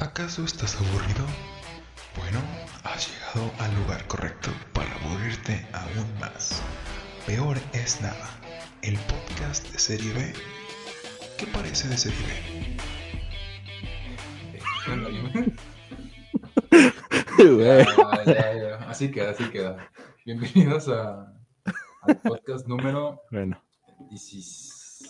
¿Acaso 0.00 0.44
estás 0.44 0.76
aburrido? 0.76 1.24
Bueno, 2.16 2.40
has 2.84 3.08
llegado 3.08 3.52
al 3.58 3.74
lugar 3.82 4.06
correcto 4.06 4.50
para 4.72 4.90
aburrirte 4.96 5.66
aún 5.72 6.18
más. 6.18 6.62
Peor 7.26 7.58
es 7.72 8.00
nada, 8.00 8.30
el 8.82 8.96
podcast 8.98 9.70
de 9.70 9.78
Serie 9.78 10.12
B. 10.14 10.32
¿Qué 11.38 11.46
parece 11.48 11.88
de 11.88 11.98
Serie 11.98 12.18
B? 12.26 12.76
Güey. 17.38 17.84
Ya, 17.86 18.24
ya, 18.24 18.54
ya. 18.54 18.76
Así 18.88 19.10
queda, 19.10 19.30
así 19.30 19.44
queda. 19.50 19.90
Bienvenidos 20.24 20.88
a, 20.88 21.32
al 22.02 22.20
podcast 22.22 22.66
número 22.66 23.20
Bueno, 23.30 23.62
16. 24.10 25.08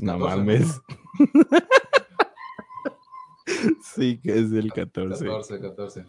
no 0.00 0.18
14, 0.18 0.36
mames. 0.36 0.80
sí, 3.82 4.20
que 4.20 4.38
es 4.38 4.52
el 4.52 4.72
14. 4.72 5.24
14, 5.24 5.60
14. 5.60 6.04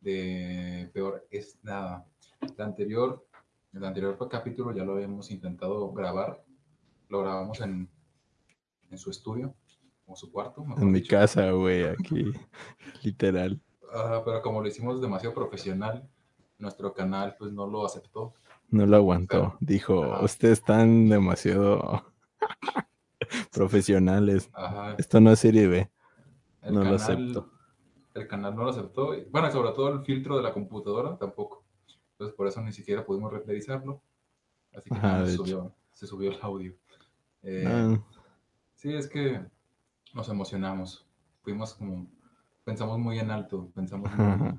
De 0.00 0.90
peor 0.92 1.26
es 1.30 1.58
nada. 1.62 2.06
El 2.40 2.62
anterior, 2.62 3.26
el 3.72 3.84
anterior 3.84 4.16
capítulo 4.30 4.72
ya 4.74 4.84
lo 4.84 4.92
habíamos 4.94 5.30
intentado 5.30 5.92
grabar. 5.92 6.44
Lo 7.08 7.22
grabamos 7.22 7.60
en, 7.60 7.88
en 8.90 8.98
su 8.98 9.10
estudio, 9.10 9.54
o 10.08 10.16
su 10.16 10.32
cuarto. 10.32 10.64
En 10.78 10.90
mi 10.90 11.00
dicho. 11.00 11.16
casa, 11.16 11.50
güey, 11.50 11.84
aquí. 11.84 12.32
Literal. 13.02 13.60
Ah, 13.92 14.22
pero 14.24 14.42
como 14.42 14.60
lo 14.60 14.68
hicimos 14.68 15.00
demasiado 15.00 15.34
profesional, 15.34 16.08
nuestro 16.58 16.92
canal 16.92 17.36
pues 17.38 17.52
no 17.52 17.66
lo 17.66 17.84
aceptó. 17.86 18.34
No 18.70 18.86
lo 18.86 18.96
aguantó. 18.96 19.56
Dijo, 19.60 20.22
ustedes 20.22 20.58
están 20.58 21.08
demasiado 21.08 22.04
profesionales. 23.52 24.50
Ajá, 24.52 24.94
Esto 24.98 25.20
no 25.20 25.32
es 25.32 25.38
serie 25.38 25.66
B. 25.68 25.90
el 26.62 26.74
no 26.74 26.80
lo 26.80 26.84
canal- 26.84 26.94
acepto. 26.94 27.50
El 28.14 28.26
canal 28.26 28.56
no 28.56 28.64
lo 28.64 28.70
aceptó. 28.70 29.12
Bueno, 29.30 29.50
sobre 29.50 29.72
todo 29.72 29.88
el 29.92 30.00
filtro 30.04 30.36
de 30.36 30.42
la 30.42 30.52
computadora 30.52 31.16
tampoco. 31.18 31.64
Entonces 32.12 32.34
por 32.36 32.46
eso 32.48 32.60
ni 32.62 32.72
siquiera 32.72 33.04
pudimos 33.04 33.32
renderizarlo. 33.32 34.02
Así 34.74 34.90
que 34.90 34.96
Ajá, 34.96 35.24
se, 35.26 35.36
subió, 35.36 35.72
se 35.92 36.06
subió 36.06 36.30
el 36.32 36.38
audio. 36.42 36.74
Eh, 37.42 37.64
Ah, 37.66 37.98
Sí, 38.74 38.92
es 38.94 39.08
que 39.08 39.44
nos 40.14 40.28
emocionamos. 40.28 41.06
Fuimos 41.42 41.74
como, 41.74 42.06
pensamos 42.64 42.98
muy 42.98 43.18
en 43.18 43.30
alto, 43.30 43.70
pensamos 43.74 44.10
muy, 44.16 44.52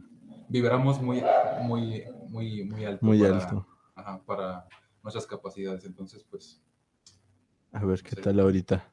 vibramos 0.49 1.01
muy, 1.01 1.21
muy, 1.61 2.03
muy, 2.29 2.63
muy 2.65 2.85
alto. 2.85 3.05
muy 3.05 3.19
para, 3.21 3.37
alto. 3.37 3.67
ajá, 3.95 4.21
para 4.25 4.67
nuestras 5.03 5.25
capacidades. 5.25 5.85
Entonces, 5.85 6.23
pues, 6.29 6.61
A 7.71 7.85
ver 7.85 8.01
qué 8.01 8.15
Sí. 8.15 8.21
tal 8.21 8.39
ahorita. 8.39 8.91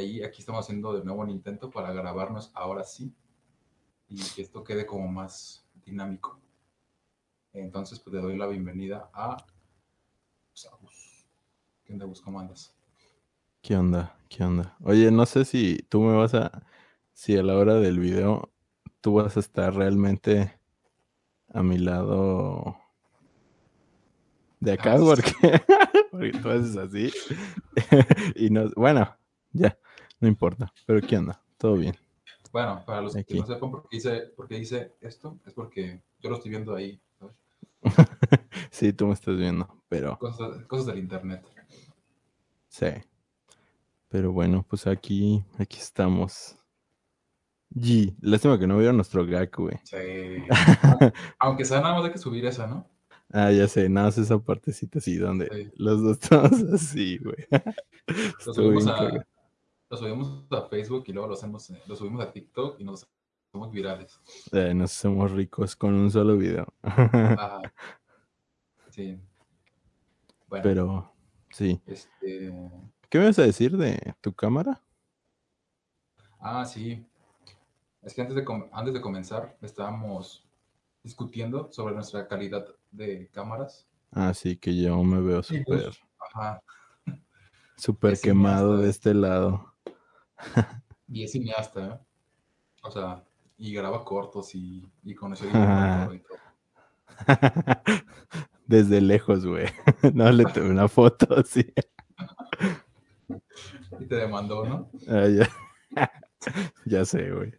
Ahí, 0.00 0.22
aquí 0.22 0.40
estamos 0.40 0.64
haciendo 0.64 0.92
de 0.92 1.04
nuevo 1.04 1.22
un 1.22 1.30
intento 1.30 1.70
para 1.70 1.92
grabarnos 1.92 2.50
ahora 2.54 2.84
sí 2.84 3.14
y 4.08 4.22
que 4.34 4.42
esto 4.42 4.64
quede 4.64 4.86
como 4.86 5.08
más 5.08 5.66
dinámico. 5.84 6.40
Entonces, 7.52 7.98
pues 7.98 8.14
le 8.14 8.22
doy 8.22 8.36
la 8.36 8.46
bienvenida 8.46 9.10
a, 9.12 9.32
a 9.34 10.76
Gus. 10.80 11.26
¿Qué 11.84 11.92
onda? 11.92 12.06
¿Cómo 12.24 12.40
andas? 12.40 12.74
¿Qué 13.62 13.76
onda? 13.76 14.16
¿Qué 14.28 14.44
onda? 14.44 14.76
Oye, 14.82 15.10
no 15.10 15.26
sé 15.26 15.44
si 15.44 15.78
tú 15.88 16.00
me 16.00 16.16
vas 16.16 16.34
a, 16.34 16.66
si 17.12 17.36
a 17.36 17.42
la 17.42 17.56
hora 17.56 17.74
del 17.74 17.98
video 17.98 18.50
tú 19.00 19.14
vas 19.14 19.36
a 19.36 19.40
estar 19.40 19.74
realmente 19.74 20.58
a 21.52 21.62
mi 21.62 21.78
lado 21.78 22.76
de 24.60 24.72
acá, 24.72 24.94
Ah, 24.94 24.98
porque, 24.98 25.32
porque 26.10 26.32
tú 26.32 26.50
haces 26.50 26.76
así. 26.76 27.12
y 28.34 28.50
no, 28.50 28.70
bueno, 28.76 29.16
ya, 29.52 29.78
no 30.20 30.28
importa. 30.28 30.72
Pero 30.86 31.00
¿qué 31.06 31.16
onda? 31.16 31.42
Todo 31.56 31.74
bien. 31.76 31.96
Bueno, 32.52 32.82
para 32.86 33.02
los 33.02 33.14
Aquí. 33.16 33.34
que 33.34 33.40
no 33.40 33.46
sepan 33.46 33.70
por 33.70 33.88
qué, 33.88 33.96
hice, 33.98 34.20
por 34.36 34.48
qué 34.48 34.58
hice 34.58 34.94
esto, 35.00 35.38
es 35.46 35.52
porque 35.52 36.00
yo 36.20 36.30
lo 36.30 36.36
estoy 36.36 36.50
viendo 36.50 36.74
ahí, 36.74 37.00
¿sabes? 37.18 37.36
Sí, 38.70 38.92
tú 38.92 39.06
me 39.06 39.14
estás 39.14 39.36
viendo, 39.36 39.82
pero 39.88 40.18
Cosas, 40.18 40.64
cosas 40.66 40.86
del 40.86 40.98
internet. 40.98 41.42
sí. 42.68 42.86
Pero 44.10 44.32
bueno, 44.32 44.64
pues 44.68 44.86
aquí, 44.86 45.44
aquí 45.58 45.76
estamos. 45.76 46.56
G, 47.74 48.16
lástima 48.22 48.58
que 48.58 48.66
no 48.66 48.78
vieron 48.78 48.96
nuestro 48.96 49.26
gag, 49.26 49.50
güey. 49.54 49.76
Sí. 49.84 49.96
Aunque 51.38 51.66
sea 51.66 51.82
nada 51.82 51.94
más 51.96 52.04
hay 52.06 52.12
que 52.12 52.18
subir 52.18 52.46
esa, 52.46 52.66
¿no? 52.66 52.88
Ah, 53.30 53.52
ya 53.52 53.68
sé, 53.68 53.90
nada 53.90 54.06
más 54.06 54.16
esa 54.16 54.38
partecita 54.38 54.98
así 55.00 55.16
donde 55.18 55.48
Sí. 55.52 55.70
los 55.76 56.02
dos 56.02 56.18
estamos 56.22 56.52
así, 56.72 57.18
güey. 57.18 57.36
Lo 58.46 58.80
lo 59.90 59.96
subimos 59.96 60.44
a 60.50 60.62
Facebook 60.68 61.04
y 61.06 61.12
luego 61.12 61.28
lo, 61.28 61.34
hacemos, 61.34 61.70
eh, 61.70 61.82
lo 61.86 61.96
subimos 61.96 62.22
a 62.22 62.30
TikTok 62.30 62.80
y 62.80 62.84
nos 62.84 63.08
hacemos 63.48 63.70
virales. 63.70 64.20
Eh, 64.52 64.74
nos 64.74 64.92
hacemos 64.96 65.30
ricos 65.32 65.74
con 65.76 65.94
un 65.94 66.10
solo 66.10 66.36
video. 66.36 66.66
Ajá. 66.82 67.60
Sí. 68.90 69.18
Bueno, 70.48 70.62
Pero, 70.62 71.12
sí. 71.50 71.80
este. 71.86 72.52
¿Qué 73.08 73.18
me 73.18 73.26
vas 73.26 73.38
a 73.38 73.42
decir 73.42 73.76
de 73.76 74.14
tu 74.20 74.34
cámara? 74.34 74.82
Ah, 76.40 76.64
sí. 76.64 77.06
Es 78.02 78.14
que 78.14 78.22
antes 78.22 78.36
de, 78.36 78.44
antes 78.72 78.94
de 78.94 79.00
comenzar 79.00 79.56
estábamos 79.62 80.46
discutiendo 81.02 81.70
sobre 81.72 81.94
nuestra 81.94 82.28
calidad 82.28 82.66
de 82.90 83.28
cámaras. 83.32 83.86
Ah, 84.12 84.32
sí, 84.34 84.56
que 84.56 84.76
yo 84.76 85.02
me 85.02 85.20
veo 85.20 85.42
súper, 85.42 85.64
pues. 85.64 86.00
Ajá. 86.18 86.62
súper 87.76 88.14
es 88.14 88.22
quemado 88.22 88.78
de 88.78 88.90
este 88.90 89.14
lado. 89.14 89.74
Y 91.10 91.24
es 91.24 91.32
cineasta, 91.32 91.86
¿eh? 91.86 91.98
O 92.82 92.90
sea, 92.90 93.24
y 93.56 93.72
graba 93.72 94.04
cortos 94.04 94.54
y, 94.54 94.86
y 95.04 95.14
conoció 95.14 95.48
Ajá. 95.48 96.10
y 96.14 96.18
todo. 96.18 96.38
Desde 98.66 99.00
lejos, 99.00 99.46
güey. 99.46 99.66
No 100.14 100.30
le 100.30 100.44
tomé 100.44 100.70
una 100.70 100.86
foto 100.86 101.34
así. 101.38 101.72
Y 103.98 104.06
te 104.06 104.16
demandó, 104.16 104.64
¿no? 104.66 104.90
Ah, 105.08 105.28
ya. 105.28 105.48
ya 106.84 107.04
sé, 107.04 107.30
güey. 107.30 107.52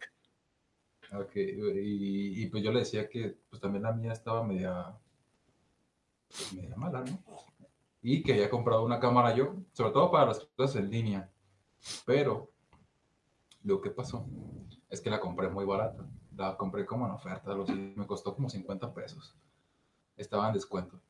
Ok, 1.12 1.34
y, 1.34 2.42
y 2.44 2.46
pues 2.46 2.62
yo 2.62 2.70
le 2.72 2.80
decía 2.80 3.08
que 3.08 3.36
pues 3.50 3.60
también 3.60 3.82
la 3.82 3.92
mía 3.92 4.12
estaba 4.12 4.44
media, 4.44 4.96
pues, 6.28 6.52
media 6.52 6.76
mala, 6.76 7.00
¿no? 7.00 7.18
Y 8.00 8.22
que 8.22 8.32
había 8.34 8.48
comprado 8.48 8.84
una 8.84 9.00
cámara 9.00 9.34
yo, 9.34 9.56
sobre 9.72 9.90
todo 9.90 10.10
para 10.10 10.26
las 10.26 10.38
cosas 10.56 10.76
en 10.76 10.90
línea. 10.90 11.28
Pero 12.06 12.52
lo 13.62 13.80
que 13.80 13.90
pasó 13.90 14.26
es 14.88 15.00
que 15.00 15.10
la 15.10 15.20
compré 15.20 15.48
muy 15.48 15.64
barata. 15.64 16.06
La 16.36 16.56
compré 16.56 16.86
como 16.86 17.06
en 17.06 17.12
oferta, 17.12 17.54
me 17.54 18.06
costó 18.06 18.34
como 18.34 18.48
50 18.48 18.94
pesos. 18.94 19.36
Estaba 20.16 20.48
en 20.48 20.54
descuento. 20.54 21.00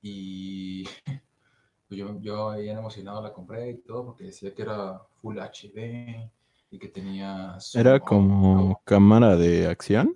Y 0.00 0.84
pues 1.88 1.98
yo, 1.98 2.18
yo 2.20 2.52
bien 2.52 2.78
emocionado 2.78 3.22
la 3.22 3.32
compré 3.32 3.70
y 3.70 3.78
todo 3.78 4.06
porque 4.06 4.24
decía 4.24 4.54
que 4.54 4.62
era 4.62 5.00
Full 5.20 5.38
HD 5.38 6.30
y 6.70 6.78
que 6.78 6.88
tenía... 6.88 7.56
¿Era 7.74 8.00
como 8.00 8.80
cámara 8.84 9.36
de 9.36 9.66
acción? 9.66 10.14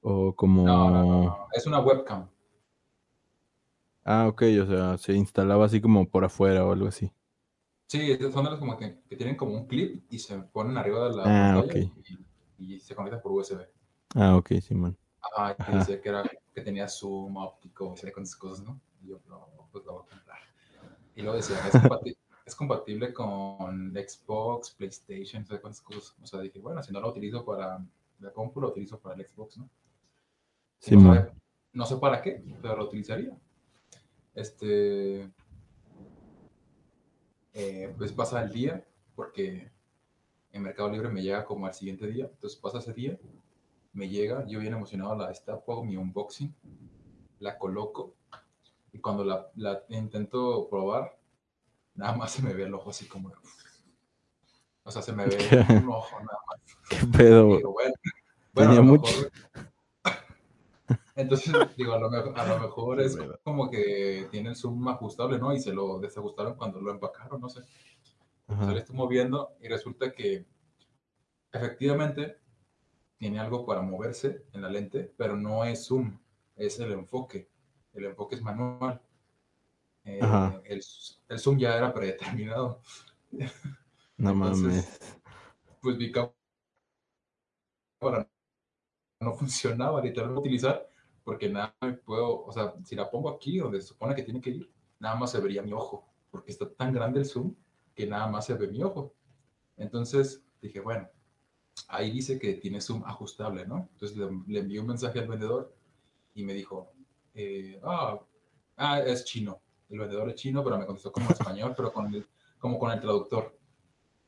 ¿O 0.00 0.34
como...? 0.34 0.64
No, 0.64 0.90
no, 0.90 1.48
es 1.52 1.66
una 1.66 1.80
webcam. 1.80 2.28
Ah, 4.04 4.26
ok, 4.28 4.42
o 4.62 4.66
sea, 4.66 4.98
se 4.98 5.12
instalaba 5.12 5.64
así 5.64 5.80
como 5.80 6.08
por 6.08 6.24
afuera 6.24 6.64
o 6.66 6.72
algo 6.72 6.88
así. 6.88 7.12
Sí, 7.92 8.16
son 8.32 8.44
de 8.44 8.50
las 8.52 8.58
como 8.58 8.78
que, 8.78 9.00
que 9.06 9.16
tienen 9.16 9.36
como 9.36 9.52
un 9.52 9.66
clip 9.66 10.02
y 10.08 10.18
se 10.18 10.38
ponen 10.38 10.78
arriba 10.78 11.10
de 11.10 11.14
la 11.14 11.24
Ah, 11.24 11.62
pantalla 11.62 11.78
y, 12.58 12.74
y 12.76 12.80
se 12.80 12.94
conectan 12.94 13.20
por 13.20 13.32
USB. 13.32 13.66
Ah, 14.14 14.34
ok, 14.34 14.52
Simón. 14.62 14.96
Ajá, 15.20 15.54
y 15.70 15.76
decía 15.76 16.00
que, 16.00 16.08
era, 16.08 16.22
que 16.54 16.62
tenía 16.62 16.88
zoom 16.88 17.36
óptico, 17.36 17.92
y 17.94 17.98
se 17.98 18.10
con 18.10 18.22
esas 18.22 18.36
cosas, 18.36 18.64
¿no? 18.64 18.80
Y 19.02 19.08
yo, 19.08 19.20
no, 19.28 19.46
pues 19.70 19.84
lo 19.84 19.92
voy 19.92 20.04
a 20.06 20.08
comprar. 20.08 20.38
Y 21.14 21.20
luego 21.20 21.36
decía, 21.36 21.58
es, 21.68 21.74
compati- 21.74 22.16
es 22.46 22.54
compatible 22.54 23.12
con 23.12 23.92
Xbox, 23.92 24.70
PlayStation, 24.70 25.42
no 25.42 25.48
sé 25.48 25.60
cuántas 25.60 25.82
cosas. 25.82 26.16
O 26.22 26.26
sea, 26.26 26.40
dije, 26.40 26.60
bueno, 26.60 26.82
si 26.82 26.94
no 26.94 27.00
lo 27.02 27.10
utilizo 27.10 27.44
para 27.44 27.78
la 28.20 28.30
compu, 28.32 28.58
lo 28.62 28.68
utilizo 28.68 28.98
para 29.00 29.16
el 29.16 29.26
Xbox, 29.26 29.58
¿no? 29.58 29.68
Y 30.86 30.96
no, 30.96 31.14
sabe- 31.14 31.32
no 31.74 31.84
sé 31.84 31.96
para 31.98 32.22
qué, 32.22 32.42
pero 32.62 32.74
lo 32.74 32.84
utilizaría. 32.84 33.36
Este. 34.34 35.30
Eh, 37.54 37.94
pues 37.98 38.12
pasa 38.12 38.42
el 38.42 38.52
día, 38.52 38.84
porque 39.14 39.70
en 40.52 40.62
Mercado 40.62 40.90
Libre 40.90 41.08
me 41.08 41.22
llega 41.22 41.44
como 41.44 41.66
al 41.66 41.74
siguiente 41.74 42.06
día. 42.06 42.26
Entonces 42.26 42.58
pasa 42.58 42.78
ese 42.78 42.92
día, 42.92 43.18
me 43.92 44.08
llega, 44.08 44.46
yo 44.46 44.58
bien 44.60 44.72
emocionado 44.74 45.14
la 45.16 45.28
destapo, 45.28 45.72
hago 45.72 45.84
mi 45.84 45.96
unboxing, 45.96 46.54
la 47.40 47.58
coloco, 47.58 48.14
y 48.92 48.98
cuando 48.98 49.24
la, 49.24 49.50
la 49.56 49.82
intento 49.88 50.68
probar, 50.68 51.18
nada 51.94 52.14
más 52.16 52.30
se 52.32 52.42
me 52.42 52.52
ve 52.52 52.64
el 52.64 52.74
ojo 52.74 52.90
así 52.90 53.06
como. 53.06 53.32
O 54.84 54.90
sea, 54.90 55.00
se 55.02 55.12
me 55.12 55.26
ve 55.26 55.36
un 55.82 55.88
ojo 55.90 56.16
nada 56.20 56.38
más. 56.48 56.60
¿Qué 56.88 57.06
pedo? 57.06 57.56
Digo, 57.56 57.72
bueno, 57.72 57.94
Tenía 58.54 58.82
mucho- 58.82 59.04
mejor- 59.12 59.32
Entonces, 61.14 61.52
digo, 61.76 61.92
a 61.92 61.98
lo, 61.98 62.10
mejor, 62.10 62.38
a 62.38 62.46
lo 62.46 62.58
mejor 62.58 62.98
Qué 62.98 63.04
es 63.04 63.18
como 63.44 63.70
que 63.70 64.28
tiene 64.30 64.50
el 64.50 64.56
zoom 64.56 64.88
ajustable, 64.88 65.38
¿no? 65.38 65.52
Y 65.52 65.60
se 65.60 65.72
lo 65.72 65.98
desajustaron 65.98 66.54
cuando 66.54 66.80
lo 66.80 66.90
empacaron, 66.90 67.40
no 67.40 67.48
sé. 67.48 67.60
Ajá. 68.48 68.66
Se 68.66 68.72
le 68.72 68.78
estoy 68.80 68.96
moviendo 68.96 69.54
y 69.60 69.68
resulta 69.68 70.12
que 70.12 70.46
efectivamente 71.52 72.38
tiene 73.18 73.38
algo 73.38 73.64
para 73.64 73.82
moverse 73.82 74.46
en 74.52 74.62
la 74.62 74.68
lente, 74.68 75.12
pero 75.16 75.36
no 75.36 75.64
es 75.64 75.86
zoom, 75.86 76.18
es 76.56 76.78
el 76.80 76.92
enfoque. 76.92 77.48
El 77.92 78.06
enfoque 78.06 78.36
es 78.36 78.42
manual. 78.42 79.00
Eh, 80.04 80.18
el, 80.64 80.82
el, 81.28 81.38
zoom 81.38 81.58
ya 81.58 81.76
era 81.76 81.92
predeterminado. 81.92 82.80
No 84.16 84.34
mames. 84.34 85.18
Pues 85.80 85.96
mi 85.96 86.10
cámara 86.10 86.34
no 89.22 89.34
funcionaba, 89.34 90.02
literalmente 90.02 90.40
utilizar, 90.40 90.88
porque 91.24 91.48
nada 91.48 91.74
me 91.80 91.92
puedo, 91.94 92.44
o 92.44 92.52
sea, 92.52 92.74
si 92.84 92.96
la 92.96 93.10
pongo 93.10 93.30
aquí 93.30 93.58
donde 93.58 93.80
se 93.80 93.88
supone 93.88 94.14
que 94.14 94.22
tiene 94.22 94.40
que 94.40 94.50
ir, 94.50 94.70
nada 94.98 95.14
más 95.16 95.30
se 95.30 95.40
vería 95.40 95.62
mi 95.62 95.72
ojo, 95.72 96.08
porque 96.30 96.52
está 96.52 96.68
tan 96.68 96.92
grande 96.92 97.20
el 97.20 97.26
zoom 97.26 97.54
que 97.94 98.06
nada 98.06 98.26
más 98.26 98.46
se 98.46 98.54
ve 98.54 98.68
mi 98.68 98.82
ojo. 98.82 99.14
Entonces 99.76 100.44
dije, 100.60 100.80
bueno, 100.80 101.08
ahí 101.88 102.10
dice 102.10 102.38
que 102.38 102.54
tiene 102.54 102.80
zoom 102.80 103.04
ajustable, 103.04 103.66
¿no? 103.66 103.88
Entonces 103.92 104.16
le, 104.16 104.28
le 104.46 104.60
envié 104.60 104.80
un 104.80 104.86
mensaje 104.86 105.18
al 105.18 105.28
vendedor 105.28 105.74
y 106.34 106.44
me 106.44 106.54
dijo, 106.54 106.92
eh, 107.34 107.80
ah, 107.82 108.20
ah, 108.76 109.00
es 109.00 109.24
chino. 109.24 109.60
El 109.88 109.98
vendedor 109.98 110.28
es 110.30 110.36
chino, 110.36 110.64
pero 110.64 110.78
me 110.78 110.86
contestó 110.86 111.12
como 111.12 111.30
español, 111.30 111.74
pero 111.76 111.92
con 111.92 112.12
el, 112.14 112.26
como 112.58 112.78
con 112.78 112.90
el 112.90 113.00
traductor. 113.00 113.56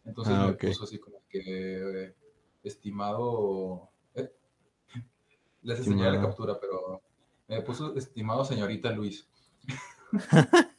Entonces 0.05 0.35
ah, 0.37 0.49
me 0.49 0.55
puso 0.55 0.85
así 0.85 0.99
como 0.99 1.23
que, 1.29 1.41
eh, 1.47 2.15
estimado, 2.63 3.91
les 5.65 5.79
enseñé 5.79 6.11
la 6.11 6.21
captura, 6.21 6.59
pero 6.61 7.03
me 7.49 7.63
puso 7.63 7.97
estimado 7.97 8.45
señorita 8.45 8.91
Luis. 8.91 9.27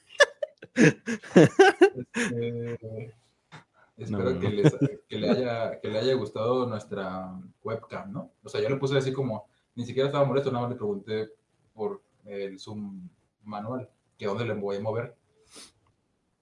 Este, 3.98 3.98
espero 3.98 4.40
Que, 4.40 4.50
les, 4.50 4.76
que, 5.08 5.18
le 5.18 5.30
haya, 5.30 5.80
que 5.80 5.88
le 5.88 6.00
haya 6.00 6.14
gustado 6.16 6.68
nuestra 6.68 7.40
webcam, 7.64 8.12
¿no? 8.12 8.32
O 8.44 8.50
sea, 8.50 8.62
yo 8.62 8.70
le 8.70 8.76
puse 8.76 8.98
así 8.98 9.14
como, 9.14 9.48
ni 9.74 9.86
siquiera 9.86 10.08
estaba 10.08 10.26
molesto, 10.26 10.52
nada 10.52 10.64
más 10.64 10.72
le 10.72 10.78
pregunté 10.78 11.30
por 11.74 12.02
el 12.26 12.60
zoom 12.60 13.08
manual, 13.44 13.90
que 14.18 14.26
dónde 14.26 14.46
le 14.46 14.54
voy 14.54 14.78
a 14.78 14.82
mover. 14.82 15.16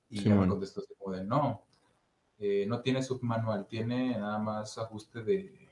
Y 0.10 0.24
ya 0.24 0.36
me 0.36 0.48
contestó 0.48 0.82
así 0.82 0.94
como 0.98 1.16
de, 1.16 1.24
no, 1.24 1.64
eh, 2.40 2.66
no 2.68 2.82
tiene 2.82 3.04
zoom 3.04 3.20
manual, 3.22 3.68
tiene 3.68 4.18
nada 4.18 4.40
más 4.40 4.78
ajuste 4.78 5.24
de, 5.24 5.70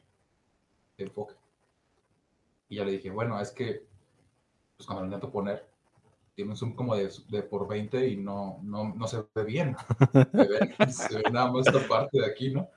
enfoque. 0.97 1.33
Y 2.71 2.77
ya 2.77 2.85
le 2.85 2.93
dije, 2.93 3.09
bueno, 3.09 3.37
es 3.41 3.51
que, 3.51 3.85
pues 4.77 4.87
cuando 4.87 5.01
lo 5.01 5.07
intento 5.07 5.29
poner, 5.29 5.67
tiene 6.33 6.51
un 6.51 6.57
zoom 6.57 6.73
como 6.73 6.95
de, 6.95 7.09
por 7.43 7.67
20 7.67 8.07
y 8.07 8.15
no, 8.15 8.61
no, 8.63 8.95
no 8.95 9.07
se 9.07 9.25
ve 9.35 9.43
bien. 9.43 9.75
se 10.89 11.17
ve 11.17 11.23
nada 11.33 11.51
más 11.51 11.67
esta 11.67 11.85
parte 11.85 12.21
de 12.21 12.25
aquí, 12.25 12.51
¿no? 12.51 12.69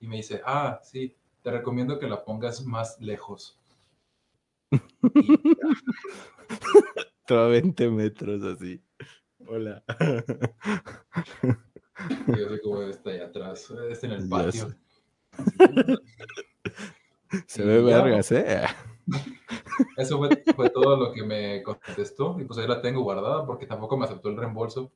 Y 0.00 0.06
me 0.06 0.16
dice, 0.16 0.40
ah, 0.46 0.80
sí, 0.82 1.14
te 1.42 1.50
recomiendo 1.50 1.98
que 1.98 2.08
la 2.08 2.24
pongas 2.24 2.64
más 2.64 2.98
lejos. 2.98 3.60
A 7.28 7.34
20 7.34 7.90
metros 7.90 8.42
así. 8.42 8.80
Hola. 9.46 9.84
Yo 12.28 12.48
sé 12.48 12.60
cómo 12.62 12.82
está 12.84 13.10
ahí 13.10 13.20
atrás, 13.20 13.70
está 13.90 14.06
en 14.06 14.12
el 14.14 14.26
patio. 14.30 14.74
Se 17.46 17.62
ve 17.62 17.82
vergas, 17.82 18.32
¿eh? 18.32 18.64
Eso 19.96 20.18
fue, 20.54 20.70
todo 20.70 20.96
lo 20.96 21.12
que 21.12 21.22
me 21.22 21.62
contestó 21.62 22.36
y 22.40 22.44
pues 22.44 22.58
ahí 22.58 22.66
la 22.66 22.80
tengo 22.80 23.02
guardada 23.02 23.46
porque 23.46 23.66
tampoco 23.66 23.96
me 23.96 24.04
aceptó 24.04 24.28
el 24.28 24.36
reembolso. 24.36 24.90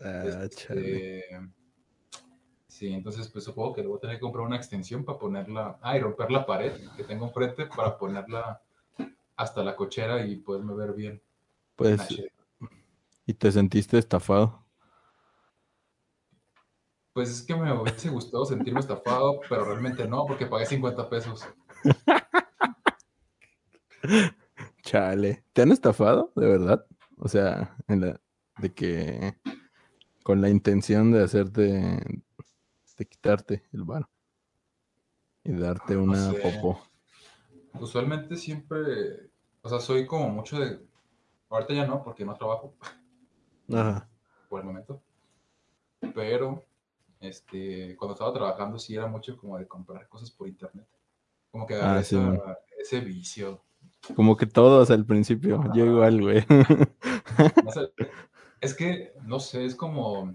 Ah, 0.00 0.44
este, 0.44 1.24
sí, 2.66 2.92
entonces 2.92 3.28
pues 3.28 3.44
supongo 3.44 3.74
que 3.74 3.82
le 3.82 3.88
voy 3.88 3.98
a 3.98 4.00
tener 4.00 4.16
que 4.16 4.20
comprar 4.20 4.46
una 4.46 4.56
extensión 4.56 5.04
para 5.04 5.18
ponerla, 5.18 5.78
ah, 5.82 5.96
y 5.96 6.00
romper 6.00 6.30
la 6.30 6.46
pared 6.46 6.72
que 6.96 7.04
tengo 7.04 7.26
enfrente 7.26 7.66
para 7.66 7.98
ponerla 7.98 8.62
hasta 9.36 9.62
la 9.62 9.76
cochera 9.76 10.24
y 10.24 10.36
poderme 10.36 10.74
ver 10.74 10.92
bien. 10.92 11.22
Pues, 11.76 12.00
¿y 13.26 13.34
te 13.34 13.50
sentiste 13.50 13.98
estafado? 13.98 14.64
Pues 17.12 17.30
es 17.30 17.42
que 17.42 17.56
me 17.56 17.72
hubiese 17.72 18.08
gustado 18.08 18.44
sentirme 18.44 18.80
estafado, 18.80 19.40
pero 19.48 19.64
realmente 19.64 20.06
no, 20.06 20.24
porque 20.26 20.46
pagué 20.46 20.66
50 20.66 21.08
pesos. 21.08 21.46
Chale. 24.82 25.44
¿Te 25.52 25.62
han 25.62 25.72
estafado? 25.72 26.32
¿De 26.36 26.46
verdad? 26.46 26.86
O 27.16 27.28
sea, 27.28 27.76
de 27.86 28.74
que 28.74 29.36
con 30.22 30.40
la 30.40 30.48
intención 30.48 31.12
de 31.12 31.22
hacerte, 31.22 31.62
de 32.98 33.06
quitarte 33.06 33.62
el 33.72 33.84
bar 33.84 34.08
y 35.44 35.52
darte 35.52 35.96
una 35.96 36.32
popó. 36.32 36.80
Usualmente 37.74 38.36
siempre, 38.36 39.30
o 39.62 39.68
sea, 39.68 39.80
soy 39.80 40.06
como 40.06 40.28
mucho 40.28 40.58
de, 40.58 40.80
ahorita 41.48 41.74
ya 41.74 41.86
no, 41.86 42.02
porque 42.02 42.24
no 42.24 42.34
trabajo. 42.34 42.74
Ajá. 43.72 44.08
Por 44.48 44.60
el 44.60 44.66
momento. 44.66 45.02
Pero, 46.14 46.64
este, 47.20 47.96
cuando 47.96 48.14
estaba 48.14 48.32
trabajando 48.32 48.78
sí 48.78 48.94
era 48.94 49.06
mucho 49.06 49.36
como 49.36 49.58
de 49.58 49.68
comprar 49.68 50.08
cosas 50.08 50.30
por 50.30 50.48
internet. 50.48 50.86
Como 51.50 51.66
que 51.66 51.74
ah, 51.74 52.00
ese 52.00 53.00
vicio. 53.00 53.62
Como 54.16 54.36
que 54.36 54.46
todos 54.46 54.90
al 54.90 55.04
principio. 55.04 55.62
Yo 55.74 55.86
igual, 55.86 56.20
güey. 56.20 56.44
es 58.60 58.74
que, 58.74 59.12
no 59.22 59.40
sé, 59.40 59.64
es 59.64 59.74
como, 59.74 60.34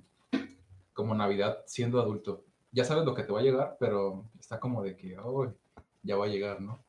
como 0.93 1.15
Navidad 1.15 1.59
siendo 1.65 1.99
adulto. 1.99 2.45
Ya 2.71 2.83
sabes 2.83 3.05
lo 3.05 3.15
que 3.15 3.23
te 3.23 3.31
va 3.31 3.39
a 3.39 3.43
llegar, 3.43 3.77
pero 3.79 4.25
está 4.39 4.59
como 4.59 4.83
de 4.83 4.95
que, 4.95 5.17
oh, 5.17 5.53
ya 6.03 6.15
va 6.15 6.25
a 6.25 6.29
llegar, 6.29 6.61
¿no? 6.61 6.83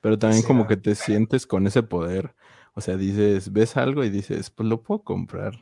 Pero 0.00 0.18
también 0.18 0.42
como 0.42 0.66
que 0.66 0.76
te 0.76 0.94
sientes 0.94 1.46
con 1.46 1.66
ese 1.66 1.82
poder. 1.82 2.34
O 2.74 2.80
sea, 2.80 2.96
dices, 2.96 3.52
ves 3.52 3.76
algo 3.76 4.04
y 4.04 4.10
dices, 4.10 4.50
pues 4.50 4.68
lo 4.68 4.82
puedo 4.82 5.02
comprar. 5.02 5.54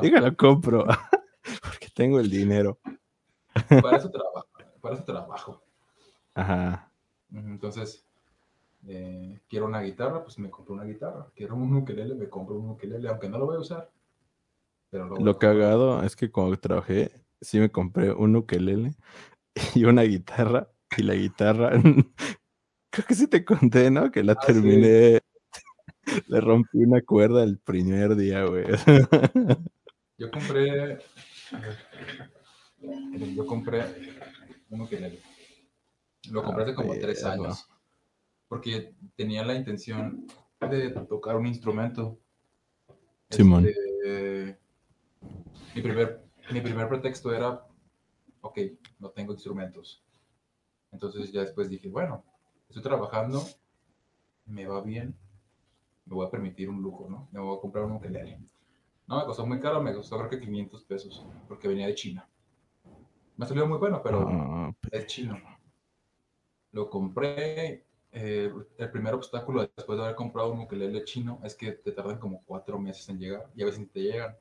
Diga, 0.00 0.20
lo 0.20 0.36
compro. 0.36 0.86
Porque 1.62 1.88
tengo 1.94 2.20
el 2.20 2.30
dinero. 2.30 2.78
Para 3.68 3.96
eso 3.96 4.10
trabajo. 4.10 4.48
Para 4.80 4.94
eso 4.94 5.04
trabajo. 5.04 5.62
Ajá. 6.34 6.92
Entonces, 7.30 8.07
eh, 8.90 9.40
quiero 9.48 9.66
una 9.66 9.82
guitarra, 9.82 10.24
pues 10.24 10.38
me 10.38 10.48
compro 10.48 10.74
una 10.74 10.84
guitarra. 10.84 11.30
Quiero 11.36 11.56
un 11.56 11.76
ukelele, 11.76 12.14
me 12.14 12.28
compro 12.30 12.56
un 12.56 12.70
ukelele, 12.70 13.06
aunque 13.08 13.28
no 13.28 13.38
lo 13.38 13.44
voy 13.44 13.56
a 13.56 13.60
usar. 13.60 13.90
Pero 14.88 15.08
lo, 15.08 15.38
cagado 15.38 16.02
es 16.02 16.16
que 16.16 16.30
cuando 16.30 16.58
trabajé, 16.58 17.12
sí 17.38 17.60
me 17.60 17.70
compré 17.70 18.12
un 18.12 18.34
ukelele 18.34 18.94
y 19.74 19.84
una 19.84 20.02
guitarra. 20.02 20.70
Y 20.96 21.02
la 21.02 21.14
guitarra, 21.14 21.70
creo 22.90 23.06
que 23.06 23.14
sí 23.14 23.26
te 23.26 23.44
conté, 23.44 23.90
¿no? 23.90 24.10
Que 24.10 24.24
la 24.24 24.32
ah, 24.32 24.46
terminé, 24.46 25.20
le 26.28 26.40
rompí 26.40 26.78
una 26.78 27.02
cuerda 27.02 27.44
el 27.44 27.58
primer 27.58 28.16
día, 28.16 28.44
güey. 28.44 28.64
Yo 30.16 30.30
compré, 30.30 30.98
yo 33.34 33.46
compré 33.46 33.84
un 34.70 34.80
ukelele. 34.80 35.18
Lo 36.30 36.42
compré 36.42 36.64
hace 36.64 36.74
como 36.74 36.94
tres 36.94 37.22
años. 37.24 37.68
Porque 38.48 38.94
tenía 39.14 39.44
la 39.44 39.54
intención 39.54 40.26
de 40.60 40.90
tocar 41.08 41.36
un 41.36 41.46
instrumento. 41.46 42.18
Simón. 43.30 43.66
Este, 43.66 44.58
mi, 45.74 45.82
primer, 45.82 46.24
mi 46.50 46.60
primer 46.60 46.88
pretexto 46.88 47.32
era, 47.32 47.66
ok, 48.40 48.58
no 48.98 49.10
tengo 49.10 49.32
instrumentos. 49.32 50.02
Entonces 50.90 51.30
ya 51.30 51.42
después 51.42 51.68
dije, 51.68 51.88
bueno, 51.88 52.24
estoy 52.68 52.82
trabajando, 52.82 53.44
me 54.46 54.66
va 54.66 54.80
bien, 54.80 55.14
me 56.06 56.14
voy 56.14 56.26
a 56.26 56.30
permitir 56.30 56.70
un 56.70 56.80
lujo, 56.80 57.08
¿no? 57.08 57.28
Me 57.32 57.40
voy 57.40 57.56
a 57.56 57.60
comprar 57.60 57.84
un 57.84 57.92
ukelele. 57.92 58.40
No, 59.06 59.18
me 59.18 59.24
costó 59.24 59.46
muy 59.46 59.60
caro, 59.60 59.82
me 59.82 59.94
costó 59.94 60.16
creo 60.18 60.30
que 60.30 60.40
500 60.40 60.84
pesos, 60.84 61.26
porque 61.46 61.68
venía 61.68 61.86
de 61.86 61.94
China. 61.94 62.28
Me 63.36 63.44
ha 63.44 63.48
salido 63.48 63.66
muy 63.66 63.78
bueno, 63.78 64.02
pero 64.02 64.26
ah, 64.28 64.72
es 64.90 65.06
chino. 65.06 65.38
Lo 66.72 66.90
compré. 66.90 67.86
Eh, 68.10 68.50
el 68.78 68.90
primer 68.90 69.14
obstáculo 69.14 69.70
después 69.76 69.98
de 69.98 70.04
haber 70.04 70.16
comprado 70.16 70.52
un 70.52 70.60
ukelele 70.60 71.04
chino 71.04 71.40
es 71.44 71.54
que 71.54 71.72
te 71.72 71.92
tardan 71.92 72.18
como 72.18 72.42
cuatro 72.44 72.78
meses 72.78 73.08
en 73.10 73.18
llegar 73.18 73.46
y 73.54 73.62
a 73.62 73.66
veces 73.66 73.80
ni 73.80 73.86
te 73.86 74.00
llegan. 74.00 74.36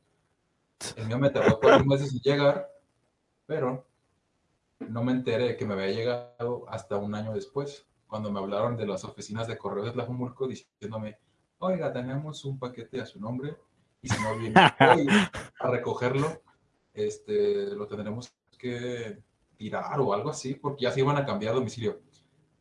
El 0.96 1.08
mío 1.08 1.18
me 1.18 1.30
tardó 1.30 1.60
cuatro 1.60 1.86
meses 1.86 2.14
en 2.14 2.20
llegar, 2.20 2.70
pero 3.46 3.86
no 4.80 5.04
me 5.04 5.12
enteré 5.12 5.58
que 5.58 5.66
me 5.66 5.74
había 5.74 5.92
llegado 5.92 6.66
hasta 6.70 6.98
un 6.98 7.14
año 7.16 7.34
después, 7.34 7.86
cuando 8.08 8.32
me 8.32 8.40
hablaron 8.40 8.78
de 8.78 8.88
las 8.88 9.04
oficinas 9.04 9.48
de 9.48 9.58
correos 9.58 9.88
de 9.88 9.92
Tlajumulco 9.92 10.48
diciéndome, 10.48 11.18
oiga, 11.60 11.92
tenemos 11.92 12.46
un 12.46 12.58
paquete 12.58 13.02
a 13.02 13.06
su 13.06 13.20
nombre 13.20 13.58
y 14.02 14.08
si 14.08 14.22
no 14.22 14.38
viene 14.38 14.56
hoy 14.80 15.08
a 15.60 15.70
recogerlo, 15.70 16.42
este, 16.94 17.76
lo 17.76 17.86
tendremos 17.88 18.34
que 18.58 19.22
tirar 19.58 20.00
o 20.00 20.14
algo 20.14 20.30
así, 20.30 20.54
porque 20.54 20.84
ya 20.84 20.92
se 20.92 21.02
iban 21.02 21.18
a 21.18 21.26
cambiar 21.26 21.54
domicilio 21.54 22.00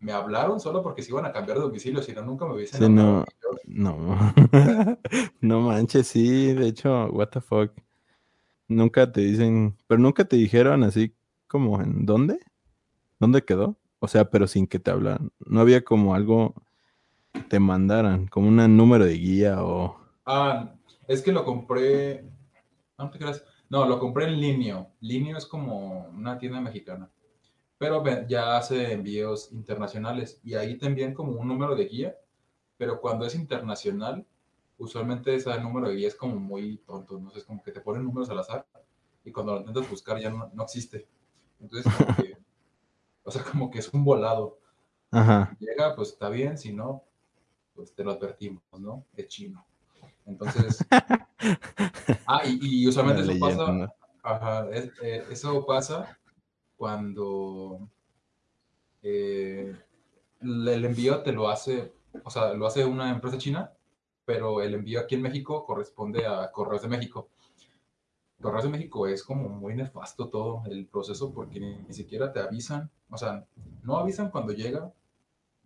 me 0.07 0.13
hablaron 0.13 0.61
solo 0.61 0.85
porque 0.85 1.03
se 1.03 1.11
iban 1.11 1.27
a 1.27 1.33
cambiar 1.33 1.59
de 1.59 1.65
domicilio, 1.65 2.01
si 2.01 2.13
no, 2.13 2.23
nunca 2.23 2.47
me 2.47 2.55
hubiesen 2.55 2.95
no, 2.95 3.25
no. 3.65 4.33
no 5.41 5.61
manches, 5.63 6.07
sí, 6.07 6.55
de 6.55 6.69
hecho, 6.69 7.07
what 7.07 7.31
the 7.31 7.41
fuck. 7.41 7.73
Nunca 8.69 9.11
te 9.11 9.23
dicen, 9.23 9.77
pero 9.89 10.01
nunca 10.01 10.25
te 10.25 10.37
dijeron 10.37 10.85
así 10.85 11.13
como 11.49 11.83
en 11.83 12.07
dónde, 12.07 12.39
dónde 13.19 13.45
quedó. 13.45 13.77
O 13.99 14.07
sea, 14.07 14.31
pero 14.31 14.47
sin 14.47 14.69
que 14.69 14.79
te 14.79 14.93
hablaran. 14.93 15.33
No 15.45 15.61
había 15.61 15.83
como 15.83 16.15
algo 16.15 16.55
que 17.33 17.41
te 17.41 17.59
mandaran, 17.59 18.29
como 18.29 18.47
un 18.47 18.77
número 18.77 19.07
de 19.07 19.15
guía 19.15 19.65
o... 19.65 19.99
Ah, 20.25 20.73
es 21.09 21.21
que 21.21 21.33
lo 21.33 21.45
compré. 21.45 22.25
No 22.97 23.11
te 23.11 23.19
creas. 23.19 23.45
No, 23.69 23.87
lo 23.87 23.99
compré 23.99 24.27
en 24.27 24.41
Linio. 24.41 24.87
Linio 25.01 25.37
es 25.37 25.47
como 25.47 26.07
una 26.11 26.39
tienda 26.39 26.61
mexicana. 26.61 27.11
Pero 27.79 28.03
ya 28.27 28.57
hace 28.57 28.93
envíos 28.93 29.53
internacionales. 29.53 30.41
Y 30.43 30.55
ahí 30.55 30.79
te 30.79 30.87
envían 30.87 31.13
como 31.15 31.33
un 31.33 31.47
número 31.49 31.75
de 31.77 31.85
guía. 31.87 32.17
Pero 32.79 33.01
cuando 33.01 33.27
es 33.27 33.35
internacional, 33.35 34.25
usualmente 34.79 35.35
ese 35.35 35.59
número 35.61 35.89
de 35.89 35.97
guía 35.97 36.09
es 36.09 36.15
como 36.15 36.37
muy 36.37 36.79
tonto. 36.79 37.19
No 37.19 37.31
sé, 37.31 37.39
es 37.41 37.45
como 37.45 37.63
que 37.63 37.73
te 37.73 37.81
ponen 37.81 38.05
números 38.05 38.31
al 38.31 38.39
azar. 38.39 38.67
Y 39.25 39.33
cuando 39.33 39.53
lo 39.55 39.61
intentas 39.61 39.91
buscar 39.91 40.19
ya 40.19 40.31
no, 40.31 40.51
no 40.55 40.63
existe. 40.63 41.07
Entonces, 41.61 41.93
como 41.95 42.17
que. 42.17 42.37
O 43.25 43.31
sea, 43.31 43.43
como 43.43 43.71
que 43.71 43.81
es 43.81 43.93
un 43.93 44.05
volado. 44.05 44.59
Ajá. 45.11 45.57
Llega, 45.59 45.95
pues 45.97 46.11
está 46.11 46.29
bien. 46.29 46.57
Si 46.57 46.73
no, 46.73 47.03
pues 47.75 47.93
te 47.95 48.05
lo 48.05 48.13
advertimos, 48.13 48.63
¿no? 48.79 49.05
Es 49.17 49.29
chino. 49.29 49.65
Entonces. 50.25 50.79
Ah, 52.27 52.41
y, 52.45 52.59
y 52.83 52.89
usualmente 52.89 53.23
eso 53.23 53.33
pasa. 53.39 53.95
Ajá, 54.23 54.69
es- 54.71 54.91
eh, 55.03 55.25
eso 55.31 55.65
pasa 55.65 56.19
cuando 56.77 57.89
eh, 59.03 59.75
el 60.41 60.85
envío 60.85 61.23
te 61.23 61.33
lo 61.33 61.49
hace, 61.49 61.93
o 62.25 62.31
sea, 62.31 62.55
lo 62.55 62.67
hace 62.67 62.85
una 62.85 63.11
empresa 63.11 63.39
china, 63.39 63.73
pero 64.25 64.61
el 64.63 64.75
envío 64.75 65.01
aquí 65.01 65.15
en 65.15 65.23
México 65.23 65.65
corresponde 65.65 66.27
a 66.27 66.51
Correos 66.53 66.83
de 66.83 66.89
México. 66.89 67.29
Correos 68.41 68.65
de 68.65 68.71
México 68.71 69.07
es 69.07 69.23
como 69.23 69.49
muy 69.49 69.75
nefasto 69.75 70.29
todo 70.29 70.63
el 70.67 70.87
proceso 70.87 71.33
porque 71.33 71.59
ni, 71.61 71.77
ni 71.79 71.93
siquiera 71.95 72.33
te 72.33 72.41
avisan, 72.41 72.91
o 73.11 73.17
sea, 73.17 73.47
no 73.83 73.97
avisan 73.97 74.31
cuando 74.31 74.53
llega, 74.53 74.93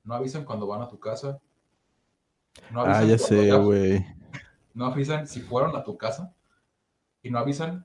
no 0.04 0.14
avisan 0.14 0.44
cuando 0.44 0.66
van 0.66 0.82
a 0.82 0.88
tu 0.88 0.98
casa, 1.00 1.40
no 2.70 2.82
Ah, 2.82 3.02
avisan 3.02 3.08
ya 3.08 3.18
cuando 3.18 3.26
sé, 3.42 3.46
ya- 3.48 3.56
güey. 3.56 4.06
no 4.74 4.84
avisan 4.86 5.26
si 5.26 5.40
fueron 5.40 5.74
a 5.74 5.82
tu 5.82 5.96
casa 5.96 6.32
y 7.22 7.30
no 7.30 7.38
avisan 7.38 7.84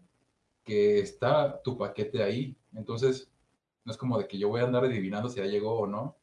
que 0.65 0.99
está 0.99 1.61
tu 1.61 1.77
paquete 1.77 2.23
ahí. 2.23 2.57
Entonces, 2.73 3.31
no 3.85 3.91
es 3.91 3.97
como 3.97 4.17
de 4.17 4.27
que 4.27 4.37
yo 4.37 4.49
voy 4.49 4.61
a 4.61 4.65
andar 4.65 4.83
adivinando 4.83 5.29
si 5.29 5.37
ya 5.37 5.45
llegó 5.45 5.79
o 5.79 5.87
no. 5.87 6.17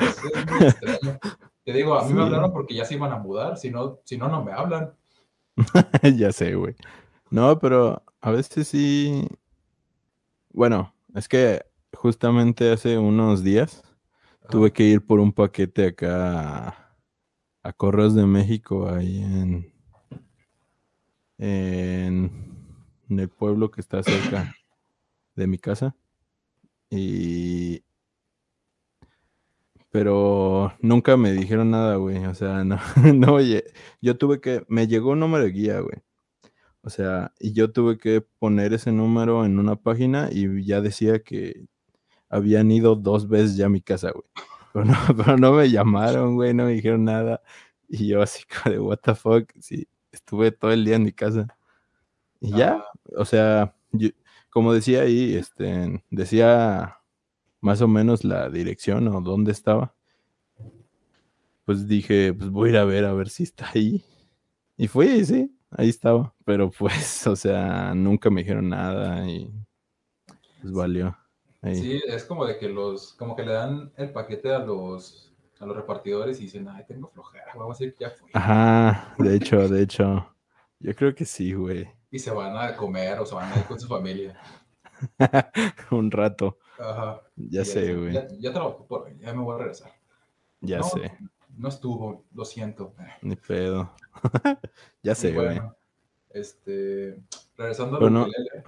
Es, 0.00 0.22
muy 0.50 0.66
extraño. 0.66 1.18
Te 1.64 1.72
digo, 1.72 1.98
a 1.98 2.06
mí 2.06 2.14
me 2.14 2.22
hablaron 2.22 2.52
porque 2.52 2.74
ya 2.74 2.84
se 2.84 2.94
iban 2.94 3.12
a 3.12 3.18
mudar, 3.18 3.56
si 3.58 3.70
no, 3.70 4.00
si 4.04 4.16
no, 4.16 4.28
no 4.28 4.42
me 4.42 4.52
hablan. 4.52 4.94
ya 6.16 6.32
sé, 6.32 6.54
güey. 6.54 6.74
No, 7.30 7.58
pero 7.58 8.02
a 8.20 8.30
veces 8.30 8.68
sí. 8.68 9.28
Bueno, 10.50 10.94
es 11.14 11.28
que 11.28 11.64
justamente 11.92 12.72
hace 12.72 12.98
unos 12.98 13.42
días 13.42 13.82
tuve 14.48 14.72
que 14.72 14.84
ir 14.84 15.04
por 15.04 15.20
un 15.20 15.32
paquete 15.32 15.88
acá 15.88 16.68
a, 16.68 16.96
a 17.62 17.72
Correos 17.72 18.14
de 18.14 18.26
México, 18.26 18.88
ahí 18.88 19.18
en, 19.18 19.75
en, 21.38 22.30
el 23.08 23.28
pueblo 23.28 23.70
que 23.70 23.80
está 23.80 24.02
cerca 24.02 24.54
de 25.34 25.46
mi 25.46 25.58
casa. 25.58 25.96
Y. 26.90 27.82
Pero 29.90 30.74
nunca 30.80 31.16
me 31.16 31.32
dijeron 31.32 31.70
nada, 31.70 31.96
güey. 31.96 32.24
O 32.26 32.34
sea, 32.34 32.64
no, 32.64 32.78
no, 33.14 33.34
oye, 33.34 33.64
yo 34.00 34.16
tuve 34.18 34.40
que, 34.40 34.64
me 34.68 34.86
llegó 34.86 35.12
un 35.12 35.20
número 35.20 35.44
de 35.44 35.50
guía, 35.50 35.80
güey. 35.80 36.02
O 36.82 36.90
sea, 36.90 37.32
y 37.40 37.52
yo 37.52 37.72
tuve 37.72 37.98
que 37.98 38.20
poner 38.20 38.72
ese 38.72 38.92
número 38.92 39.44
en 39.44 39.58
una 39.58 39.76
página 39.76 40.28
y 40.30 40.64
ya 40.64 40.80
decía 40.80 41.20
que 41.20 41.66
habían 42.28 42.70
ido 42.70 42.96
dos 42.96 43.28
veces 43.28 43.56
ya 43.56 43.66
a 43.66 43.68
mi 43.68 43.80
casa, 43.82 44.12
güey. 44.12 44.24
Pero 44.72 44.84
no, 44.84 44.94
pero 45.16 45.36
no 45.38 45.52
me 45.52 45.70
llamaron, 45.70 46.36
güey, 46.36 46.54
no 46.54 46.64
me 46.66 46.72
dijeron 46.72 47.04
nada. 47.04 47.42
Y 47.88 48.08
yo 48.08 48.22
así 48.22 48.44
como 48.46 48.72
de, 48.74 48.80
what 48.80 48.98
the 48.98 49.14
fuck, 49.14 49.50
sí, 49.60 49.88
estuve 50.16 50.50
todo 50.52 50.72
el 50.72 50.84
día 50.84 50.96
en 50.96 51.04
mi 51.04 51.12
casa. 51.12 51.46
Y 52.40 52.50
ya, 52.50 52.74
Ah, 52.82 52.90
o 53.16 53.24
sea, 53.24 53.74
yo- 53.92 54.10
como 54.50 54.72
decía 54.72 55.02
ahí, 55.02 55.34
este, 55.36 56.02
decía 56.10 56.98
más 57.60 57.80
o 57.82 57.88
menos 57.88 58.24
la 58.24 58.48
dirección 58.50 59.08
o 59.08 59.20
dónde 59.20 59.52
estaba. 59.52 59.94
Pues 61.64 61.88
dije, 61.88 62.32
pues 62.32 62.50
voy 62.50 62.68
a 62.68 62.72
ir 62.72 62.76
a 62.78 62.84
ver, 62.84 63.04
a 63.04 63.12
ver 63.12 63.28
si 63.28 63.42
está 63.42 63.70
ahí. 63.74 64.04
Y 64.76 64.88
fui, 64.88 65.24
sí, 65.24 65.56
ahí 65.70 65.88
estaba. 65.88 66.32
Pero 66.44 66.70
pues, 66.70 67.26
o 67.26 67.36
sea, 67.36 67.94
nunca 67.94 68.30
me 68.30 68.42
dijeron 68.42 68.68
nada 68.68 69.28
y 69.28 69.50
pues 70.60 70.72
valió. 70.72 71.16
Ahí. 71.62 71.74
sí, 71.76 72.00
es 72.06 72.24
como 72.24 72.44
de 72.46 72.58
que 72.58 72.68
los, 72.68 73.14
como 73.14 73.34
que 73.34 73.42
le 73.42 73.52
dan 73.52 73.90
el 73.96 74.12
paquete 74.12 74.54
a 74.54 74.60
los, 74.60 75.25
a 75.58 75.66
los 75.66 75.76
repartidores 75.76 76.38
y 76.40 76.44
dicen, 76.44 76.68
ay, 76.68 76.84
tengo 76.86 77.08
flojera, 77.08 77.52
vamos 77.54 77.76
a 77.76 77.78
decir 77.84 77.94
que 77.96 78.04
ya 78.04 78.10
fui. 78.10 78.30
Ajá, 78.34 79.14
de 79.18 79.34
hecho, 79.36 79.68
de 79.68 79.82
hecho, 79.82 80.34
yo 80.80 80.94
creo 80.94 81.14
que 81.14 81.24
sí, 81.24 81.52
güey. 81.54 81.88
Y 82.10 82.18
se 82.18 82.30
van 82.30 82.56
a 82.56 82.76
comer 82.76 83.18
o 83.18 83.26
se 83.26 83.34
van 83.34 83.52
a 83.52 83.56
ir 83.58 83.64
con 83.64 83.78
su 83.80 83.88
familia. 83.88 84.38
Un 85.90 86.10
rato, 86.10 86.58
Ajá. 86.78 87.20
ya 87.36 87.64
sé, 87.64 87.94
güey. 87.94 88.12
Ya, 88.12 88.26
ya 88.38 88.52
trabajó 88.52 88.86
por 88.86 89.02
hoy, 89.02 89.16
ya 89.18 89.32
me 89.34 89.42
voy 89.42 89.54
a 89.54 89.58
regresar. 89.58 89.92
Ya 90.60 90.78
no, 90.78 90.84
sé, 90.84 91.12
No 91.56 91.68
estuvo, 91.68 92.24
lo 92.34 92.44
siento. 92.44 92.94
ni 93.22 93.36
pedo. 93.36 93.92
ya 95.02 95.14
sé, 95.14 95.32
güey. 95.32 95.46
bueno, 95.46 95.76
este, 96.30 97.18
regresando 97.56 97.98
no- 98.10 98.22
ukelele, 98.22 98.64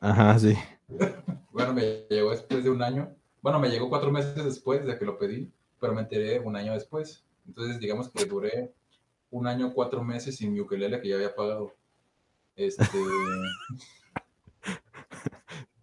Ajá, 0.00 0.38
sí. 0.38 0.54
bueno, 1.52 1.72
me 1.72 2.06
llegó 2.10 2.30
después 2.30 2.62
de 2.62 2.70
un 2.70 2.82
año. 2.82 3.10
Bueno, 3.42 3.58
me 3.58 3.68
llegó 3.68 3.88
cuatro 3.88 4.10
meses 4.10 4.34
después 4.44 4.84
de 4.84 4.98
que 4.98 5.04
lo 5.04 5.18
pedí, 5.18 5.50
pero 5.80 5.94
me 5.94 6.02
enteré 6.02 6.40
un 6.40 6.56
año 6.56 6.72
después. 6.72 7.24
Entonces, 7.46 7.78
digamos 7.78 8.10
que 8.10 8.24
duré 8.24 8.74
un 9.30 9.46
año, 9.46 9.72
cuatro 9.74 10.02
meses 10.02 10.36
sin 10.36 10.52
mi 10.52 10.60
ukelele 10.60 11.00
que 11.00 11.08
ya 11.08 11.16
había 11.16 11.34
pagado. 11.34 11.74
Este, 12.54 12.84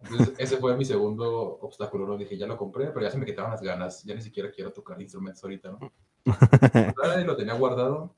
entonces, 0.02 0.34
ese 0.38 0.56
fue 0.58 0.76
mi 0.76 0.84
segundo 0.84 1.58
obstáculo. 1.60 2.06
¿no? 2.06 2.16
Dije, 2.16 2.36
ya 2.36 2.46
lo 2.46 2.56
compré, 2.56 2.86
pero 2.88 3.02
ya 3.02 3.10
se 3.10 3.18
me 3.18 3.26
quitaron 3.26 3.50
las 3.50 3.62
ganas. 3.62 4.02
Ya 4.04 4.14
ni 4.14 4.22
siquiera 4.22 4.50
quiero 4.50 4.72
tocar 4.72 5.00
instrumentos 5.00 5.42
ahorita, 5.42 5.70
¿no? 5.72 5.92
Lo 7.26 7.36
tenía 7.36 7.54
guardado. 7.54 8.14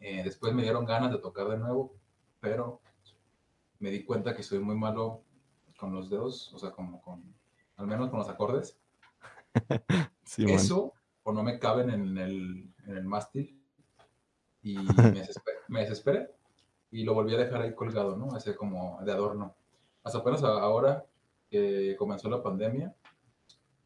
Eh, 0.00 0.22
después 0.22 0.52
me 0.52 0.62
dieron 0.62 0.84
ganas 0.84 1.10
de 1.12 1.18
tocar 1.18 1.48
de 1.48 1.56
nuevo, 1.56 1.94
pero 2.40 2.80
me 3.78 3.90
di 3.90 4.04
cuenta 4.04 4.34
que 4.34 4.42
soy 4.42 4.58
muy 4.58 4.76
malo 4.76 5.22
con 5.78 5.94
los 5.94 6.10
dedos, 6.10 6.52
o 6.52 6.58
sea, 6.58 6.72
como 6.72 7.00
con, 7.00 7.22
al 7.76 7.86
menos 7.86 8.10
con 8.10 8.18
los 8.18 8.28
acordes. 8.28 8.78
Sí. 10.24 10.44
Eso, 10.50 10.92
o 11.22 11.32
no 11.32 11.42
me 11.42 11.58
caben 11.58 11.90
en 11.90 12.16
el, 12.18 12.72
en 12.86 12.96
el 12.96 13.04
mástil, 13.04 13.60
y 14.62 14.76
me 14.96 15.20
desesperé, 15.20 15.58
me 15.68 15.80
desesperé, 15.80 16.30
y 16.90 17.04
lo 17.04 17.14
volví 17.14 17.34
a 17.34 17.38
dejar 17.38 17.60
ahí 17.62 17.74
colgado, 17.74 18.16
¿no? 18.16 18.36
Ese 18.36 18.56
como 18.56 19.00
de 19.04 19.12
adorno. 19.12 19.54
Hasta 20.02 20.18
apenas 20.18 20.42
ahora 20.42 21.04
que 21.50 21.94
comenzó 21.98 22.28
la 22.30 22.42
pandemia, 22.42 22.94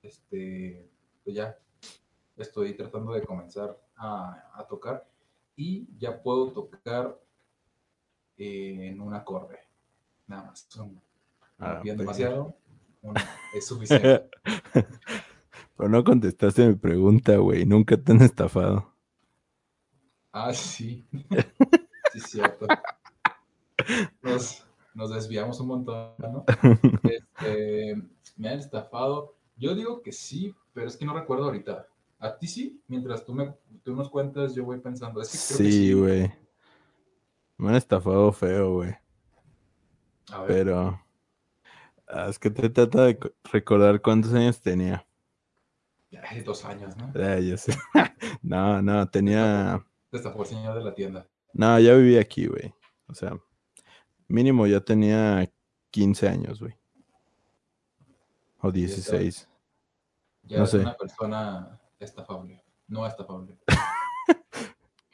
este, 0.03 0.89
pues 1.25 1.35
ya 1.37 1.59
estoy 2.37 2.75
tratando 2.77 3.13
de 3.13 3.23
comenzar 3.27 3.77
a, 3.97 4.51
a 4.55 4.67
tocar 4.67 5.07
y 5.57 5.89
ya 5.99 6.23
puedo 6.23 6.53
tocar 6.53 7.21
eh, 8.37 8.89
en 8.93 9.01
un 9.01 9.13
acorde. 9.15 9.59
Nada 10.29 10.45
más. 10.45 10.69
Un- 10.77 11.01
Ah, 11.61 11.81
pero- 11.83 11.97
demasiado. 11.97 12.57
es 13.55 13.67
suficiente. 13.67 14.29
Pero 15.79 15.89
no 15.89 16.03
contestaste 16.05 16.67
mi 16.69 16.75
pregunta, 16.75 17.37
güey. 17.37 17.65
Nunca 17.65 17.97
te 17.97 18.13
han 18.13 18.21
estafado. 18.21 18.93
Ah, 20.33 20.53
sí. 20.53 21.07
Sí, 22.13 22.21
cierto. 22.21 22.67
Nos, 24.23 24.65
nos 24.95 25.11
desviamos 25.15 25.61
un 25.61 25.67
montón, 25.69 26.15
¿no? 26.19 26.45
Este, 27.05 27.97
me 28.37 28.49
han 28.49 28.59
estafado. 28.59 29.37
Yo 29.57 29.75
digo 29.75 30.01
que 30.01 30.11
sí, 30.11 30.55
pero 30.73 30.87
es 30.87 30.97
que 30.97 31.05
no 31.05 31.13
recuerdo 31.13 31.45
ahorita. 31.45 31.87
¿A 32.19 32.39
ti 32.39 32.47
sí? 32.47 32.83
Mientras 32.89 33.27
tú, 33.27 33.35
me, 33.35 33.55
tú 33.85 33.95
nos 33.95 34.09
cuentas, 34.09 34.55
yo 34.55 34.65
voy 34.65 34.81
pensando. 34.81 35.21
Es 35.21 35.31
que 35.31 35.55
creo 35.57 35.71
Sí, 35.71 35.93
güey. 35.93 36.33
Me 37.59 37.69
han 37.69 37.75
estafado 37.77 38.33
feo, 38.33 38.73
güey. 38.75 38.95
A 40.33 40.41
ver, 40.41 40.47
Pero 40.49 41.01
ah, 42.09 42.27
es 42.31 42.39
que 42.39 42.51
te 42.51 42.71
trata 42.71 43.05
de 43.05 43.19
co- 43.19 43.33
recordar 43.53 44.01
cuántos 44.01 44.33
años 44.33 44.61
tenía. 44.63 45.07
Dos 46.45 46.65
años, 46.65 46.97
¿no? 46.97 47.13
Ah, 47.15 47.39
ya 47.39 47.57
sé. 47.57 47.73
No, 48.43 48.81
no, 48.81 49.09
tenía. 49.09 49.85
Señor 50.45 50.75
de 50.79 50.85
la 50.85 50.95
tienda. 50.95 51.27
No, 51.53 51.79
ya 51.79 51.95
vivía 51.95 52.21
aquí, 52.21 52.47
güey. 52.47 52.73
O 53.09 53.15
sea, 53.15 53.39
mínimo 54.27 54.67
ya 54.67 54.81
tenía 54.81 55.51
15 55.91 56.29
años, 56.29 56.61
güey. 56.61 56.75
O 58.61 58.73
16. 58.73 59.49
Ya 60.45 60.59
No 60.59 60.65
es 60.65 60.71
sé. 60.71 60.79
una 60.79 60.97
persona 60.97 61.81
estafable. 61.99 62.63
No 62.87 63.07
estafable. 63.07 63.59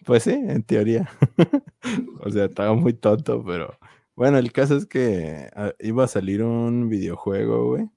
Pues 0.05 0.25
sí, 0.25 0.33
en 0.33 0.63
teoría. 0.63 1.09
o 2.21 2.29
sea, 2.29 2.45
estaba 2.45 2.75
muy 2.75 2.93
tonto, 2.93 3.43
pero 3.43 3.75
bueno, 4.15 4.37
el 4.37 4.53
caso 4.53 4.77
es 4.77 4.85
que 4.85 5.51
ah, 5.57 5.73
iba 5.81 6.05
a 6.05 6.09
salir 6.09 6.43
un 6.43 6.91
videojuego, 6.91 7.69
güey. 7.69 7.91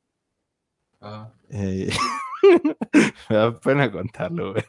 Ajá. 1.01 1.33
Eh, 1.49 1.89
me 3.29 3.35
da 3.35 3.59
pena 3.59 3.91
contarlo, 3.91 4.53
güey. 4.53 4.63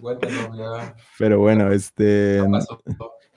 Cuéntalo, 0.00 0.54
ya. 0.56 0.96
Pero 1.18 1.38
bueno, 1.38 1.70
este 1.72 2.40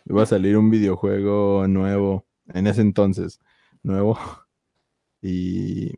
iba 0.06 0.24
a 0.24 0.26
salir 0.26 0.58
un 0.58 0.70
videojuego 0.70 1.68
nuevo 1.68 2.26
en 2.48 2.68
ese 2.68 2.82
entonces, 2.82 3.40
nuevo. 3.82 4.18
Y 5.26 5.94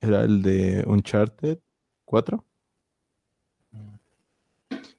era 0.00 0.22
el 0.22 0.40
de 0.42 0.84
Uncharted 0.86 1.58
4. 2.04 2.44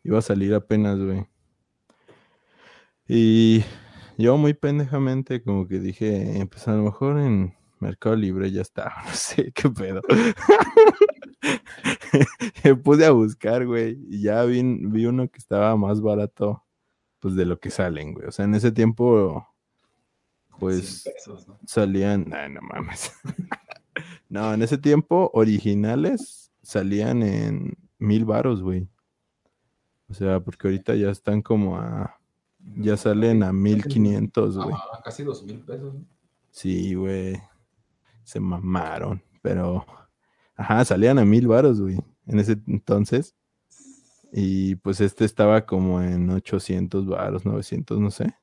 Iba 0.03 0.19
a 0.19 0.21
salir 0.21 0.53
apenas, 0.53 0.99
güey. 0.99 1.25
Y 3.07 3.63
yo 4.17 4.37
muy 4.37 4.53
pendejamente 4.53 5.41
como 5.41 5.67
que 5.67 5.79
dije, 5.79 6.45
pues 6.51 6.67
a 6.67 6.73
lo 6.73 6.83
mejor 6.83 7.19
en 7.19 7.55
Mercado 7.79 8.15
Libre 8.15 8.51
ya 8.51 8.61
está, 8.61 8.93
no 9.05 9.13
sé 9.13 9.51
qué 9.53 9.69
pedo. 9.69 10.01
Me 12.63 12.75
puse 12.75 13.05
a 13.05 13.11
buscar, 13.11 13.65
güey, 13.65 13.97
y 14.09 14.21
ya 14.21 14.43
vi, 14.43 14.61
vi 14.63 15.05
uno 15.05 15.27
que 15.27 15.37
estaba 15.37 15.75
más 15.75 16.01
barato, 16.01 16.63
pues 17.19 17.35
de 17.35 17.45
lo 17.45 17.59
que 17.59 17.69
salen, 17.69 18.13
güey. 18.13 18.27
O 18.27 18.31
sea, 18.31 18.45
en 18.45 18.55
ese 18.55 18.71
tiempo, 18.71 19.47
pues 20.59 21.03
100 21.03 21.13
pesos, 21.13 21.47
¿no? 21.47 21.59
salían, 21.65 22.33
ay, 22.33 22.51
no 22.51 22.61
mames. 22.61 23.11
no, 24.29 24.53
en 24.53 24.61
ese 24.61 24.77
tiempo 24.77 25.29
originales 25.33 26.51
salían 26.61 27.23
en 27.23 27.77
mil 27.99 28.25
varos, 28.25 28.61
güey. 28.61 28.87
O 30.09 30.13
sea, 30.13 30.39
porque 30.39 30.67
ahorita 30.67 30.95
ya 30.95 31.09
están 31.09 31.41
como 31.41 31.77
a, 31.77 32.19
ya 32.77 32.97
salen 32.97 33.43
a 33.43 33.51
mil 33.51 33.83
quinientos, 33.83 34.57
güey. 34.57 34.73
Ajá, 34.73 35.01
casi 35.03 35.23
dos 35.23 35.43
mil 35.43 35.59
pesos. 35.61 35.93
¿no? 35.93 36.05
Sí, 36.51 36.93
güey. 36.93 37.41
Se 38.23 38.39
mamaron, 38.39 39.21
pero... 39.41 39.85
Ajá, 40.55 40.85
salían 40.85 41.19
a 41.19 41.25
mil 41.25 41.47
varos, 41.47 41.81
güey, 41.81 41.97
en 42.27 42.39
ese 42.39 42.57
entonces. 42.67 43.35
Y 44.31 44.75
pues 44.77 45.01
este 45.01 45.25
estaba 45.25 45.65
como 45.65 46.01
en 46.01 46.29
800 46.29 47.05
varos, 47.07 47.45
900, 47.45 47.99
no 47.99 48.11
sé. 48.11 48.35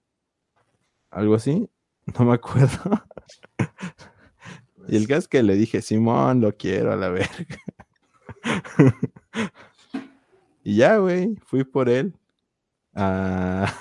Algo 1.10 1.34
así. 1.34 1.68
No 2.18 2.24
me 2.24 2.34
acuerdo. 2.34 3.04
Y 4.88 4.96
el 4.96 5.06
gas 5.06 5.28
que 5.28 5.42
le 5.44 5.54
dije, 5.54 5.80
Simón, 5.82 6.40
lo 6.40 6.56
quiero 6.56 6.92
a 6.92 6.96
la 6.96 7.10
verga. 7.10 7.46
y 10.64 10.76
ya, 10.76 10.96
güey, 10.96 11.36
fui 11.46 11.62
por 11.62 11.88
él. 11.88 12.14
Ah. 12.94 13.72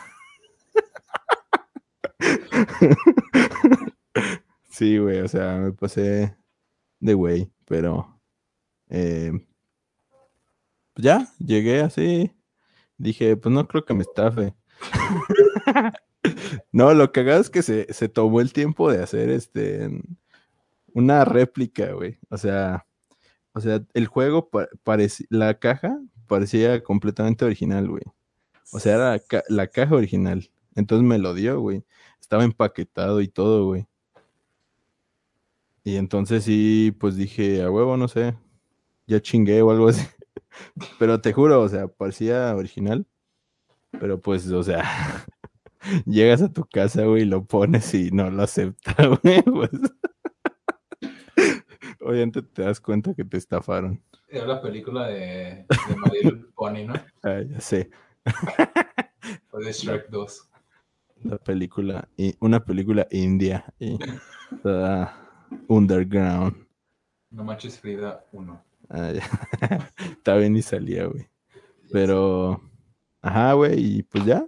sí, 4.70 5.00
güey, 5.00 5.22
o 5.22 5.28
sea, 5.28 5.58
me 5.58 5.72
pasé 5.72 6.36
de 7.00 7.14
güey, 7.16 7.52
pero 7.66 8.19
eh, 8.90 9.32
pues 10.94 11.06
ya, 11.06 11.28
llegué 11.40 11.82
así. 11.82 12.32
Dije, 12.98 13.38
pues 13.38 13.54
no 13.54 13.68
creo 13.68 13.86
que 13.86 13.94
me 13.94 14.04
estafe. 14.04 14.54
no, 16.72 16.94
lo 16.94 17.12
cagado 17.12 17.42
es 17.42 17.50
que 17.50 17.62
se, 17.62 17.92
se 17.94 18.10
tomó 18.10 18.42
el 18.42 18.54
tiempo 18.54 18.92
de 18.92 19.04
hacer 19.04 19.30
este 19.30 19.90
una 20.94 21.26
réplica, 21.26 21.94
güey. 21.94 22.18
O 22.30 22.38
sea, 22.38 22.86
o 23.54 23.62
sea, 23.62 23.84
el 23.94 24.08
juego 24.08 24.50
parecía, 24.84 25.28
la 25.30 25.60
caja 25.60 26.00
parecía 26.28 26.84
completamente 26.84 27.46
original, 27.46 27.88
güey. 27.90 28.04
O 28.72 28.80
sea, 28.80 28.96
era 28.96 29.12
la, 29.12 29.20
ca 29.20 29.44
la, 29.50 29.68
caja 29.68 29.96
original. 29.96 30.50
Entonces 30.76 31.08
me 31.08 31.18
lo 31.20 31.34
dio, 31.34 31.60
güey. 31.60 31.84
Estaba 32.22 32.44
empaquetado 32.44 33.22
y 33.22 33.28
todo, 33.28 33.66
güey. 33.66 33.88
Y 35.84 35.96
entonces 35.96 36.44
sí, 36.44 36.96
pues 37.00 37.16
dije, 37.16 37.64
a 37.64 37.72
huevo, 37.72 37.98
no 37.98 38.08
sé. 38.08 38.36
Ya 39.10 39.20
chingué 39.20 39.62
o 39.64 39.72
algo 39.72 39.90
así. 39.90 40.06
Pero 41.00 41.20
te 41.20 41.34
juro, 41.34 41.62
o 41.62 41.68
sea, 41.68 41.88
parecía 41.88 42.56
original. 42.56 43.08
Pero 43.92 44.22
pues, 44.22 44.48
o 44.52 44.62
sea, 44.62 44.84
llegas 46.06 46.44
a 46.44 46.54
tu 46.54 46.64
casa, 46.66 47.06
güey, 47.06 47.26
lo 47.26 47.44
pones 47.44 47.92
y 47.96 48.12
no 48.12 48.30
lo 48.30 48.44
acepta, 48.44 48.94
güey. 49.24 49.42
Pues. 49.42 49.72
Obviamente 52.02 52.44
te 52.44 52.62
das 52.62 52.80
cuenta 52.80 53.16
que 53.16 53.26
te 53.26 53.38
estafaron. 53.38 54.00
Era 54.28 54.46
la 54.46 54.62
película 54.62 55.08
de, 55.08 55.66
de 55.66 56.36
Pony, 56.54 56.86
¿no? 56.86 56.94
Ah, 57.24 57.42
ya 57.42 57.60
sé. 57.60 57.90
O 59.50 59.58
de 59.58 59.72
Shrek 59.72 60.10
2. 60.10 60.50
La 61.24 61.38
película, 61.38 62.08
una 62.40 62.64
película 62.64 63.08
india 63.10 63.66
y 63.80 63.98
toda 64.62 65.30
underground. 65.68 66.68
No 67.32 67.44
manches 67.44 67.80
Frida 67.80 68.24
1. 68.32 68.69
Ah, 68.90 69.12
ya. 69.12 69.24
Está 70.12 70.36
bien 70.36 70.56
y 70.56 70.62
salía, 70.62 71.06
güey. 71.06 71.28
Pero, 71.92 72.62
ajá, 73.22 73.54
güey, 73.54 73.98
y 73.98 74.04
pues 74.04 74.26
ya. 74.26 74.48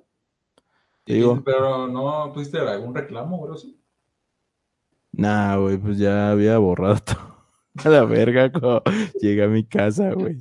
¿Y 1.05 1.15
digo, 1.15 1.41
pero 1.43 1.87
no 1.87 2.31
pusiste 2.33 2.59
algún 2.59 2.93
reclamo 2.93 3.37
o 3.37 3.43
algo 3.43 3.55
así? 3.55 3.79
Nah, 5.11 5.57
güey, 5.57 5.77
pues 5.77 5.97
ya 5.97 6.31
había 6.31 6.57
borrado 6.57 6.95
todo. 7.05 7.31
A 7.83 7.89
la 7.89 8.03
verga, 8.03 8.51
como 8.51 8.81
llegué 9.21 9.43
a 9.43 9.47
mi 9.47 9.63
casa, 9.63 10.11
güey. 10.13 10.37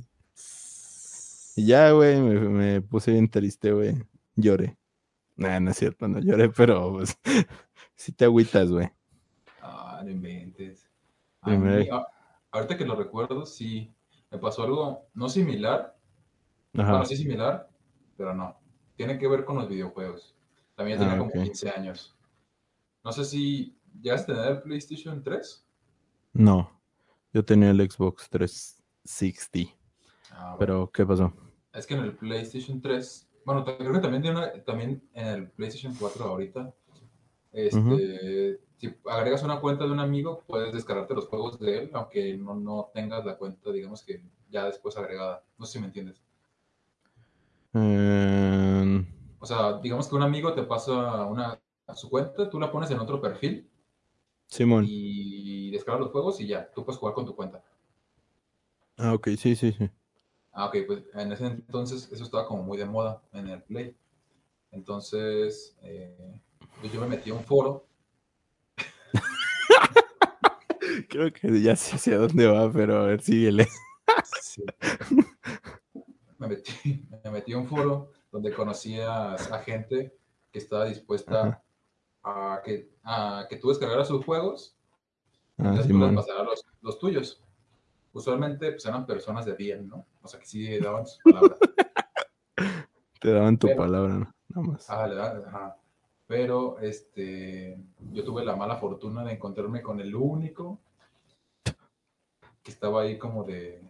Y 1.55 1.65
ya, 1.65 1.91
güey, 1.91 2.19
me, 2.19 2.39
me, 2.39 2.81
puse 2.81 3.11
bien 3.11 3.29
triste, 3.29 3.71
güey. 3.71 3.95
Lloré. 4.35 4.77
Nah, 5.35 5.59
no 5.59 5.71
es 5.71 5.77
cierto, 5.77 6.07
no 6.07 6.19
lloré, 6.19 6.49
pero 6.49 6.93
pues 6.93 7.17
sí 7.95 8.11
te 8.11 8.25
agüitas, 8.25 8.71
güey. 8.71 8.89
Ah, 9.61 10.01
no 10.03 10.11
inventes. 10.11 10.87
A 11.41 11.51
mí, 11.51 11.87
a, 11.89 12.05
ahorita 12.51 12.77
que 12.77 12.85
lo 12.85 12.95
recuerdo, 12.95 13.45
sí, 13.45 13.93
me 14.29 14.37
pasó 14.37 14.63
algo 14.63 15.07
no 15.13 15.29
similar. 15.29 15.97
Ajá. 16.73 16.91
Bueno, 16.91 17.05
sí 17.05 17.17
similar, 17.17 17.69
pero 18.15 18.33
no. 18.33 18.57
Tiene 18.95 19.17
que 19.17 19.27
ver 19.27 19.45
con 19.45 19.57
los 19.57 19.67
videojuegos. 19.67 20.35
También 20.75 20.99
tenía 20.99 21.15
ah, 21.15 21.17
como 21.17 21.29
okay. 21.29 21.43
15 21.43 21.69
años. 21.69 22.15
No 23.03 23.11
sé 23.11 23.25
si 23.25 23.77
llegaste 24.01 24.31
a 24.31 24.35
tener 24.35 24.51
el 24.51 24.61
PlayStation 24.61 25.23
3. 25.23 25.67
No, 26.33 26.81
yo 27.33 27.43
tenía 27.43 27.71
el 27.71 27.89
Xbox 27.89 28.29
360. 28.29 29.73
Ah, 30.31 30.55
bueno. 30.55 30.57
Pero, 30.59 30.91
¿qué 30.91 31.05
pasó? 31.05 31.33
Es 31.73 31.85
que 31.85 31.95
en 31.95 32.01
el 32.01 32.15
PlayStation 32.15 32.81
3, 32.81 33.29
bueno, 33.45 33.65
creo 33.65 33.91
que 33.91 33.99
también, 33.99 34.21
tiene 34.21 34.37
una, 34.37 34.63
también 34.63 35.03
en 35.13 35.27
el 35.27 35.51
PlayStation 35.51 35.95
4 35.99 36.25
ahorita, 36.25 36.73
este, 37.51 37.77
uh 37.77 37.83
-huh. 37.83 38.59
si 38.77 38.95
agregas 39.09 39.43
una 39.43 39.59
cuenta 39.59 39.85
de 39.85 39.91
un 39.91 39.99
amigo, 39.99 40.43
puedes 40.47 40.73
descargarte 40.73 41.13
los 41.13 41.27
juegos 41.27 41.59
de 41.59 41.79
él, 41.79 41.91
aunque 41.93 42.35
no, 42.37 42.55
no 42.55 42.91
tengas 42.93 43.25
la 43.25 43.37
cuenta, 43.37 43.71
digamos 43.71 44.03
que 44.03 44.23
ya 44.49 44.65
después 44.65 44.97
agregada. 44.97 45.43
No 45.57 45.65
sé 45.65 45.73
si 45.73 45.79
me 45.79 45.87
entiendes. 45.87 46.21
Um... 47.73 49.05
O 49.39 49.45
sea, 49.45 49.79
digamos 49.79 50.07
que 50.07 50.15
un 50.15 50.21
amigo 50.21 50.53
te 50.53 50.63
pasa 50.63 51.25
una, 51.25 51.59
su 51.95 52.09
cuenta, 52.09 52.49
tú 52.49 52.59
la 52.59 52.71
pones 52.71 52.91
en 52.91 52.99
otro 52.99 53.19
perfil. 53.19 53.67
Simón. 54.45 54.85
Y 54.87 55.71
descargas 55.71 56.01
los 56.01 56.11
juegos 56.11 56.39
y 56.41 56.47
ya, 56.47 56.69
tú 56.71 56.85
puedes 56.85 56.99
jugar 56.99 57.15
con 57.15 57.25
tu 57.25 57.35
cuenta. 57.35 57.63
Ah, 58.97 59.13
ok, 59.13 59.29
sí, 59.37 59.55
sí, 59.55 59.71
sí. 59.71 59.89
Ah, 60.51 60.65
ok, 60.65 60.77
pues 60.85 61.03
en 61.13 61.31
ese 61.31 61.47
entonces 61.47 62.11
eso 62.11 62.23
estaba 62.23 62.45
como 62.45 62.61
muy 62.61 62.77
de 62.77 62.85
moda 62.85 63.23
en 63.31 63.47
el 63.47 63.63
Play. 63.63 63.95
Entonces, 64.69 65.75
eh, 65.81 66.39
pues 66.81 66.91
yo 66.91 66.99
me 67.01 67.07
metí 67.07 67.29
a 67.29 67.33
un 67.35 67.43
foro. 67.43 67.87
Creo 71.09 71.31
que 71.31 71.61
ya 71.61 71.75
sé 71.75 71.95
hacia 71.95 72.17
dónde 72.17 72.47
va, 72.47 72.71
pero 72.71 72.99
a 72.99 73.05
ver, 73.05 73.21
síguele. 73.21 73.67
Sí. 74.41 74.63
Me, 76.37 76.47
metí, 76.47 77.05
me 77.23 77.31
metí 77.31 77.53
a 77.53 77.57
un 77.57 77.67
foro 77.67 78.11
donde 78.31 78.53
conocía 78.53 79.33
a 79.35 79.59
gente 79.59 80.15
que 80.51 80.59
estaba 80.59 80.85
dispuesta 80.85 81.63
a 82.23 82.61
que, 82.63 82.89
a 83.03 83.45
que 83.49 83.57
tú 83.57 83.69
descargaras 83.69 84.07
sus 84.07 84.23
juegos 84.25 84.75
y 85.57 85.63
Ah, 85.63 85.67
después 85.71 85.87
Simón. 85.87 86.15
les 86.15 86.25
pasara 86.25 86.43
los, 86.43 86.65
los 86.81 86.99
tuyos. 86.99 87.43
Usualmente 88.13 88.71
pues, 88.71 88.85
eran 88.85 89.05
personas 89.05 89.45
de 89.45 89.53
bien, 89.53 89.87
¿no? 89.87 90.05
O 90.21 90.27
sea, 90.27 90.39
que 90.39 90.45
sí 90.45 90.79
daban 90.79 91.05
sus 91.05 91.19
palabras. 91.23 91.57
Te 93.21 93.31
daban 93.31 93.57
tu 93.57 93.67
Pero- 93.67 93.77
palabra, 93.79 94.13
¿no? 94.15 94.33
Nada 94.49 94.67
más. 94.67 94.89
Ah, 94.89 95.07
le 95.07 95.15
da- 95.15 95.43
ajá. 95.47 95.77
Pero 96.31 96.79
este, 96.79 97.77
yo 98.13 98.23
tuve 98.23 98.45
la 98.45 98.55
mala 98.55 98.77
fortuna 98.77 99.21
de 99.25 99.33
encontrarme 99.33 99.81
con 99.81 99.99
el 99.99 100.15
único 100.15 100.79
que 102.63 102.71
estaba 102.71 103.01
ahí 103.01 103.17
como 103.17 103.43
de, 103.43 103.81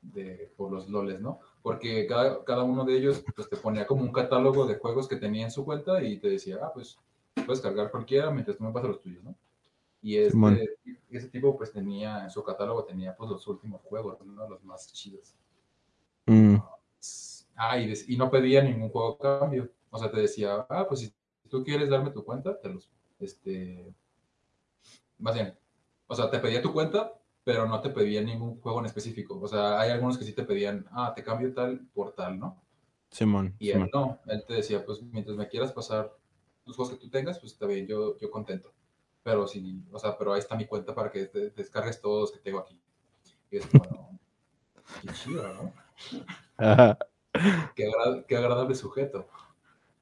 de 0.00 0.50
por 0.56 0.72
los 0.72 0.88
loles, 0.88 1.20
¿no? 1.20 1.40
Porque 1.60 2.06
cada, 2.06 2.42
cada 2.44 2.62
uno 2.62 2.86
de 2.86 2.96
ellos 2.96 3.22
pues, 3.36 3.46
te 3.46 3.58
ponía 3.58 3.86
como 3.86 4.00
un 4.00 4.10
catálogo 4.10 4.64
de 4.66 4.78
juegos 4.78 5.06
que 5.06 5.16
tenía 5.16 5.44
en 5.44 5.50
su 5.50 5.66
cuenta 5.66 6.02
y 6.02 6.16
te 6.16 6.30
decía, 6.30 6.60
ah, 6.62 6.70
pues 6.72 6.98
puedes 7.44 7.60
cargar 7.60 7.90
cualquiera 7.90 8.30
mientras 8.30 8.56
tú 8.56 8.64
me 8.64 8.72
pasas 8.72 8.88
los 8.88 9.02
tuyos, 9.02 9.22
¿no? 9.22 9.34
Y 10.00 10.16
este, 10.16 10.78
ese 11.10 11.28
tipo 11.28 11.58
pues 11.58 11.72
tenía, 11.72 12.24
en 12.24 12.30
su 12.30 12.42
catálogo 12.42 12.84
tenía 12.84 13.14
pues 13.14 13.28
los 13.28 13.46
últimos 13.46 13.82
juegos, 13.82 14.18
¿no? 14.24 14.48
Los 14.48 14.64
más 14.64 14.90
chidos. 14.94 15.34
Mm, 16.24 16.56
Ah, 17.54 17.78
y, 17.78 17.92
y 18.08 18.16
no 18.16 18.30
pedía 18.30 18.62
ningún 18.62 18.88
juego 18.88 19.18
a 19.20 19.40
cambio. 19.40 19.68
O 19.90 19.98
sea, 19.98 20.10
te 20.10 20.20
decía, 20.20 20.66
ah, 20.70 20.86
pues 20.88 21.00
si 21.00 21.12
tú 21.52 21.62
quieres 21.64 21.88
darme 21.90 22.10
tu 22.10 22.24
cuenta, 22.24 22.58
te 22.60 22.68
los, 22.70 22.90
este, 23.20 23.94
más 25.18 25.34
bien, 25.34 25.56
o 26.06 26.14
sea, 26.16 26.30
te 26.30 26.38
pedía 26.40 26.62
tu 26.62 26.72
cuenta 26.72 27.12
pero 27.44 27.66
no 27.66 27.80
te 27.80 27.90
pedían 27.90 28.26
ningún 28.26 28.60
juego 28.60 28.80
en 28.80 28.86
específico. 28.86 29.38
O 29.40 29.48
sea, 29.48 29.80
hay 29.80 29.90
algunos 29.90 30.16
que 30.18 30.24
sí 30.24 30.32
te 30.32 30.44
pedían, 30.44 30.86
ah, 30.92 31.12
te 31.14 31.24
cambio 31.24 31.52
tal 31.52 31.80
por 31.92 32.12
tal, 32.12 32.38
¿no? 32.38 32.62
Simón. 33.10 33.54
Y 33.58 33.70
él 33.70 33.74
Simón. 33.74 33.90
no, 33.92 34.20
él 34.26 34.44
te 34.46 34.54
decía, 34.54 34.84
pues 34.84 35.02
mientras 35.02 35.36
me 35.36 35.48
quieras 35.48 35.72
pasar 35.72 36.16
los 36.64 36.76
juegos 36.76 36.94
que 36.94 37.00
tú 37.00 37.10
tengas, 37.10 37.40
pues 37.40 37.52
está 37.52 37.66
bien, 37.66 37.86
yo, 37.86 38.16
yo 38.18 38.30
contento. 38.30 38.72
Pero 39.24 39.46
sí, 39.46 39.82
o 39.92 39.98
sea, 39.98 40.16
pero 40.16 40.32
ahí 40.32 40.38
está 40.40 40.56
mi 40.56 40.66
cuenta 40.66 40.94
para 40.94 41.10
que 41.10 41.26
te 41.26 41.50
descargues 41.50 42.00
todos 42.00 42.20
los 42.22 42.32
que 42.32 42.38
tengo 42.38 42.60
aquí. 42.60 42.80
Y 43.50 43.56
es 43.56 43.66
como, 43.66 43.84
no, 43.84 44.18
qué 45.00 45.08
chido, 45.12 45.42
¿no? 45.54 45.72
Ajá. 46.56 46.98
Qué, 47.74 47.86
agra- 47.88 48.24
qué 48.26 48.36
agradable 48.36 48.74
sujeto. 48.74 49.26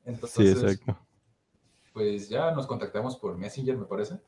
Sí, 0.05 0.11
Entonces, 0.11 0.63
exacto. 0.63 0.99
Pues 1.93 2.29
ya 2.29 2.51
nos 2.53 2.67
contactamos 2.67 3.17
por 3.17 3.37
Messenger, 3.37 3.77
me 3.77 3.87
parece. 3.87 4.21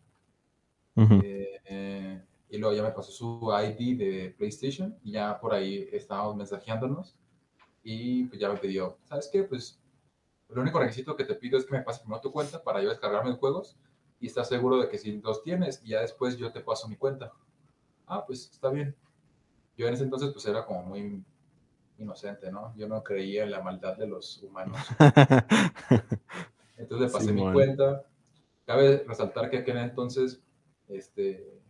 Ujú. 0.97 1.21
Eh, 1.23 1.61
eh, 1.65 2.23
y 2.51 2.59
luego 2.59 2.77
ya 2.77 2.83
me 2.83 2.91
pasó 2.91 3.11
su 3.11 3.51
ID 3.51 3.97
de 3.99 4.35
PlayStation 4.37 4.99
y 5.03 5.13
ya 5.13 5.41
por 5.41 5.55
ahí 5.55 5.89
estábamos 5.93 6.37
mensajeándonos. 6.37 7.17
Y 7.83 8.25
pues 8.25 8.41
ya 8.41 8.49
me 8.49 8.59
pidió, 8.59 8.99
¿sabes 9.05 9.29
qué? 9.33 9.43
Pues 9.43 9.81
el 10.51 10.59
único 10.59 10.79
requisito 10.79 11.17
que 11.17 11.25
te 11.25 11.35
pido 11.35 11.59
es 11.59 11.65
que 11.65 11.73
me 11.73 11.83
pases 11.83 12.03
primero 12.03 12.21
tu 12.21 12.31
cuenta 12.31 12.63
para 12.63 12.83
yo 12.83 12.91
descargarme 12.91 13.31
los 13.31 13.39
juegos 13.39 13.77
y 14.21 14.27
estás 14.27 14.49
seguro 14.49 14.79
de 14.79 14.89
que 14.89 14.99
si 14.99 15.21
los 15.21 15.43
tienes 15.43 15.83
y 15.83 15.89
ya 15.89 16.01
después 16.01 16.37
yo 16.37 16.53
te 16.53 16.61
paso 16.61 16.89
mi 16.89 16.97
cuenta. 16.97 17.33
Ah, 18.07 18.25
pues 18.27 18.51
está 18.53 18.69
bien. 18.69 18.95
Yo 19.77 19.89
en 19.89 19.95
ese 19.95 20.05
entonces 20.05 20.31
pues 20.33 20.45
era 20.47 20.67
como 20.67 20.83
muy 20.83 21.25
inocente, 21.99 22.53
¿no? 22.53 22.75
Yo 22.77 22.87
no 22.87 23.03
creía 23.03 23.45
en 23.45 23.51
la 23.51 23.63
maldad 23.63 23.97
de 23.97 24.07
los 24.07 24.43
humanos. 24.43 24.79
Entonces 26.83 27.07
le 27.07 27.13
pasé 27.13 27.33
mi 27.33 27.53
cuenta. 27.53 28.05
Cabe 28.67 29.05
resaltar 29.07 29.51
que 29.51 29.59
aquel 29.59 29.79
entonces, 29.79 30.43
este, 30.89 31.61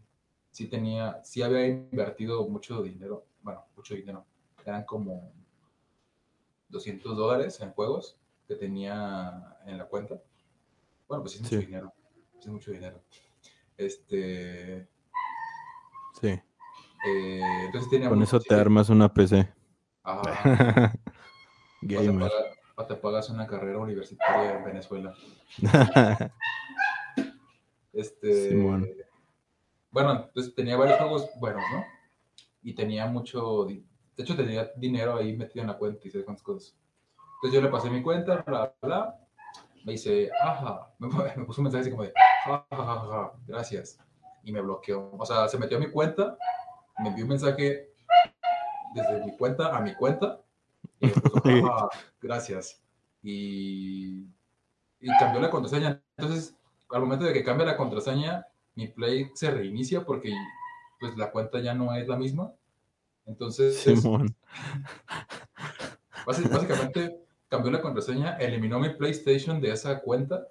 sí 0.50 0.68
tenía, 0.68 1.22
sí 1.24 1.42
había 1.42 1.66
invertido 1.66 2.46
mucho 2.48 2.82
dinero, 2.82 3.26
bueno, 3.42 3.64
mucho 3.76 3.94
dinero. 3.94 4.24
Eran 4.64 4.84
como 4.84 5.32
200 6.68 7.16
dólares 7.16 7.60
en 7.60 7.72
juegos 7.72 8.18
que 8.48 8.54
tenía 8.56 9.56
en 9.66 9.78
la 9.78 9.86
cuenta. 9.86 10.20
Bueno, 11.08 11.22
pues 11.22 11.32
sí 11.32 11.38
es 11.38 11.42
mucho 11.44 11.60
Sí. 11.60 11.66
dinero. 11.66 11.92
Es 12.40 12.46
mucho 12.48 12.70
dinero. 12.72 13.02
Este, 13.76 14.88
Sí. 16.20 16.28
eh, 16.28 17.64
entonces 17.66 17.90
tenía 17.90 18.08
Con 18.08 18.22
eso 18.22 18.40
te 18.40 18.54
armas 18.54 18.88
una 18.88 19.12
PC. 19.12 19.48
Ajá. 20.02 20.22
O 21.84 21.86
Gamer. 21.88 22.30
O 22.82 22.86
te 22.86 22.94
pagas 22.96 23.30
una 23.30 23.46
carrera 23.46 23.78
universitaria 23.78 24.58
en 24.58 24.64
Venezuela. 24.64 25.14
Este, 27.94 28.48
Simón. 28.48 28.88
bueno, 29.90 30.24
entonces 30.26 30.54
tenía 30.54 30.78
varios 30.78 30.96
juegos 30.96 31.28
buenos, 31.38 31.62
¿no? 31.70 31.84
Y 32.62 32.74
tenía 32.74 33.06
mucho, 33.06 33.66
de 33.66 33.82
hecho 34.16 34.34
tenía 34.34 34.70
dinero 34.76 35.16
ahí 35.16 35.36
metido 35.36 35.60
en 35.60 35.68
la 35.68 35.76
cuenta 35.76 36.08
y 36.08 36.10
sé 36.10 36.24
cuántas 36.24 36.42
cosas. 36.42 36.74
Entonces 37.34 37.54
yo 37.54 37.60
le 37.60 37.68
pasé 37.70 37.90
mi 37.90 38.02
cuenta, 38.02 38.36
bla, 38.46 38.74
bla, 38.80 38.88
bla. 38.88 39.18
Me 39.84 39.92
dice, 39.92 40.30
ajá, 40.42 40.90
me, 40.98 41.08
me 41.36 41.44
puso 41.44 41.60
un 41.60 41.64
mensaje 41.64 41.82
así 41.82 41.90
como 41.90 42.04
de, 42.04 42.14
"Ja, 42.46 42.66
ja, 42.70 42.76
ja, 42.76 43.00
ja, 43.00 43.32
gracias. 43.46 43.98
Y 44.42 44.52
me 44.52 44.62
bloqueó. 44.62 45.10
O 45.18 45.26
sea, 45.26 45.46
se 45.48 45.58
metió 45.58 45.76
a 45.76 45.80
mi 45.80 45.90
cuenta, 45.90 46.38
me 46.98 47.10
envió 47.10 47.24
un 47.26 47.30
mensaje 47.30 47.90
desde 48.94 49.24
mi 49.24 49.36
cuenta 49.36 49.76
a 49.76 49.80
mi 49.80 49.94
cuenta 49.94 50.41
y 51.02 51.06
me 51.06 51.12
puso, 51.12 51.40
"Ja, 51.44 51.60
ja, 51.62 51.88
gracias. 52.20 52.80
Y, 53.22 54.26
y 55.00 55.08
cambió 55.18 55.40
la 55.40 55.50
contraseña. 55.50 56.02
Entonces, 56.16 56.56
al 56.90 57.00
momento 57.00 57.24
de 57.24 57.32
que 57.32 57.44
cambia 57.44 57.66
la 57.66 57.76
contraseña, 57.76 58.46
mi 58.74 58.88
Play 58.88 59.30
se 59.34 59.50
reinicia 59.50 60.04
porque 60.04 60.32
pues 60.98 61.16
la 61.16 61.30
cuenta 61.30 61.60
ya 61.60 61.74
no 61.74 61.94
es 61.94 62.08
la 62.08 62.16
misma. 62.16 62.52
Entonces, 63.26 63.78
Simón. 63.78 64.34
básicamente 66.26 67.18
cambió 67.48 67.70
la 67.70 67.82
contraseña, 67.82 68.36
eliminó 68.36 68.78
mi 68.78 68.90
PlayStation 68.90 69.60
de 69.60 69.72
esa 69.72 70.00
cuenta 70.00 70.46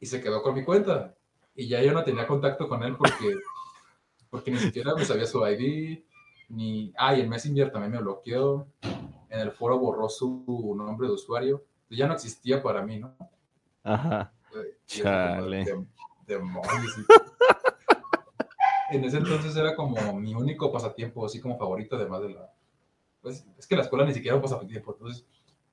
y 0.00 0.06
se 0.06 0.20
quedó 0.20 0.42
con 0.42 0.54
mi 0.54 0.64
cuenta. 0.64 1.14
Y 1.54 1.68
ya 1.68 1.82
yo 1.82 1.92
no 1.92 2.04
tenía 2.04 2.26
contacto 2.26 2.68
con 2.68 2.82
él 2.82 2.96
porque, 2.96 3.34
porque 4.30 4.50
ni 4.50 4.58
siquiera 4.58 4.94
me 4.94 5.04
sabía 5.04 5.26
su 5.26 5.46
ID, 5.46 6.02
ni... 6.48 6.92
Ah, 6.96 7.14
y 7.14 7.20
el 7.20 7.28
Messenger 7.28 7.70
también 7.70 7.92
me 7.92 8.00
bloqueó. 8.00 8.66
En 9.32 9.40
el 9.40 9.50
foro 9.50 9.78
borró 9.78 10.10
su 10.10 10.74
nombre 10.76 11.08
de 11.08 11.14
usuario. 11.14 11.64
Ya 11.88 12.06
no 12.06 12.12
existía 12.12 12.62
para 12.62 12.82
mí, 12.82 12.98
¿no? 12.98 13.16
Ajá. 13.82 14.30
Chale. 14.84 15.64
como, 16.26 16.60
en 18.90 19.04
ese 19.04 19.16
entonces 19.16 19.56
era 19.56 19.74
como 19.74 20.20
mi 20.20 20.34
único 20.34 20.70
pasatiempo, 20.70 21.24
así 21.24 21.40
como 21.40 21.56
favorito, 21.56 21.96
además 21.96 22.20
de 22.20 22.28
la... 22.28 22.52
Pues 23.22 23.46
es 23.56 23.66
que 23.66 23.74
la 23.74 23.82
escuela 23.82 24.04
ni 24.04 24.12
siquiera 24.12 24.36
era 24.36 24.44
un 24.44 24.50
pasatiempo, 24.50 24.92
entonces 24.92 25.24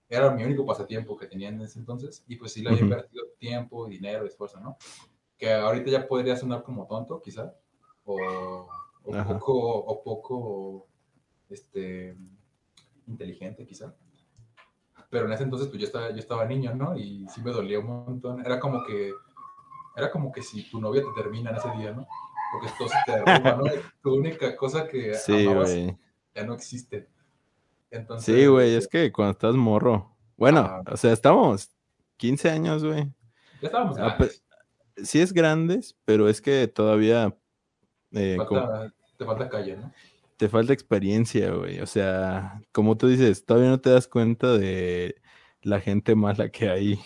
era 0.08 0.32
mi 0.32 0.46
único 0.46 0.66
pasatiempo 0.66 1.18
que 1.18 1.28
tenía 1.28 1.50
en 1.50 1.60
ese 1.60 1.80
entonces 1.80 2.24
y 2.30 2.38
pues 2.38 2.54
sí 2.54 2.62
le 2.62 2.70
había 2.70 2.84
invertido 2.84 3.26
tiempo, 3.38 3.88
dinero, 3.88 4.26
esfuerzo, 4.26 4.62
¿no? 4.62 4.78
Que 5.38 5.52
ahorita 5.52 5.92
ya 5.92 6.08
podría 6.08 6.38
sonar 6.38 6.64
como 6.64 6.88
tonto, 6.88 7.22
quizá, 7.22 7.54
o, 8.06 8.70
poco, 9.04 9.54
o 9.54 10.02
poco, 10.02 10.88
este, 11.50 12.16
inteligente, 13.10 13.66
quizá. 13.66 13.94
Pero 15.10 15.26
en 15.26 15.34
ese 15.34 15.44
entonces, 15.44 15.68
pues 15.68 15.80
yo 15.82 15.88
estaba, 15.88 16.12
yo 16.12 16.18
estaba 16.20 16.46
niño, 16.46 16.74
¿no? 16.76 16.96
Y 16.98 17.28
sí 17.30 17.42
me 17.42 17.52
dolía 17.52 17.80
un 17.80 17.88
montón. 17.88 18.46
Era 18.46 18.60
como 18.60 18.84
que, 18.86 19.12
era 19.96 20.12
como 20.12 20.32
que 20.32 20.42
si 20.44 20.70
tu 20.70 20.80
novia 20.80 21.02
te 21.02 21.22
termina 21.22 21.50
en 21.50 21.56
ese 21.58 21.72
día, 21.78 21.92
¿no? 21.94 22.08
Porque 22.52 22.68
todo 22.78 22.88
se 22.90 22.96
te 23.06 23.12
derrumba, 23.14 23.56
¿no? 23.56 23.64
Tu 24.04 24.14
única 24.14 24.56
cosa 24.56 24.88
que 24.88 25.14
Sí, 25.16 25.48
amabas 25.48 25.72
güey. 25.72 25.98
ya 26.36 26.44
no 26.46 26.54
existe. 26.54 27.10
Entonces, 27.92 28.36
Sí, 28.36 28.46
güey, 28.46 28.76
es 28.76 28.88
que 28.88 29.12
cuando 29.12 29.32
estás 29.32 29.56
morro. 29.56 30.16
Bueno, 30.38 30.60
Ajá. 30.60 30.84
o 30.92 30.98
sea, 30.98 31.12
estamos 31.12 31.72
15 32.18 32.50
años, 32.50 32.84
güey. 32.86 33.06
Ya 33.62 33.68
estábamos 33.68 33.98
Ah, 33.98 34.16
grandes. 34.18 34.44
Sí 35.04 35.20
es 35.22 35.34
grandes, 35.34 35.98
pero 36.06 36.30
es 36.30 36.40
que 36.42 36.68
todavía 36.68 37.36
eh, 38.12 38.36
Falta- 38.38 38.94
te 39.18 39.26
falta 39.26 39.50
calle, 39.50 39.78
¿no? 39.78 39.92
Te 40.40 40.48
falta 40.48 40.72
experiencia, 40.72 41.52
güey. 41.52 41.82
O 41.82 41.86
sea, 41.86 42.62
como 42.72 42.96
tú 42.96 43.08
dices, 43.10 43.46
todavía 43.46 43.72
no 43.72 43.82
te 43.82 43.90
das 43.90 44.08
cuenta 44.08 44.58
de 44.58 45.22
la 45.62 45.82
gente 45.82 46.16
mala 46.16 46.50
que 46.50 46.70
hay 46.70 47.00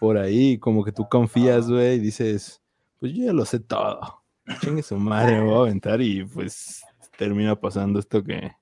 por 0.00 0.16
ahí. 0.16 0.58
Como 0.58 0.82
que 0.82 0.90
tú 0.90 1.06
confías, 1.06 1.68
güey, 1.68 1.96
y 1.96 1.98
dices, 1.98 2.62
pues 2.98 3.12
yo 3.12 3.26
ya 3.26 3.34
lo 3.34 3.44
sé 3.44 3.60
todo. 3.60 4.24
Chingue 4.62 4.82
su 4.82 4.96
madre, 4.96 5.42
me 5.42 5.44
voy 5.44 5.56
a 5.56 5.60
aventar 5.60 6.00
y 6.00 6.24
pues 6.24 6.82
termina 7.18 7.54
pasando 7.54 7.98
esto 7.98 8.24
que, 8.24 8.52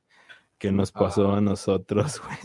que 0.58 0.72
nos 0.72 0.90
pasó 0.90 1.28
Ajá. 1.28 1.36
a 1.36 1.40
nosotros, 1.40 2.20
güey. 2.26 2.38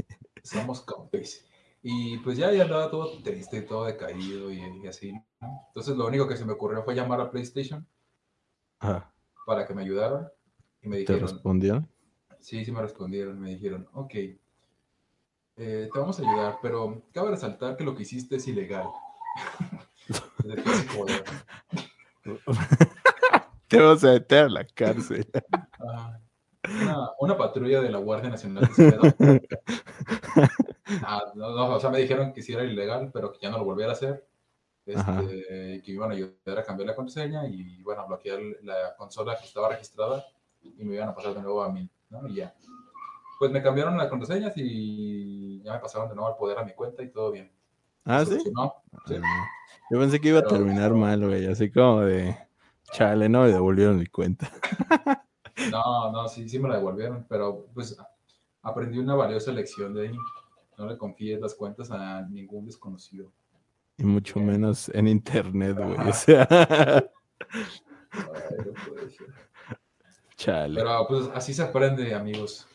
Somos 0.44 0.82
compis. 0.82 1.44
Y 1.82 2.20
pues 2.20 2.38
ya, 2.38 2.52
ya 2.52 2.66
andaba 2.66 2.92
todo 2.92 3.20
triste 3.24 3.58
y 3.58 3.66
todo 3.66 3.86
decaído 3.86 4.52
y, 4.52 4.62
y 4.84 4.86
así. 4.86 5.12
¿no? 5.42 5.66
Entonces 5.70 5.98
lo 5.98 6.06
único 6.06 6.28
que 6.28 6.38
se 6.38 6.46
me 6.46 6.54
ocurrió 6.54 6.84
fue 6.84 6.94
llamar 6.94 7.20
a 7.20 7.32
PlayStation 7.32 7.88
Ajá. 8.78 9.12
para 9.48 9.66
que 9.66 9.74
me 9.74 9.82
ayudaran. 9.82 10.28
Y 10.88 10.90
me 10.90 11.04
¿Te 11.04 11.18
respondieron? 11.18 11.86
sí, 12.40 12.64
sí 12.64 12.72
me 12.72 12.82
respondieron. 12.82 13.38
Me 13.42 13.50
dijeron, 13.50 13.90
ok, 13.94 14.16
eh, 14.16 14.40
te 15.92 16.00
vamos 16.00 16.18
a 16.18 16.22
ayudar, 16.22 16.60
pero 16.62 17.02
cabe 17.12 17.32
resaltar 17.32 17.76
que 17.76 17.84
lo 17.84 17.94
que 17.94 18.04
hiciste 18.04 18.38
es 18.38 18.48
ilegal. 18.48 18.88
Te 23.68 23.82
vas 23.82 24.02
a 24.06 24.14
meter 24.14 24.46
a 24.46 24.50
la 24.50 24.66
cárcel. 24.66 25.28
Una, 26.64 27.12
una 27.20 27.38
patrulla 27.38 27.82
de 27.82 27.90
la 27.90 28.00
Guardia 28.00 28.30
Nacional 28.30 28.70
de. 28.78 29.46
Ah, 31.04 31.22
no, 31.36 31.52
no, 31.52 31.76
o 31.76 31.80
sea, 31.82 31.90
me 31.90 32.00
dijeron 32.00 32.32
que 32.32 32.42
sí 32.42 32.54
era 32.54 32.64
ilegal, 32.64 33.12
pero 33.14 33.34
que 33.34 33.40
ya 33.42 33.50
no 33.50 33.58
lo 33.58 33.66
volviera 33.66 33.92
a 33.92 33.96
hacer. 33.96 34.26
Este, 34.86 35.82
que 35.84 35.92
iban 35.92 36.12
a 36.12 36.14
ayudar 36.14 36.60
a 36.60 36.64
cambiar 36.64 36.88
la 36.88 36.96
contraseña 36.96 37.46
y, 37.46 37.84
bueno, 37.84 38.04
a 38.04 38.06
bloquear 38.06 38.40
la 38.64 38.96
consola 38.96 39.38
que 39.38 39.46
estaba 39.46 39.68
registrada 39.68 40.26
y 40.78 40.86
me 40.86 40.96
iban 40.96 41.10
a 41.10 41.16
pasar 41.16 41.34
de 41.34 41.42
nuevo 41.42 41.64
a 41.64 41.72
mí, 41.72 41.90
¿no? 42.10 42.28
Y 42.28 42.36
ya. 42.36 42.54
Pues 43.40 43.52
me 43.52 43.62
cambiaron 43.62 43.98
las 43.98 44.08
contraseñas 44.08 44.54
y 44.56 45.62
ya 45.64 45.74
me 45.74 45.80
pasaron 45.80 46.10
de 46.10 46.16
nuevo 46.16 46.30
al 46.30 46.38
poder 46.38 46.58
a 46.58 46.64
mi 46.64 46.74
cuenta 46.74 47.04
y 47.04 47.12
todo 47.12 47.32
bien. 47.32 47.52
¿Ah, 48.04 48.24
sí? 48.26 48.38
Ah, 48.58 48.74
Yo 49.92 50.00
pensé 50.00 50.20
que 50.20 50.30
iba 50.30 50.40
a 50.40 50.48
terminar 50.48 50.94
mal, 50.94 51.26
güey. 51.26 51.46
Así 51.46 51.72
como 51.72 52.02
de 52.02 52.38
chale, 52.94 53.30
no 53.30 53.44
me 53.44 53.50
devolvieron 53.52 53.98
mi 53.98 54.08
cuenta. 54.08 54.52
No, 55.72 56.12
no, 56.12 56.28
sí, 56.28 56.48
sí 56.48 56.60
me 56.60 56.70
la 56.70 56.76
devolvieron, 56.76 57.26
pero 57.28 57.66
pues 57.74 57.98
aprendí 58.62 59.00
una 59.00 59.16
valiosa 59.16 59.52
lección 59.52 59.92
de 59.96 60.10
ahí. 60.10 60.16
No 60.78 60.86
le 60.86 61.00
confíes 61.00 61.42
las 61.42 61.56
cuentas 61.56 61.90
a 61.90 62.22
ningún 62.30 62.68
desconocido. 62.68 63.32
Y 63.98 64.04
mucho 64.04 64.40
menos 64.40 64.90
en 64.90 65.08
internet, 65.08 65.76
güey. 65.76 65.98
O 66.08 66.14
sea, 66.14 66.48
Ay, 68.12 68.58
no 68.66 68.74
puede 68.88 69.10
ser. 69.10 69.28
Chale. 70.38 70.76
Pero 70.76 71.06
pues 71.08 71.30
así 71.34 71.54
se 71.54 71.64
aprende, 71.64 72.14
amigos. 72.16 72.68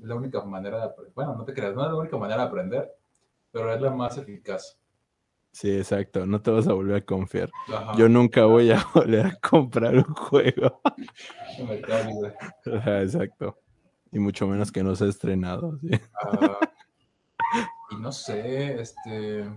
La 0.00 0.14
única 0.14 0.42
manera 0.44 0.78
de 0.78 0.84
aprender. 0.84 1.12
Bueno, 1.14 1.36
no 1.36 1.44
te 1.44 1.52
creas, 1.54 1.74
no 1.74 1.82
es 1.84 1.88
la 1.88 1.96
única 1.96 2.16
manera 2.16 2.42
de 2.42 2.48
aprender, 2.48 2.90
pero 3.52 3.72
es 3.72 3.80
la 3.80 3.90
más 3.90 4.18
eficaz. 4.18 4.78
Sí, 5.52 5.74
exacto. 5.74 6.26
No 6.26 6.42
te 6.42 6.50
vas 6.50 6.68
a 6.68 6.74
volver 6.74 6.96
a 6.96 7.04
confiar. 7.04 7.50
Ajá, 7.68 7.94
Yo 7.96 8.08
nunca 8.08 8.44
voy 8.44 8.70
a 8.70 8.84
volver 8.94 9.26
a 9.26 9.36
comprar 9.36 9.94
un 9.96 10.14
juego. 10.14 10.80
Ajá, 12.74 13.02
exacto. 13.02 13.58
Y 14.12 14.18
mucho 14.18 14.46
menos 14.46 14.70
que 14.70 14.82
no 14.82 14.94
se 14.94 15.04
ha 15.04 15.08
estrenado. 15.08 15.78
sí. 15.80 15.88
Ah, 16.22 16.58
y 17.90 17.96
no 17.96 18.10
sé, 18.12 18.80
este. 18.80 19.48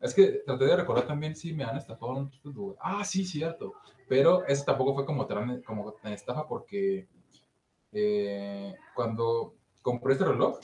Es 0.00 0.14
que 0.14 0.42
traté 0.46 0.64
de 0.64 0.76
recordar 0.76 1.06
también 1.06 1.34
si 1.34 1.52
me 1.52 1.64
han 1.64 1.76
estafado 1.76 2.16
en 2.18 2.26
otros 2.26 2.54
lugares. 2.54 2.80
Ah, 2.82 3.04
sí, 3.04 3.24
cierto. 3.24 3.74
Pero 4.08 4.46
eso 4.46 4.64
tampoco 4.64 4.94
fue 4.94 5.04
como 5.04 5.26
tan, 5.26 5.62
como 5.62 5.92
tan 5.92 6.12
estafa 6.12 6.46
porque 6.46 7.08
eh, 7.92 8.74
cuando 8.94 9.54
compré 9.82 10.12
este 10.12 10.24
reloj, 10.24 10.58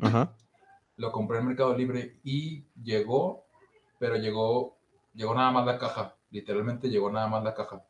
Ajá. 0.00 0.36
lo 0.96 1.10
compré 1.10 1.38
en 1.38 1.46
Mercado 1.46 1.76
Libre 1.76 2.20
y 2.22 2.64
llegó, 2.80 3.44
pero 3.98 4.16
llegó, 4.16 4.78
llegó 5.14 5.34
nada 5.34 5.50
más 5.50 5.66
la 5.66 5.78
caja. 5.78 6.16
Literalmente 6.30 6.88
llegó 6.88 7.10
nada 7.10 7.26
más 7.26 7.42
la 7.42 7.54
caja. 7.54 7.84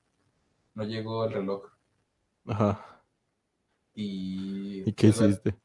No 0.75 0.85
llegó 0.85 1.25
el 1.25 1.33
reloj. 1.33 1.65
Ajá. 2.47 3.03
Y, 3.95 4.89
¿Y 4.89 4.93
qué 4.93 5.09
pues, 5.09 5.21
hiciste? 5.21 5.57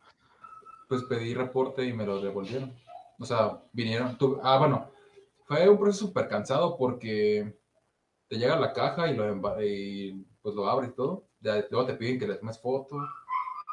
pues 0.89 1.03
pedí 1.03 1.33
reporte 1.33 1.85
y 1.85 1.93
me 1.93 2.05
lo 2.05 2.21
devolvieron. 2.21 2.73
O 3.19 3.26
sea, 3.26 3.62
vinieron. 3.71 4.17
tu- 4.17 4.39
ah, 4.43 4.58
bueno, 4.58 4.89
fue 5.45 5.67
un 5.69 5.78
proceso 5.78 6.08
súper 6.08 6.28
cansado 6.28 6.78
porque 6.78 7.58
te 8.28 8.38
llega 8.38 8.56
la 8.60 8.73
caja 8.73 9.08
y, 9.10 9.15
lo, 9.15 9.62
y 9.63 10.26
pues 10.41 10.56
lo 10.56 10.67
abres 10.67 10.93
todo. 10.95 11.26
Luego 11.41 11.86
te 11.86 11.93
piden 11.95 12.19
que 12.19 12.28
le 12.28 12.36
tomes 12.36 12.60
foto 12.60 12.97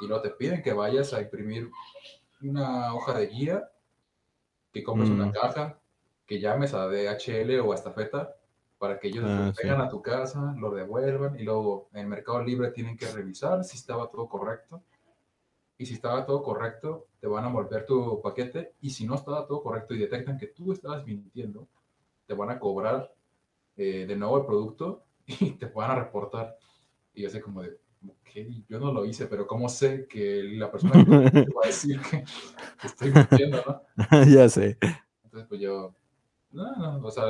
y 0.01 0.07
luego 0.07 0.23
te 0.23 0.31
piden 0.31 0.63
que 0.63 0.73
vayas 0.73 1.13
a 1.15 1.21
imprimir 1.23 1.71
una 2.43 2.95
hoja 2.95 3.19
de 3.19 3.27
guía, 3.29 3.71
que 4.73 4.83
compres 4.83 5.11
Mm. 5.11 5.15
una 5.15 5.33
caja, 5.33 5.79
que 6.27 6.41
llames 6.41 6.75
a 6.75 6.87
DHL 6.89 7.61
o 7.61 7.73
a 7.73 7.75
Estafeta 7.75 8.37
para 8.79 8.99
que 8.99 9.09
ellos 9.09 9.25
Ah, 9.27 9.53
sí. 9.55 9.61
traigan 9.63 9.81
a 9.81 9.89
tu 9.89 10.01
casa, 10.01 10.55
lo 10.59 10.71
devuelvan 10.71 11.39
y 11.39 11.43
luego 11.43 11.89
en 11.93 12.09
Mercado 12.09 12.43
Libre 12.43 12.71
tienen 12.71 12.97
que 12.97 13.11
revisar 13.11 13.63
si 13.65 13.77
estaba 13.77 14.09
todo 14.11 14.27
correcto. 14.29 14.83
Y 15.81 15.87
si 15.87 15.95
estaba 15.95 16.27
todo 16.27 16.43
correcto, 16.43 17.07
te 17.21 17.27
van 17.27 17.43
a 17.47 17.49
volver 17.49 17.87
tu 17.87 18.21
paquete. 18.21 18.75
Y 18.83 18.91
si 18.91 19.07
no 19.07 19.15
estaba 19.15 19.47
todo 19.47 19.63
correcto 19.63 19.95
y 19.95 19.99
detectan 19.99 20.37
que 20.37 20.49
tú 20.49 20.73
estabas 20.73 21.07
mintiendo, 21.07 21.67
te 22.27 22.35
van 22.35 22.51
a 22.51 22.59
cobrar 22.59 23.11
eh, 23.79 24.05
de 24.07 24.15
nuevo 24.15 24.41
el 24.41 24.45
producto 24.45 25.07
y 25.27 25.53
te 25.53 25.65
van 25.65 25.91
a 25.91 25.95
reportar. 25.95 26.55
Y 27.15 27.23
yo 27.23 27.31
sé 27.31 27.41
como 27.41 27.63
de, 27.63 27.79
ok, 28.07 28.29
yo 28.69 28.79
no 28.79 28.93
lo 28.93 29.07
hice, 29.07 29.25
pero 29.25 29.47
¿cómo 29.47 29.71
sé 29.71 30.07
que 30.07 30.43
la 30.43 30.71
persona 30.71 31.03
que 31.03 31.11
va 31.57 31.63
a 31.65 31.69
decir 31.69 31.99
que 32.03 32.25
que 32.79 32.87
estoy 32.87 33.11
mintiendo, 33.11 33.65
no? 33.67 34.25
ya 34.27 34.51
sé. 34.51 34.77
Entonces, 35.25 35.49
pues 35.49 35.63
yo, 35.63 35.95
no, 36.51 36.77
no, 36.77 37.07
o 37.07 37.11
sea, 37.11 37.25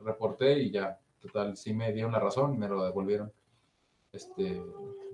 reporté 0.00 0.58
y 0.64 0.70
ya, 0.70 1.00
total, 1.18 1.56
sí 1.56 1.72
me 1.72 1.94
dieron 1.94 2.12
la 2.12 2.20
razón, 2.20 2.58
me 2.58 2.68
lo 2.68 2.84
devolvieron. 2.84 3.32
Este, 4.12 4.62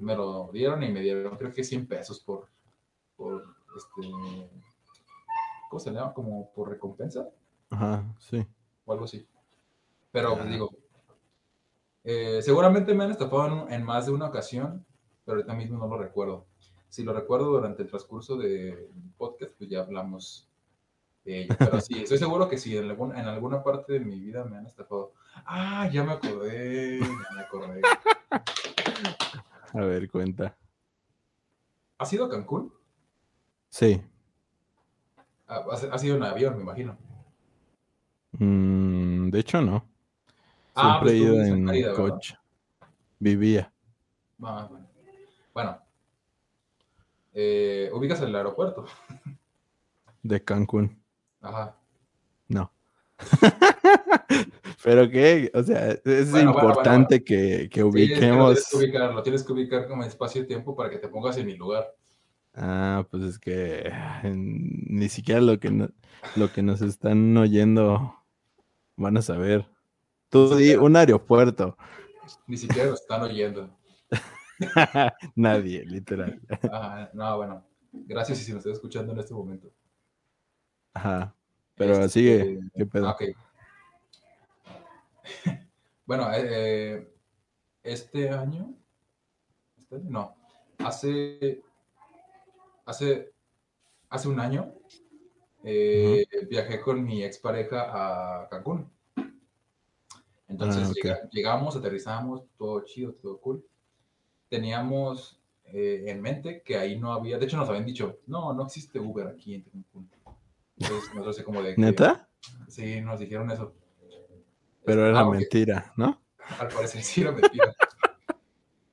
me 0.00 0.16
lo 0.16 0.50
dieron 0.52 0.82
y 0.82 0.90
me 0.90 1.00
dieron, 1.00 1.36
creo 1.36 1.52
que 1.52 1.62
100 1.62 1.86
pesos 1.86 2.18
por, 2.18 2.48
por, 3.16 3.44
este, 3.76 4.08
¿cómo 5.70 5.80
se 5.80 5.90
llama? 5.90 6.12
Como 6.14 6.50
por 6.52 6.68
recompensa 6.70 7.28
Ajá, 7.70 8.04
sí. 8.18 8.46
o 8.84 8.92
algo 8.92 9.04
así. 9.04 9.26
Pero, 10.12 10.34
pues 10.36 10.48
digo, 10.48 10.70
eh, 12.04 12.40
seguramente 12.42 12.94
me 12.94 13.04
han 13.04 13.10
estafado 13.10 13.66
en, 13.68 13.72
en 13.74 13.82
más 13.84 14.06
de 14.06 14.12
una 14.12 14.26
ocasión, 14.28 14.84
pero 15.24 15.38
ahorita 15.38 15.54
mismo 15.54 15.78
no 15.78 15.88
lo 15.88 15.98
recuerdo. 15.98 16.46
Si 16.88 17.02
lo 17.02 17.12
recuerdo 17.12 17.46
durante 17.50 17.82
el 17.82 17.88
transcurso 17.88 18.36
del 18.36 18.88
podcast, 19.18 19.52
pues 19.58 19.68
ya 19.68 19.80
hablamos 19.80 20.48
de 21.24 21.42
ello. 21.42 21.54
Pero 21.58 21.80
sí, 21.80 22.02
estoy 22.02 22.18
seguro 22.18 22.48
que 22.48 22.56
sí, 22.58 22.76
en, 22.76 22.88
algún- 22.90 23.14
en 23.16 23.26
alguna 23.26 23.62
parte 23.62 23.94
de 23.94 24.00
mi 24.00 24.18
vida 24.20 24.44
me 24.44 24.56
han 24.56 24.66
estafado. 24.66 25.12
Ah, 25.44 25.88
ya 25.92 26.04
me 26.04 26.12
acordé, 26.12 27.00
ya 27.00 27.34
me 27.34 27.40
acordé. 27.40 27.82
A 29.74 29.80
ver, 29.80 30.08
cuenta. 30.10 30.56
¿Has 31.98 32.12
ido 32.12 32.24
a 32.26 32.30
Cancún? 32.30 32.72
Sí. 33.76 34.00
Ah, 35.46 35.62
Has, 35.70 35.84
has 35.84 36.02
ido 36.02 36.16
en 36.16 36.22
avión, 36.22 36.56
me 36.56 36.62
imagino. 36.62 36.96
Mm, 38.32 39.28
de 39.28 39.38
hecho, 39.38 39.60
no. 39.60 39.86
Ah, 40.74 40.98
Siempre 40.98 41.10
pues 41.10 41.12
he 41.12 41.16
ido 41.18 41.42
en 41.42 41.94
coche. 41.94 42.38
Vivía. 43.18 43.70
Ah, 44.42 44.66
bueno. 44.70 44.86
Bueno. 45.52 45.78
Eh, 47.34 47.90
ubicas 47.92 48.18
el 48.22 48.34
aeropuerto. 48.34 48.86
De 50.22 50.42
Cancún. 50.42 50.98
Ajá. 51.42 51.76
No. 52.48 52.72
Pero 54.84 55.10
qué, 55.10 55.50
o 55.52 55.62
sea, 55.62 55.90
es 55.90 56.02
Bueno, 56.30 56.30
bueno, 56.30 56.52
bueno, 56.54 56.68
importante 56.70 57.22
que, 57.22 57.68
que 57.70 57.80
Sí, 57.80 57.82
ubiquemos. 57.82 58.54
tienes 58.54 58.70
que 58.70 58.76
ubicar, 58.78 59.12
lo 59.14 59.22
tienes 59.22 59.44
que 59.44 59.52
ubicar 59.52 59.86
como 59.86 60.02
espacio 60.02 60.40
y 60.42 60.46
tiempo 60.46 60.74
para 60.74 60.88
que 60.88 60.96
te 60.96 61.08
pongas 61.08 61.36
en 61.36 61.44
mi 61.44 61.56
lugar. 61.56 61.94
Ah, 62.56 63.06
pues 63.10 63.22
es 63.22 63.38
que 63.38 63.92
en- 64.22 64.84
ni 64.88 65.08
siquiera 65.10 65.40
lo 65.42 65.60
que, 65.60 65.70
no- 65.70 65.90
lo 66.36 66.50
que 66.52 66.62
nos 66.62 66.80
están 66.80 67.36
oyendo 67.36 68.16
van 68.96 69.16
a 69.18 69.22
saber. 69.22 69.66
Tú 70.30 70.54
di 70.56 70.74
un 70.74 70.96
aeropuerto. 70.96 71.76
Ni 72.46 72.56
siquiera 72.56 72.88
lo 72.88 72.94
están 72.94 73.22
oyendo. 73.22 73.70
Nadie, 75.36 75.84
literal. 75.84 76.40
Ajá, 76.72 77.10
no, 77.12 77.36
bueno. 77.36 77.64
Gracias 77.92 78.38
si 78.38 78.52
nos 78.52 78.58
estás 78.60 78.74
escuchando 78.74 79.12
en 79.12 79.18
este 79.20 79.34
momento. 79.34 79.70
Ajá. 80.94 81.34
Pero 81.74 81.92
Este, 81.92 82.08
sigue, 82.08 82.60
¿qué 82.74 82.86
pedo? 82.86 83.08
ah, 83.08 83.12
ok. 83.12 83.22
bueno, 86.06 86.32
eh, 86.32 86.46
eh, 86.94 87.14
este 87.82 88.30
año. 88.30 88.74
¿Este 89.78 89.96
año? 89.96 90.04
No. 90.10 90.34
Hace. 90.78 91.62
Hace. 92.86 93.32
Hace 94.08 94.28
un 94.28 94.40
año. 94.40 94.72
eh, 95.64 96.24
Viajé 96.48 96.80
con 96.80 97.02
mi 97.04 97.22
expareja 97.24 98.42
a 98.42 98.48
Cancún. 98.48 98.88
Entonces 100.48 100.88
Ah, 101.04 101.28
llegamos, 101.32 101.74
aterrizamos, 101.76 102.44
todo 102.56 102.84
chido, 102.84 103.12
todo 103.14 103.38
cool. 103.40 103.64
Teníamos 104.48 105.40
eh, 105.64 106.04
en 106.06 106.22
mente 106.22 106.62
que 106.62 106.76
ahí 106.76 106.96
no 107.00 107.12
había, 107.12 107.36
de 107.36 107.46
hecho 107.46 107.56
nos 107.56 107.68
habían 107.68 107.84
dicho, 107.84 108.20
no, 108.28 108.52
no 108.52 108.64
existe 108.64 109.00
Uber 109.00 109.26
aquí 109.26 109.56
en 109.56 109.62
Cancún. 109.62 110.08
Entonces 110.78 111.12
nosotros 111.14 111.42
como 111.44 111.60
de 111.62 111.74
que- 111.74 111.80
¿Neta? 111.80 112.28
Sí, 112.68 113.00
nos 113.00 113.18
dijeron 113.18 113.50
eso. 113.50 113.74
Pero 114.84 115.04
era 115.04 115.18
ah, 115.18 115.28
mentira, 115.28 115.92
¿no? 115.96 116.22
Al 116.60 116.68
parecer 116.68 117.02
sí 117.02 117.22
era 117.22 117.32
mentira. 117.32 117.74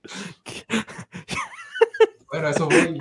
bueno, 2.32 2.48
eso 2.50 2.66
voy. 2.66 2.98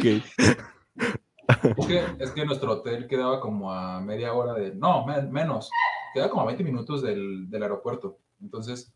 Ok. 0.00 1.74
Es 1.78 1.86
que, 1.86 2.06
es 2.18 2.30
que 2.30 2.44
nuestro 2.44 2.72
hotel 2.72 3.06
quedaba 3.06 3.40
como 3.40 3.72
a 3.72 4.00
media 4.00 4.32
hora 4.34 4.54
de... 4.54 4.74
No, 4.74 5.04
me- 5.06 5.22
menos. 5.22 5.70
Quedaba 6.14 6.30
como 6.30 6.42
a 6.42 6.46
20 6.46 6.62
minutos 6.64 7.02
del, 7.02 7.50
del 7.50 7.62
aeropuerto. 7.62 8.18
Entonces, 8.40 8.92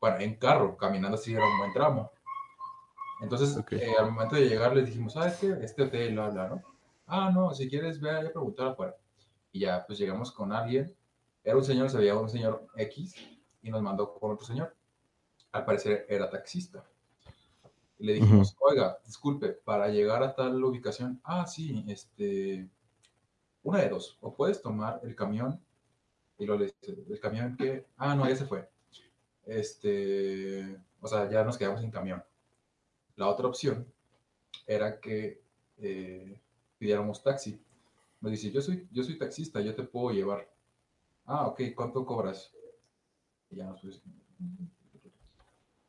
bueno, 0.00 0.18
en 0.18 0.36
carro, 0.36 0.76
caminando 0.76 1.16
así 1.16 1.32
era 1.34 1.44
un 1.44 1.58
buen 1.58 1.72
tramo. 1.72 2.10
Entonces, 3.20 3.56
eh, 3.80 3.94
al 3.98 4.12
momento 4.12 4.36
de 4.36 4.48
llegar 4.48 4.74
les 4.76 4.86
dijimos, 4.86 5.12
¿sabes 5.14 5.36
qué? 5.40 5.56
Este 5.62 5.82
hotel, 5.82 6.14
bla, 6.14 6.28
bla, 6.30 6.48
¿no? 6.48 6.62
Ah, 7.06 7.30
no, 7.32 7.52
si 7.54 7.68
quieres, 7.68 8.00
ve 8.00 8.10
a 8.10 8.20
preguntar 8.32 8.68
afuera. 8.68 8.94
Y 9.50 9.60
ya, 9.60 9.84
pues 9.86 9.98
llegamos 9.98 10.30
con 10.30 10.52
alguien. 10.52 10.94
Era 11.42 11.56
un 11.56 11.64
señor, 11.64 11.88
se 11.90 11.98
veía 11.98 12.16
un 12.16 12.28
señor 12.28 12.66
X 12.76 13.14
y 13.62 13.70
nos 13.70 13.82
mandó 13.82 14.12
con 14.14 14.32
otro 14.32 14.46
señor. 14.46 14.76
Al 15.52 15.64
parecer 15.64 16.06
era 16.08 16.28
taxista. 16.28 16.84
Y 17.98 18.06
le 18.06 18.12
dijimos, 18.14 18.56
oiga, 18.60 18.98
disculpe, 19.04 19.48
para 19.48 19.88
llegar 19.88 20.22
a 20.22 20.34
tal 20.34 20.62
ubicación, 20.62 21.20
ah, 21.24 21.46
sí, 21.46 21.84
este, 21.88 22.68
una 23.64 23.80
de 23.80 23.88
dos, 23.88 24.18
o 24.20 24.34
puedes 24.34 24.62
tomar 24.62 25.00
el 25.02 25.16
camión, 25.16 25.60
y 26.38 26.46
lo 26.46 26.56
le 26.56 26.66
dice, 26.66 27.04
el 27.08 27.20
camión 27.20 27.56
que, 27.56 27.86
ah, 27.96 28.14
no, 28.14 28.28
ya 28.28 28.36
se 28.36 28.46
fue. 28.46 28.68
Este, 29.44 30.78
o 31.00 31.08
sea, 31.08 31.28
ya 31.28 31.42
nos 31.42 31.58
quedamos 31.58 31.80
sin 31.80 31.90
camión. 31.90 32.22
La 33.16 33.26
otra 33.26 33.48
opción 33.48 33.92
era 34.66 35.00
que 35.00 35.42
eh, 35.78 36.40
pidiéramos 36.78 37.22
taxi. 37.22 37.60
Nos 38.20 38.30
dice, 38.30 38.52
yo 38.52 38.60
soy, 38.60 38.86
yo 38.92 39.02
soy 39.02 39.18
taxista, 39.18 39.60
yo 39.60 39.74
te 39.74 39.82
puedo 39.82 40.14
llevar. 40.14 40.48
Ah, 41.24 41.46
ok, 41.46 41.62
¿cuánto 41.74 42.06
cobras? 42.06 42.52
Y 43.50 43.56
ya 43.56 43.64
nos 43.64 43.80
pusimos, 43.80 44.16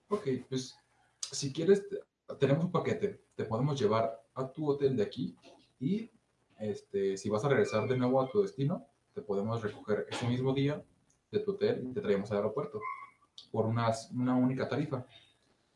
Ok, 0.08 0.28
pues 0.50 0.79
si 1.36 1.54
quieres, 1.54 1.88
te- 1.88 2.00
tenemos 2.39 2.65
un 2.65 2.72
paquete, 2.72 3.24
te 3.36 3.46
podemos 3.46 3.80
llevar 3.80 4.22
a 4.34 4.52
tu 4.52 4.70
hotel 4.70 4.96
de 4.96 5.04
aquí 5.04 5.36
y 5.80 6.12
este, 6.60 7.18
si 7.18 7.30
vas 7.30 7.44
a 7.46 7.50
regresar 7.50 7.88
de 7.88 7.98
nuevo 7.98 8.22
a 8.22 8.30
tu 8.30 8.42
destino, 8.42 8.86
te 9.13 9.22
podemos 9.22 9.62
recoger 9.62 10.06
ese 10.10 10.28
mismo 10.28 10.54
día 10.54 10.84
de 11.32 11.39
tu 11.39 11.52
hotel 11.52 11.88
y 11.89 11.94
te 11.94 12.02
traemos 12.02 12.30
al 12.32 12.38
aeropuerto 12.38 12.80
por 13.52 13.65
unas- 13.65 14.12
una 14.12 14.36
única 14.36 14.68
tarifa. 14.68 15.06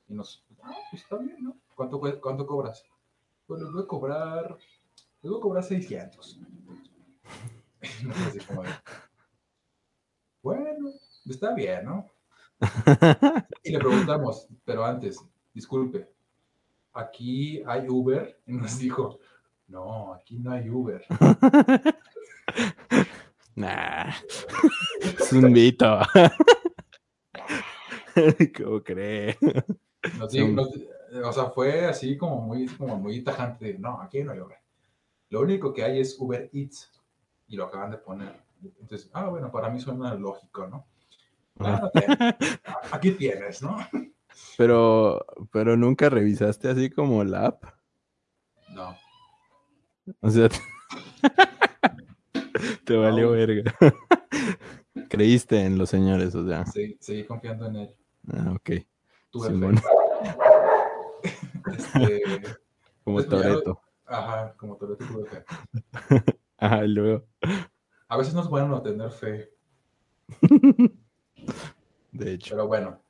Y 0.08 0.14
nos, 0.14 0.46
ah, 0.62 0.76
pues 0.92 1.02
está 1.04 1.18
bien, 1.18 1.44
¿no? 1.44 1.58
¿Cuánto, 1.76 2.00
cuánto 2.22 2.46
cobras? 2.46 2.84
Pues 3.48 3.62
les 3.62 3.72
voy 3.72 3.84
a 3.84 3.88
cobrar, 3.88 4.58
les 5.22 5.30
voy 5.32 5.40
a 5.40 5.42
cobrar 5.42 5.64
600. 5.64 6.40
Nosotros 8.04 8.28
así 8.28 8.40
como 8.42 8.64
de, 8.64 8.70
bueno, 10.42 10.90
está 11.26 11.54
bien, 11.54 11.86
¿no? 11.86 12.08
Y 13.64 13.72
le 13.72 13.80
preguntamos, 13.80 14.48
pero 14.66 14.84
antes, 14.86 15.18
disculpe, 15.54 16.10
¿aquí 16.94 17.62
hay 17.66 17.88
Uber? 17.88 18.40
Y 18.48 18.54
nos 18.54 18.78
dijo, 18.80 19.20
no, 19.68 20.14
aquí 20.14 20.40
no 20.40 20.52
hay 20.52 20.70
Uber. 20.70 21.04
Nah. 23.56 24.12
Es 25.00 25.32
un 25.32 25.52
mito. 25.52 26.00
¿Cómo 28.58 28.82
cree? 28.84 29.38
Nos 30.18 30.32
dijo- 30.32 30.48
nos- 30.48 30.70
o 31.24 31.32
sea, 31.32 31.46
fue 31.52 31.86
así 31.86 32.18
como 32.18 32.42
muy, 32.42 32.66
como 32.68 32.98
muy 32.98 33.22
tajante. 33.24 33.78
No, 33.78 34.02
aquí 34.02 34.24
no 34.24 34.32
hay 34.32 34.40
Uber. 34.40 34.58
Lo 35.30 35.42
único 35.42 35.72
que 35.72 35.84
hay 35.84 36.00
es 36.00 36.18
Uber 36.20 36.50
Eats. 36.52 36.92
Y 37.48 37.56
lo 37.56 37.66
acaban 37.66 37.92
de 37.92 37.98
poner. 38.00 38.42
Entonces, 38.82 39.10
ah, 39.14 39.30
bueno, 39.30 39.52
para 39.52 39.70
mí 39.70 39.80
suena 39.80 40.16
lógico, 40.16 40.66
¿no? 40.68 40.88
Ah, 41.60 41.92
aquí 42.92 43.12
tienes, 43.12 43.62
¿no? 43.62 43.78
Pero, 44.58 45.26
pero 45.52 45.76
nunca 45.78 46.10
revisaste 46.10 46.70
así 46.70 46.90
como 46.90 47.24
la 47.24 47.48
app. 47.48 47.64
No. 48.70 48.96
O 50.22 50.30
sea, 50.30 50.50
te 52.86 52.96
valió 52.98 53.28
No. 53.28 53.32
verga. 53.32 53.74
Creíste 55.10 55.62
en 55.66 55.78
los 55.78 55.90
señores, 55.90 56.34
o 56.36 56.46
sea. 56.48 56.66
Seguí, 56.66 56.98
seguí 57.00 57.24
confiando 57.26 57.68
en 57.68 57.76
él. 57.78 57.96
Ah, 58.32 58.54
ok. 58.56 58.72
Tuve 59.32 59.48
Simón. 59.50 59.78
fe. 59.78 59.84
Este, 61.74 62.22
Como 63.04 63.16
Pues, 63.18 63.28
Toreto. 63.30 63.82
ajá, 64.06 64.54
como 64.58 64.76
te 64.78 64.86
lo 64.88 64.98
tuve 64.98 65.26
fe. 65.30 65.44
Ajá, 66.58 66.84
y 66.86 66.90
luego. 66.90 67.26
A 68.10 68.18
veces 68.18 68.34
no 68.34 68.42
es 68.42 68.48
bueno 68.48 68.68
no 68.68 68.82
tener 68.82 69.10
fe, 69.12 69.50
De 72.12 72.34
hecho. 72.34 72.54
pero 72.56 72.68
bueno, 72.68 73.02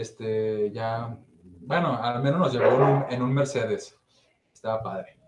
este, 0.00 0.70
ya, 0.70 1.18
bueno, 1.60 2.00
al 2.00 2.22
menos 2.22 2.40
nos 2.40 2.52
llevó 2.52 2.66
en 2.66 2.82
un, 2.82 3.04
en 3.10 3.22
un 3.22 3.34
Mercedes. 3.34 3.98
Estaba 4.52 4.82
padre. 4.82 5.18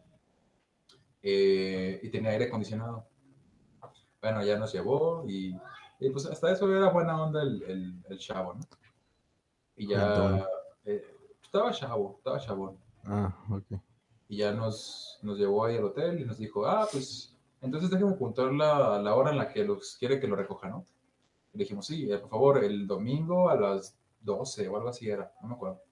Eh, 1.22 2.00
y 2.02 2.08
tenía 2.08 2.30
aire 2.30 2.46
acondicionado. 2.46 3.04
Bueno, 4.22 4.44
ya 4.44 4.58
nos 4.58 4.72
llevó 4.72 5.24
y, 5.26 5.56
y, 5.98 6.10
pues 6.10 6.26
hasta 6.26 6.52
eso 6.52 6.72
era 6.74 6.90
buena 6.90 7.20
onda 7.20 7.42
el, 7.42 7.62
el, 7.64 7.94
el 8.08 8.18
chavo, 8.18 8.54
¿no? 8.54 8.60
Y 9.76 9.88
ya, 9.88 10.46
eh, 10.84 11.04
estaba 11.42 11.72
chavo, 11.72 12.16
estaba 12.18 12.38
chabón. 12.38 12.78
Ah, 13.04 13.34
ok. 13.50 13.80
y 14.28 14.36
ya 14.36 14.52
nos, 14.52 15.18
nos 15.22 15.38
llevó 15.38 15.64
ahí 15.64 15.78
al 15.78 15.84
hotel 15.84 16.20
y 16.20 16.24
nos 16.24 16.38
dijo, 16.38 16.66
ah, 16.66 16.86
pues 16.92 17.34
entonces 17.62 17.90
déjeme 17.90 18.12
apuntar 18.12 18.52
la, 18.52 18.98
la 18.98 19.14
hora 19.14 19.30
en 19.30 19.38
la 19.38 19.48
que 19.48 19.64
los 19.64 19.96
quiere 19.98 20.20
que 20.20 20.28
lo 20.28 20.36
recoja, 20.36 20.68
¿no? 20.68 20.84
Le 21.52 21.64
dijimos, 21.64 21.86
sí, 21.86 22.10
eh, 22.12 22.18
por 22.18 22.30
favor, 22.30 22.64
el 22.64 22.86
domingo 22.86 23.48
a 23.50 23.56
las 23.56 23.99
12 24.20 24.68
o 24.68 24.76
algo 24.76 24.88
así 24.88 25.08
era, 25.08 25.32
no 25.42 25.48
me 25.48 25.54
acuerdo. 25.54 25.82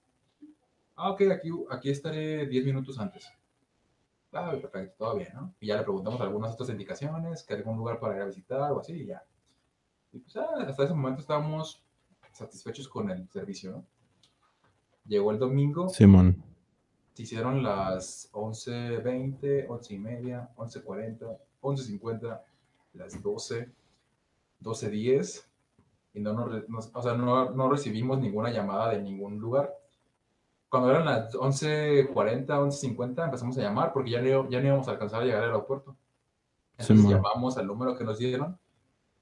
Ah, 0.95 1.11
ok, 1.11 1.21
aquí, 1.31 1.49
aquí 1.69 1.89
estaré 1.89 2.45
10 2.45 2.65
minutos 2.65 2.99
antes. 2.99 3.27
Ah, 4.31 4.51
perfecto, 4.51 4.95
todo 4.97 5.15
bien, 5.15 5.29
¿no? 5.33 5.55
Y 5.59 5.67
ya 5.67 5.77
le 5.77 5.83
preguntamos 5.83 6.21
algunas 6.21 6.53
otras 6.53 6.69
indicaciones, 6.69 7.43
que 7.43 7.53
algún 7.53 7.77
lugar 7.77 7.99
para 7.99 8.15
ir 8.15 8.21
a 8.21 8.25
visitar 8.25 8.71
o 8.71 8.79
así, 8.79 8.93
y 8.93 9.05
ya. 9.07 9.23
Y 10.11 10.19
pues 10.19 10.35
ah, 10.37 10.65
hasta 10.67 10.83
ese 10.83 10.93
momento 10.93 11.21
estábamos 11.21 11.83
satisfechos 12.31 12.87
con 12.87 13.09
el 13.09 13.27
servicio, 13.29 13.71
¿no? 13.71 13.85
Llegó 15.05 15.31
el 15.31 15.39
domingo, 15.39 15.89
Simón. 15.89 16.43
se 17.13 17.23
hicieron 17.23 17.63
las 17.63 18.31
11.20, 18.33 19.65
11 19.67 19.93
y 19.93 19.97
media, 19.97 20.49
11.40, 20.55 21.37
11.50, 21.61 22.41
las 22.93 23.23
12, 23.23 23.71
12.10 24.61 25.48
y 26.13 26.19
no, 26.19 26.33
nos, 26.33 26.91
o 26.93 27.01
sea, 27.01 27.13
no, 27.13 27.51
no 27.51 27.69
recibimos 27.69 28.19
ninguna 28.19 28.49
llamada 28.51 28.89
de 28.91 29.01
ningún 29.01 29.39
lugar. 29.39 29.73
Cuando 30.69 30.91
eran 30.91 31.05
las 31.05 31.33
11.40, 31.33 32.45
11.50 32.47 33.25
empezamos 33.25 33.57
a 33.57 33.61
llamar 33.61 33.91
porque 33.93 34.11
ya 34.11 34.21
no, 34.21 34.49
ya 34.49 34.59
no 34.59 34.67
íbamos 34.67 34.87
a 34.87 34.91
alcanzar 34.91 35.21
a 35.21 35.25
llegar 35.25 35.43
al 35.43 35.49
aeropuerto. 35.49 35.95
Entonces 36.73 36.97
Simón. 36.97 37.13
llamamos 37.13 37.57
al 37.57 37.67
número 37.67 37.97
que 37.97 38.03
nos 38.03 38.19
dieron 38.19 38.57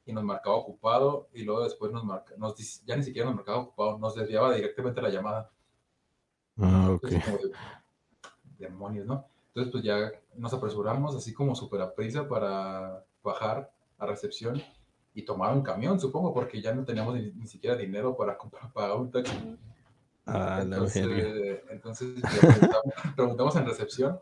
y 0.06 0.14
nos 0.14 0.24
marcaba 0.24 0.56
ocupado 0.56 1.30
y 1.34 1.44
luego 1.44 1.64
después 1.64 1.92
nos 1.92 2.04
marca, 2.04 2.34
nos, 2.38 2.84
ya 2.86 2.96
ni 2.96 3.04
siquiera 3.04 3.28
nos 3.28 3.36
marcaba 3.36 3.60
ocupado, 3.60 3.98
nos 3.98 4.16
desviaba 4.16 4.54
directamente 4.54 5.02
la 5.02 5.10
llamada. 5.10 5.52
Ah, 6.58 6.92
ok. 6.92 7.04
Entonces, 7.04 7.52
de, 7.52 8.68
demonios, 8.68 9.06
¿no? 9.06 9.26
Entonces, 9.48 9.72
pues 9.72 9.84
ya 9.84 10.12
nos 10.36 10.54
apresuramos 10.54 11.16
así 11.16 11.34
como 11.34 11.56
súper 11.56 11.82
a 11.82 11.94
prisa 11.94 12.28
para 12.28 13.04
bajar 13.24 13.72
a 13.98 14.06
recepción 14.06 14.62
y 15.18 15.24
tomar 15.26 15.52
un 15.52 15.64
camión, 15.64 16.00
supongo, 16.00 16.32
porque 16.32 16.62
ya 16.62 16.76
no 16.76 16.86
teníamos 16.86 17.16
ni, 17.16 17.32
ni 17.32 17.48
siquiera 17.48 17.76
dinero 17.76 18.16
para 18.16 18.38
comprar, 18.38 18.72
pagar 18.72 18.98
un 18.98 19.10
taxi. 19.12 19.36
Ah, 20.28 20.60
entonces, 20.62 21.08
entonces 21.70 22.22
preguntamos, 22.22 22.94
preguntamos 23.16 23.56
en 23.56 23.66
recepción 23.66 24.20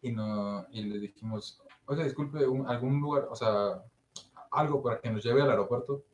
y, 0.00 0.12
no, 0.12 0.64
y 0.70 0.82
le 0.84 0.98
dijimos, 1.00 1.60
oiga, 1.86 2.04
disculpe, 2.04 2.46
un- 2.46 2.68
algún 2.68 3.00
lugar, 3.00 3.26
o 3.30 3.34
sea, 3.34 3.82
algo 4.52 4.80
para 4.80 5.00
que 5.00 5.10
nos 5.10 5.24
lleve 5.24 5.42
al 5.42 5.50
aeropuerto. 5.50 6.04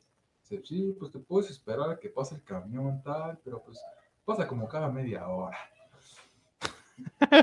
Dice, 0.41 0.63
sí, 0.65 0.95
pues 0.97 1.11
te 1.11 1.19
puedes 1.19 1.51
esperar 1.51 1.89
a 1.91 1.99
que 1.99 2.09
pase 2.09 2.33
el 2.35 2.43
camión, 2.43 3.03
tal, 3.03 3.37
pero 3.43 3.61
pues 3.61 3.79
pasa 4.25 4.47
como 4.47 4.67
cada 4.67 4.89
media 4.89 5.27
hora. 5.27 5.57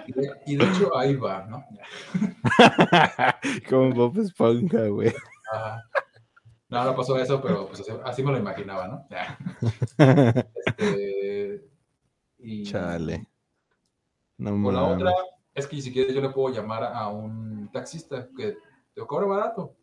Y 0.08 0.12
de, 0.12 0.30
y 0.46 0.56
de 0.56 0.64
hecho 0.64 0.96
ahí 0.96 1.14
va, 1.14 1.46
¿no? 1.46 1.64
Como 3.70 3.92
Bob 3.94 4.18
Esponja, 4.18 4.88
güey. 4.88 5.12
Ajá. 5.52 5.84
No, 6.74 6.84
no 6.84 6.96
pasó 6.96 7.16
eso, 7.16 7.40
pero 7.40 7.68
pues 7.68 7.80
así, 7.80 7.92
así 8.04 8.22
me 8.22 8.32
lo 8.32 8.38
imaginaba, 8.38 8.88
¿no? 8.88 9.06
Este, 10.76 11.68
y, 12.38 12.64
Chale. 12.64 13.28
No 14.38 14.68
O 14.68 14.72
la 14.72 14.82
otra 14.82 15.12
es 15.54 15.66
que 15.68 15.80
si 15.80 15.92
quieres 15.92 16.14
yo 16.14 16.20
le 16.20 16.30
puedo 16.30 16.52
llamar 16.52 16.82
a 16.84 17.08
un 17.08 17.70
taxista 17.72 18.28
que 18.36 18.58
te 18.92 19.06
cobra 19.06 19.26
barato. 19.26 19.76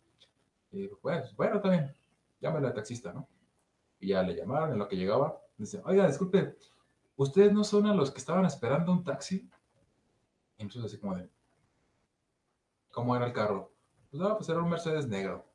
Y 0.72 0.88
pues, 0.88 1.34
bueno, 1.36 1.62
también, 1.62 1.96
llámale 2.42 2.68
al 2.68 2.74
taxista, 2.74 3.14
¿no? 3.14 3.28
Y 4.00 4.10
ya 4.10 4.22
le 4.24 4.36
llamaron 4.36 4.74
en 4.74 4.80
lo 4.80 4.88
que 4.88 4.98
llegaba. 4.98 5.42
Dice, 5.58 5.82
oiga, 5.86 6.08
disculpe, 6.08 6.58
¿ustedes 7.16 7.54
no 7.54 7.64
son 7.64 7.88
a 7.88 7.94
los 7.94 8.12
que 8.12 8.20
estaban 8.20 8.46
esperando 8.46 8.92
un 8.92 9.04
taxi? 9.04 9.50
Y 10.58 10.64
entonces 10.64 10.92
así 10.92 11.00
como 11.00 11.16
de, 11.16 11.30
¿cómo 12.92 13.16
era 13.16 13.26
el 13.26 13.34
carro? 13.34 13.72
Pues, 14.10 14.22
ah, 14.24 14.36
pues 14.36 14.50
era 14.50 14.60
un 14.60 14.70
Mercedes 14.70 15.08
negro. 15.08 15.51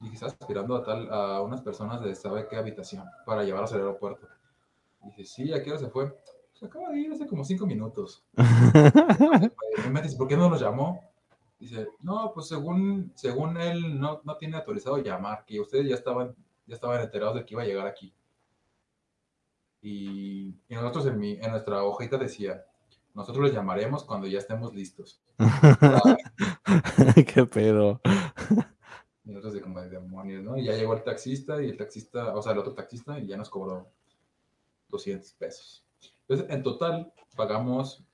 Y 0.00 0.08
que 0.08 0.14
estaba 0.14 0.32
esperando 0.32 0.76
a 0.76 0.82
tal, 0.82 1.12
a 1.12 1.40
unas 1.40 1.62
personas 1.62 2.02
de 2.02 2.14
sabe 2.14 2.46
qué 2.48 2.56
habitación 2.56 3.04
para 3.24 3.44
llevarlos 3.44 3.72
al 3.72 3.80
aeropuerto. 3.80 4.28
Y 5.02 5.06
dice, 5.08 5.24
sí, 5.24 5.52
¿a 5.52 5.62
qué 5.62 5.70
hora 5.70 5.78
se 5.78 5.88
fue? 5.88 6.14
Se 6.52 6.66
acaba 6.66 6.90
de 6.90 6.98
ir 6.98 7.12
hace 7.12 7.26
como 7.26 7.44
cinco 7.44 7.66
minutos. 7.66 8.24
Y 9.86 9.90
me 9.90 10.02
dice, 10.02 10.16
¿por 10.16 10.26
qué 10.26 10.36
no 10.36 10.48
los 10.48 10.60
llamó? 10.60 11.00
Dice, 11.58 11.88
no, 12.00 12.32
pues 12.34 12.48
según, 12.48 13.12
según 13.14 13.56
él 13.58 13.98
no, 14.00 14.20
no 14.24 14.36
tiene 14.36 14.56
autorizado 14.56 14.98
llamar, 14.98 15.44
que 15.46 15.60
ustedes 15.60 15.88
ya 15.88 15.94
estaban, 15.94 16.34
ya 16.66 16.74
estaban 16.74 17.00
enterados 17.00 17.36
de 17.36 17.44
que 17.44 17.54
iba 17.54 17.62
a 17.62 17.66
llegar 17.66 17.86
aquí. 17.86 18.12
Y, 19.82 20.54
y 20.68 20.74
nosotros 20.74 21.06
en, 21.06 21.18
mi, 21.18 21.32
en 21.32 21.50
nuestra 21.50 21.82
hojita 21.84 22.18
decía, 22.18 22.64
nosotros 23.14 23.44
les 23.44 23.54
llamaremos 23.54 24.04
cuando 24.04 24.26
ya 24.26 24.38
estemos 24.38 24.74
listos. 24.74 25.22
¿Qué 27.34 27.46
pedo? 27.46 28.00
Y 29.26 29.30
nosotros 29.30 29.54
de 29.54 29.60
como 29.60 29.80
de 29.82 29.88
demonios, 29.90 30.42
¿no? 30.44 30.56
Y 30.56 30.64
ya 30.64 30.72
llegó 30.72 30.94
el 30.94 31.02
taxista 31.02 31.60
y 31.60 31.68
el 31.70 31.76
taxista, 31.76 32.34
o 32.34 32.40
sea, 32.42 32.52
el 32.52 32.58
otro 32.58 32.72
taxista, 32.74 33.18
y 33.18 33.26
ya 33.26 33.36
nos 33.36 33.50
cobró 33.50 33.88
200 34.88 35.32
pesos. 35.32 35.84
Entonces, 36.28 36.46
en 36.48 36.62
total, 36.62 37.12
pagamos 37.36 38.04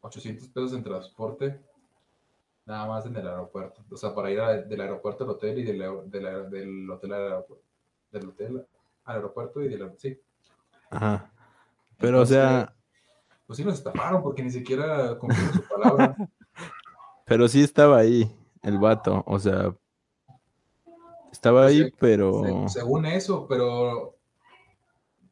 800 0.00 0.48
pesos 0.48 0.72
en 0.72 0.82
transporte, 0.82 1.60
nada 2.66 2.86
más 2.86 3.06
en 3.06 3.16
el 3.16 3.26
aeropuerto. 3.26 3.84
O 3.90 3.96
sea, 3.96 4.14
para 4.14 4.30
ir 4.30 4.40
a- 4.40 4.62
del 4.62 4.80
aeropuerto 4.80 5.24
al 5.24 5.30
hotel 5.30 5.58
y 5.58 5.62
del, 5.64 5.78
del 6.10 6.90
hotel 6.90 7.12
al 7.12 7.22
aeropuerto. 7.22 7.64
Del 8.10 8.28
hotel 8.28 8.66
al 9.04 9.16
aeropuerto 9.16 9.62
y 9.62 9.68
del 9.68 9.82
aer- 9.82 9.94
Sí. 9.96 10.20
Ajá. 10.90 11.30
Pero, 11.98 12.20
o 12.20 12.26
sea, 12.26 12.74
Pues 13.46 13.56
sí 13.58 13.64
nos 13.64 13.74
estafaron 13.74 14.22
porque 14.22 14.42
ni 14.42 14.50
siquiera 14.50 15.16
cumplieron 15.18 15.54
su 15.54 15.62
palabra. 15.68 16.16
pero 17.26 17.46
sí 17.48 17.62
estaba 17.62 17.98
ahí 17.98 18.28
el 18.62 18.78
vato. 18.78 19.22
O 19.26 19.38
sea, 19.38 19.74
estaba 21.30 21.66
ahí, 21.66 21.84
Sí, 21.84 21.92
pero. 21.98 22.68
Se- 22.68 22.80
según 22.80 23.06
eso, 23.06 23.46
pero, 23.48 24.16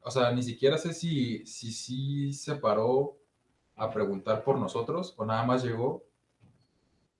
o 0.02 0.10
sea, 0.10 0.32
ni 0.32 0.42
siquiera 0.42 0.78
sé 0.78 0.92
si, 0.94 1.44
si, 1.46 1.72
si 1.72 2.32
se 2.32 2.56
paró 2.56 3.16
a 3.76 3.90
preguntar 3.90 4.44
por 4.44 4.58
nosotros 4.58 5.14
o 5.16 5.24
nada 5.24 5.44
más 5.44 5.62
llegó, 5.62 6.04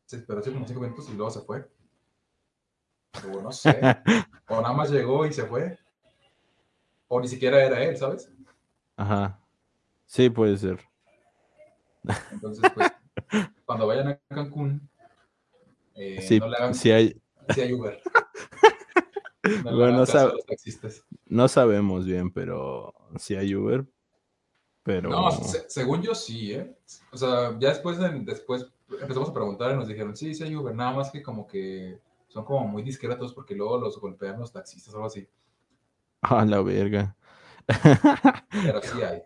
se 0.07 0.17
esperó 0.17 0.43
como 0.43 0.67
cinco 0.67 0.81
minutos 0.81 1.09
y 1.09 1.15
luego 1.15 1.31
se 1.31 1.41
fue. 1.41 1.71
O 3.33 3.41
no 3.41 3.53
sé, 3.53 3.81
o 4.49 4.61
nada 4.61 4.73
más 4.75 4.91
llegó 4.91 5.27
y 5.27 5.33
se 5.33 5.45
fue, 5.45 5.79
o 7.09 7.21
ni 7.21 7.29
siquiera 7.29 7.65
era 7.65 7.83
él, 7.85 7.97
¿sabes? 7.97 8.31
Ajá. 8.97 9.39
Sí, 10.07 10.29
puede 10.29 10.57
ser. 10.57 10.81
Entonces, 12.33 12.69
pues, 12.75 12.93
cuando 13.65 13.87
vayan 13.87 14.09
a 14.09 14.21
Cancún, 14.29 14.90
eh, 16.01 16.21
Sí, 16.23 16.41
no 16.41 16.49
le 16.49 16.57
hagan 16.57 16.75
sí 16.75 16.91
hay, 16.91 17.21
sí 17.55 17.61
hay 17.61 17.73
Uber. 17.75 18.01
No 19.65 19.75
Bueno, 19.75 19.99
los 19.99 20.47
taxistas. 20.47 21.03
no 21.27 21.49
sabemos 21.49 22.05
bien, 22.05 22.31
pero 22.31 22.93
sí 23.17 23.35
hay 23.37 23.55
Uber. 23.55 23.87
Pero 24.83 25.09
No, 25.11 25.31
se- 25.31 25.69
según 25.69 26.03
yo 26.03 26.15
sí, 26.15 26.53
¿eh? 26.53 26.77
O 27.11 27.17
sea, 27.17 27.57
ya 27.59 27.71
después, 27.71 27.99
de- 27.99 28.21
después 28.21 28.67
empezamos 29.01 29.31
a 29.31 29.33
preguntar 29.35 29.73
y 29.73 29.77
nos 29.77 29.89
dijeron, 29.89 30.15
sí, 30.17 30.35
sí 30.35 30.45
hay 30.45 30.55
Uber, 30.55 30.75
nada 30.75 30.93
más 30.93 31.11
que 31.11 31.23
como 31.23 31.47
que 31.47 31.99
son 32.29 32.45
como 32.45 32.67
muy 32.69 32.83
discretos 32.83 33.33
porque 33.35 33.55
luego 33.55 33.79
los 33.79 33.99
golpean 33.99 34.39
los 34.39 34.53
taxistas 34.53 34.93
o 34.95 34.99
algo 34.99 35.07
así. 35.07 35.27
a 36.23 36.45
la 36.45 36.61
verga. 36.63 37.17
Pero 37.67 38.83
sí 38.83 39.03
hay. 39.03 39.23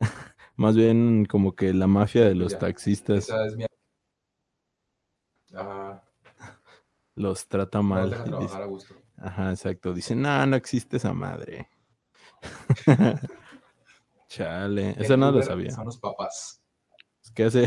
Más 0.56 0.76
bien 0.76 1.24
como 1.26 1.54
que 1.56 1.72
la 1.72 1.86
mafia 1.86 2.24
de 2.26 2.34
los 2.34 2.52
Ya. 2.52 2.58
taxistas 2.60 3.24
Esa 3.24 3.46
es 3.46 3.56
mi... 3.56 3.64
Los 7.14 7.46
trata 7.46 7.78
no 7.78 7.84
mal. 7.84 8.00
los 8.02 8.10
deja 8.10 8.24
trabajar 8.24 8.48
dice- 8.48 8.62
a 8.62 8.66
gusto. 8.66 8.94
Ajá, 9.18 9.50
exacto. 9.50 9.92
Dicen, 9.92 10.22
no, 10.22 10.46
no 10.46 10.56
existe 10.56 10.96
esa 10.96 11.12
madre. 11.12 11.68
Chale, 14.28 14.94
eso 14.98 15.16
no 15.16 15.30
lo 15.30 15.42
sabía. 15.42 15.70
Son 15.70 15.84
los 15.84 15.98
papás. 15.98 16.62
Es 17.22 17.30
que 17.30 17.44
hace, 17.44 17.66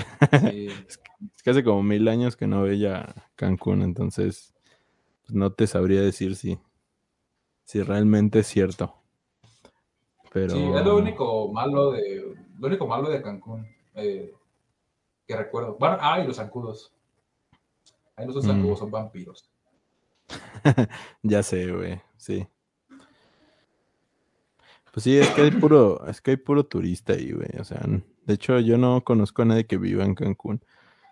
Sí. 0.50 0.68
es 1.36 1.44
que 1.44 1.50
hace 1.52 1.64
como 1.64 1.84
mil 1.84 2.08
años 2.08 2.36
que 2.36 2.48
no 2.48 2.64
veía 2.64 3.14
Cancún, 3.36 3.84
entonces 3.84 4.54
pues, 5.22 5.34
no 5.34 5.54
te 5.54 5.68
sabría 5.68 6.02
decir 6.02 6.36
si, 6.36 6.60
si 7.64 7.82
realmente 7.84 8.40
es 8.40 8.48
cierto. 8.48 8.96
Pero 10.34 10.50
Sí, 10.56 10.62
es 10.64 10.84
lo 10.84 10.98
único 10.98 11.52
malo 11.54 11.92
de, 11.92 12.36
lo 12.60 12.68
único 12.68 12.88
malo 12.88 13.10
de 13.10 13.22
Cancún 13.22 13.66
eh, 13.94 14.34
que 15.26 15.38
recuerdo. 15.38 15.78
Bueno, 15.80 15.98
ah, 16.02 16.20
y 16.20 16.28
los 16.28 16.36
zancudos. 16.36 16.94
Ahí 18.16 18.26
los 18.28 18.44
Mm. 18.44 18.48
zancudos 18.48 18.80
son 18.80 18.92
vampiros. 18.92 19.50
ya 21.24 21.44
sé, 21.44 21.72
güey, 21.72 22.02
sí. 22.18 22.48
Pues 24.92 25.04
sí, 25.04 25.18
es 25.18 25.30
que 25.32 25.42
hay 25.42 25.52
puro, 25.52 26.06
es 26.08 26.22
que 26.22 26.32
hay 26.32 26.38
puro 26.38 26.66
turista 26.66 27.14
ahí, 27.14 27.32
güey. 27.32 27.50
O 27.60 27.64
sea, 27.64 27.82
de 27.86 28.34
hecho, 28.34 28.60
yo 28.60 28.78
no 28.78 29.04
conozco 29.04 29.42
a 29.42 29.46
nadie 29.46 29.68
que 29.68 29.78
viva 29.78 30.04
en 30.06 30.16
Cancún. 30.16 30.64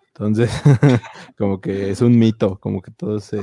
Entonces, 0.08 0.49
como 1.38 1.60
que 1.60 1.89
es 1.89 2.01
un 2.01 2.18
mito, 2.18 2.60
como 2.60 2.82
que 2.82 2.91
todos 2.91 3.26
se 3.26 3.41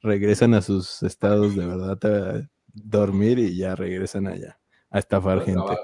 regresan 0.00 0.54
a 0.54 0.62
sus 0.62 1.02
estados 1.02 1.54
de 1.56 1.66
verdad 1.66 1.98
a 2.04 2.48
dormir 2.72 3.38
y 3.38 3.56
ya 3.56 3.74
regresan 3.74 4.26
allá 4.28 4.58
a 4.90 4.98
estafar 4.98 5.42
Pues, 5.44 5.46
gente. 5.56 5.76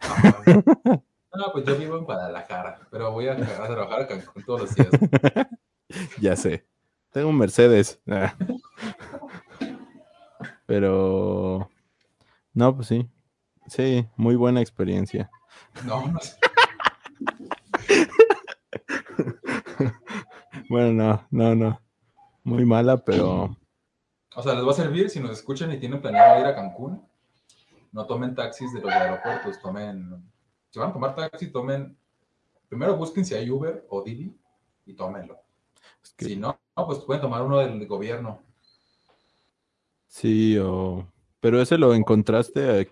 No, 1.30 1.52
pues 1.52 1.66
yo 1.66 1.76
vivo 1.76 1.98
en 1.98 2.04
Guadalajara, 2.04 2.88
pero 2.90 3.12
voy 3.12 3.28
a, 3.28 3.32
a 3.34 3.36
trabajar 3.68 4.00
a 4.00 4.06
Cancún 4.08 4.42
todos 4.44 4.62
los 4.62 4.74
días. 4.74 4.88
Ya 6.20 6.36
sé. 6.36 6.66
Tengo 7.12 7.28
un 7.28 7.38
Mercedes. 7.38 8.00
Ah. 8.10 8.34
Pero 10.66 11.70
no, 12.52 12.76
pues 12.76 12.88
sí. 12.88 13.08
Sí, 13.68 14.06
muy 14.16 14.36
buena 14.36 14.60
experiencia. 14.60 15.30
No, 15.86 16.06
no 16.06 16.20
sé. 16.20 16.36
Bueno, 20.68 20.92
no, 20.92 21.26
no, 21.30 21.54
no. 21.54 21.80
Muy 22.44 22.66
mala, 22.66 22.98
pero 22.98 23.56
O 24.34 24.42
sea, 24.42 24.54
les 24.54 24.66
va 24.66 24.70
a 24.70 24.74
servir 24.74 25.08
si 25.08 25.18
nos 25.18 25.30
escuchan 25.30 25.72
y 25.72 25.78
tienen 25.78 26.02
planeado 26.02 26.40
ir 26.40 26.46
a 26.46 26.54
Cancún. 26.54 27.02
No 27.92 28.06
tomen 28.06 28.34
taxis 28.34 28.74
de 28.74 28.80
los 28.82 28.92
aeropuertos, 28.92 29.60
tomen. 29.62 30.30
Si 30.68 30.78
van 30.78 30.90
a 30.90 30.92
tomar 30.92 31.14
taxi, 31.14 31.50
tomen. 31.50 31.96
Primero 32.68 32.96
busquen 32.96 33.24
si 33.24 33.34
hay 33.34 33.48
Uber 33.50 33.86
o 33.88 34.02
Didi 34.02 34.38
y 34.84 34.94
tómenlo. 34.94 35.38
Es 36.02 36.12
que 36.14 36.24
Si 36.26 36.36
no, 36.36 36.58
no, 36.76 36.86
pues 36.86 36.98
pueden 37.00 37.22
tomar 37.22 37.42
uno 37.42 37.58
del 37.58 37.86
gobierno. 37.86 38.40
sí, 40.06 40.56
o 40.58 41.06
pero 41.40 41.60
ese 41.60 41.78
lo 41.78 41.94
encontraste 41.94 42.90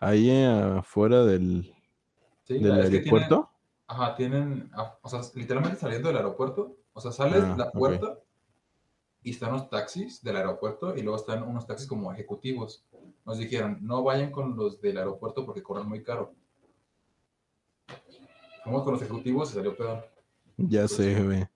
ahí 0.00 0.30
afuera 0.44 1.24
del, 1.24 1.72
Sí, 2.44 2.58
del 2.58 2.72
aeropuerto. 2.72 3.28
tienen- 3.28 3.46
ajá, 3.86 4.14
tienen. 4.16 4.70
O 5.02 5.08
sea, 5.08 5.20
literalmente 5.34 5.78
saliendo 5.78 6.08
del 6.08 6.16
aeropuerto. 6.18 6.76
O 6.92 7.00
sea, 7.00 7.12
sales 7.12 7.44
Ah, 7.44 7.54
la 7.56 7.70
puerta 7.70 8.18
y 9.22 9.30
están 9.30 9.52
los 9.52 9.68
taxis 9.70 10.22
del 10.24 10.36
aeropuerto 10.36 10.96
y 10.96 11.02
luego 11.02 11.16
están 11.18 11.42
unos 11.44 11.66
taxis 11.66 11.86
como 11.86 12.12
ejecutivos. 12.12 12.84
Nos 13.24 13.38
dijeron, 13.38 13.78
no 13.82 14.02
vayan 14.02 14.30
con 14.32 14.56
los 14.56 14.80
del 14.80 14.98
aeropuerto 14.98 15.44
porque 15.46 15.62
cobran 15.62 15.88
muy 15.88 16.02
caro. 16.02 16.34
Fuimos 18.64 18.82
con 18.82 18.94
los 18.94 19.02
ejecutivos 19.02 19.50
y 19.50 19.54
salió 19.54 19.76
peor. 19.76 20.04
Ya 20.56 20.80
Pues 20.80 20.92
sé, 20.92 21.22
güey. 21.22 21.46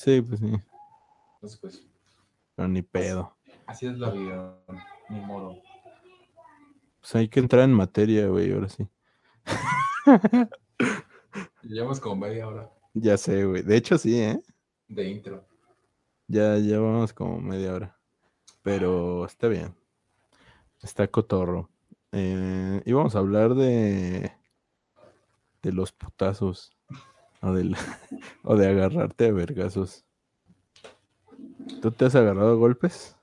Sí, 0.00 0.22
pues 0.22 0.40
sí, 0.40 0.46
Entonces, 1.34 1.60
pues, 1.60 1.86
pero 2.54 2.68
ni 2.68 2.80
pedo. 2.80 3.36
así 3.66 3.86
es 3.86 3.98
la 3.98 4.08
vida. 4.08 4.58
Ni 5.10 5.20
modo. 5.20 5.60
Pues 7.00 7.14
hay 7.16 7.28
que 7.28 7.38
entrar 7.38 7.64
en 7.64 7.74
materia, 7.74 8.26
güey, 8.28 8.50
ahora 8.50 8.70
sí. 8.70 8.88
Llevamos 11.62 12.00
como 12.00 12.16
media 12.16 12.48
hora 12.48 12.70
Ya 12.94 13.18
sé, 13.18 13.44
güey. 13.44 13.62
De 13.62 13.76
hecho, 13.76 13.98
sí, 13.98 14.18
¿eh? 14.18 14.40
de 14.88 15.10
intro. 15.10 15.46
Ya 16.28 16.56
llevamos 16.56 17.12
como 17.12 17.38
media 17.38 17.74
hora. 17.74 17.98
Pero 18.62 19.26
está 19.26 19.48
bien. 19.48 19.74
Está 20.80 21.08
cotorro. 21.08 21.68
Eh, 22.12 22.80
íbamos 22.86 23.14
a 23.14 23.18
hablar 23.18 23.54
de. 23.54 24.32
de 25.60 25.72
los 25.72 25.92
putazos. 25.92 26.72
O, 27.42 27.52
del, 27.52 27.74
o 28.44 28.56
de 28.56 28.68
agarrarte 28.68 29.28
a 29.28 29.32
vergazos. 29.32 30.04
¿Tú 31.80 31.90
te 31.90 32.04
has 32.06 32.14
agarrado 32.14 32.50
a 32.50 32.54
golpes? 32.56 33.16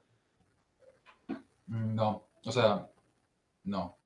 Mm, 1.68 1.95
No, 1.95 2.28
o 2.45 2.51
sea, 2.51 2.89
no. 3.63 3.97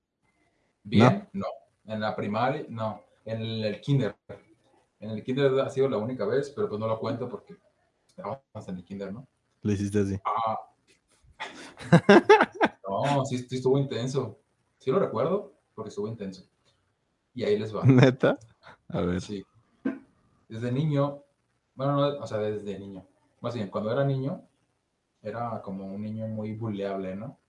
Bien, 0.83 1.29
no. 1.33 1.45
En 1.85 1.99
la 1.99 2.15
primaria, 2.15 2.65
no. 2.69 3.01
En 3.25 3.41
el, 3.41 3.81
kinder. 3.81 4.15
En 4.99 5.11
el 5.11 5.23
kinder 5.23 5.59
ha 5.59 5.69
sido 5.69 5.87
la 5.87 5.97
única 5.97 6.25
vez, 6.25 6.51
pero 6.55 6.67
pues 6.67 6.79
no 6.79 6.87
lo 6.87 6.99
cuento 6.99 7.29
porque 7.29 7.55
estábamos 8.07 8.41
en 8.67 8.77
el 8.77 8.83
kinder, 8.83 9.13
¿no? 9.13 9.27
Le 9.61 9.73
hiciste 9.73 9.99
así. 9.99 10.19
Ah. 10.25 10.59
No, 12.91 13.23
sí, 13.25 13.37
sí 13.37 13.55
estuvo 13.55 13.77
intenso. 13.77 14.37
Sí 14.77 14.91
lo 14.91 14.99
recuerdo 14.99 15.53
porque 15.73 15.87
estuvo 15.89 16.09
intenso. 16.09 16.43
Y 17.33 17.43
ahí 17.45 17.57
les 17.57 17.73
va. 17.73 17.83
¿Neta? 17.85 18.37
A 18.89 18.99
ver. 18.99 19.21
Sí. 19.21 19.45
Desde 20.51 20.69
niño, 20.69 21.23
bueno, 21.75 21.95
no, 21.95 22.19
o 22.19 22.27
sea, 22.27 22.39
desde 22.39 22.77
niño. 22.77 23.07
Más 23.39 23.55
bien, 23.55 23.69
cuando 23.69 23.89
era 23.89 24.03
niño, 24.03 24.45
era 25.21 25.61
como 25.61 25.85
un 25.85 26.01
niño 26.01 26.27
muy 26.27 26.53
buleable, 26.55 27.15
¿no? 27.15 27.39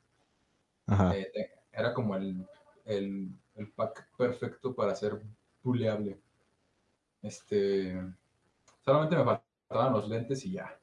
Ajá. 0.87 1.17
Eh, 1.17 1.33
era 1.73 1.93
como 1.93 2.15
el, 2.15 2.47
el, 2.85 3.29
el 3.57 3.73
pack 3.73 4.09
perfecto 4.17 4.73
para 4.73 4.95
ser 4.95 5.21
buleable. 5.65 6.21
Este, 7.23 8.01
solamente 8.85 9.17
me 9.17 9.25
faltaban 9.25 9.95
los 9.95 10.09
lentes 10.09 10.47
y 10.47 10.53
ya. 10.53 10.79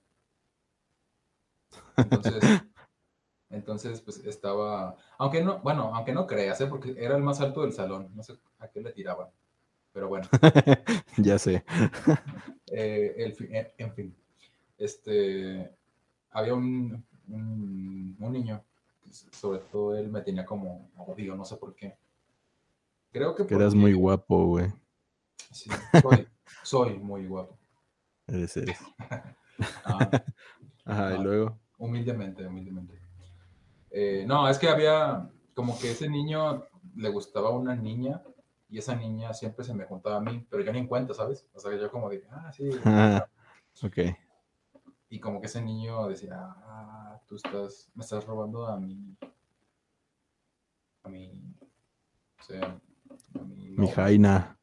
Entonces, 1.95 2.43
entonces 3.49 4.01
pues 4.01 4.17
estaba, 4.25 4.97
aunque 5.17 5.41
no, 5.41 5.59
bueno, 5.59 5.95
aunque 5.95 6.13
no 6.13 6.27
creas, 6.27 6.59
¿eh? 6.59 6.67
porque 6.67 6.95
era 6.97 7.15
el 7.15 7.23
más 7.23 7.39
alto 7.41 7.61
del 7.61 7.71
salón, 7.73 8.11
no 8.13 8.23
sé 8.23 8.37
a 8.59 8.67
qué 8.67 8.81
le 8.81 8.91
tiraban, 8.91 9.29
pero 9.93 10.07
bueno. 10.07 10.27
ya 11.17 11.37
sé. 11.39 11.63
Eh, 12.71 13.15
el 13.17 13.33
fi- 13.33 13.49
en, 13.79 13.91
fin, 13.95 14.15
este, 14.77 15.71
había 16.29 16.53
un, 16.53 17.03
un, 17.27 18.15
un 18.19 18.31
niño, 18.31 18.63
sobre 19.09 19.57
todo 19.71 19.95
él 19.97 20.09
me 20.09 20.21
tenía 20.21 20.45
como 20.45 20.91
odio, 20.97 21.35
no 21.35 21.45
sé 21.45 21.57
por 21.57 21.73
qué. 21.75 21.97
Creo 23.11 23.33
que 23.35 23.51
eras 23.55 23.73
muy 23.73 23.93
guapo, 23.93 24.45
güey. 24.45 24.67
sí, 25.51 25.69
soy, 25.99 26.27
soy 26.63 26.97
muy 26.99 27.25
guapo. 27.25 27.57
Eres, 28.27 28.55
eres. 28.57 28.77
Ah, 29.83 30.09
Ajá, 30.85 31.15
y 31.15 31.23
luego. 31.23 31.57
humildemente, 31.79 32.45
humildemente. 32.45 32.99
Eh, 33.89 34.25
no, 34.27 34.47
es 34.47 34.59
que 34.59 34.67
había 34.69 35.27
como 35.55 35.77
que 35.79 35.91
ese 35.91 36.07
niño 36.07 36.65
le 36.95 37.09
gustaba 37.09 37.49
una 37.49 37.75
niña 37.75 38.21
y 38.69 38.77
esa 38.77 38.95
niña 38.95 39.33
siempre 39.33 39.65
se 39.65 39.73
me 39.73 39.85
juntaba 39.85 40.17
a 40.17 40.21
mí, 40.21 40.45
pero 40.49 40.63
yo 40.63 40.71
ni 40.71 40.79
en 40.79 40.87
cuenta, 40.87 41.13
¿sabes? 41.13 41.47
O 41.53 41.59
sea, 41.59 41.75
yo 41.75 41.91
como 41.91 42.09
de, 42.09 42.25
ah, 42.31 42.51
sí, 42.51 42.69
Ah, 42.85 43.25
ok. 43.81 43.97
Y 45.09 45.19
como 45.19 45.41
que 45.41 45.47
ese 45.47 45.61
niño 45.61 46.07
decía, 46.07 46.37
ah, 46.39 47.19
tú 47.27 47.35
estás, 47.35 47.89
me 47.95 48.03
estás 48.03 48.25
robando 48.25 48.67
a 48.67 48.79
mi, 48.79 49.17
a 51.03 51.09
mi, 51.09 51.31
o 52.39 52.43
sea, 52.43 52.79
a 53.39 53.43
mi, 53.43 53.69
Mi 53.69 53.77
novia". 53.77 53.95
jaina. 53.95 54.57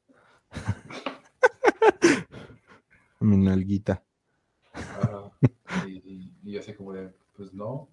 Mi 3.20 3.36
nalguita. 3.38 4.02
Y 5.84 6.52
yo 6.52 6.60
así 6.60 6.74
como 6.74 6.92
de, 6.92 7.12
pues 7.36 7.52
no, 7.52 7.88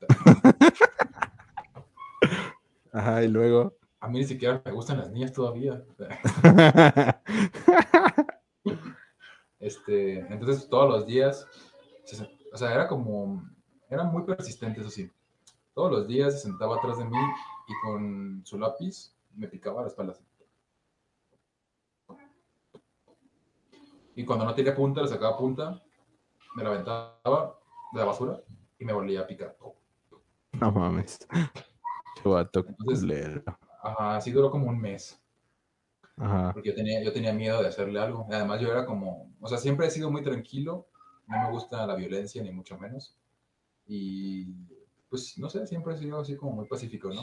Ajá, 2.92 3.24
y 3.24 3.28
luego. 3.28 3.76
A 4.06 4.08
mí 4.08 4.20
ni 4.20 4.24
siquiera 4.24 4.62
me 4.64 4.70
gustan 4.70 4.98
las 4.98 5.10
niñas 5.10 5.32
todavía. 5.32 5.84
Este, 9.58 10.18
entonces 10.18 10.68
todos 10.68 10.88
los 10.88 11.06
días, 11.06 11.48
o 12.52 12.56
sea, 12.56 12.72
era 12.72 12.86
como, 12.86 13.42
era 13.90 14.04
muy 14.04 14.22
persistente, 14.22 14.80
eso 14.80 14.90
sí. 14.90 15.10
Todos 15.74 15.90
los 15.90 16.06
días 16.06 16.34
se 16.34 16.40
sentaba 16.40 16.76
atrás 16.76 16.98
de 16.98 17.06
mí 17.06 17.18
y 17.66 17.72
con 17.82 18.42
su 18.44 18.58
lápiz 18.58 19.12
me 19.34 19.48
picaba 19.48 19.80
la 19.80 19.88
espalda. 19.88 20.14
Y 24.14 24.24
cuando 24.24 24.44
no 24.44 24.54
tenía 24.54 24.76
punta, 24.76 25.02
le 25.02 25.08
sacaba 25.08 25.36
punta, 25.36 25.82
me 26.54 26.62
la 26.62 26.68
aventaba 26.68 27.58
de 27.92 27.98
la 27.98 28.04
basura 28.04 28.40
y 28.78 28.84
me 28.84 28.92
volvía 28.92 29.22
a 29.22 29.26
picar. 29.26 29.56
No 30.52 30.70
mames. 30.70 31.26
Entonces-. 32.24 33.42
Ajá, 33.86 34.16
así 34.16 34.30
duró 34.32 34.50
como 34.50 34.68
un 34.68 34.78
mes. 34.80 35.20
Ajá. 36.18 36.52
porque 36.54 36.70
yo 36.70 36.74
tenía, 36.74 37.02
yo 37.02 37.12
tenía 37.12 37.32
miedo 37.32 37.60
de 37.62 37.68
hacerle 37.68 38.00
algo. 38.00 38.26
Además, 38.30 38.60
yo 38.60 38.70
era 38.70 38.86
como, 38.86 39.30
o 39.40 39.48
sea, 39.48 39.58
siempre 39.58 39.86
he 39.86 39.90
sido 39.90 40.10
muy 40.10 40.22
tranquilo, 40.22 40.86
no 41.26 41.38
me 41.42 41.50
gusta 41.50 41.86
la 41.86 41.94
violencia, 41.94 42.42
ni 42.42 42.50
mucho 42.52 42.78
menos. 42.78 43.16
Y 43.86 44.46
pues, 45.10 45.38
no 45.38 45.50
sé, 45.50 45.66
siempre 45.66 45.94
he 45.94 45.98
sido 45.98 46.20
así 46.20 46.36
como 46.36 46.52
muy 46.52 46.66
pacífico, 46.66 47.10
¿no? 47.10 47.22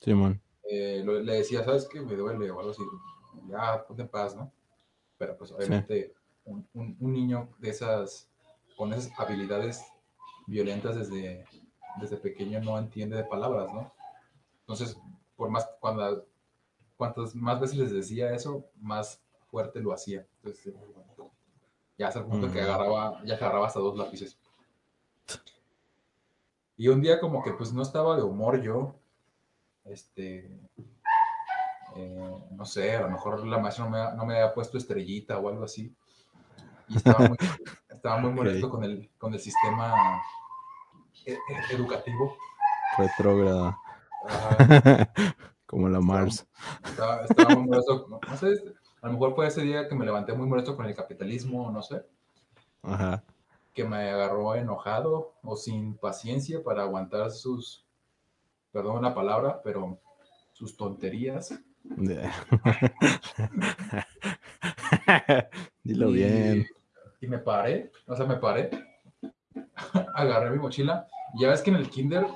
Simón. 0.00 0.40
Eh, 0.68 1.02
lo- 1.04 1.20
le 1.20 1.34
decía, 1.34 1.64
¿sabes 1.64 1.88
qué? 1.88 2.00
Me 2.00 2.14
duele 2.14 2.50
o 2.50 2.58
algo 2.60 2.70
así. 2.72 2.82
Ya, 3.48 3.84
ponte 3.86 4.02
en 4.02 4.08
paz, 4.08 4.36
¿no? 4.36 4.52
Pero 5.18 5.36
pues, 5.36 5.52
obviamente, 5.52 6.14
un, 6.44 6.66
un- 6.74 6.96
un 7.00 7.12
niño 7.12 7.50
de 7.58 7.70
esas, 7.70 8.28
con 8.76 8.92
esas 8.92 9.12
habilidades 9.18 9.82
violentas 10.46 10.96
desde, 10.96 11.44
desde 12.00 12.16
pequeño 12.16 12.60
no 12.60 12.78
entiende 12.78 13.16
de 13.16 13.24
palabras, 13.24 13.72
¿no? 13.72 13.92
Entonces, 14.60 14.96
por 15.42 15.50
más, 15.50 15.68
cuando, 15.80 16.24
cuantas 16.96 17.34
más 17.34 17.58
veces 17.60 17.76
les 17.76 17.90
decía 17.90 18.32
eso, 18.32 18.64
más 18.80 19.20
fuerte 19.50 19.80
lo 19.80 19.92
hacía. 19.92 20.24
Entonces, 20.36 20.72
ya 21.98 22.06
hasta 22.06 22.20
el 22.20 22.26
punto 22.26 22.46
que 22.52 22.60
Mm. 22.60 22.64
agarraba, 22.64 23.20
ya 23.24 23.34
agarraba 23.34 23.66
hasta 23.66 23.80
dos 23.80 23.98
lápices. 23.98 24.38
Y 26.76 26.86
un 26.86 27.00
día 27.00 27.18
como 27.18 27.42
que 27.42 27.50
pues 27.54 27.72
no 27.72 27.82
estaba 27.82 28.14
de 28.14 28.22
humor 28.22 28.62
yo, 28.62 28.94
este, 29.84 30.48
eh, 31.96 32.46
no 32.52 32.64
sé, 32.64 32.94
a 32.94 33.00
lo 33.00 33.10
mejor 33.10 33.44
la 33.44 33.58
maestra 33.58 33.84
no 33.86 33.90
me, 33.90 34.16
no 34.16 34.24
me 34.24 34.34
había 34.38 34.54
puesto 34.54 34.78
estrellita 34.78 35.38
o 35.40 35.48
algo 35.48 35.64
así. 35.64 35.92
Y 36.86 36.98
estaba 36.98 37.18
muy, 37.26 37.36
estaba 37.88 38.16
muy 38.18 38.30
molesto 38.30 38.70
con 38.70 38.84
el, 38.84 39.10
con 39.18 39.34
el 39.34 39.40
sistema 39.40 40.22
e- 41.26 41.32
e- 41.32 41.74
educativo. 41.74 42.36
Retrógrada. 42.96 43.76
Ajá. 44.28 45.12
Como 45.66 45.88
la 45.88 46.00
Mars. 46.00 46.46
Estaba, 46.84 47.24
estaba 47.24 47.54
muy 47.54 47.68
molesto. 47.68 48.06
No, 48.10 48.20
no 48.28 48.36
sé, 48.36 48.48
a 49.00 49.06
lo 49.06 49.12
mejor 49.14 49.34
fue 49.34 49.46
ese 49.46 49.62
día 49.62 49.88
que 49.88 49.94
me 49.94 50.04
levanté 50.04 50.34
muy 50.34 50.46
molesto 50.46 50.76
con 50.76 50.84
el 50.86 50.94
capitalismo, 50.94 51.70
no 51.70 51.82
sé, 51.82 52.04
Ajá. 52.82 53.24
que 53.72 53.84
me 53.84 54.10
agarró 54.10 54.54
enojado 54.54 55.32
o 55.42 55.56
sin 55.56 55.96
paciencia 55.96 56.62
para 56.62 56.82
aguantar 56.82 57.30
sus, 57.30 57.86
perdón 58.70 59.00
la 59.02 59.14
palabra, 59.14 59.62
pero 59.64 59.98
sus 60.52 60.76
tonterías. 60.76 61.58
Dilo 65.82 66.10
Y- 66.10 66.14
bien. 66.14 66.66
Y 67.20 67.26
me 67.28 67.38
paré, 67.38 67.90
o 68.06 68.16
sea, 68.16 68.26
me 68.26 68.36
paré, 68.36 68.70
agarré 70.14 70.50
mi 70.50 70.58
mochila. 70.58 71.06
Ya 71.40 71.48
ves 71.48 71.62
que 71.62 71.70
en 71.70 71.76
el 71.76 71.88
kinder, 71.88 72.26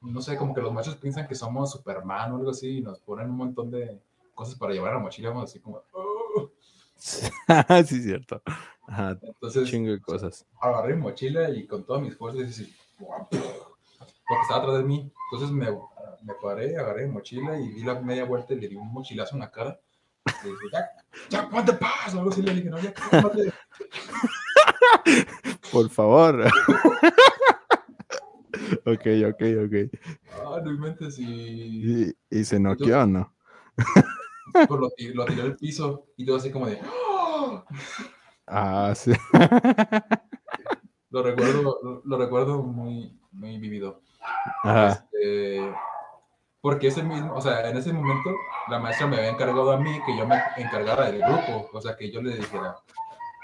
no 0.00 0.20
sé, 0.22 0.36
como 0.36 0.54
que 0.54 0.60
los 0.60 0.72
machos 0.72 0.96
piensan 0.96 1.26
que 1.26 1.34
somos 1.34 1.72
Superman 1.72 2.32
o 2.32 2.36
algo 2.36 2.50
así 2.50 2.78
y 2.78 2.82
nos 2.82 3.00
ponen 3.00 3.30
un 3.30 3.36
montón 3.36 3.70
de 3.70 4.00
cosas 4.34 4.54
para 4.56 4.72
llevar 4.72 4.92
a 4.92 4.96
la 4.96 5.02
mochila, 5.02 5.30
vamos 5.30 5.50
así 5.50 5.60
como... 5.60 5.82
"Oh". 5.92 6.50
sí, 7.86 8.02
cierto. 8.02 8.42
Ajá. 8.86 9.18
Entonces, 9.22 9.68
Chingo 9.68 9.90
de 9.90 10.00
cosas. 10.00 10.46
agarré 10.60 10.94
mi 10.96 11.02
mochila 11.02 11.50
y 11.50 11.66
con 11.66 11.84
todas 11.84 12.02
mis 12.02 12.16
fuerzas 12.16 12.48
así, 12.48 12.72
lo 13.00 13.28
que 13.30 13.38
estaba 14.42 14.60
atrás 14.62 14.78
de 14.78 14.84
mí. 14.84 15.12
Entonces 15.32 15.54
me, 15.54 15.70
me 16.22 16.34
paré, 16.42 16.76
agarré 16.76 17.06
mi 17.06 17.12
mochila 17.14 17.58
y 17.58 17.68
di 17.68 17.82
la 17.82 18.00
media 18.00 18.24
vuelta 18.24 18.54
y 18.54 18.60
le 18.60 18.68
di 18.68 18.76
un 18.76 18.92
mochilazo 18.92 19.34
en 19.36 19.40
la 19.40 19.50
cara. 19.50 19.78
Le 20.44 20.50
dije, 20.50 20.62
ya, 20.72 20.88
ya, 21.30 21.48
ponte 21.48 21.72
paz, 21.74 22.14
o 22.14 22.18
algo 22.18 22.30
así. 22.30 22.42
Le 22.42 22.54
dije, 22.54 22.68
no, 22.70 22.78
ya. 22.78 22.92
Por 25.72 25.88
favor. 25.90 26.44
ok, 28.84 29.06
ok, 29.30 29.42
ok. 29.64 29.74
Ah, 30.46 30.60
no 30.64 30.70
inventes 30.72 31.18
y... 31.18 31.24
¿Y, 31.24 32.16
y 32.30 32.44
se 32.44 32.58
noqueó 32.60 33.06
no? 33.06 33.34
Pues 34.52 34.80
lo, 34.80 34.90
ti- 34.90 35.12
lo 35.12 35.24
tiré 35.26 35.42
al 35.42 35.56
piso 35.56 36.06
y 36.16 36.24
todo 36.26 36.36
así 36.36 36.50
como 36.50 36.66
de... 36.66 36.78
¡Ah! 36.82 37.64
Ah, 38.46 38.94
sí. 38.94 39.12
Lo 41.10 41.22
recuerdo, 41.22 41.78
lo, 41.82 42.02
lo 42.04 42.18
recuerdo 42.18 42.62
muy, 42.62 43.18
muy 43.32 43.58
vivido. 43.58 44.02
Ajá. 44.64 44.88
Este, 44.88 45.72
porque 46.60 46.88
ese 46.88 47.02
mismo, 47.02 47.34
o 47.34 47.40
sea, 47.40 47.68
en 47.70 47.76
ese 47.76 47.92
momento 47.92 48.30
la 48.68 48.78
maestra 48.78 49.06
me 49.06 49.16
había 49.16 49.30
encargado 49.30 49.70
a 49.70 49.78
mí 49.78 50.00
que 50.04 50.16
yo 50.16 50.26
me 50.26 50.36
encargara 50.56 51.10
del 51.10 51.22
grupo, 51.22 51.68
o 51.72 51.80
sea, 51.80 51.96
que 51.96 52.10
yo 52.10 52.20
le 52.20 52.36
dijera 52.36 52.76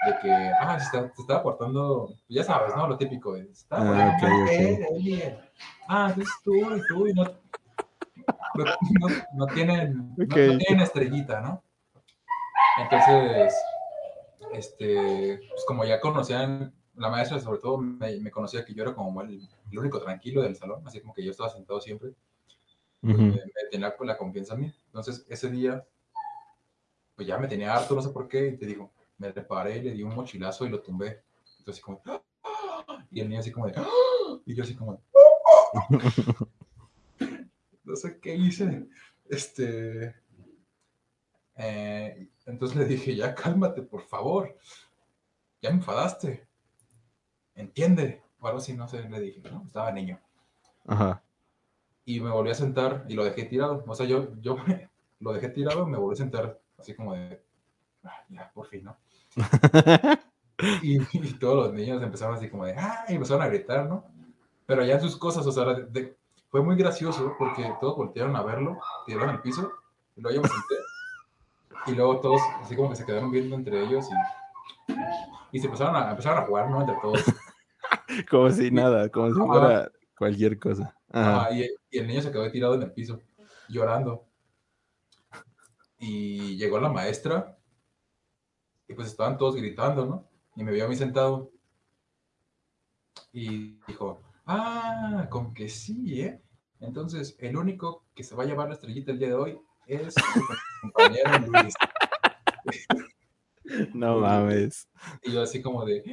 de 0.05 0.17
que, 0.21 0.51
ah, 0.59 0.79
se 0.79 0.85
está, 0.85 1.13
se 1.15 1.21
estaba 1.21 1.43
portando, 1.43 2.13
ya 2.29 2.43
sabes, 2.43 2.75
¿no? 2.75 2.87
Lo 2.87 2.97
típico, 2.97 3.35
está 3.35 3.77
Ah, 3.77 3.85
portando 3.85 4.13
ok, 4.15 4.21
mal, 4.21 4.41
ok. 4.43 4.49
eh, 4.51 4.87
oye. 4.91 5.39
Ah, 5.87 6.07
entonces 6.09 6.33
tú 6.43 6.53
y 6.75 6.81
tú 6.87 7.07
y 7.07 7.13
no, 7.13 7.23
no, 7.23 8.65
no- 8.99 9.15
no 9.33 9.47
tienen, 9.47 10.13
no- 10.17 10.35
tienen 10.35 10.79
estrellita, 10.81 11.41
¿no? 11.41 11.63
Entonces, 12.77 13.53
este, 14.51 15.39
pues 15.49 15.65
como 15.67 15.85
ya 15.85 15.99
conocían, 15.99 16.73
la 16.95 17.09
maestra 17.09 17.39
sobre 17.39 17.59
todo 17.59 17.77
me, 17.77 18.19
me 18.19 18.31
conocía 18.31 18.63
que 18.65 18.73
yo 18.73 18.83
era 18.83 18.93
como 18.95 19.21
el, 19.21 19.47
el 19.71 19.79
único 19.79 19.99
tranquilo 20.01 20.41
del 20.41 20.55
salón, 20.55 20.81
así 20.85 20.99
como 21.01 21.13
que 21.13 21.23
yo 21.23 21.31
estaba 21.31 21.49
sentado 21.49 21.81
siempre 21.81 22.11
pues, 23.01 23.17
me, 23.17 23.27
me 23.31 23.41
tenía 23.71 23.93
la 23.99 24.17
confianza 24.17 24.53
en 24.55 24.61
mí. 24.61 24.73
Entonces, 24.87 25.25
ese 25.29 25.49
día, 25.49 25.85
pues 27.15 27.27
ya 27.27 27.37
me 27.37 27.47
tenía 27.47 27.75
harto, 27.75 27.95
no 27.95 28.01
sé 28.01 28.09
por 28.09 28.27
qué, 28.27 28.47
y 28.47 28.57
te 28.57 28.65
digo, 28.65 28.91
me 29.17 29.31
reparé, 29.31 29.81
le 29.81 29.91
di 29.91 30.03
un 30.03 30.15
mochilazo 30.15 30.65
y 30.65 30.69
lo 30.69 30.81
tumbé. 30.81 31.23
Entonces, 31.59 31.83
como, 31.83 32.01
¡ah! 32.05 32.21
y 33.11 33.19
el 33.21 33.29
niño 33.29 33.39
así 33.39 33.51
como 33.51 33.67
de, 33.67 33.73
¡ah! 33.77 33.85
y 34.45 34.55
yo 34.55 34.63
así 34.63 34.75
como, 34.75 35.01
no 37.83 37.95
sé 37.95 38.19
qué 38.19 38.35
hice. 38.35 38.87
Este, 39.27 40.15
eh, 41.55 42.29
entonces 42.45 42.77
le 42.77 42.85
dije, 42.85 43.15
ya 43.15 43.33
cálmate, 43.33 43.81
por 43.81 44.01
favor, 44.01 44.57
ya 45.61 45.69
me 45.69 45.77
enfadaste, 45.77 46.47
entiende, 47.55 48.21
o 48.39 48.47
algo 48.47 48.59
así, 48.59 48.73
no 48.73 48.87
sé, 48.87 49.07
le 49.09 49.19
dije, 49.19 49.41
¿no? 49.49 49.63
Estaba 49.65 49.91
niño 49.91 50.19
Ajá. 50.85 51.23
y 52.03 52.19
me 52.19 52.29
volví 52.29 52.51
a 52.51 52.55
sentar 52.55 53.05
y 53.07 53.13
lo 53.15 53.23
dejé 53.23 53.45
tirado. 53.45 53.83
O 53.87 53.95
sea, 53.95 54.05
yo, 54.05 54.35
yo 54.41 54.57
lo 55.19 55.33
dejé 55.33 55.49
tirado, 55.49 55.87
me 55.87 55.97
volví 55.97 56.13
a 56.13 56.17
sentar 56.17 56.61
así 56.77 56.93
como 56.93 57.13
de, 57.13 57.41
"Ah, 58.03 58.23
ya, 58.29 58.51
por 58.53 58.67
fin, 58.67 58.83
¿no? 58.83 58.97
Y, 60.81 61.01
y 61.11 61.33
todos 61.33 61.65
los 61.67 61.73
niños 61.73 62.01
empezaron 62.01 62.35
así 62.35 62.49
como 62.49 62.65
de, 62.65 62.73
ah, 62.77 63.03
y 63.09 63.13
empezaron 63.15 63.43
a 63.43 63.47
gritar, 63.47 63.87
¿no? 63.87 64.05
Pero 64.65 64.83
en 64.83 65.01
sus 65.01 65.17
cosas, 65.17 65.45
o 65.45 65.51
sea, 65.51 65.65
de- 65.65 65.85
de- 65.87 66.17
fue 66.49 66.63
muy 66.63 66.77
gracioso 66.77 67.35
porque 67.37 67.73
todos 67.81 67.97
voltearon 67.97 68.35
a 68.37 68.41
verlo, 68.43 68.77
tiraron 69.05 69.29
al 69.31 69.41
piso, 69.41 69.69
y 70.15 70.21
luego 70.21 70.35
yo 70.37 70.41
me 70.43 70.47
senté, 70.47 70.75
y 71.87 71.91
luego 71.95 72.21
todos 72.21 72.41
así 72.61 72.75
como 72.75 72.89
que 72.89 72.95
se 72.95 73.05
quedaron 73.05 73.31
viendo 73.31 73.55
entre 73.55 73.83
ellos 73.83 74.05
y, 75.51 75.57
y 75.57 75.59
se 75.59 75.65
empezaron 75.67 75.95
a, 75.95 76.11
empezaron 76.11 76.43
a 76.43 76.45
jugar, 76.47 76.69
¿no? 76.69 76.81
Entre 76.81 76.95
todos. 77.01 77.23
Como 78.29 78.49
si 78.49 78.71
nada, 78.71 79.09
como 79.09 79.29
si 79.33 79.35
fuera 79.39 79.91
cualquier 80.17 80.59
cosa. 80.59 80.95
Ah, 81.11 81.49
y, 81.51 81.67
y 81.89 81.99
el 81.99 82.07
niño 82.07 82.21
se 82.21 82.31
quedó 82.31 82.49
tirado 82.51 82.75
en 82.75 82.83
el 82.83 82.91
piso, 82.91 83.19
llorando. 83.69 84.25
Y 85.97 86.55
llegó 86.57 86.79
la 86.79 86.89
maestra, 86.89 87.57
y 88.87 88.93
pues 88.93 89.07
estaban 89.07 89.37
todos 89.37 89.55
gritando, 89.55 90.05
¿no? 90.05 90.27
Y 90.55 90.63
me 90.63 90.71
vio 90.71 90.85
a 90.85 90.87
mí 90.87 90.95
sentado. 90.95 91.51
Y 93.31 93.79
dijo, 93.87 94.21
ah, 94.45 95.27
con 95.29 95.53
que 95.53 95.67
sí, 95.69 96.21
¿eh? 96.21 96.41
Entonces, 96.79 97.35
el 97.39 97.57
único 97.57 98.05
que 98.13 98.23
se 98.23 98.35
va 98.35 98.43
a 98.43 98.45
llevar 98.45 98.67
la 98.67 98.75
estrellita 98.75 99.11
el 99.11 99.19
día 99.19 99.29
de 99.29 99.33
hoy 99.35 99.59
es 99.87 100.13
su 100.13 100.41
compañero 100.81 101.29
Luis. 101.47 101.73
No 103.93 104.19
mames. 104.19 104.87
Y 105.23 105.31
yo 105.31 105.41
así 105.41 105.61
como 105.61 105.85
de, 105.85 106.03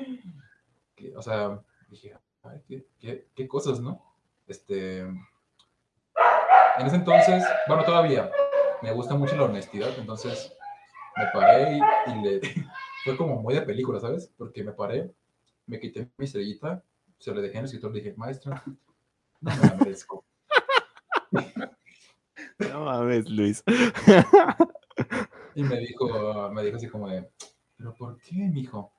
que, 0.96 1.14
o 1.16 1.22
sea, 1.22 1.60
dije, 1.88 2.16
ay, 2.42 2.62
qué, 2.66 2.86
qué- 2.98 3.28
qué 3.34 3.48
cosas, 3.48 3.80
¿no? 3.80 4.02
Este, 4.46 5.00
en 5.00 5.20
ese 6.86 6.96
entonces, 6.96 7.44
bueno, 7.68 7.84
todavía 7.84 8.30
me 8.82 8.92
gusta 8.92 9.14
mucho 9.14 9.36
la 9.36 9.44
honestidad, 9.44 9.90
entonces 9.98 10.52
me 11.16 11.26
paré 11.32 11.78
y, 11.78 12.10
y 12.10 12.22
le, 12.22 12.40
fue 13.04 13.16
como 13.16 13.40
muy 13.40 13.54
de 13.54 13.62
película, 13.62 14.00
¿sabes? 14.00 14.32
Porque 14.36 14.62
me 14.62 14.72
paré, 14.72 15.12
me 15.66 15.78
quité 15.78 16.08
mi 16.16 16.24
estrellita, 16.24 16.82
se 17.18 17.34
la 17.34 17.40
dejé 17.40 17.54
en 17.54 17.60
el 17.60 17.64
escritorio, 17.66 17.94
le 17.94 18.02
dije, 18.02 18.16
maestra, 18.16 18.62
no 19.40 19.50
me 19.56 19.68
la 19.68 19.74
merezco. 19.76 20.24
No 22.58 22.84
mames, 22.84 23.28
Luis. 23.28 23.64
Y 25.54 25.62
me 25.62 25.78
dijo, 25.80 26.50
me 26.50 26.64
dijo 26.64 26.76
así 26.76 26.88
como 26.88 27.08
de, 27.08 27.28
¿pero 27.76 27.94
por 27.94 28.18
qué, 28.18 28.36
mijo? 28.36 28.90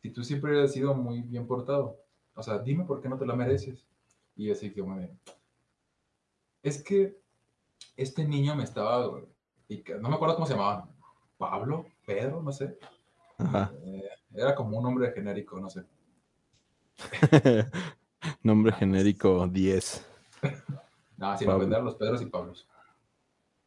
Si 0.00 0.10
tú 0.10 0.24
siempre 0.24 0.62
has 0.62 0.72
sido 0.72 0.94
muy 0.94 1.20
bien 1.20 1.46
portado. 1.46 1.98
O 2.34 2.42
sea, 2.42 2.58
dime 2.58 2.84
por 2.84 3.02
qué 3.02 3.08
no 3.08 3.18
te 3.18 3.26
la 3.26 3.36
mereces. 3.36 3.86
Y 4.34 4.46
yo 4.46 4.52
así 4.52 4.72
que, 4.72 4.80
bueno, 4.80 5.08
es 6.62 6.82
que 6.82 7.18
este 7.96 8.24
niño 8.24 8.56
me 8.56 8.64
estaba, 8.64 9.04
no 9.06 10.08
me 10.08 10.14
acuerdo 10.14 10.34
cómo 10.34 10.46
se 10.46 10.54
llamaba, 10.54 10.88
Pablo, 11.42 11.86
Pedro, 12.06 12.40
no 12.40 12.52
sé. 12.52 12.78
Ajá. 13.38 13.72
Eh, 13.84 14.08
era 14.34 14.54
como 14.54 14.76
un 14.78 14.84
nombre 14.84 15.10
genérico, 15.10 15.58
no 15.58 15.68
sé. 15.68 15.84
Nombre 18.44 18.72
genérico 18.72 19.48
10. 19.48 20.06
No, 21.16 21.36
sin 21.38 21.46
Pablo. 21.46 21.58
ofender 21.64 21.82
los 21.82 21.94
Pedros 21.96 22.22
y 22.22 22.26
Pablos. 22.26 22.66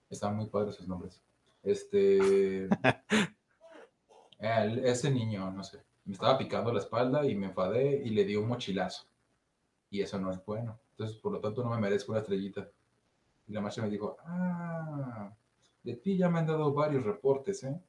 Están 0.10 0.36
muy 0.36 0.48
padres 0.48 0.76
sus 0.76 0.88
nombres. 0.88 1.22
Este. 1.64 2.68
el- 4.40 4.86
ese 4.86 5.10
niño, 5.12 5.52
no 5.52 5.64
sé, 5.64 5.82
me 6.06 6.14
estaba 6.14 6.38
picando 6.38 6.74
la 6.74 6.80
espalda 6.80 7.26
y 7.26 7.34
me 7.36 7.46
enfadé 7.48 8.02
y 8.04 8.10
le 8.10 8.26
di 8.26 8.36
un 8.36 8.48
mochilazo. 8.50 9.06
Y 9.90 10.02
eso 10.02 10.20
no 10.20 10.32
es 10.32 10.44
bueno. 10.46 10.78
Entonces, 10.92 11.16
por 11.18 11.32
lo 11.32 11.40
tanto, 11.40 11.64
no 11.64 11.70
me 11.70 11.80
merezco 11.80 12.12
una 12.12 12.20
estrellita. 12.22 12.68
Y 13.48 13.54
la 13.54 13.62
maestra 13.62 13.84
me 13.86 13.90
dijo: 13.90 14.18
Ah, 14.26 15.32
de 15.86 15.96
ti 15.96 16.18
ya 16.18 16.30
me 16.30 16.40
han 16.40 16.48
dado 16.48 16.74
varios 16.74 17.04
reportes, 17.04 17.64
¿eh? 17.64 17.80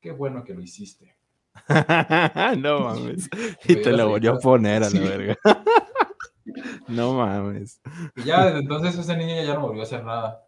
Qué 0.00 0.10
bueno 0.10 0.42
que 0.42 0.54
lo 0.54 0.60
hiciste. 0.60 1.14
no 2.58 2.80
mames. 2.80 3.30
Me 3.32 3.56
Y 3.68 3.76
te 3.76 3.92
lo 3.92 4.08
volvió 4.08 4.32
a 4.32 4.38
poner 4.38 4.82
a 4.82 4.90
Sí. 4.90 4.98
la 4.98 5.08
verga. 5.08 5.38
no 6.88 7.14
mames. 7.14 7.80
Y 8.16 8.24
ya 8.24 8.46
desde 8.46 8.58
entonces 8.58 8.98
ese 8.98 9.16
niño 9.16 9.40
ya 9.42 9.54
no 9.54 9.62
volvió 9.62 9.82
a 9.82 9.84
hacer 9.84 10.04
nada. 10.04 10.44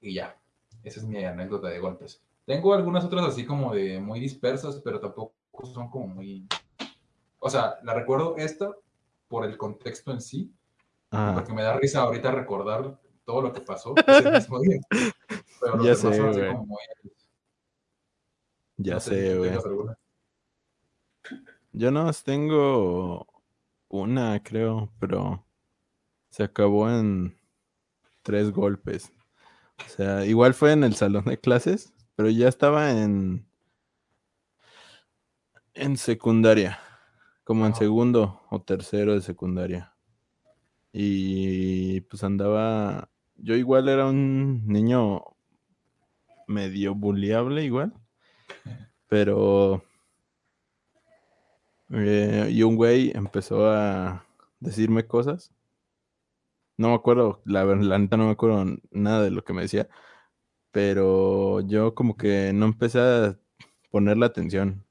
Y 0.00 0.14
ya. 0.14 0.36
Esa 0.82 1.00
es 1.00 1.06
mi 1.06 1.24
anécdota 1.24 1.68
de 1.68 1.78
golpes. 1.78 2.20
Tengo 2.44 2.74
algunas 2.74 3.04
otras 3.04 3.24
así 3.24 3.46
como 3.46 3.72
de 3.72 4.00
muy 4.00 4.18
dispersas, 4.20 4.80
pero 4.84 5.00
tampoco 5.00 5.32
son 5.72 5.88
como 5.88 6.08
muy... 6.08 6.46
O 7.38 7.48
sea, 7.48 7.78
la 7.84 7.94
recuerdo 7.94 8.36
esta 8.36 8.72
por 9.28 9.44
el 9.44 9.56
contexto 9.56 10.10
en 10.10 10.20
sí, 10.20 10.52
Ah, 11.10 11.30
porque 11.32 11.52
me 11.52 11.62
da 11.62 11.76
risa 11.78 12.00
ahorita 12.00 12.32
recordar 12.32 12.98
todo 13.24 13.40
lo 13.40 13.52
que 13.52 13.60
pasó 13.60 13.94
ese 14.04 14.30
mismo 14.32 14.60
día. 14.60 14.80
Pero 15.64 15.76
los 15.78 15.86
Ya 15.86 15.94
demás 15.94 16.16
sé, 16.16 16.16
son 16.16 16.28
así 16.30 16.40
güey. 16.40 16.52
como 16.52 16.66
muy... 16.66 16.78
ya 18.76 18.94
no 18.94 19.00
sé, 19.00 19.36
güey. 19.38 19.50
Yo 21.72 21.90
no 21.90 22.10
tengo 22.12 23.26
una, 23.88 24.42
creo, 24.42 24.92
pero 25.00 25.44
se 26.30 26.44
acabó 26.44 26.90
en 26.90 27.36
tres 28.22 28.52
golpes. 28.52 29.12
O 29.86 29.88
sea, 29.88 30.26
igual 30.26 30.54
fue 30.54 30.72
en 30.72 30.84
el 30.84 30.94
salón 30.94 31.24
de 31.26 31.38
clases, 31.40 31.94
pero 32.16 32.30
ya 32.30 32.48
estaba 32.48 32.90
en 32.92 33.46
en 35.74 35.96
secundaria, 35.96 36.78
como 37.44 37.66
en 37.66 37.74
segundo 37.74 38.42
o 38.50 38.62
tercero 38.62 39.14
de 39.14 39.20
secundaria. 39.20 39.94
Y 40.92 42.02
pues 42.02 42.22
andaba, 42.24 43.10
yo 43.36 43.56
igual 43.56 43.88
era 43.88 44.06
un 44.06 44.66
niño 44.66 45.33
medio 46.46 46.94
bulliable 46.94 47.64
igual, 47.64 47.94
pero 49.08 49.82
eh, 51.90 52.48
y 52.50 52.62
un 52.62 52.76
güey 52.76 53.12
empezó 53.14 53.70
a 53.70 54.26
decirme 54.60 55.06
cosas. 55.06 55.52
No 56.76 56.88
me 56.88 56.94
acuerdo, 56.94 57.40
la, 57.44 57.64
la 57.64 57.98
neta 57.98 58.16
no 58.16 58.26
me 58.26 58.32
acuerdo 58.32 58.64
nada 58.90 59.22
de 59.22 59.30
lo 59.30 59.44
que 59.44 59.52
me 59.52 59.62
decía, 59.62 59.88
pero 60.72 61.60
yo 61.62 61.94
como 61.94 62.16
que 62.16 62.52
no 62.54 62.66
empecé 62.66 63.00
a 63.00 63.38
ponerle 63.90 64.26
atención. 64.26 64.84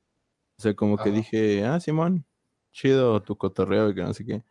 O 0.59 0.61
sea, 0.63 0.75
como 0.75 0.97
que 0.97 1.11
dije, 1.11 1.65
ah, 1.65 1.79
Simón, 1.79 2.25
chido 2.71 3.21
tu 3.23 3.37
cotorreo 3.37 3.89
y 3.89 3.95
que 3.95 4.03
no 4.03 4.13
sé 4.13 4.25
qué. 4.25 4.43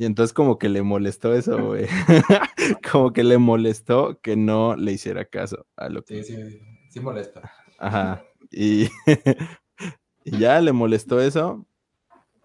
Y 0.00 0.04
entonces 0.04 0.32
como 0.32 0.58
que 0.58 0.68
le 0.68 0.82
molestó 0.82 1.34
eso, 1.34 1.58
güey. 1.66 1.86
como 2.92 3.12
que 3.12 3.24
le 3.24 3.36
molestó 3.38 4.20
que 4.20 4.36
no 4.36 4.76
le 4.76 4.92
hiciera 4.92 5.24
caso 5.24 5.66
a 5.76 5.88
lo 5.88 6.04
que 6.04 6.22
Sí, 6.22 6.34
sí, 6.36 6.60
sí 6.88 7.00
molesta. 7.00 7.52
Ajá. 7.78 8.24
Y, 8.50 8.88
y 10.24 10.38
ya 10.38 10.60
le 10.60 10.72
molestó 10.72 11.20
eso. 11.20 11.66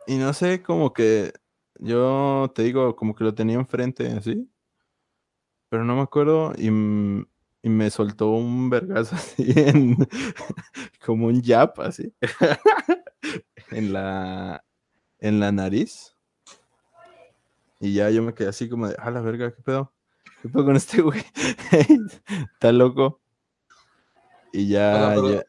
Y 0.08 0.16
no 0.18 0.34
sé, 0.34 0.62
como 0.64 0.94
que 0.94 1.32
yo 1.80 2.52
te 2.56 2.64
digo, 2.64 2.96
como 2.96 3.16
que 3.16 3.24
lo 3.24 3.34
tenía 3.36 3.56
enfrente, 3.56 4.08
así. 4.08 4.50
Pero 5.70 5.86
no 5.86 5.96
me 5.96 6.02
acuerdo. 6.02 6.54
Y, 6.58 6.68
y 6.68 7.70
me 7.70 7.90
soltó 7.90 8.32
un 8.32 8.70
vergazo 8.70 9.16
así, 9.16 9.46
en- 9.56 9.96
como 11.06 11.28
un 11.28 11.42
jab, 11.44 11.74
así. 11.82 12.14
en 13.72 13.94
la, 13.94 14.64
en 15.20 15.40
la 15.40 15.52
nariz. 15.52 16.13
Y 17.84 17.92
ya 17.96 18.10
yo 18.10 18.24
me 18.24 18.34
quedé 18.34 18.48
así 18.48 18.70
como 18.70 18.88
de, 18.88 18.96
ah, 18.98 19.12
la 19.12 19.20
verga, 19.20 19.54
¿qué 19.54 19.62
pedo? 19.62 19.92
¿Qué 20.42 20.48
pedo 20.48 20.64
con 20.64 20.78
este 20.78 21.02
güey? 21.02 21.22
Está 22.54 22.72
loco. 22.72 23.20
Y 24.54 24.70
ya, 24.70 25.12
pero, 25.16 25.44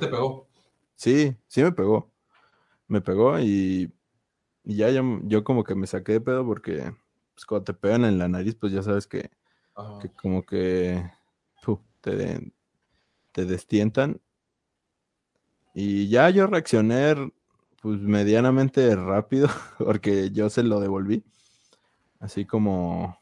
te 0.00 0.08
pegó. 0.08 0.48
Sí, 0.96 1.36
sí 1.46 1.62
me 1.62 1.70
pegó. 1.70 2.10
Me 2.88 3.00
pegó 3.00 3.38
y, 3.38 3.88
y 4.64 4.74
ya 4.74 4.90
yo, 4.90 5.20
yo 5.22 5.44
como 5.44 5.62
que 5.62 5.76
me 5.76 5.86
saqué 5.86 6.14
de 6.14 6.20
pedo 6.20 6.44
porque 6.44 6.92
pues, 7.34 7.46
cuando 7.46 7.66
te 7.66 7.74
pegan 7.74 8.04
en 8.04 8.18
la 8.18 8.26
nariz, 8.26 8.56
pues 8.56 8.72
ya 8.72 8.82
sabes 8.82 9.06
que, 9.06 9.30
que 10.00 10.10
como 10.20 10.42
que 10.42 11.08
te, 12.00 12.16
de- 12.16 12.52
te 13.30 13.44
destientan. 13.44 14.20
Y 15.72 16.08
ya 16.08 16.30
yo 16.30 16.48
reaccioné 16.48 17.32
pues 17.80 18.00
medianamente 18.00 18.96
rápido 18.96 19.46
porque 19.78 20.32
yo 20.32 20.50
se 20.50 20.64
lo 20.64 20.80
devolví. 20.80 21.22
Así 22.20 22.44
como 22.44 23.18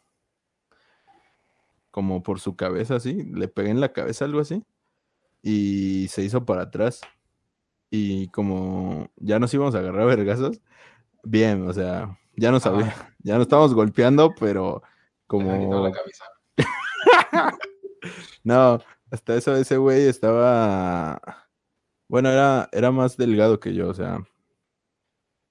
como 1.90 2.22
por 2.22 2.38
su 2.38 2.54
cabeza 2.54 2.96
así, 2.96 3.24
le 3.24 3.48
pegué 3.48 3.70
en 3.70 3.80
la 3.80 3.92
cabeza 3.92 4.24
algo 4.24 4.38
así 4.38 4.62
y 5.42 6.06
se 6.08 6.22
hizo 6.22 6.44
para 6.44 6.62
atrás. 6.62 7.00
Y 7.90 8.28
como 8.28 9.10
ya 9.16 9.38
nos 9.38 9.52
íbamos 9.54 9.74
a 9.74 9.78
agarrar 9.78 10.06
vergazos, 10.06 10.60
bien, 11.24 11.66
o 11.66 11.72
sea, 11.72 12.18
ya 12.36 12.52
no 12.52 12.60
sabía, 12.60 12.94
ya 13.20 13.36
no 13.36 13.42
estábamos 13.42 13.74
golpeando, 13.74 14.34
pero 14.38 14.82
como 15.26 15.88
la 15.88 15.92
no, 18.44 18.78
hasta 19.10 19.34
eso 19.34 19.56
ese 19.56 19.76
güey 19.76 20.06
estaba 20.06 21.20
bueno, 22.08 22.30
era 22.30 22.68
era 22.72 22.90
más 22.90 23.16
delgado 23.16 23.58
que 23.60 23.74
yo, 23.74 23.88
o 23.88 23.94
sea, 23.94 24.20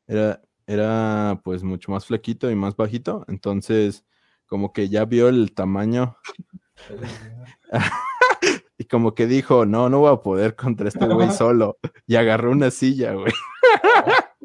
era 0.08 0.42
era 0.68 1.42
pues 1.44 1.64
mucho 1.64 1.92
más 1.92 2.06
flaquito 2.06 2.52
y 2.52 2.56
más 2.56 2.76
bajito, 2.76 3.26
entonces 3.28 4.06
como 4.46 4.74
que 4.74 4.90
ya 4.90 5.06
vio 5.06 5.30
el 5.30 5.54
tamaño 5.54 6.18
y 8.78 8.86
como 8.86 9.16
que 9.16 9.28
dijo, 9.28 9.66
"No, 9.66 9.90
no 9.90 10.00
voy 10.00 10.14
a 10.14 10.18
poder 10.18 10.56
contra 10.56 10.88
este 10.90 11.06
güey 11.08 11.30
solo." 11.32 11.78
Y 12.06 12.16
agarró 12.16 12.52
una 12.52 12.72
silla, 12.72 13.14
güey. 13.14 13.34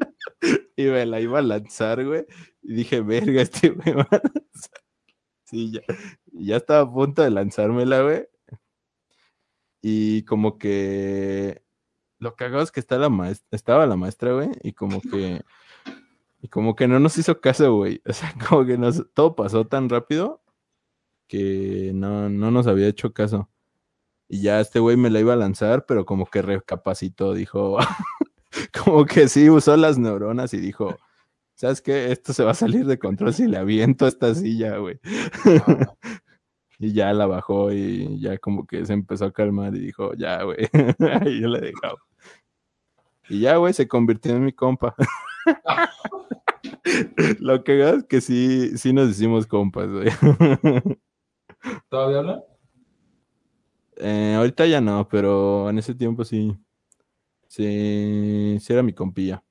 Y 0.75 0.85
me 0.85 1.05
la 1.05 1.21
iba 1.21 1.39
a 1.39 1.41
lanzar, 1.41 2.03
güey. 2.03 2.25
Y 2.61 2.73
dije, 2.73 3.01
verga, 3.01 3.41
este 3.41 3.69
güey 3.69 3.95
va 3.95 4.07
a 4.09 4.21
lanzar. 4.23 4.81
Sí, 5.45 5.71
ya, 5.71 5.81
y 6.31 6.47
ya 6.47 6.57
estaba 6.57 6.81
a 6.81 6.91
punto 6.91 7.21
de 7.21 7.29
lanzármela, 7.29 8.01
güey. 8.01 8.27
Y 9.81 10.23
como 10.23 10.57
que 10.57 11.61
lo 12.19 12.35
cagado 12.35 12.63
es 12.63 12.71
que 12.71 12.79
está 12.79 12.97
la 12.97 13.09
maestra, 13.09 13.47
estaba 13.51 13.85
la 13.85 13.97
maestra, 13.97 14.33
güey, 14.33 14.49
y 14.63 14.73
como 14.73 15.01
que 15.01 15.41
y 16.43 16.49
como 16.49 16.75
que 16.75 16.89
no 16.89 16.99
nos 16.99 17.17
hizo 17.17 17.39
caso, 17.39 17.73
güey. 17.73 18.01
O 18.05 18.11
sea, 18.11 18.33
como 18.49 18.65
que 18.65 18.77
nos, 18.77 19.05
todo 19.13 19.33
pasó 19.33 19.65
tan 19.65 19.87
rápido 19.87 20.43
que 21.27 21.91
no, 21.95 22.29
no 22.29 22.51
nos 22.51 22.67
había 22.67 22.89
hecho 22.89 23.13
caso. 23.13 23.49
Y 24.27 24.41
ya 24.41 24.59
este 24.59 24.79
güey 24.79 24.97
me 24.97 25.09
la 25.09 25.21
iba 25.21 25.33
a 25.33 25.37
lanzar, 25.37 25.85
pero 25.85 26.05
como 26.05 26.25
que 26.25 26.41
recapacitó, 26.41 27.33
dijo, 27.33 27.77
como 28.83 29.05
que 29.05 29.29
sí 29.29 29.49
usó 29.49 29.77
las 29.77 29.97
neuronas 29.97 30.53
y 30.53 30.57
dijo, 30.57 30.97
¿sabes 31.55 31.81
qué? 31.81 32.11
Esto 32.11 32.33
se 32.33 32.43
va 32.43 32.51
a 32.51 32.55
salir 32.55 32.85
de 32.87 32.99
control 32.99 33.33
si 33.33 33.47
le 33.47 33.57
aviento 33.57 34.05
esta 34.05 34.35
silla, 34.35 34.77
güey. 34.77 34.99
Y 36.79 36.91
ya 36.91 37.13
la 37.13 37.27
bajó 37.27 37.71
y 37.71 38.19
ya 38.19 38.37
como 38.39 38.67
que 38.67 38.85
se 38.85 38.91
empezó 38.91 39.25
a 39.25 39.31
calmar 39.31 39.73
y 39.73 39.79
dijo, 39.79 40.13
ya, 40.15 40.43
güey. 40.43 40.67
y 41.27 41.39
yo 41.39 41.47
le 41.47 41.61
dejaba. 41.61 41.97
Y 43.29 43.39
ya, 43.41 43.55
güey, 43.55 43.73
se 43.73 43.87
convirtió 43.87 44.35
en 44.35 44.43
mi 44.43 44.51
compa. 44.51 44.93
Lo 47.39 47.63
que 47.63 47.89
es 47.89 48.03
que 48.05 48.21
sí, 48.21 48.77
sí 48.77 48.93
nos 48.93 49.09
hicimos 49.09 49.47
compas, 49.47 49.87
güey. 49.89 50.09
¿Todavía 51.89 52.19
habla? 52.19 52.43
Eh, 53.97 54.33
ahorita 54.35 54.65
ya 54.65 54.81
no, 54.81 55.07
pero 55.07 55.69
en 55.69 55.79
ese 55.79 55.95
tiempo 55.95 56.23
sí. 56.25 56.57
Sí, 57.47 58.57
sí 58.59 58.73
era 58.73 58.81
mi 58.81 58.93
compilla. 58.93 59.43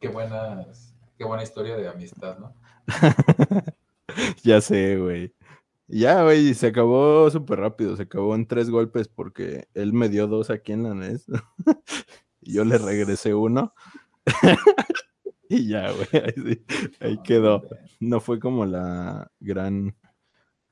Qué 0.00 0.08
buenas, 0.08 0.96
qué 1.16 1.24
buena 1.24 1.44
historia 1.44 1.76
de 1.76 1.88
amistad, 1.88 2.38
¿no? 2.38 2.56
ya 4.42 4.60
sé, 4.60 4.96
güey. 4.96 5.32
Ya, 5.86 6.24
güey, 6.24 6.54
se 6.54 6.68
acabó 6.68 7.30
súper 7.30 7.60
rápido, 7.60 7.96
se 7.96 8.02
acabó 8.04 8.34
en 8.34 8.46
tres 8.46 8.70
golpes 8.70 9.06
porque 9.08 9.68
él 9.74 9.92
me 9.92 10.08
dio 10.08 10.26
dos 10.26 10.50
aquí 10.50 10.72
en 10.72 10.82
la 10.82 10.94
NES. 10.94 11.26
y 12.40 12.54
yo 12.54 12.64
le 12.64 12.78
regresé 12.78 13.34
uno. 13.34 13.72
y 15.48 15.68
ya, 15.68 15.92
güey, 15.92 16.08
ahí, 16.12 16.32
sí, 16.36 16.64
ahí 17.00 17.18
quedó. 17.22 17.62
No 18.00 18.20
fue 18.20 18.38
como 18.40 18.64
la 18.66 19.30
gran 19.40 19.96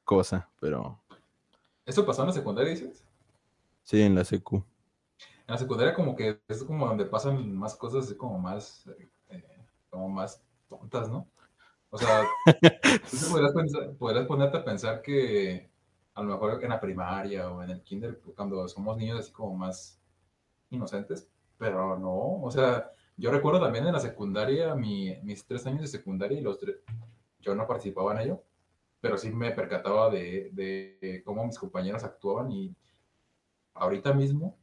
cosa, 0.05 0.51
pero 0.61 1.03
¿Eso 1.85 2.07
pasó 2.07 2.23
en 2.23 2.29
la 2.29 2.33
secundaria, 2.33 2.71
dices? 2.71 3.05
sí, 3.83 4.01
en 4.03 4.15
la 4.15 4.25
secu. 4.25 4.65
En 5.47 5.55
la 5.55 5.59
secundaria 5.59 5.95
como 5.95 6.15
que 6.17 6.41
es 6.49 6.65
como 6.65 6.87
donde 6.87 7.05
pasan 7.07 7.55
más 7.57 7.75
cosas 7.77 8.05
así 8.07 8.17
como 8.17 8.39
más, 8.39 8.87
eh, 9.29 9.43
como 9.91 10.09
más 10.09 10.43
tontas, 10.69 11.09
¿no? 11.09 11.29
O 11.91 11.99
sea, 11.99 12.37
tú 13.11 13.19
podrías, 13.29 13.53
pensar- 13.55 13.95
podrías 13.99 14.27
ponerte 14.27 14.59
a 14.59 14.65
pensar 14.65 15.03
que 15.03 15.71
a 16.15 16.23
lo 16.23 16.33
mejor 16.35 16.63
en 16.65 16.71
la 16.71 16.81
primaria 16.81 17.51
o 17.51 17.63
en 17.63 17.71
el 17.71 17.83
kinder, 17.83 18.21
cuando 18.37 18.67
somos 18.69 18.97
niños 18.97 19.21
así 19.21 19.33
como 19.33 19.55
más 19.57 20.01
inocentes, 20.71 21.29
pero 21.59 21.99
no, 21.99 22.43
o 22.43 22.51
sea, 22.51 22.93
yo 23.21 23.31
recuerdo 23.31 23.61
también 23.61 23.87
en 23.87 23.93
la 23.95 24.01
secundaria, 24.01 24.75
mi- 24.75 25.16
mis 25.23 25.47
tres 25.47 25.66
años 25.66 25.83
de 25.83 25.89
secundaria 25.89 26.39
y 26.39 26.43
los 26.43 26.59
tres, 26.61 26.77
yo 27.41 27.55
no 27.55 27.66
participaba 27.66 28.12
en 28.14 28.21
ello, 28.29 28.45
pero 29.01 29.18
sí 29.18 29.31
me 29.31 29.53
percataba 29.53 30.11
de, 30.11 30.51
de 30.53 31.23
cómo 31.25 31.45
mis 31.47 31.59
compañeros 31.59 32.05
actuaban 32.05 32.51
y 32.53 32.75
ahorita 33.75 34.12
mismo 34.12 34.57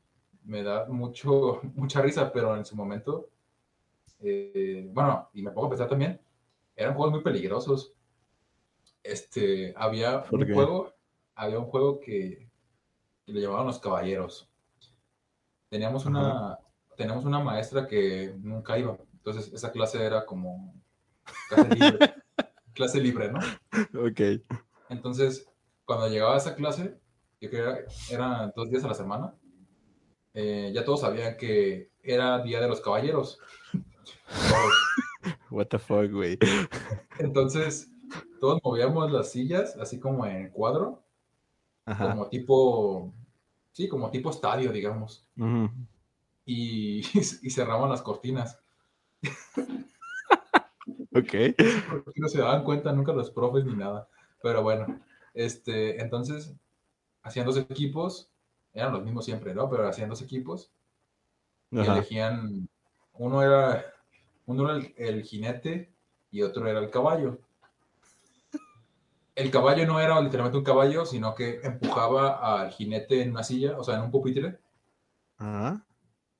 me 0.45 0.63
da 0.63 0.85
mucho, 0.87 1.61
mucha 1.75 2.01
risa, 2.01 2.31
pero 2.31 2.55
en 2.55 2.65
su 2.65 2.75
momento, 2.75 3.29
eh, 4.21 4.89
bueno, 4.93 5.29
y 5.33 5.43
me 5.43 5.51
pongo 5.51 5.67
a 5.67 5.71
pensar 5.71 5.89
también, 5.89 6.19
eran 6.75 6.95
juegos 6.95 7.13
muy 7.13 7.23
peligrosos. 7.23 7.93
Este, 9.03 9.73
había 9.75 10.23
¿Por 10.29 10.39
un 10.39 10.45
qué? 10.45 10.53
juego, 10.53 10.93
había 11.35 11.57
un 11.59 11.65
juego 11.65 11.99
que, 11.99 12.47
que 13.25 13.33
le 13.33 13.41
llamaban 13.41 13.67
los 13.67 13.79
caballeros. 13.79 14.49
Teníamos 15.69 16.05
una, 16.05 16.57
teníamos 16.97 17.23
una 17.23 17.39
maestra 17.39 17.87
que 17.87 18.35
nunca 18.41 18.77
iba, 18.77 18.97
entonces 19.13 19.53
esa 19.53 19.71
clase 19.71 20.03
era 20.03 20.25
como 20.25 20.73
clase 21.47 21.69
libre, 21.75 22.13
clase 22.73 22.99
libre, 22.99 23.31
¿no? 23.31 23.39
Ok. 24.01 24.41
Entonces, 24.89 25.47
cuando 25.85 26.09
llegaba 26.09 26.33
a 26.33 26.37
esa 26.37 26.55
clase, 26.55 26.99
yo 27.39 27.49
creo 27.49 27.73
que 27.75 27.79
era- 27.79 27.85
eran 28.11 28.53
dos 28.55 28.69
días 28.69 28.83
a 28.83 28.87
la 28.89 28.93
semana, 28.95 29.33
eh, 30.33 30.71
ya 30.73 30.83
todos 30.83 31.01
sabían 31.01 31.37
que 31.37 31.91
era 32.03 32.39
Día 32.43 32.59
de 32.59 32.67
los 32.67 32.81
Caballeros. 32.81 33.39
What 35.49 35.67
the 35.67 35.79
fuck, 35.79 36.11
güey. 36.11 36.37
Entonces, 37.19 37.89
todos 38.39 38.59
movíamos 38.63 39.11
las 39.11 39.31
sillas, 39.31 39.75
así 39.77 39.99
como 39.99 40.25
en 40.25 40.49
cuadro, 40.49 41.03
Ajá. 41.85 42.09
como 42.11 42.27
tipo, 42.29 43.13
sí, 43.71 43.87
como 43.87 44.09
tipo 44.11 44.29
estadio, 44.29 44.71
digamos, 44.71 45.27
Ujú. 45.37 45.69
Y, 46.47 46.99
y 47.43 47.49
cerraban 47.51 47.91
las 47.91 48.01
cortinas. 48.01 48.59
Ok. 51.13 51.33
Porque 51.89 52.21
no 52.21 52.29
se 52.29 52.39
daban 52.39 52.63
cuenta 52.63 52.91
nunca 52.93 53.11
los 53.11 53.29
profes 53.29 53.65
ni 53.65 53.73
nada. 53.75 54.07
Pero 54.41 54.63
bueno, 54.63 54.99
este, 55.33 56.01
entonces, 56.01 56.55
hacían 57.21 57.45
dos 57.45 57.57
equipos, 57.57 58.31
eran 58.73 58.93
los 58.93 59.03
mismos 59.03 59.25
siempre, 59.25 59.53
¿no? 59.53 59.69
Pero 59.69 59.87
hacían 59.87 60.09
dos 60.09 60.21
equipos 60.21 60.71
y 61.69 61.79
Ajá. 61.79 61.97
elegían, 61.97 62.69
uno 63.13 63.43
era, 63.43 63.85
uno 64.45 64.69
era 64.69 64.77
el, 64.77 64.93
el 64.97 65.23
jinete 65.23 65.91
y 66.31 66.43
otro 66.43 66.67
era 66.67 66.79
el 66.79 66.89
caballo. 66.89 67.39
El 69.35 69.51
caballo 69.51 69.85
no 69.85 69.99
era 69.99 70.19
literalmente 70.21 70.57
un 70.57 70.63
caballo, 70.63 71.05
sino 71.05 71.35
que 71.35 71.59
empujaba 71.61 72.61
al 72.61 72.71
jinete 72.71 73.21
en 73.21 73.31
una 73.31 73.43
silla, 73.43 73.77
o 73.77 73.83
sea, 73.83 73.95
en 73.95 74.03
un 74.03 74.11
pupitre, 74.11 74.59
Ajá. 75.37 75.86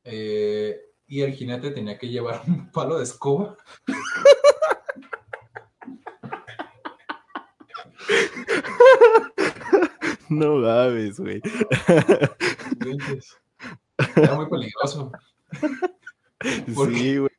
Eh, 0.09 0.79
y 1.05 1.21
el 1.21 1.33
jinete 1.33 1.71
tenía 1.71 1.97
que 1.97 2.07
llevar 2.07 2.41
un 2.47 2.71
palo 2.71 2.97
de 2.97 3.03
escoba 3.03 3.57
No 10.29 10.57
mames, 10.57 11.19
güey. 11.19 11.41
Era 14.15 14.35
muy 14.35 14.49
peligroso. 14.49 15.11
¿Por 16.75 16.93
Sí, 16.93 17.17
güey. 17.17 17.31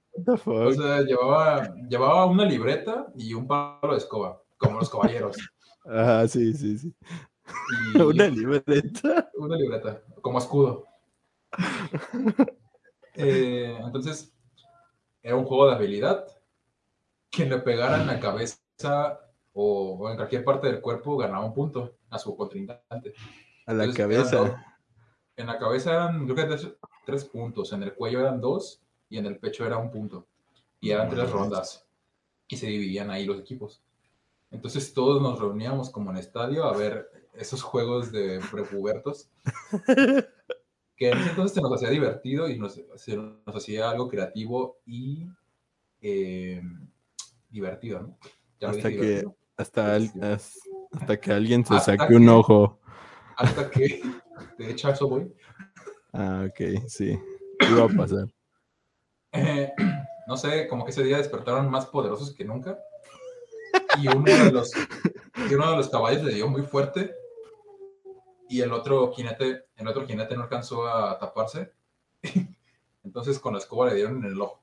O 0.47 0.73
sea, 0.73 1.03
llevaba, 1.03 1.75
llevaba 1.89 2.27
una 2.27 2.45
libreta 2.45 3.07
y 3.17 3.35
un 3.35 3.47
palo 3.47 3.93
de 3.93 3.99
escoba, 3.99 4.43
como 4.57 4.79
los 4.79 4.91
caballeros. 4.91 5.37
Ajá, 5.85 6.27
sí, 6.27 6.53
sí, 6.55 6.79
sí. 6.79 6.95
Y 7.95 7.99
Una 8.03 8.27
libreta. 8.29 9.31
una 9.35 9.57
libreta, 9.57 10.03
como 10.21 10.39
escudo. 10.39 10.88
Eh, 13.15 13.77
entonces, 13.85 14.33
era 15.23 15.37
un 15.37 15.45
juego 15.45 15.69
de 15.69 15.75
habilidad. 15.75 16.27
Quien 17.31 17.51
le 17.51 17.59
pegara 17.59 18.01
en 18.01 18.07
la 18.07 18.21
cabeza 18.21 18.59
o, 19.53 19.97
o 19.99 20.11
en 20.11 20.17
cualquier 20.17 20.45
parte 20.45 20.69
del 20.69 20.81
cuerpo 20.81 21.17
ganaba 21.17 21.45
un 21.45 21.53
punto 21.55 21.97
a 22.11 22.19
su 22.19 22.37
contrincante. 22.37 23.15
A 23.67 23.75
la 23.75 23.85
Entonces, 23.85 23.99
eran 24.07 24.21
dos- 24.23 24.31
cabeza. 24.31 24.65
En 25.37 25.47
la 25.47 25.59
cabeza 25.59 25.93
eran, 25.93 26.25
creo 26.25 26.37
que 26.37 26.45
tres, 26.45 26.69
tres 27.07 27.25
puntos, 27.25 27.73
en 27.73 27.83
el 27.85 27.95
cuello 27.95 28.21
eran 28.21 28.41
dos 28.41 28.81
y 29.09 29.19
en 29.19 29.27
el 29.27 29.39
pecho 29.39 29.65
era 29.67 29.77
un 29.79 29.91
punto. 29.91 30.27
Y 30.81 30.91
eran 30.91 31.09
tres 31.11 31.31
rondas. 31.31 31.87
Y 32.49 32.57
se 32.57 32.67
dividían 32.67 33.11
ahí 33.11 33.25
los 33.25 33.39
equipos. 33.39 33.83
Entonces 34.51 34.95
todos 34.95 35.21
nos 35.21 35.39
reuníamos 35.39 35.91
como 35.91 36.11
en 36.11 36.17
estadio 36.17 36.65
a 36.65 36.73
ver 36.77 37.11
esos 37.35 37.63
juegos 37.63 38.11
de 38.13 38.41
prepubertos. 38.51 39.29
que 40.99 41.11
en 41.11 41.19
ese 41.19 41.31
entonces 41.31 41.55
se 41.55 41.61
nos 41.63 41.73
hacía 41.73 41.91
divertido 41.91 42.49
y 42.49 42.59
nos, 42.59 42.81
se 42.97 43.17
nos 43.17 43.55
hacía 43.57 43.89
algo 43.91 44.09
creativo 44.09 44.79
y 44.85 45.29
eh, 46.01 46.61
divertido, 47.49 48.01
¿no? 48.01 48.19
Ya 48.61 48.71
Hasta 48.71 48.89
dije, 48.89 49.01
que, 49.01 49.07
divertido. 49.07 49.37
hasta, 49.57 49.95
al- 49.95 50.13
Divertido. 50.13 50.35
as- 50.35 50.59
hasta 50.93 51.21
que 51.21 51.33
alguien 51.33 51.65
se 51.65 51.75
Hasta 51.75 51.97
saque 51.97 52.15
un 52.17 52.29
ojo. 52.29 52.81
Hasta 53.37 53.71
que, 53.71 54.03
de 54.59 54.71
hecho, 54.71 54.89
a 54.89 54.93
eso 54.93 55.09
voy. 55.09 55.33
Ah, 56.13 56.47
ok, 56.49 56.89
sí. 56.89 57.17
Iba 57.71 57.85
a 57.85 57.89
pasar. 57.89 58.27
Eh, 59.33 59.73
no 60.27 60.37
sé, 60.37 60.67
como 60.67 60.85
que 60.85 60.91
ese 60.91 61.05
día 61.05 61.19
despertaron 61.19 61.71
más 61.71 61.87
poderosos 61.87 62.35
que 62.35 62.45
nunca. 62.45 62.77
Y 64.01 64.09
uno 64.09 64.25
de 64.25 64.51
los, 64.51 64.73
y 65.49 65.55
uno 65.55 65.71
de 65.71 65.77
los 65.77 65.89
caballos 65.91 66.25
le 66.25 66.35
dio 66.35 66.49
muy 66.49 66.63
fuerte. 66.63 67.15
Y 68.49 68.61
el 68.61 68.73
otro 68.73 69.13
jinete, 69.13 69.67
el 69.77 69.89
otro 69.89 70.07
jinete 70.07 70.37
no 70.37 70.45
alcanzó 70.45 70.87
a 70.87 71.19
taparse. 71.19 71.73
Entonces 73.05 73.39
con 73.39 73.55
la 73.55 73.59
escoba 73.59 73.87
le 73.87 73.95
dieron 73.95 74.19
en 74.19 74.33
el 74.33 74.41
ojo. 74.41 74.61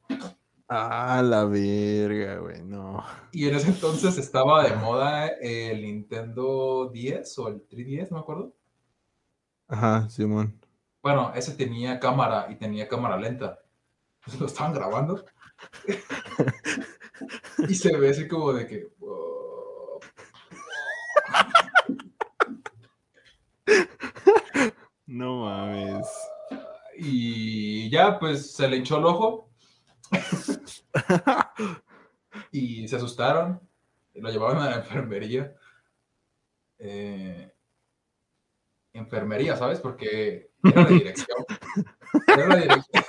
Ah, 0.68 1.22
la 1.24 1.46
verga, 1.46 2.38
güey. 2.38 2.64
No. 2.64 3.04
Y 3.32 3.48
en 3.48 3.56
ese 3.56 3.70
entonces 3.70 4.18
estaba 4.18 4.64
de 4.64 4.76
moda 4.76 5.28
el 5.28 5.84
Nintendo 5.84 6.90
10 6.92 7.40
o 7.40 7.48
el 7.50 7.68
3DS, 7.68 8.10
no 8.10 8.18
me 8.18 8.22
acuerdo. 8.22 8.54
Ajá, 9.68 10.10
Simón. 10.10 10.60
Bueno, 11.04 11.32
ese 11.36 11.54
tenía 11.54 12.00
cámara 12.00 12.48
y 12.50 12.56
tenía 12.56 12.88
cámara 12.88 13.18
lenta. 13.18 13.60
Entonces 14.20 14.42
lo 14.42 14.48
estaban 14.48 14.74
grabando. 14.74 15.24
y 17.70 17.76
se 17.76 17.96
ve 17.96 18.10
así 18.10 18.28
como 18.28 18.54
de 18.54 18.66
que. 18.66 18.88
oh, 19.02 20.00
No 25.08 25.46
mames. 25.46 26.08
Y 26.98 27.90
ya, 27.90 28.20
pues 28.20 28.54
se 28.54 28.68
le 28.68 28.78
hinchó 28.78 28.98
el 28.98 29.06
ojo 29.06 29.50
y 32.52 32.88
se 32.88 32.96
asustaron. 32.96 33.60
Lo 34.14 34.30
llevaron 34.30 34.62
a 34.62 34.70
la 34.70 34.76
enfermería. 34.78 35.54
Eh, 36.80 37.52
enfermería, 38.94 39.58
¿sabes? 39.58 39.80
Porque 39.80 40.52
era 40.64 40.84
la 40.84 40.90
dirección. 40.90 41.46
Era 42.28 42.48
la 42.48 42.56
dirección. 42.56 43.04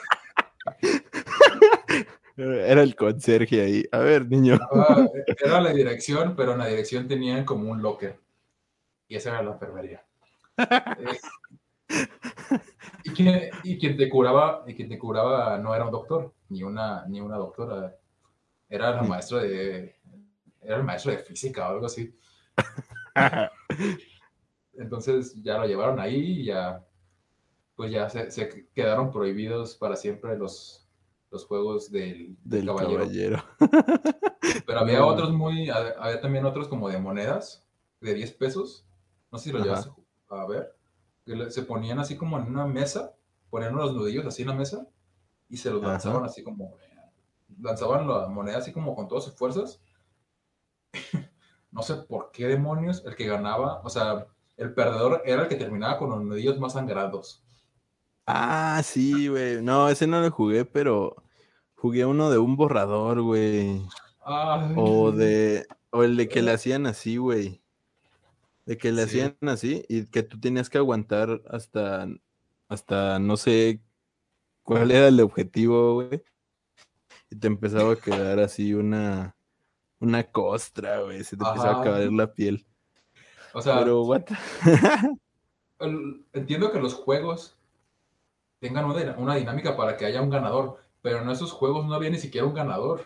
Era 2.36 2.82
el 2.82 2.96
conserje 2.96 3.62
ahí. 3.62 3.84
A 3.92 3.98
ver, 3.98 4.28
niño. 4.28 4.58
Era 5.42 5.60
la 5.60 5.72
dirección, 5.72 6.34
pero 6.36 6.52
en 6.52 6.58
la 6.58 6.66
dirección 6.66 7.06
tenían 7.06 7.44
como 7.44 7.70
un 7.70 7.82
locker. 7.82 8.18
Y 9.08 9.16
esa 9.16 9.30
era 9.30 9.42
la 9.42 9.52
enfermería. 9.52 10.04
Eh, 10.58 10.64
y, 13.04 13.10
quien, 13.12 13.50
y 13.62 13.78
quien 13.78 13.96
te 13.96 14.08
curaba, 14.08 14.64
y 14.66 14.74
quien 14.74 14.88
te 14.88 14.98
curaba 14.98 15.58
no 15.58 15.74
era 15.74 15.84
un 15.84 15.90
doctor, 15.92 16.34
ni 16.48 16.62
una, 16.62 17.06
ni 17.06 17.20
una 17.20 17.36
doctora. 17.36 17.96
Era 18.68 18.90
la 18.92 19.02
maestra 19.02 19.40
de. 19.42 19.96
Era 20.60 20.76
el 20.76 20.84
maestro 20.84 21.12
de 21.12 21.18
física 21.18 21.68
o 21.68 21.72
algo 21.72 21.86
así. 21.86 22.14
Entonces 24.74 25.42
ya 25.42 25.58
lo 25.58 25.66
llevaron 25.66 26.00
ahí 26.00 26.16
y 26.42 26.44
ya. 26.46 26.84
Pues 27.76 27.90
ya 27.92 28.08
se, 28.08 28.30
se 28.30 28.68
quedaron 28.74 29.10
prohibidos 29.12 29.76
para 29.76 29.96
siempre 29.96 30.36
los, 30.36 30.88
los 31.30 31.46
juegos 31.46 31.90
del, 31.92 32.36
del 32.44 32.74
caballero. 32.74 33.00
caballero. 33.00 33.44
Pero 34.66 34.80
había 34.80 35.00
No. 35.00 35.06
otros 35.06 35.32
muy, 35.32 35.70
había 35.70 36.20
también 36.20 36.44
otros 36.46 36.68
como 36.68 36.88
de 36.88 36.98
monedas 36.98 37.66
de 38.00 38.14
10 38.14 38.32
pesos 38.32 38.86
no 39.32 39.38
sé 39.38 39.44
si 39.46 39.52
lo 39.52 39.58
Ajá. 39.58 39.64
llevas 39.64 39.90
a 40.28 40.46
ver, 40.46 40.75
se 41.50 41.62
ponían 41.62 41.98
así 41.98 42.16
como 42.16 42.38
en 42.38 42.46
una 42.46 42.66
mesa, 42.66 43.14
ponían 43.50 43.74
unos 43.74 43.94
nudillos 43.94 44.26
así 44.26 44.42
en 44.42 44.48
la 44.48 44.54
mesa 44.54 44.86
y 45.48 45.56
se 45.56 45.70
los 45.70 45.82
Ajá. 45.82 45.92
lanzaban 45.92 46.24
así 46.24 46.42
como, 46.42 46.76
lanzaban 47.60 48.06
la 48.06 48.28
moneda 48.28 48.58
así 48.58 48.72
como 48.72 48.94
con 48.94 49.08
todas 49.08 49.24
sus 49.24 49.34
fuerzas. 49.34 49.80
no 51.70 51.82
sé 51.82 51.96
por 51.96 52.30
qué 52.32 52.46
demonios 52.46 53.04
el 53.04 53.16
que 53.16 53.26
ganaba, 53.26 53.80
o 53.82 53.90
sea, 53.90 54.26
el 54.56 54.72
perdedor 54.72 55.22
era 55.24 55.42
el 55.42 55.48
que 55.48 55.56
terminaba 55.56 55.98
con 55.98 56.10
los 56.10 56.22
nudillos 56.22 56.58
más 56.58 56.72
sangrados. 56.72 57.42
Ah, 58.26 58.80
sí, 58.82 59.28
güey. 59.28 59.62
No, 59.62 59.88
ese 59.88 60.06
no 60.06 60.20
lo 60.20 60.30
jugué, 60.30 60.64
pero 60.64 61.22
jugué 61.76 62.04
uno 62.04 62.30
de 62.30 62.38
un 62.38 62.56
borrador, 62.56 63.22
güey. 63.22 63.82
O 64.76 65.12
de. 65.12 65.66
O 65.90 66.02
el 66.02 66.16
de 66.16 66.28
que 66.28 66.42
le 66.42 66.52
hacían 66.52 66.86
así, 66.86 67.16
güey. 67.16 67.62
De 68.66 68.76
que 68.76 68.92
le 68.92 69.06
Sí. 69.06 69.20
hacían 69.20 69.36
así 69.48 69.84
y 69.88 70.06
que 70.06 70.22
tú 70.22 70.38
tenías 70.38 70.68
que 70.68 70.78
aguantar 70.78 71.40
hasta. 71.48 72.06
Hasta 72.68 73.20
no 73.20 73.36
sé 73.36 73.80
cuál 74.64 74.90
era 74.90 75.06
el 75.08 75.20
objetivo, 75.20 75.94
güey. 75.94 76.22
Y 77.30 77.36
te 77.36 77.46
empezaba 77.46 77.92
a 77.92 77.96
quedar 77.96 78.40
así 78.40 78.74
una. 78.74 79.36
Una 79.98 80.24
costra, 80.24 81.00
güey. 81.02 81.24
Se 81.24 81.36
te 81.36 81.44
empezaba 81.46 81.80
a 81.80 81.84
caer 81.84 82.12
la 82.12 82.32
piel. 82.34 82.66
O 83.54 83.62
sea, 83.62 83.78
Pero, 83.78 84.02
what? 84.02 84.24
entiendo 86.32 86.72
que 86.72 86.80
los 86.80 86.94
juegos 86.94 87.56
tengan 88.58 88.84
una, 88.84 89.16
una 89.16 89.34
dinámica 89.36 89.76
para 89.76 89.96
que 89.96 90.04
haya 90.06 90.20
un 90.20 90.30
ganador, 90.30 90.78
pero 91.02 91.22
en 91.22 91.30
esos 91.30 91.52
juegos 91.52 91.86
no 91.86 91.94
había 91.94 92.10
ni 92.10 92.18
siquiera 92.18 92.46
un 92.46 92.54
ganador. 92.54 93.04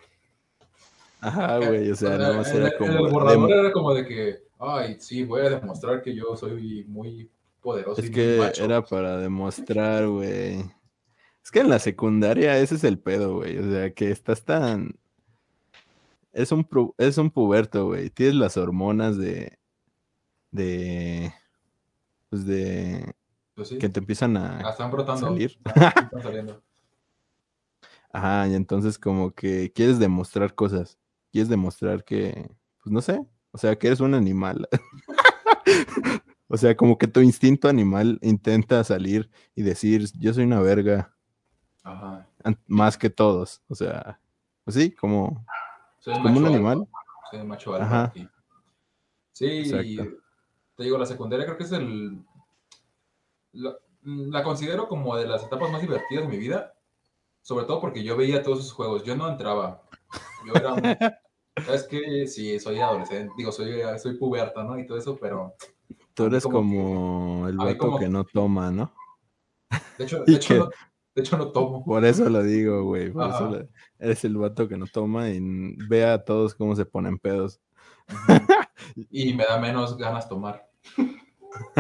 Ajá, 1.20 1.58
güey. 1.58 1.90
O 1.90 1.94
sea, 1.96 2.16
nada 2.18 2.36
más 2.36 2.52
era 2.54 2.76
como. 2.76 2.90
el 2.90 3.04
de- 3.04 3.10
borrador 3.10 3.50
era 3.52 3.72
como 3.72 3.92
de 3.94 4.06
que, 4.06 4.38
ay, 4.58 4.96
sí, 5.00 5.24
voy 5.24 5.42
a 5.42 5.50
demostrar 5.50 6.02
que 6.02 6.14
yo 6.14 6.36
soy 6.36 6.84
muy 6.88 7.30
poderoso 7.60 8.00
Es 8.00 8.08
y 8.08 8.12
que 8.12 8.36
macho. 8.38 8.64
era 8.64 8.82
para 8.82 9.18
demostrar, 9.18 10.06
güey. 10.08 10.60
Es 11.42 11.50
que 11.50 11.60
en 11.60 11.68
la 11.70 11.78
secundaria 11.78 12.58
ese 12.58 12.74
es 12.76 12.84
el 12.84 12.98
pedo, 12.98 13.36
güey. 13.36 13.58
O 13.58 13.70
sea, 13.70 13.92
que 13.92 14.10
estás 14.10 14.44
tan... 14.44 14.94
Es 16.32 16.52
un, 16.52 16.64
pu- 16.68 16.94
es 16.98 17.18
un 17.18 17.30
puberto, 17.30 17.86
güey. 17.86 18.08
Tienes 18.10 18.36
las 18.36 18.56
hormonas 18.56 19.16
de... 19.18 19.58
De... 20.52 21.32
Pues 22.28 22.46
de... 22.46 23.14
Pues 23.54 23.68
sí. 23.68 23.78
Que 23.78 23.88
te 23.88 23.98
empiezan 24.00 24.36
Ah, 24.36 24.60
a 24.64 24.70
están 24.70 24.90
brotando. 24.90 25.26
salir. 25.26 25.58
Ah, 25.64 25.92
sí 25.96 26.04
están 26.04 26.22
saliendo. 26.22 26.62
Ajá, 28.12 28.46
y 28.48 28.54
entonces 28.54 28.98
como 28.98 29.32
que 29.32 29.72
quieres 29.72 29.98
demostrar 29.98 30.54
cosas. 30.54 30.98
Quieres 31.31 31.49
demostrar 31.49 32.05
que... 32.05 32.51
Pues 32.83 32.93
no 32.93 33.01
sé. 33.01 33.26
O 33.53 33.59
sea, 33.59 33.76
que 33.76 33.89
eres 33.89 34.01
un 34.01 34.14
animal. 34.14 34.68
o 36.49 36.57
sea, 36.57 36.76
como 36.76 36.99
que 36.99 37.07
tu 37.07 37.20
instinto 37.20 37.68
animal 37.68 38.18
intenta 38.22 38.83
salir 38.85 39.31
y 39.55 39.62
decir, 39.62 40.07
yo 40.18 40.33
soy 40.33 40.45
una 40.45 40.61
verga. 40.61 41.14
Ajá. 41.83 42.28
más 42.66 42.99
que 42.99 43.11
todos. 43.11 43.62
O 43.68 43.74
sea, 43.74 44.20
pues 44.64 44.76
sí, 44.76 44.93
como, 44.93 45.45
Soy 45.99 46.14
como 46.14 46.39
un 46.39 46.47
animal. 46.47 46.89
Soy 47.31 47.45
macho 47.45 47.74
Ajá. 47.74 48.05
aquí. 48.05 48.28
Sí, 49.33 49.70
Exacto. 49.70 50.16
te 50.76 50.85
digo, 50.85 50.99
la 50.99 51.07
secundaria 51.07 51.47
creo 51.47 51.57
que 51.57 51.64
es 51.64 51.72
el... 51.72 52.24
La, 53.53 53.76
la 54.03 54.43
considero 54.43 54.89
como 54.89 55.16
de 55.16 55.26
las 55.26 55.45
etapas 55.45 55.70
más 55.70 55.83
divertidas 55.83 56.24
de 56.24 56.31
mi 56.31 56.39
vida, 56.39 56.74
sobre 57.43 57.66
todo 57.66 57.81
porque 57.81 58.03
yo 58.03 58.16
veía 58.16 58.43
todos 58.43 58.61
esos 58.61 58.72
juegos. 58.72 59.05
Yo 59.05 59.16
no 59.16 59.28
entraba. 59.28 59.83
Yo 60.46 60.54
era 60.54 60.74
un... 60.74 60.82
¿Sabes 61.64 61.86
qué? 61.90 62.26
Sí, 62.26 62.58
soy 62.58 62.78
adolescente, 62.80 63.32
digo, 63.36 63.52
soy, 63.52 63.80
soy 63.98 64.16
puberta, 64.16 64.62
¿no? 64.64 64.78
Y 64.78 64.86
todo 64.86 64.98
eso, 64.98 65.18
pero... 65.20 65.54
Tú 66.14 66.24
eres 66.26 66.42
como 66.44 66.58
como 66.58 67.48
el 67.48 67.56
vato 67.56 67.78
como- 67.78 67.98
que 67.98 68.08
no 68.08 68.24
toma, 68.24 68.70
¿no? 68.70 68.92
De 69.98 70.04
hecho, 70.04 70.22
¿Y 70.26 70.32
de 70.32 70.36
hecho, 70.36 70.54
no, 70.56 70.70
de 71.14 71.22
hecho 71.22 71.36
no 71.36 71.52
tomo. 71.52 71.84
Por 71.84 72.04
eso 72.04 72.28
lo 72.28 72.42
digo, 72.42 72.84
güey. 72.84 73.11
Por 73.11 73.28
eso 73.28 73.36
Ajá. 73.36 73.50
lo- 73.50 73.68
eres 73.98 74.24
el 74.24 74.36
vato 74.36 74.68
que 74.68 74.76
no 74.76 74.86
toma 74.86 75.28
y 75.30 75.38
ve 75.88 76.04
a 76.04 76.22
todos 76.24 76.54
cómo 76.54 76.74
se 76.76 76.84
ponen 76.84 77.18
pedos. 77.18 77.61
Y 79.11 79.34
me 79.34 79.44
da 79.44 79.58
menos 79.58 79.96
ganas 79.96 80.28
tomar. 80.28 80.66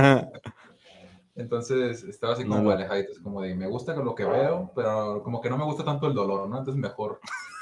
Entonces 1.40 2.04
estaba 2.04 2.34
así 2.34 2.44
como 2.44 2.56
No 2.56 2.64
lo- 2.64 2.70
alejadito, 2.72 3.12
es 3.12 3.18
como 3.20 3.40
de 3.40 3.54
me 3.54 3.66
gusta 3.66 3.96
lo 3.96 4.14
que 4.14 4.24
veo, 4.24 4.70
pero 4.74 5.22
como 5.22 5.40
que 5.40 5.48
no 5.48 5.56
me 5.56 5.64
gusta 5.64 5.84
tanto 5.84 6.06
el 6.06 6.14
dolor, 6.14 6.48
¿no? 6.48 6.58
Entonces 6.58 6.80
mejor, 6.80 7.18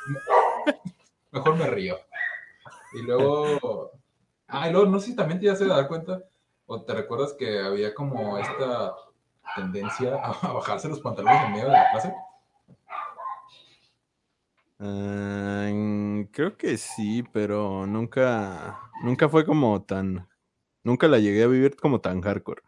mejor 1.31 1.57
me 1.57 1.67
río. 1.69 1.97
Y 2.95 3.03
luego, 3.03 3.93
ah, 4.49 4.69
y 4.69 4.73
luego 4.73 4.87
no 4.91 4.99
sé 4.99 5.07
si 5.07 5.17
también 5.17 5.39
te 5.39 5.47
ya 5.47 5.55
se 5.55 5.67
dar 5.67 5.87
cuenta, 5.87 6.25
o 6.67 6.83
te 6.83 6.93
recuerdas 6.93 7.35
que 7.35 7.61
había 7.61 7.95
como 7.95 8.37
esta 8.37 8.97
tendencia 9.55 10.17
a, 10.17 10.53
bajarse 10.53 10.89
los 10.89 11.01
pantalones 11.01 11.41
en 11.45 11.53
medio 11.53 11.67
de 11.67 11.73
la 11.73 11.91
clase. 11.93 12.13
Ah, 14.81 15.69
creo 16.33 16.57
que 16.57 16.77
sí, 16.79 17.23
pero 17.33 17.87
nunca, 17.87 18.81
nunca 19.05 19.29
fue 19.29 19.47
como 19.47 19.83
tan, 19.83 20.29
nunca 20.83 21.07
la 21.07 21.19
llegué 21.19 21.45
a 21.45 21.49
vivir 21.49 21.77
como 21.77 22.01
tan 22.01 22.21
hardcore. 22.23 22.63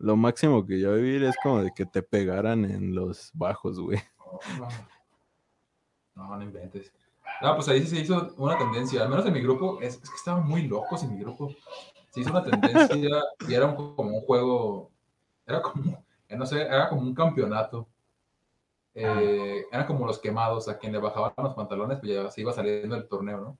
Lo 0.00 0.16
máximo 0.16 0.64
que 0.66 0.80
yo 0.80 0.94
vivir 0.94 1.22
es 1.24 1.36
como 1.42 1.62
de 1.62 1.72
que 1.74 1.84
te 1.84 2.02
pegaran 2.02 2.64
en 2.64 2.94
los 2.94 3.30
bajos, 3.34 3.78
güey. 3.78 4.00
No, 4.58 4.68
no, 6.28 6.36
no 6.36 6.42
inventes. 6.42 6.90
No, 7.42 7.54
pues 7.54 7.68
ahí 7.68 7.80
sí 7.82 7.86
se 7.88 8.00
hizo 8.00 8.34
una 8.38 8.56
tendencia, 8.58 9.02
al 9.02 9.10
menos 9.10 9.24
en 9.26 9.32
mi 9.34 9.40
grupo, 9.42 9.78
es, 9.80 9.94
es 10.02 10.08
que 10.10 10.16
estaban 10.16 10.46
muy 10.46 10.62
locos 10.66 11.02
en 11.04 11.12
mi 11.14 11.20
grupo. 11.20 11.50
Se 12.10 12.20
hizo 12.20 12.30
una 12.30 12.42
tendencia 12.42 12.98
y 13.48 13.54
era 13.54 13.66
un- 13.66 13.94
como 13.94 14.16
un 14.16 14.22
juego, 14.22 14.90
era 15.46 15.60
como, 15.62 16.02
eh, 16.28 16.36
no 16.36 16.46
sé, 16.46 16.62
era 16.62 16.88
como 16.88 17.02
un 17.02 17.14
campeonato. 17.14 17.86
Eh, 18.94 19.64
eran 19.70 19.86
como 19.86 20.06
los 20.06 20.18
quemados, 20.18 20.68
a 20.68 20.76
quien 20.78 20.92
le 20.92 20.98
bajaban 20.98 21.32
los 21.36 21.54
pantalones, 21.54 21.98
pues 22.00 22.10
ya 22.12 22.30
se 22.30 22.40
iba 22.40 22.52
saliendo 22.52 22.96
el 22.96 23.06
torneo, 23.06 23.38
¿no? 23.38 23.58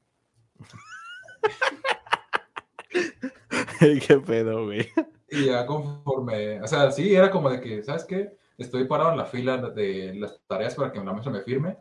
Qué 4.06 4.18
pedo, 4.18 4.64
güey. 4.66 4.88
Y 5.30 5.46
ya 5.46 5.64
conforme, 5.66 6.60
o 6.62 6.66
sea, 6.66 6.90
sí, 6.90 7.14
era 7.14 7.30
como 7.30 7.50
de 7.50 7.60
que, 7.60 7.82
¿sabes 7.82 8.04
qué? 8.04 8.36
Estoy 8.58 8.84
parado 8.84 9.12
en 9.12 9.18
la 9.18 9.24
fila 9.26 9.56
de 9.58 10.14
las 10.14 10.40
tareas 10.46 10.74
para 10.74 10.92
que 10.92 10.98
la 10.98 11.12
maestra 11.12 11.32
me 11.32 11.40
firme. 11.42 11.78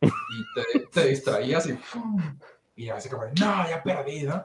Y 0.00 0.44
te, 0.54 0.86
te 0.86 1.06
distraías 1.08 1.66
y, 1.68 1.78
y 2.74 2.88
así 2.88 3.08
como, 3.08 3.24
no, 3.24 3.68
ya 3.68 3.82
perdí, 3.84 4.22
¿no? 4.22 4.44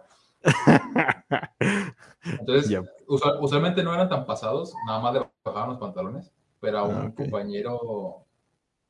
Entonces, 2.23 2.69
Ya. 2.69 2.81
usual- 3.07 3.37
usualmente 3.41 3.83
no 3.83 3.93
eran 3.93 4.09
tan 4.09 4.25
pasados, 4.25 4.73
nada 4.85 4.99
más 4.99 5.13
le 5.13 5.29
bajaban 5.43 5.69
los 5.69 5.79
pantalones, 5.79 6.31
pero 6.59 6.79
a 6.79 6.83
un 6.83 6.95
Ah, 6.97 7.05
ok. 7.09 7.15
compañero, 7.15 8.25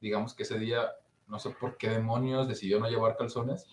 digamos 0.01 0.33
que 0.33 0.43
ese 0.43 0.57
día, 0.59 0.89
no 1.27 1.39
sé 1.39 1.51
por 1.51 1.77
qué 1.77 1.89
demonios 1.89 2.47
decidió 2.47 2.79
no 2.79 2.89
llevar 2.89 3.15
calzones. 3.15 3.67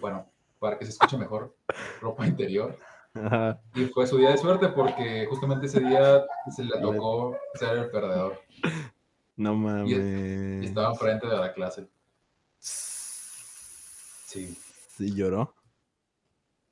Bueno, 0.00 0.26
para 0.58 0.78
que 0.78 0.84
se 0.86 0.92
escuche 0.92 1.16
mejor, 1.18 1.54
ropa 2.00 2.26
interior. 2.26 2.76
Ajá. 3.14 3.60
Y 3.74 3.84
fue 3.86 4.06
su 4.06 4.16
día 4.18 4.30
de 4.30 4.38
suerte 4.38 4.68
porque 4.68 5.26
justamente 5.28 5.66
ese 5.66 5.80
día 5.80 6.24
se 6.54 6.64
le 6.64 6.78
tocó 6.80 7.36
ser 7.54 7.76
el 7.78 7.90
perdedor 7.90 8.40
No 9.36 9.52
y 9.52 9.56
mames. 9.56 10.64
estaba 10.64 10.90
enfrente 10.92 11.26
de 11.26 11.36
la 11.36 11.52
clase. 11.52 11.88
Sí. 12.58 14.56
Sí 14.96 15.14
lloró. 15.14 15.54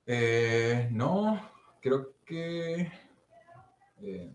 Eh, 0.07 0.89
no, 0.93 1.41
creo 1.81 2.15
que... 2.25 2.91
eh, 4.03 4.33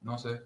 no 0.00 0.18
sé, 0.18 0.42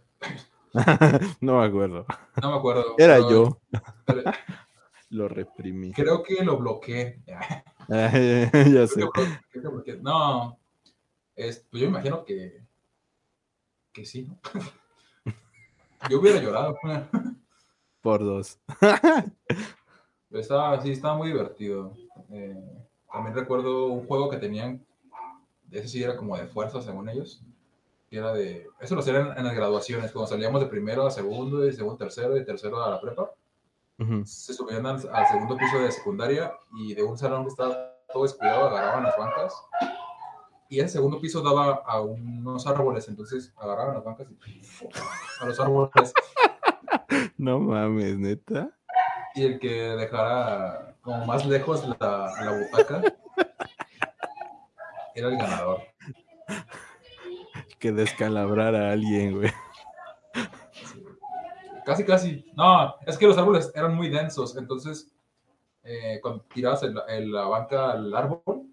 no 1.41 1.61
me 1.61 1.67
acuerdo. 1.67 2.07
no 2.43 2.51
me 2.53 2.57
acuerdo. 2.59 2.95
Era 2.99 3.17
pero- 3.17 3.31
yo. 3.31 3.61
pero 4.05 4.23
Lo 5.11 5.27
reprimí. 5.27 5.93
Creo 5.93 6.23
que 6.23 6.45
lo 6.45 6.57
bloqueé. 6.59 7.21
ya 8.73 8.87
sé. 8.87 9.05
No, 10.01 10.57
es, 11.35 11.67
pues 11.69 11.83
yo 11.83 11.91
me 11.91 11.99
imagino 11.99 12.25
que, 12.25 12.63
que 13.93 14.05
sí, 14.05 14.27
¿no? 14.27 14.39
Yo 16.09 16.19
hubiera 16.19 16.41
llorado. 16.41 16.77
Por 18.01 18.25
dos. 18.25 18.59
Pero 18.79 20.41
estaba, 20.41 20.81
sí, 20.81 20.93
estaba 20.93 21.17
muy 21.17 21.29
divertido. 21.29 21.93
Eh, 22.31 22.57
también 23.13 23.35
recuerdo 23.35 23.89
un 23.89 24.07
juego 24.07 24.31
que 24.31 24.39
tenían, 24.39 24.87
ese 25.71 25.89
sí 25.89 26.03
era 26.03 26.17
como 26.17 26.39
de 26.39 26.47
fuerza 26.47 26.81
según 26.81 27.09
ellos. 27.11 27.43
que 28.09 28.17
era 28.17 28.33
de, 28.33 28.67
eso 28.81 28.95
lo 28.95 29.03
hacían 29.03 29.33
en, 29.33 29.39
en 29.39 29.45
las 29.45 29.55
graduaciones, 29.55 30.13
cuando 30.13 30.29
salíamos 30.29 30.63
de 30.63 30.69
primero 30.69 31.07
a 31.07 31.11
segundo, 31.11 31.67
y 31.67 31.73
segundo 31.73 31.97
a 31.97 32.07
tercero, 32.07 32.37
y 32.37 32.45
tercero 32.45 32.83
a 32.83 32.91
la 32.91 33.01
prepa. 33.01 33.31
Se 34.25 34.55
subían 34.55 34.87
al, 34.87 34.97
al 35.13 35.27
segundo 35.27 35.57
piso 35.57 35.79
de 35.79 35.93
secundaria 35.93 36.53
y 36.75 36.95
de 36.95 37.03
un 37.03 37.19
salón 37.19 37.43
que 37.43 37.51
estaba 37.51 37.91
todo 38.13 38.23
descuidado 38.23 38.69
agarraban 38.69 39.05
las 39.05 39.17
bancas. 39.17 39.55
Y 40.69 40.81
ese 40.81 40.91
segundo 40.91 41.21
piso 41.21 41.43
daba 41.43 41.83
a 41.85 42.01
unos 42.01 42.67
árboles, 42.67 43.09
entonces 43.09 43.53
agarraban 43.57 43.95
las 43.97 44.05
bancas 44.05 44.29
y 44.47 44.61
a 45.41 45.47
los 45.47 45.61
árboles. 45.61 46.13
No 47.37 47.59
mames, 47.59 48.19
neta. 48.19 48.71
Y 49.35 49.45
el 49.45 49.59
que 49.59 49.69
dejara 49.71 50.95
como 51.01 51.25
más 51.25 51.47
lejos 51.47 51.87
la, 51.99 52.33
la 52.41 52.59
butaca 52.59 53.03
era 55.15 55.29
el 55.29 55.37
ganador. 55.39 55.81
que 57.79 57.93
descalabrar 57.93 58.75
a 58.75 58.93
alguien, 58.93 59.39
güey. 59.39 59.51
Casi, 61.85 62.05
casi. 62.05 62.45
No, 62.55 62.95
es 63.07 63.17
que 63.19 63.27
los 63.27 63.39
árboles 63.39 63.73
eran 63.75 63.95
muy 63.95 64.09
densos, 64.09 64.57
entonces 64.57 65.13
eh, 65.83 66.19
cuando 66.21 66.43
tirabas 66.53 66.83
el- 66.83 67.01
el- 67.09 67.33
la 67.33 67.45
banca 67.45 67.93
al 67.93 68.15
árbol, 68.15 68.67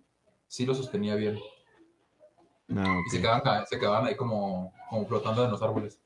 sí 0.48 0.66
lo 0.66 0.76
sostenía 0.76 1.16
bien. 1.16 1.40
No, 2.68 2.84
Y 3.06 3.10
se 3.10 3.22
quedaban, 3.22 3.66
se 3.66 3.80
quedaban 3.80 4.06
ahí 4.06 4.16
como, 4.16 4.74
como 4.90 5.06
flotando 5.08 5.46
en 5.46 5.52
los 5.52 5.62
árboles. 5.62 6.02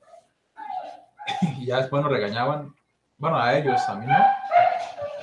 y 1.60 1.66
ya 1.66 1.78
después 1.78 2.04
nos 2.04 2.12
regañaban. 2.12 2.76
Bueno, 3.18 3.38
a 3.40 3.58
ellos, 3.58 3.82
a 3.88 3.96
mí 3.96 4.06
no. 4.06 4.18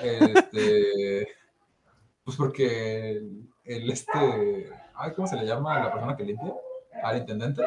Este, 0.02 1.28
pues 2.24 2.36
porque 2.36 3.10
el, 3.12 3.48
el 3.64 3.90
este. 3.90 4.72
Ay, 4.94 5.12
¿cómo 5.14 5.28
se 5.28 5.36
le 5.36 5.46
llama 5.46 5.76
a 5.76 5.84
la 5.84 5.92
persona 5.92 6.16
que 6.16 6.24
limpia? 6.24 6.52
Al 7.04 7.18
intendente. 7.18 7.64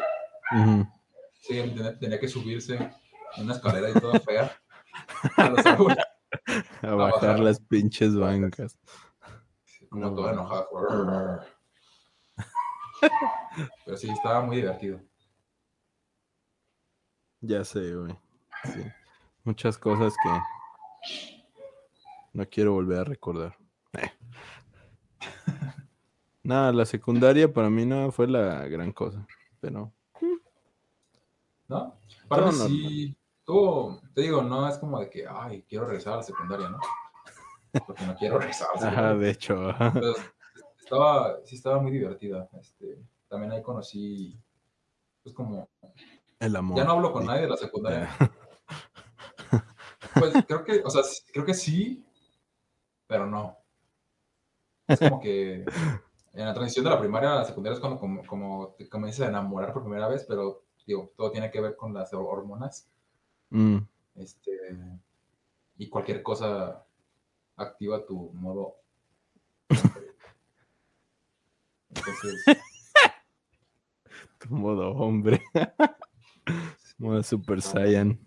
Sí, 1.40 1.58
el 1.58 1.68
intendente 1.70 1.98
tenía 2.00 2.20
que 2.20 2.28
subirse 2.28 2.78
una 3.38 3.54
escalera 3.54 3.90
y 3.90 3.94
toda 3.94 4.20
fea 4.20 4.52
a 5.36 5.48
bajar 6.94 6.96
bajar. 7.20 7.40
las 7.40 7.60
pinches 7.60 8.16
bancas. 8.16 8.78
Como 9.90 10.02
No, 10.06 10.14
todo 10.14 10.26
no. 10.26 10.32
enojado. 10.32 10.68
Pero 13.84 13.96
sí, 13.96 14.08
estaba 14.10 14.40
muy 14.42 14.56
divertido. 14.56 15.00
Ya 17.40 17.64
sé, 17.64 17.94
güey. 17.94 18.16
Sí. 18.64 18.82
Muchas 19.44 19.76
cosas 19.76 20.14
que 20.22 20.30
no 22.32 22.48
quiero 22.48 22.72
volver 22.72 23.00
a 23.00 23.04
recordar. 23.04 23.56
Eh. 23.94 24.10
Nada, 26.44 26.72
la 26.72 26.86
secundaria 26.86 27.52
para 27.52 27.68
mí 27.70 27.84
no 27.84 28.10
fue 28.12 28.28
la 28.28 28.66
gran 28.68 28.92
cosa, 28.92 29.26
pero 29.60 29.92
¿No? 31.68 31.96
Para 32.28 32.46
mí 32.46 32.52
sí. 32.52 33.16
Tú, 33.44 34.00
te 34.14 34.22
digo, 34.22 34.42
no 34.42 34.68
es 34.68 34.78
como 34.78 35.00
de 35.00 35.10
que, 35.10 35.26
ay, 35.28 35.64
quiero 35.68 35.86
regresar 35.86 36.14
a 36.14 36.16
la 36.16 36.22
secundaria, 36.22 36.68
¿no? 36.68 36.78
Porque 37.86 38.06
no 38.06 38.14
quiero 38.14 38.38
regresar 38.38 38.68
a 38.74 38.80
la 38.80 38.88
ajá, 38.88 39.14
de 39.14 39.30
hecho, 39.30 39.70
estaba, 40.78 41.38
sí 41.44 41.56
estaba 41.56 41.80
muy 41.80 41.90
divertida. 41.90 42.48
Este, 42.60 42.98
también 43.28 43.52
ahí 43.52 43.62
conocí, 43.62 44.38
pues 45.22 45.34
como, 45.34 45.68
el 46.38 46.54
amor. 46.56 46.78
ya 46.78 46.84
no 46.84 46.92
hablo 46.92 47.12
con 47.12 47.22
sí. 47.22 47.28
nadie 47.28 47.42
de 47.42 47.48
la 47.48 47.56
secundaria. 47.56 48.08
Pues 50.14 50.34
creo 50.46 50.64
que, 50.64 50.82
o 50.84 50.90
sea, 50.90 51.02
sí- 51.02 51.22
creo 51.32 51.44
que 51.44 51.54
sí, 51.54 52.04
pero 53.06 53.26
no. 53.26 53.56
Es 54.86 54.98
como 54.98 55.20
que 55.20 55.64
en 56.34 56.46
la 56.46 56.54
transición 56.54 56.84
de 56.84 56.90
la 56.90 56.98
primaria 57.00 57.32
a 57.32 57.36
la 57.36 57.44
secundaria 57.44 57.74
es 57.74 57.80
cuando 57.80 57.98
como, 57.98 58.26
como 58.26 58.74
te 58.76 58.88
comienzas 58.88 59.26
a 59.26 59.30
enamorar 59.30 59.72
por 59.72 59.82
primera 59.82 60.08
vez, 60.08 60.24
pero 60.28 60.64
digo, 60.86 61.12
todo 61.16 61.30
tiene 61.30 61.50
que 61.50 61.60
ver 61.60 61.76
con 61.76 61.94
las 61.94 62.12
hormonas. 62.12 62.91
Mm, 63.52 63.78
Este, 64.14 64.50
y 65.76 65.88
cualquier 65.90 66.22
cosa 66.22 66.86
activa 67.56 68.04
tu 68.06 68.30
modo. 68.32 68.76
Entonces, 71.90 72.44
tu 74.38 74.54
modo 74.54 74.90
hombre. 74.92 75.42
modo 76.98 77.22
Super 77.22 77.60
Saiyan. 77.60 78.18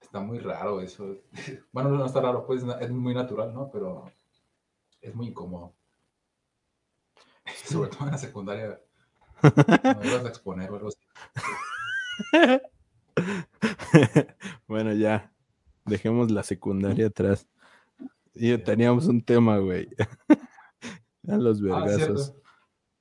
está 0.00 0.20
muy 0.20 0.38
raro 0.38 0.80
eso. 0.80 1.18
Bueno, 1.72 1.90
no 1.90 2.06
está 2.06 2.22
raro, 2.22 2.46
pues 2.46 2.62
es 2.80 2.90
muy 2.90 3.14
natural, 3.14 3.52
¿no? 3.52 3.70
Pero 3.70 4.10
es 5.02 5.14
muy 5.14 5.28
incómodo. 5.28 5.74
Sobre 7.64 7.90
todo 7.90 8.04
en 8.04 8.12
la 8.12 8.18
secundaria. 8.18 8.80
Cuando 9.40 10.04
ibas 10.04 10.24
a 10.24 10.28
exponer 10.28 10.70
o 10.70 10.76
algo 10.76 10.88
así. 10.88 10.98
bueno, 14.68 14.92
ya. 14.92 15.32
Dejemos 15.84 16.30
la 16.30 16.42
secundaria 16.42 17.06
atrás. 17.06 17.46
Y 18.34 18.56
teníamos 18.58 19.06
un 19.06 19.22
tema, 19.22 19.58
güey. 19.58 19.88
Eran 21.24 21.42
los 21.44 21.58
Ah, 21.60 21.84
vergazos. 21.84 22.34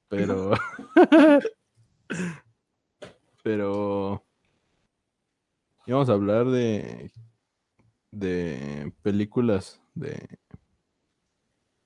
pero. 0.08 0.52
pero. 3.44 4.24
Íbamos 5.86 6.10
a 6.10 6.14
hablar 6.14 6.48
de. 6.48 7.12
de 8.12 8.94
películas 9.02 9.82
de. 9.94 10.40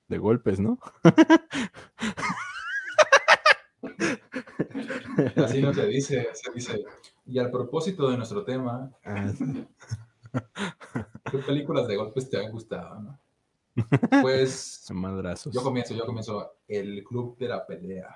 de 0.08 0.18
golpes, 0.18 0.60
¿no? 0.60 0.78
Así 5.36 5.60
no 5.62 5.72
se 5.74 5.86
dice, 5.86 6.28
se 6.34 6.52
dice. 6.52 6.84
Y 7.30 7.38
al 7.38 7.50
propósito 7.50 8.10
de 8.10 8.16
nuestro 8.16 8.44
tema, 8.44 8.90
Ah. 9.04 9.32
¿qué 11.30 11.38
películas 11.38 11.86
de 11.86 11.96
golpes 11.96 12.28
te 12.28 12.36
han 12.44 12.50
gustado, 12.50 13.00
no? 13.00 13.18
Pues 14.22 14.84
Madrazos. 14.92 15.52
yo 15.54 15.62
comienzo, 15.62 15.94
yo 15.94 16.04
comienzo. 16.04 16.54
El 16.66 17.04
Club 17.04 17.38
de 17.38 17.48
la 17.48 17.64
Pelea. 17.64 18.08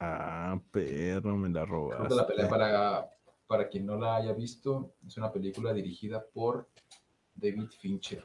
Ah, 0.00 0.58
perro, 0.70 1.36
me 1.36 1.50
la 1.50 1.64
Club 1.66 1.70
robaste. 1.92 2.08
de 2.08 2.16
la 2.16 2.26
Pelea, 2.26 2.48
para, 2.48 3.10
para 3.46 3.68
quien 3.68 3.84
no 3.86 3.96
la 3.98 4.16
haya 4.16 4.32
visto, 4.32 4.94
es 5.06 5.16
una 5.18 5.30
película 5.30 5.72
dirigida 5.74 6.24
por 6.24 6.66
David 7.34 7.68
Fincher. 7.78 8.24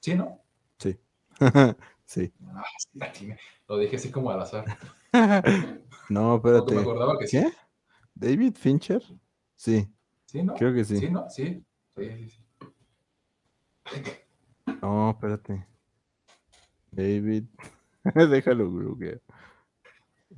¿Sí, 0.00 0.14
no? 0.14 0.40
Sí. 0.78 0.96
sí. 2.04 2.32
Ah. 2.54 2.62
Lo 3.68 3.78
dije 3.78 3.96
así 3.96 4.10
como 4.12 4.30
al 4.30 4.40
azar. 4.42 4.64
No, 6.10 6.38
me 6.44 6.58
acordaba 6.58 7.18
que 7.18 7.26
sí. 7.26 7.42
¿David 8.14 8.54
Fincher? 8.56 9.02
Sí, 9.56 9.88
¿Sí, 10.26 10.42
no? 10.42 10.54
creo 10.54 10.72
que 10.74 10.84
sí. 10.84 10.98
¿Sí, 10.98 11.10
no? 11.10 11.28
Sí. 11.30 11.64
Sí, 11.96 12.10
sí, 12.10 12.28
sí. 12.28 12.44
No, 14.82 15.10
espérate. 15.10 15.66
David. 16.90 17.44
Déjalo, 18.30 18.70
Gruger. 18.72 19.22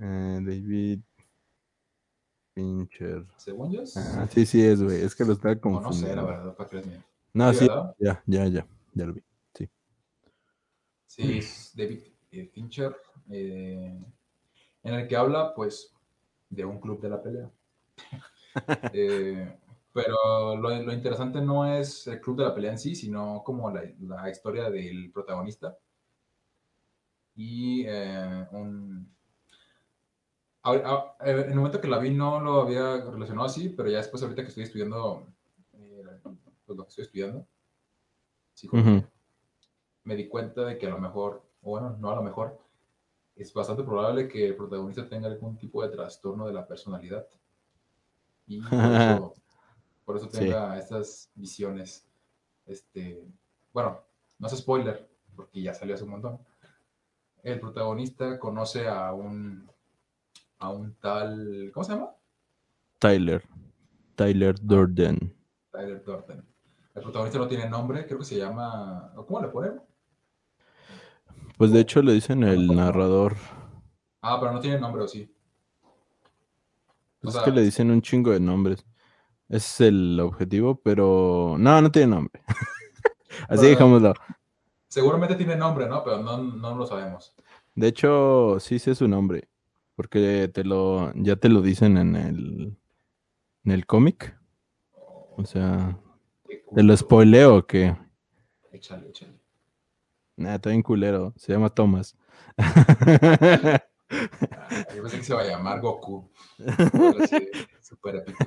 Eh, 0.00 0.38
David 0.42 1.00
Fincher. 2.54 3.26
Según 3.36 3.72
yo, 3.72 3.82
Ah, 3.96 4.26
sí, 4.30 4.46
sí 4.46 4.62
es, 4.62 4.82
güey. 4.82 5.02
Es 5.02 5.14
que 5.14 5.24
lo 5.24 5.32
estaba 5.34 5.54
o 5.54 5.56
no 5.56 5.60
sé, 5.60 5.84
confundiendo. 5.84 6.22
la 6.22 6.28
verdad, 6.28 6.56
para 6.56 6.68
creerme. 6.68 7.02
No, 7.32 7.52
Sí, 7.52 7.66
ya, 7.98 8.22
ya, 8.26 8.46
ya. 8.46 8.66
Ya 8.94 9.04
lo 9.06 9.12
vi. 9.14 9.22
Sí. 9.54 9.68
Sí, 11.06 11.38
es 11.38 11.72
David 11.76 12.00
eh, 12.30 12.46
Fincher, 12.46 12.96
eh, 13.30 13.98
en 14.82 14.94
el 14.94 15.06
que 15.08 15.16
habla, 15.16 15.52
pues, 15.54 15.92
de 16.48 16.64
un 16.64 16.80
club 16.80 17.00
de 17.00 17.08
la 17.10 17.22
pelea. 17.22 17.50
Eh, 18.92 19.59
pero 19.92 20.57
lo, 20.57 20.70
lo 20.82 20.92
interesante 20.92 21.40
no 21.40 21.66
es 21.66 22.07
el 22.07 22.20
club 22.20 22.38
de 22.38 22.44
la 22.44 22.55
pelea 22.55 22.72
en 22.72 22.78
sí, 22.78 22.94
sino 22.94 23.42
como 23.44 23.70
la, 23.70 23.82
la 24.01 24.30
historia 24.30 24.70
del 24.70 25.11
protagonista. 25.12 25.78
Y 27.36 27.84
eh, 27.86 28.49
un... 28.51 29.09
a- 30.62 31.16
a- 31.20 31.30
en 31.30 31.51
el 31.51 31.55
momento 31.57 31.80
que 31.80 31.88
la 31.88 31.99
vi 31.99 32.11
no 32.11 32.40
lo 32.40 32.61
había 32.62 32.97
relacionado 33.05 33.47
así, 33.47 33.68
pero 33.70 33.88
ya 33.88 33.99
después 33.99 34.22
ahorita 34.22 34.42
que 34.42 34.49
estoy 34.49 34.64
estudiando 34.64 35.26
eh, 35.72 36.03
pues, 36.64 36.76
lo 36.78 36.84
que 36.84 36.88
estoy 36.90 37.05
estudiando, 37.05 37.47
me 40.05 40.16
di 40.16 40.26
cuenta 40.26 40.64
de 40.64 40.78
que 40.78 40.86
a 40.86 40.90
lo 40.90 40.99
mejor, 40.99 41.42
o 41.61 41.70
bueno, 41.70 41.97
no 41.99 42.11
a 42.11 42.16
lo 42.16 42.22
mejor, 42.22 42.59
es 43.36 43.53
bastante 43.55 43.84
probable 43.84 44.28
que 44.28 44.47
el 44.47 44.57
protagonista 44.57 45.09
tenga 45.09 45.28
algún 45.28 45.59
tipo 45.59 45.82
de 45.82 45.90
trastorno 45.90 46.47
de 46.47 46.55
la 46.55 46.66
personalidad. 46.66 47.26
Y 48.47 48.61
por 48.61 48.74
eso, 48.74 49.34
por 50.05 50.16
eso 50.16 50.30
Sí. 50.30 50.38
tenga 50.38 50.78
estas 50.78 51.30
visiones. 51.34 52.07
Este, 52.66 53.24
bueno, 53.72 54.01
no 54.38 54.47
es 54.47 54.57
spoiler, 54.57 55.09
porque 55.34 55.62
ya 55.62 55.74
salió 55.74 55.94
hace 55.94 56.05
un 56.05 56.11
montón. 56.11 56.38
El 57.42 57.61
protagonista 57.61 58.38
conoce 58.38 58.88
a 58.88 59.12
un, 59.12 59.68
a 60.59 60.70
un 60.70 60.94
tal, 60.94 61.70
¿cómo 61.72 61.84
se 61.84 61.92
llama? 61.92 62.11
Tyler. 62.99 63.42
Tyler 64.14 64.55
Durden. 64.61 65.34
Tyler 65.70 66.03
Durden. 66.03 66.44
El 66.94 67.03
protagonista 67.03 67.38
no 67.38 67.47
tiene 67.47 67.68
nombre, 67.68 68.07
creo 68.07 68.18
que 68.18 68.24
se 68.24 68.38
llama, 68.38 69.12
¿cómo 69.14 69.40
le 69.42 69.49
ponen? 69.49 69.80
Pues 71.59 71.70
de 71.72 71.80
hecho 71.80 72.01
le 72.03 72.12
dicen 72.12 72.42
el 72.42 72.68
narrador. 72.68 73.36
Ah, 74.22 74.38
pero 74.40 74.53
no 74.53 74.61
tiene 74.61 74.78
nombre, 74.80 75.03
¿o 75.05 75.09
sí? 75.09 75.30
O 77.26 77.28
es 77.28 77.34
sea- 77.34 77.44
que 77.44 77.50
le 77.50 77.62
dicen 77.62 77.90
un 77.90 78.02
chingo 78.02 78.30
de 78.32 78.40
nombres. 78.40 78.84
Ese 79.48 79.56
es 79.66 79.80
el 79.92 80.18
objetivo, 80.20 80.80
pero. 80.82 81.56
No, 81.58 81.80
no 81.80 81.90
tiene 81.92 82.08
nombre. 82.08 82.40
Así 83.48 83.66
dejámoslo. 83.66 84.14
Seguramente 84.88 85.34
tiene 85.36 85.56
nombre, 85.56 85.88
¿no? 85.88 86.02
Pero 86.02 86.22
no, 86.22 86.38
no 86.38 86.74
lo 86.74 86.86
sabemos. 86.86 87.34
De 87.74 87.88
hecho, 87.88 88.58
sí 88.60 88.78
sé 88.78 88.94
su 88.94 89.06
nombre. 89.08 89.48
Porque 89.94 90.50
te 90.52 90.64
lo, 90.64 91.12
ya 91.14 91.36
te 91.36 91.48
lo 91.48 91.62
dicen 91.62 91.96
en 91.96 92.16
el, 92.16 92.76
en 93.64 93.72
el 93.72 93.86
cómic. 93.86 94.36
O 95.36 95.44
sea, 95.44 95.98
¿te 96.74 96.82
lo 96.82 96.96
spoileo 96.96 97.56
o 97.56 97.66
qué? 97.66 97.96
Échale, 98.72 99.08
échale. 99.08 99.32
Nah, 100.36 100.54
está 100.56 100.70
bien 100.70 100.82
culero. 100.82 101.32
Se 101.36 101.52
llama 101.52 101.70
Thomas. 101.70 102.16
Ah, 104.11 104.86
yo 104.94 105.02
pensé 105.02 105.18
que 105.18 105.24
se 105.24 105.32
iba 105.32 105.42
a 105.42 105.46
llamar 105.46 105.80
Goku. 105.80 106.30
Algo 106.92 107.22
así, 107.22 107.48
Súper 107.80 108.16
épico. 108.16 108.44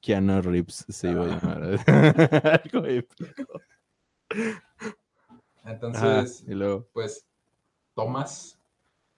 Keanu 0.00 0.42
Reeves 0.42 0.84
se 0.88 1.10
iba 1.10 1.24
a 1.24 1.28
llamar. 1.28 1.62
Algo 2.64 2.86
épico. 2.86 3.60
Entonces, 5.64 6.44
y 6.46 6.54
luego. 6.54 6.88
pues, 6.92 7.26
Thomas, 7.94 8.58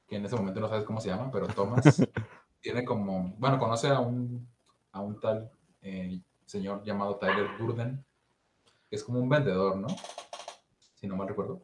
que 0.08 0.16
en 0.16 0.26
ese 0.26 0.36
momento 0.36 0.60
no 0.60 0.68
sabes 0.68 0.84
cómo 0.84 1.00
se 1.00 1.08
llama, 1.08 1.30
pero 1.30 1.46
Thomas 1.48 1.84
tiene 2.60 2.84
como, 2.84 3.34
bueno, 3.38 3.58
conoce 3.58 3.88
a 3.88 4.00
un, 4.00 4.48
a 4.92 5.00
un 5.00 5.20
tal 5.20 5.50
eh, 5.82 6.20
señor 6.44 6.82
llamado 6.82 7.16
Tyler 7.16 7.46
Durden, 7.58 8.04
que 8.88 8.96
es 8.96 9.04
como 9.04 9.20
un 9.20 9.28
vendedor, 9.28 9.76
¿no? 9.76 9.88
Si 10.94 11.06
no 11.06 11.16
mal 11.16 11.28
recuerdo. 11.28 11.62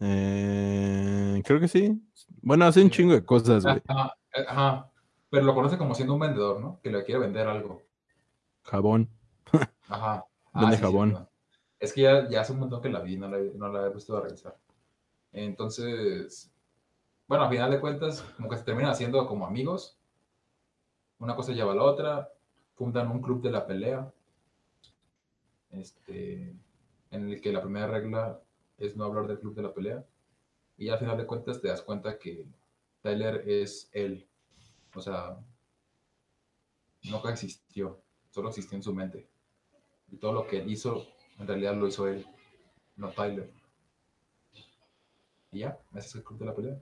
Eh, 0.00 1.42
creo 1.44 1.60
que 1.60 1.68
sí. 1.68 2.00
Bueno, 2.42 2.64
hace 2.66 2.82
un 2.82 2.90
chingo 2.90 3.12
de 3.12 3.24
cosas, 3.24 3.64
güey. 3.64 3.82
Ajá, 3.86 4.14
eh, 4.34 4.44
ajá, 4.48 4.90
pero 5.30 5.44
lo 5.44 5.54
conoce 5.54 5.78
como 5.78 5.94
siendo 5.94 6.14
un 6.14 6.20
vendedor, 6.20 6.60
¿no? 6.60 6.80
Que 6.82 6.90
le 6.90 7.04
quiere 7.04 7.20
vender 7.20 7.46
algo. 7.46 7.82
Jabón. 8.62 9.08
Ajá. 9.88 10.24
Vende 10.52 10.76
sí, 10.76 10.82
jabón. 10.82 11.28
Es 11.78 11.92
que 11.92 12.02
ya, 12.02 12.28
ya 12.28 12.40
hace 12.40 12.52
un 12.52 12.60
montón 12.60 12.80
que 12.80 12.88
la 12.88 13.00
vi, 13.00 13.16
no 13.16 13.28
la, 13.28 13.38
no 13.54 13.68
la 13.68 13.86
he 13.86 13.90
visto 13.90 14.16
a 14.16 14.22
revisar. 14.22 14.56
Entonces, 15.32 16.50
bueno, 17.28 17.44
a 17.44 17.50
final 17.50 17.70
de 17.70 17.80
cuentas, 17.80 18.22
como 18.36 18.48
que 18.48 18.56
se 18.56 18.64
terminan 18.64 18.90
haciendo 18.90 19.26
como 19.26 19.46
amigos. 19.46 19.98
Una 21.18 21.36
cosa 21.36 21.52
lleva 21.52 21.72
a 21.72 21.76
la 21.76 21.82
otra. 21.82 22.32
Fundan 22.74 23.10
un 23.10 23.20
club 23.20 23.42
de 23.42 23.50
la 23.50 23.66
pelea. 23.66 24.10
Este, 25.70 26.54
en 27.10 27.28
el 27.28 27.40
que 27.40 27.52
la 27.52 27.62
primera 27.62 27.86
regla 27.86 28.40
es 28.78 28.96
no 28.96 29.04
hablar 29.04 29.26
del 29.26 29.38
club 29.38 29.54
de 29.54 29.62
la 29.62 29.74
pelea. 29.74 30.04
Y 30.78 30.88
al 30.88 30.98
final 30.98 31.16
de 31.16 31.26
cuentas 31.26 31.60
te 31.60 31.68
das 31.68 31.82
cuenta 31.82 32.18
que 32.18 32.46
Tyler 33.02 33.42
es 33.46 33.88
él. 33.92 34.26
O 34.94 35.00
sea, 35.00 35.38
nunca 37.04 37.30
existió, 37.30 38.00
solo 38.30 38.48
existió 38.48 38.76
en 38.76 38.82
su 38.82 38.94
mente. 38.94 39.28
Y 40.10 40.16
todo 40.16 40.32
lo 40.32 40.46
que 40.46 40.58
él 40.58 40.70
hizo, 40.70 41.06
en 41.38 41.46
realidad 41.46 41.74
lo 41.74 41.86
hizo 41.86 42.06
él, 42.06 42.26
no 42.96 43.10
Tyler. 43.10 43.50
Y 45.52 45.60
ya, 45.60 45.78
ese 45.94 46.08
es 46.08 46.14
el 46.16 46.24
club 46.24 46.38
de 46.40 46.44
la 46.46 46.54
pelea. 46.54 46.78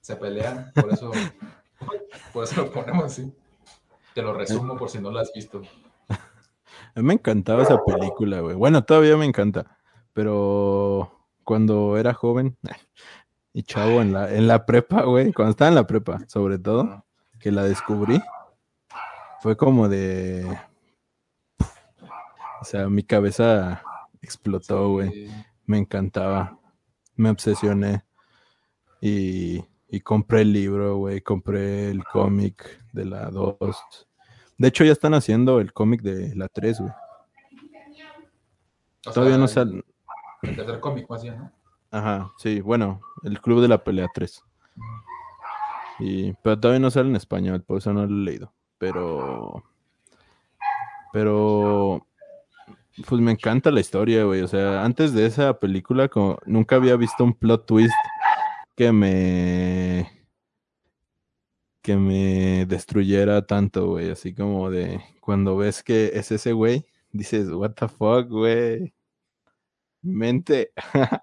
Se 0.00 0.16
pelean, 0.16 0.72
por 0.74 0.92
eso, 0.92 1.10
por 2.32 2.44
eso 2.44 2.62
lo 2.62 2.72
ponemos 2.72 3.04
así. 3.04 3.32
Te 4.14 4.22
lo 4.22 4.32
resumo 4.32 4.76
por 4.76 4.90
si 4.90 5.00
no 5.00 5.10
lo 5.10 5.18
has 5.18 5.32
visto. 5.32 5.62
Me 6.94 7.14
encantaba 7.14 7.62
esa 7.62 7.84
película, 7.84 8.40
güey. 8.40 8.54
Bueno, 8.56 8.84
todavía 8.84 9.16
me 9.16 9.24
encanta. 9.24 9.77
Pero 10.12 11.26
cuando 11.44 11.96
era 11.96 12.14
joven 12.14 12.56
y 13.52 13.62
chavo 13.62 14.02
en 14.02 14.12
la, 14.12 14.34
en 14.34 14.46
la 14.46 14.66
prepa, 14.66 15.02
güey, 15.02 15.32
cuando 15.32 15.50
estaba 15.50 15.68
en 15.68 15.74
la 15.74 15.86
prepa, 15.86 16.20
sobre 16.28 16.58
todo, 16.58 17.04
que 17.40 17.50
la 17.50 17.64
descubrí, 17.64 18.20
fue 19.40 19.56
como 19.56 19.88
de... 19.88 20.46
O 22.60 22.64
sea, 22.64 22.88
mi 22.88 23.04
cabeza 23.04 23.82
explotó, 24.20 24.90
güey. 24.90 25.10
Sí. 25.10 25.30
Me 25.64 25.78
encantaba. 25.78 26.58
Me 27.14 27.30
obsesioné. 27.30 28.04
Y, 29.00 29.64
y 29.88 30.00
compré 30.00 30.40
el 30.40 30.52
libro, 30.52 30.96
güey. 30.96 31.20
Compré 31.20 31.90
el 31.90 32.04
cómic 32.04 32.84
de 32.92 33.04
la 33.04 33.30
2. 33.30 33.56
De 34.58 34.68
hecho, 34.68 34.84
ya 34.84 34.92
están 34.92 35.14
haciendo 35.14 35.60
el 35.60 35.72
cómic 35.72 36.02
de 36.02 36.34
la 36.34 36.48
3, 36.48 36.80
güey. 36.80 36.92
Todavía 39.02 39.34
sea, 39.34 39.38
no 39.38 39.48
sale. 39.48 39.84
El 40.42 40.56
tercer 40.56 40.80
cómic, 40.80 41.08
más 41.08 41.22
bien, 41.22 41.38
¿no? 41.38 41.52
Ajá, 41.90 42.32
sí, 42.36 42.60
bueno, 42.60 43.00
el 43.22 43.40
Club 43.40 43.62
de 43.62 43.68
la 43.68 43.82
Pelea 43.82 44.08
3. 44.12 44.44
Y, 46.00 46.32
pero 46.42 46.58
todavía 46.60 46.80
no 46.80 46.90
sale 46.90 47.08
en 47.08 47.16
español, 47.16 47.62
por 47.62 47.78
eso 47.78 47.92
no 47.92 48.06
lo 48.06 48.14
he 48.14 48.24
leído. 48.24 48.52
Pero. 48.78 49.64
Pero. 51.12 52.06
Pues 53.06 53.20
me 53.20 53.32
encanta 53.32 53.70
la 53.70 53.80
historia, 53.80 54.24
güey. 54.24 54.42
O 54.42 54.48
sea, 54.48 54.84
antes 54.84 55.12
de 55.12 55.26
esa 55.26 55.58
película, 55.58 56.08
como, 56.08 56.38
nunca 56.46 56.76
había 56.76 56.96
visto 56.96 57.24
un 57.24 57.34
plot 57.34 57.66
twist 57.66 57.94
que 58.76 58.92
me. 58.92 60.10
que 61.82 61.96
me 61.96 62.66
destruyera 62.66 63.46
tanto, 63.46 63.88
güey. 63.88 64.10
Así 64.10 64.34
como 64.34 64.70
de. 64.70 65.00
Cuando 65.20 65.56
ves 65.56 65.82
que 65.82 66.12
es 66.14 66.30
ese 66.32 66.52
güey, 66.52 66.86
dices, 67.12 67.50
what 67.50 67.72
the 67.72 67.88
fuck, 67.88 68.28
güey. 68.28 68.94
Mente. 70.02 70.72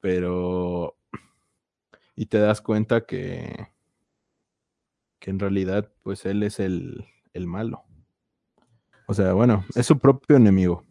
Pero. 0.00 0.96
Y 2.16 2.26
te 2.26 2.38
das 2.38 2.60
cuenta 2.60 3.06
que. 3.06 3.68
que 5.18 5.30
en 5.30 5.38
realidad, 5.38 5.90
pues 6.02 6.26
él 6.26 6.42
es 6.42 6.60
el, 6.60 7.06
el 7.32 7.46
malo. 7.46 7.84
O 9.06 9.14
sea, 9.14 9.32
bueno, 9.32 9.64
es 9.74 9.86
su 9.86 9.98
propio 9.98 10.36
enemigo. 10.36 10.84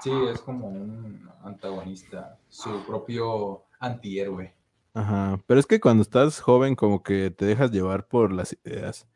Sí, 0.00 0.10
es 0.30 0.40
como 0.40 0.68
un 0.68 1.28
antagonista, 1.42 2.38
su 2.48 2.84
propio 2.86 3.64
antihéroe. 3.78 4.54
Ajá. 4.94 5.40
Pero 5.46 5.60
es 5.60 5.66
que 5.66 5.80
cuando 5.80 6.02
estás 6.02 6.40
joven, 6.40 6.76
como 6.76 7.02
que 7.02 7.30
te 7.30 7.44
dejas 7.44 7.70
llevar 7.70 8.06
por 8.06 8.32
las 8.32 8.56
ideas. 8.64 9.08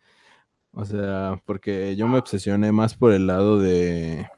O 0.73 0.85
sea, 0.85 1.43
porque 1.47 1.97
yo 1.97 2.09
me 2.09 2.19
obsesioné 2.19 2.73
más 2.73 2.97
por 2.97 3.12
el 3.12 3.27
lado 3.27 3.59
de. 3.59 4.29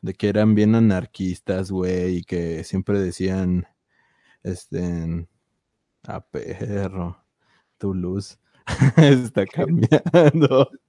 De 0.00 0.14
que 0.14 0.28
eran 0.28 0.54
bien 0.54 0.74
anarquistas, 0.74 1.70
güey, 1.70 2.18
y 2.18 2.24
que 2.24 2.64
siempre 2.64 3.00
decían. 3.00 3.66
Este. 4.42 5.26
A 6.06 6.20
perro. 6.20 7.24
Tu 7.78 7.94
luz 7.94 8.38
está 8.96 9.46
cambiando. 9.46 10.70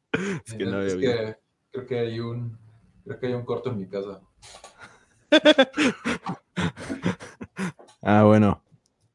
Es 0.43 0.55
que 0.55 0.65
no 0.65 0.77
había 0.77 0.87
es 0.87 0.95
que 0.95 1.37
creo 1.71 1.85
que 1.85 1.99
hay 1.99 2.19
un 2.19 2.57
creo 3.03 3.19
que 3.19 3.27
hay 3.27 3.33
un 3.33 3.45
corto 3.45 3.69
en 3.69 3.77
mi 3.77 3.87
casa. 3.87 4.21
Ah, 8.01 8.23
bueno. 8.23 8.63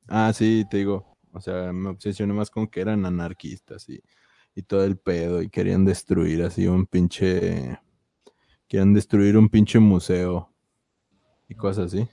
Ah, 0.09 0.30
sí, 0.34 0.66
te 0.70 0.76
digo. 0.76 1.16
O 1.32 1.40
sea, 1.40 1.72
me 1.72 1.88
obsesioné 1.88 2.32
más 2.34 2.51
con 2.51 2.68
que 2.68 2.80
eran 2.82 3.07
anarquistas 3.07 3.88
y, 3.88 4.01
y 4.55 4.62
todo 4.62 4.84
el 4.84 4.99
pedo 4.99 5.42
y 5.42 5.49
querían 5.49 5.84
destruir 5.84 6.42
así 6.42 6.66
un 6.66 6.86
pinche... 6.86 7.80
Querían 8.75 8.93
destruir 8.93 9.37
un 9.37 9.49
pinche 9.49 9.79
museo 9.79 10.51
y 11.49 11.55
cosas 11.55 11.95
así. 11.95 12.09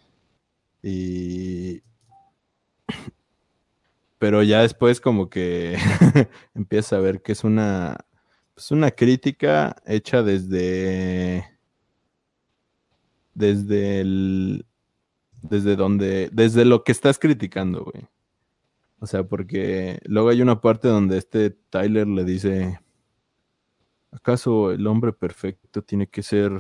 Y... 0.83 1.81
Pero 4.19 4.43
ya 4.43 4.61
después 4.61 5.01
como 5.01 5.27
que 5.27 5.75
empiezas 6.53 6.93
a 6.93 6.99
ver 6.99 7.23
que 7.23 7.31
es 7.31 7.43
una... 7.43 7.97
Es 8.55 8.69
una 8.69 8.91
crítica 8.91 9.75
hecha 9.87 10.21
desde... 10.21 11.49
Desde 13.33 14.01
el, 14.01 14.67
desde 15.41 15.75
donde, 15.75 16.29
desde 16.31 16.63
lo 16.63 16.83
que 16.83 16.91
estás 16.91 17.17
criticando, 17.17 17.85
güey. 17.85 18.07
O 18.99 19.07
sea, 19.07 19.23
porque 19.23 19.99
luego 20.05 20.29
hay 20.29 20.43
una 20.43 20.61
parte 20.61 20.89
donde 20.89 21.17
este 21.17 21.49
Tyler 21.49 22.05
le 22.05 22.23
dice, 22.23 22.79
¿acaso 24.11 24.71
el 24.71 24.85
hombre 24.87 25.13
perfecto 25.13 25.81
tiene 25.81 26.07
que 26.07 26.23
ser 26.23 26.51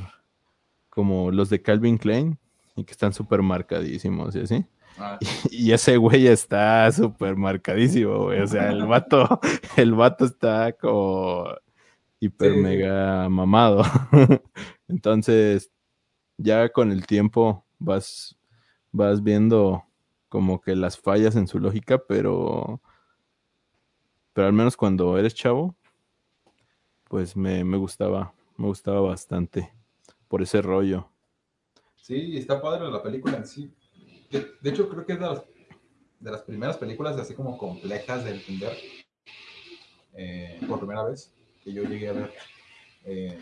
como 0.89 1.31
los 1.31 1.49
de 1.49 1.61
Calvin 1.61 1.97
Klein? 1.97 2.37
Y 2.75 2.83
que 2.85 2.91
están 2.91 3.13
súper 3.13 3.41
marcadísimos 3.41 4.35
y 4.35 4.39
así. 4.41 4.65
Ah, 4.97 5.19
Y 5.51 5.71
ese 5.71 5.97
güey 5.97 6.27
está 6.27 6.91
súper 6.91 7.35
marcadísimo, 7.35 8.23
güey. 8.25 8.41
O 8.41 8.47
sea, 8.47 8.69
el 8.71 8.85
vato, 8.85 9.39
el 9.77 9.93
vato 9.93 10.25
está 10.25 10.71
como 10.73 11.45
hiper 12.19 12.53
Sí. 12.53 12.59
mega 12.59 13.27
mamado. 13.29 13.83
Entonces, 14.87 15.71
ya 16.37 16.69
con 16.69 16.91
el 16.91 17.05
tiempo 17.05 17.65
vas, 17.79 18.37
vas 18.91 19.21
viendo 19.23 19.83
como 20.29 20.61
que 20.61 20.75
las 20.75 20.97
fallas 20.97 21.35
en 21.35 21.47
su 21.47 21.59
lógica, 21.59 22.01
pero, 22.07 22.79
pero 24.33 24.47
al 24.47 24.53
menos 24.53 24.77
cuando 24.77 25.17
eres 25.17 25.35
chavo, 25.35 25.75
pues 27.11 27.35
me, 27.35 27.65
me 27.65 27.75
gustaba, 27.75 28.33
me 28.55 28.67
gustaba 28.67 29.01
bastante 29.01 29.69
por 30.29 30.41
ese 30.41 30.61
rollo. 30.61 31.09
sí, 32.01 32.37
está 32.37 32.61
padre 32.61 32.89
la 32.89 33.03
película 33.03 33.35
en 33.35 33.45
sí. 33.45 33.69
De, 34.31 34.47
de 34.61 34.69
hecho, 34.69 34.87
creo 34.87 35.05
que 35.05 35.11
es 35.11 35.19
de 35.19 35.25
las, 35.25 35.43
de 36.21 36.31
las 36.31 36.41
primeras 36.43 36.77
películas 36.77 37.17
así 37.17 37.33
como 37.33 37.57
complejas 37.57 38.23
de 38.23 38.31
entender 38.31 38.77
eh, 40.13 40.57
por 40.69 40.79
primera 40.79 41.03
vez 41.03 41.33
que 41.61 41.73
yo 41.73 41.83
llegué 41.83 42.07
a 42.07 42.13
ver. 42.13 42.33
Eh, 43.03 43.37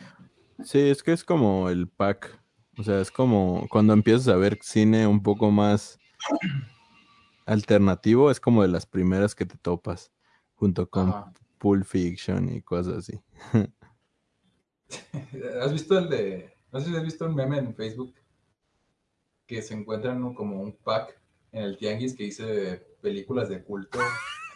Sí, 0.63 0.89
es 0.89 1.03
que 1.03 1.11
es 1.13 1.23
como 1.23 1.69
el 1.69 1.87
pack. 1.87 2.41
O 2.75 2.83
sea, 2.83 2.99
es 2.99 3.11
como 3.11 3.67
cuando 3.69 3.93
empiezas 3.93 4.29
a 4.29 4.35
ver 4.35 4.57
cine 4.63 5.05
un 5.05 5.21
poco 5.21 5.51
más 5.51 5.99
alternativo, 7.45 8.31
es 8.31 8.39
como 8.39 8.63
de 8.63 8.67
las 8.69 8.87
primeras 8.87 9.35
que 9.35 9.45
te 9.45 9.59
topas, 9.59 10.11
junto 10.55 10.89
con 10.89 11.09
ajá. 11.09 11.31
Pulp 11.59 11.85
Fiction 11.85 12.49
y 12.49 12.61
cosas 12.61 12.97
así. 12.97 13.21
¿Has 15.61 15.71
visto 15.71 15.97
el 15.99 16.09
de.? 16.09 16.53
No 16.71 16.79
sé 16.79 16.89
si 16.89 16.95
has 16.95 17.03
visto 17.03 17.25
un 17.25 17.35
meme 17.35 17.57
en 17.59 17.75
Facebook 17.75 18.13
que 19.45 19.61
se 19.61 19.73
encuentran 19.73 20.33
como 20.33 20.61
un 20.61 20.71
pack 20.73 21.19
en 21.51 21.63
el 21.63 21.77
tianguis 21.77 22.15
que 22.15 22.23
hice 22.25 22.77
películas 23.01 23.49
de 23.49 23.63
culto. 23.63 23.99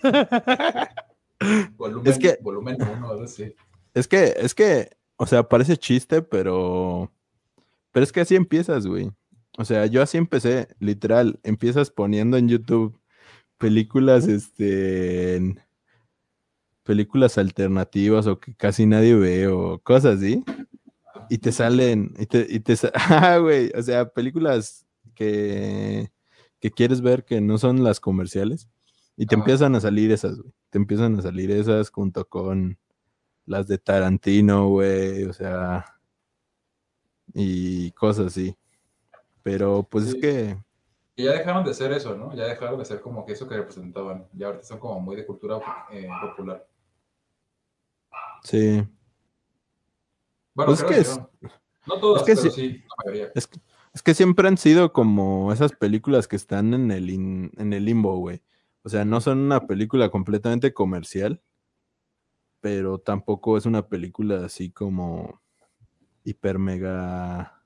volumen, 1.77 2.11
Es 2.11 2.19
que- 2.19 2.37
volumen 2.41 2.77
uno, 2.81 3.09
algo 3.09 3.23
así. 3.23 3.53
Es 3.93 4.07
que, 4.07 4.33
es 4.37 4.55
que, 4.55 4.89
o 5.17 5.25
sea, 5.27 5.43
parece 5.47 5.77
chiste, 5.77 6.21
pero. 6.21 7.11
Pero 7.91 8.03
es 8.03 8.11
que 8.11 8.21
así 8.21 8.35
empiezas, 8.35 8.87
güey. 8.87 9.11
O 9.57 9.65
sea, 9.65 9.85
yo 9.85 10.01
así 10.01 10.17
empecé, 10.17 10.67
literal. 10.79 11.39
Empiezas 11.43 11.91
poniendo 11.91 12.37
en 12.37 12.49
YouTube 12.49 12.99
películas, 13.59 14.27
este. 14.27 15.35
en- 15.35 15.59
películas 16.83 17.37
alternativas 17.37 18.27
o 18.27 18.39
que 18.39 18.55
casi 18.55 18.85
nadie 18.85 19.15
ve 19.15 19.47
o 19.47 19.79
cosas 19.79 20.17
así. 20.17 20.43
Y 21.29 21.37
te 21.37 21.51
salen. 21.51 22.13
Y 22.19 22.25
te, 22.25 22.45
y 22.49 22.59
te 22.59 22.75
Ah, 23.09 23.37
güey. 23.37 23.71
O 23.77 23.81
sea, 23.81 24.09
películas 24.09 24.85
que. 25.15 26.11
que 26.59 26.71
quieres 26.71 27.01
ver 27.01 27.23
que 27.25 27.41
no 27.41 27.57
son 27.57 27.83
las 27.83 27.99
comerciales. 27.99 28.67
Y 29.15 29.25
te 29.27 29.35
Ajá. 29.35 29.41
empiezan 29.43 29.75
a 29.75 29.79
salir 29.79 30.11
esas, 30.11 30.39
güey. 30.39 30.53
Te 30.69 30.77
empiezan 30.79 31.17
a 31.17 31.21
salir 31.21 31.51
esas 31.51 31.89
junto 31.91 32.27
con 32.27 32.77
las 33.45 33.67
de 33.67 33.77
Tarantino, 33.77 34.69
güey, 34.69 35.25
o 35.25 35.33
sea, 35.33 35.85
y 37.33 37.91
cosas 37.91 38.27
así. 38.27 38.55
Pero 39.43 39.83
pues 39.83 40.05
Sí. 40.05 40.09
es 40.17 40.21
que, 40.21 40.57
Y 41.15 41.25
ya 41.25 41.33
dejaron 41.33 41.63
de 41.63 41.71
hacer 41.71 41.91
eso, 41.91 42.15
¿no? 42.17 42.33
Ya 42.35 42.45
dejaron 42.45 42.79
de 42.79 42.85
ser 42.85 43.01
como 43.01 43.23
que 43.25 43.33
eso 43.33 43.47
que 43.47 43.55
representaban. 43.55 44.27
Ya 44.33 44.47
ahorita 44.47 44.63
son 44.63 44.79
como 44.79 44.99
muy 44.99 45.15
de 45.15 45.25
cultura 45.25 45.59
eh, 45.91 46.07
popular. 46.21 46.65
Sí, 48.43 48.83
Bueno, 50.55 50.71
Pues 50.71 50.79
es 50.81 50.85
que 50.85 50.93
que 50.93 50.99
es- 51.01 51.17
no. 51.17 51.29
No 51.85 51.99
todas, 51.99 52.23
que 52.23 52.35
pero 52.35 52.49
sí- 52.49 52.51
sí, 52.51 52.77
la 52.77 52.95
mayoría. 53.03 53.31
es 53.35 53.47
que, 53.47 53.59
es 53.93 54.01
que 54.03 54.13
siempre 54.13 54.47
han 54.47 54.57
sido 54.57 54.93
como 54.93 55.51
esas 55.51 55.73
películas 55.73 56.27
que 56.29 56.35
están 56.37 56.73
en 56.73 56.91
el, 56.91 57.09
in- 57.09 57.51
en 57.57 57.73
el 57.73 57.83
limbo, 57.85 58.15
güey. 58.17 58.41
O 58.83 58.89
sea, 58.89 59.03
no 59.03 59.19
son 59.19 59.39
una 59.39 59.67
película 59.67 60.09
completamente 60.09 60.73
comercial, 60.73 61.41
pero 62.61 62.99
tampoco 62.99 63.57
es 63.57 63.65
una 63.65 63.87
película 63.87 64.45
así 64.45 64.71
como 64.71 65.41
hiper 66.23 66.57
mega... 66.59 67.65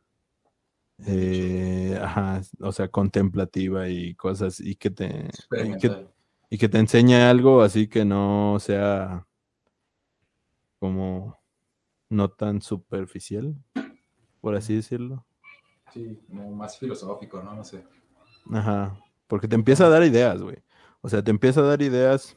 eh, 1.06 2.00
ajá, 2.02 2.42
o 2.62 2.72
sea, 2.72 2.88
contemplativa 2.88 3.88
y 3.90 4.16
cosas 4.16 4.60
y 4.60 4.76
que 4.76 4.90
te 4.90 5.30
y 5.52 5.78
que, 5.78 6.08
y 6.50 6.58
que 6.58 6.70
te 6.70 6.80
enseñe 6.80 7.16
algo 7.30 7.62
así 7.62 7.88
que 7.88 8.04
no 8.06 8.58
sea 8.60 9.27
como 10.80 11.38
no 12.10 12.30
tan 12.30 12.62
superficial, 12.62 13.56
por 14.42 14.56
así 14.56 14.76
decirlo. 14.76 15.26
Sí, 15.94 16.20
como 16.28 16.52
más 16.52 16.78
filosófico, 16.78 17.42
¿no? 17.42 17.56
No 17.56 17.64
sé. 17.64 17.84
Ajá, 18.52 18.98
porque 19.28 19.48
te 19.48 19.56
empieza 19.56 19.86
a 19.86 19.90
dar 19.90 20.04
ideas, 20.04 20.42
güey. 20.42 20.58
O 21.02 21.10
sea, 21.10 21.24
te 21.24 21.32
empieza 21.32 21.62
a 21.62 21.64
dar 21.64 21.82
ideas 21.82 22.36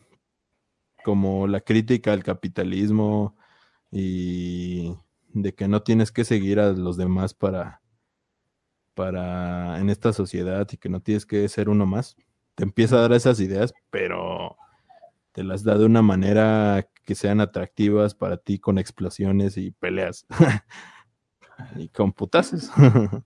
como 1.04 1.46
la 1.46 1.60
crítica 1.60 2.12
al 2.12 2.22
capitalismo 2.22 3.36
y 3.90 4.94
de 5.32 5.54
que 5.54 5.68
no 5.68 5.82
tienes 5.82 6.12
que 6.12 6.24
seguir 6.24 6.60
a 6.60 6.72
los 6.72 6.96
demás 6.96 7.34
para 7.34 7.80
para 8.94 9.80
en 9.80 9.88
esta 9.88 10.12
sociedad 10.12 10.68
y 10.70 10.76
que 10.76 10.88
no 10.88 11.00
tienes 11.00 11.24
que 11.24 11.48
ser 11.48 11.68
uno 11.68 11.86
más. 11.86 12.16
Te 12.54 12.64
empieza 12.64 12.96
a 12.96 13.00
dar 13.00 13.12
esas 13.12 13.40
ideas, 13.40 13.72
pero 13.90 14.56
te 15.32 15.42
las 15.42 15.64
da 15.64 15.78
de 15.78 15.86
una 15.86 16.02
manera 16.02 16.86
que 17.04 17.14
sean 17.14 17.40
atractivas 17.40 18.14
para 18.14 18.36
ti 18.36 18.58
con 18.58 18.78
explosiones 18.78 19.56
y 19.56 19.70
peleas. 19.70 20.26
y 21.76 21.88
con 21.88 22.12
putazos. 22.12 22.70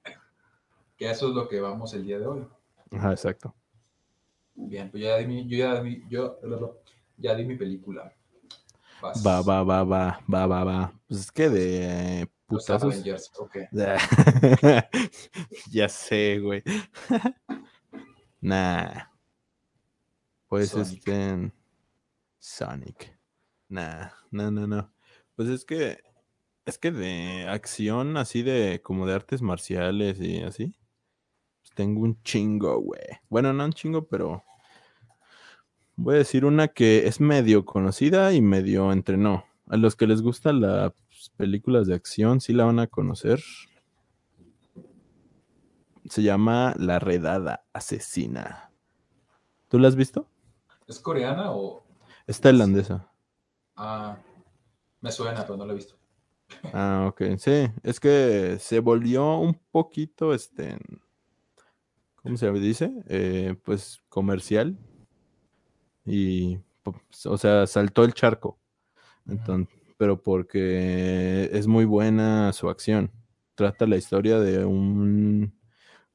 Que 0.97 1.11
eso 1.11 1.29
es 1.29 1.35
lo 1.35 1.49
que 1.49 1.61
vamos 1.61 1.93
el 1.95 2.07
día 2.07 2.21
de 2.21 2.27
hoy. 2.27 2.47
Ajá, 2.93 3.11
exacto. 3.11 3.53
Bien, 4.55 4.89
pues 4.93 5.03
ya 5.03 5.17
di 5.17 5.27
mi, 5.27 5.49
yo 5.49 5.59
ya 5.59 5.83
di, 5.83 6.05
yo, 6.09 6.39
ya 7.17 7.35
di 7.35 7.45
mi 7.45 7.57
película. 7.57 8.15
Vas. 9.03 9.21
Va, 9.27 9.43
va, 9.43 9.65
va, 9.65 9.83
va, 9.83 10.21
va, 10.33 10.47
va, 10.47 10.65
va. 10.65 11.01
Pues 11.09 11.21
es 11.23 11.33
que 11.33 11.49
de 11.49 12.31
Los 12.49 12.65
putazos. 12.65 12.95
Avengers, 12.95 13.33
ok. 13.37 13.57
ya 15.73 15.89
sé, 15.89 16.39
güey. 16.39 16.63
nah. 18.41 19.09
Pues 20.47 20.71
Sonic. 20.71 21.09
este. 21.09 21.53
Sonic. 22.39 23.14
Nah, 23.69 24.11
no, 24.31 24.51
no, 24.51 24.67
no. 24.67 24.93
Pues 25.37 25.49
es 25.49 25.65
que. 25.65 25.99
Es 26.67 26.79
que 26.79 26.91
de 26.91 27.47
acción, 27.49 28.17
así 28.17 28.43
de. 28.43 28.81
como 28.83 29.07
de 29.07 29.15
artes 29.15 29.43
marciales 29.43 30.21
y 30.21 30.43
así. 30.43 30.75
Pues 31.61 31.71
tengo 31.75 32.03
un 32.03 32.23
chingo, 32.23 32.79
güey. 32.81 33.03
Bueno, 33.29 33.53
no 33.53 33.65
un 33.65 33.73
chingo, 33.73 34.07
pero. 34.07 34.45
Voy 35.97 36.17
a 36.17 36.19
decir 36.19 36.45
una 36.45 36.69
que 36.69 37.07
es 37.07 37.21
medio 37.21 37.65
conocida 37.65 38.33
y 38.33 38.43
medio 38.43 38.93
entrenó. 38.93 39.45
A 39.69 39.77
los 39.77 39.97
que 39.97 40.07
les 40.07 40.23
gustan 40.23 40.61
las 40.61 40.93
películas 41.37 41.87
de 41.87 41.95
acción, 41.95 42.41
sí 42.41 42.53
la 42.53 42.65
van 42.65 42.81
a 42.81 42.89
conocer. 42.89 43.41
Se 46.09 46.23
llama 46.23 46.75
La 46.79 46.99
Redada 46.99 47.65
Asesina. 47.73 48.71
¿Tú 49.69 49.79
la 49.79 49.89
has 49.89 49.97
visto? 49.97 50.29
¿Es 50.87 50.99
coreana 50.99 51.53
o.? 51.53 51.87
Es 52.27 52.41
tailandesa. 52.41 53.11
Ah, 53.77 54.17
me 55.01 55.11
suena, 55.11 55.43
pero 55.43 55.57
no 55.57 55.67
la 55.67 55.73
he 55.73 55.77
visto. 55.77 55.97
Ah, 56.73 57.07
ok. 57.09 57.37
Sí, 57.39 57.69
es 57.83 58.01
que 58.01 58.57
se 58.61 58.81
volvió 58.81 59.39
un 59.39 59.55
poquito, 59.71 60.35
este, 60.35 60.79
¿cómo 62.17 62.37
se 62.37 62.51
dice? 62.53 62.93
Eh, 63.09 63.57
pues 63.65 64.03
comercial. 64.09 64.79
Y, 66.05 66.59
pues, 66.83 67.27
o 67.27 67.37
sea, 67.37 67.67
saltó 67.67 68.05
el 68.05 68.15
charco. 68.15 68.59
Entonces, 69.27 69.75
pero 69.97 70.23
porque 70.23 71.49
es 71.53 71.67
muy 71.67 71.85
buena 71.85 72.53
su 72.53 72.69
acción. 72.69 73.11
Trata 73.55 73.87
la 73.87 73.97
historia 73.97 74.39
de 74.39 74.65
un 74.65 75.55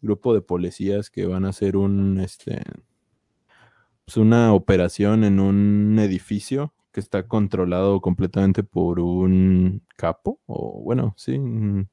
grupo 0.01 0.33
de 0.33 0.41
policías 0.41 1.09
que 1.09 1.25
van 1.25 1.45
a 1.45 1.49
hacer 1.49 1.75
un, 1.75 2.19
este, 2.19 2.61
pues 4.05 4.17
una 4.17 4.53
operación 4.53 5.23
en 5.23 5.39
un 5.39 5.97
edificio 5.99 6.73
que 6.91 6.99
está 6.99 7.27
controlado 7.27 8.01
completamente 8.01 8.63
por 8.63 8.99
un 8.99 9.83
capo, 9.95 10.39
o 10.45 10.81
bueno, 10.83 11.13
sí, 11.17 11.37
un, 11.37 11.89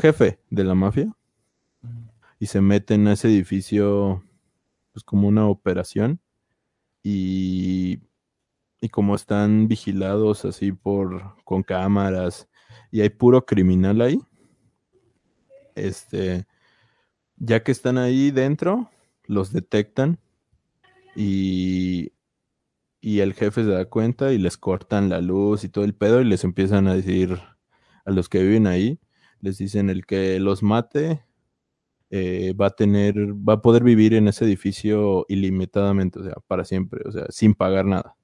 jefe 0.00 0.40
de 0.50 0.64
la 0.64 0.74
mafia, 0.74 1.14
y 2.38 2.46
se 2.46 2.60
meten 2.60 3.06
a 3.08 3.14
ese 3.14 3.28
edificio, 3.28 4.22
pues 4.92 5.04
como 5.04 5.28
una 5.28 5.46
operación, 5.46 6.20
y, 7.02 8.00
y 8.80 8.88
como 8.90 9.14
están 9.14 9.68
vigilados 9.68 10.44
así 10.44 10.72
por, 10.72 11.34
con 11.44 11.62
cámaras, 11.62 12.48
y 12.90 13.00
hay 13.02 13.10
puro 13.10 13.44
criminal 13.44 14.00
ahí, 14.00 14.20
este, 15.74 16.46
ya 17.36 17.62
que 17.62 17.72
están 17.72 17.98
ahí 17.98 18.30
dentro, 18.30 18.90
los 19.24 19.52
detectan 19.52 20.18
y, 21.14 22.12
y 23.00 23.20
el 23.20 23.34
jefe 23.34 23.64
se 23.64 23.70
da 23.70 23.84
cuenta 23.86 24.32
y 24.32 24.38
les 24.38 24.56
cortan 24.56 25.08
la 25.08 25.20
luz 25.20 25.64
y 25.64 25.68
todo 25.68 25.84
el 25.84 25.94
pedo 25.94 26.20
y 26.20 26.24
les 26.24 26.44
empiezan 26.44 26.88
a 26.88 26.94
decir 26.94 27.38
a 28.04 28.10
los 28.10 28.28
que 28.28 28.42
viven 28.42 28.66
ahí, 28.66 29.00
les 29.40 29.58
dicen 29.58 29.90
el 29.90 30.06
que 30.06 30.40
los 30.40 30.62
mate 30.62 31.24
eh, 32.10 32.54
va 32.54 32.66
a 32.68 32.70
tener, 32.70 33.14
va 33.34 33.54
a 33.54 33.62
poder 33.62 33.84
vivir 33.84 34.14
en 34.14 34.28
ese 34.28 34.44
edificio 34.44 35.26
ilimitadamente, 35.28 36.18
o 36.20 36.24
sea, 36.24 36.34
para 36.46 36.64
siempre, 36.64 37.02
o 37.06 37.12
sea, 37.12 37.26
sin 37.28 37.54
pagar 37.54 37.84
nada. 37.84 38.16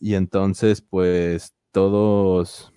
Y 0.00 0.14
entonces, 0.14 0.80
pues, 0.80 1.54
todos, 1.72 2.72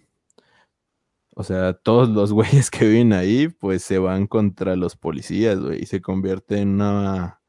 o 1.35 1.43
sea, 1.43 1.73
todos 1.73 2.09
los 2.09 2.33
güeyes 2.33 2.71
que 2.71 2.87
viven 2.87 3.13
ahí, 3.13 3.47
pues 3.47 3.83
se 3.83 3.99
van 3.99 4.27
contra 4.27 4.75
los 4.75 4.95
policías, 4.95 5.59
güey, 5.59 5.81
y 5.83 5.85
se 5.85 6.01
convierte 6.01 6.59
en 6.59 6.75
una 6.75 7.41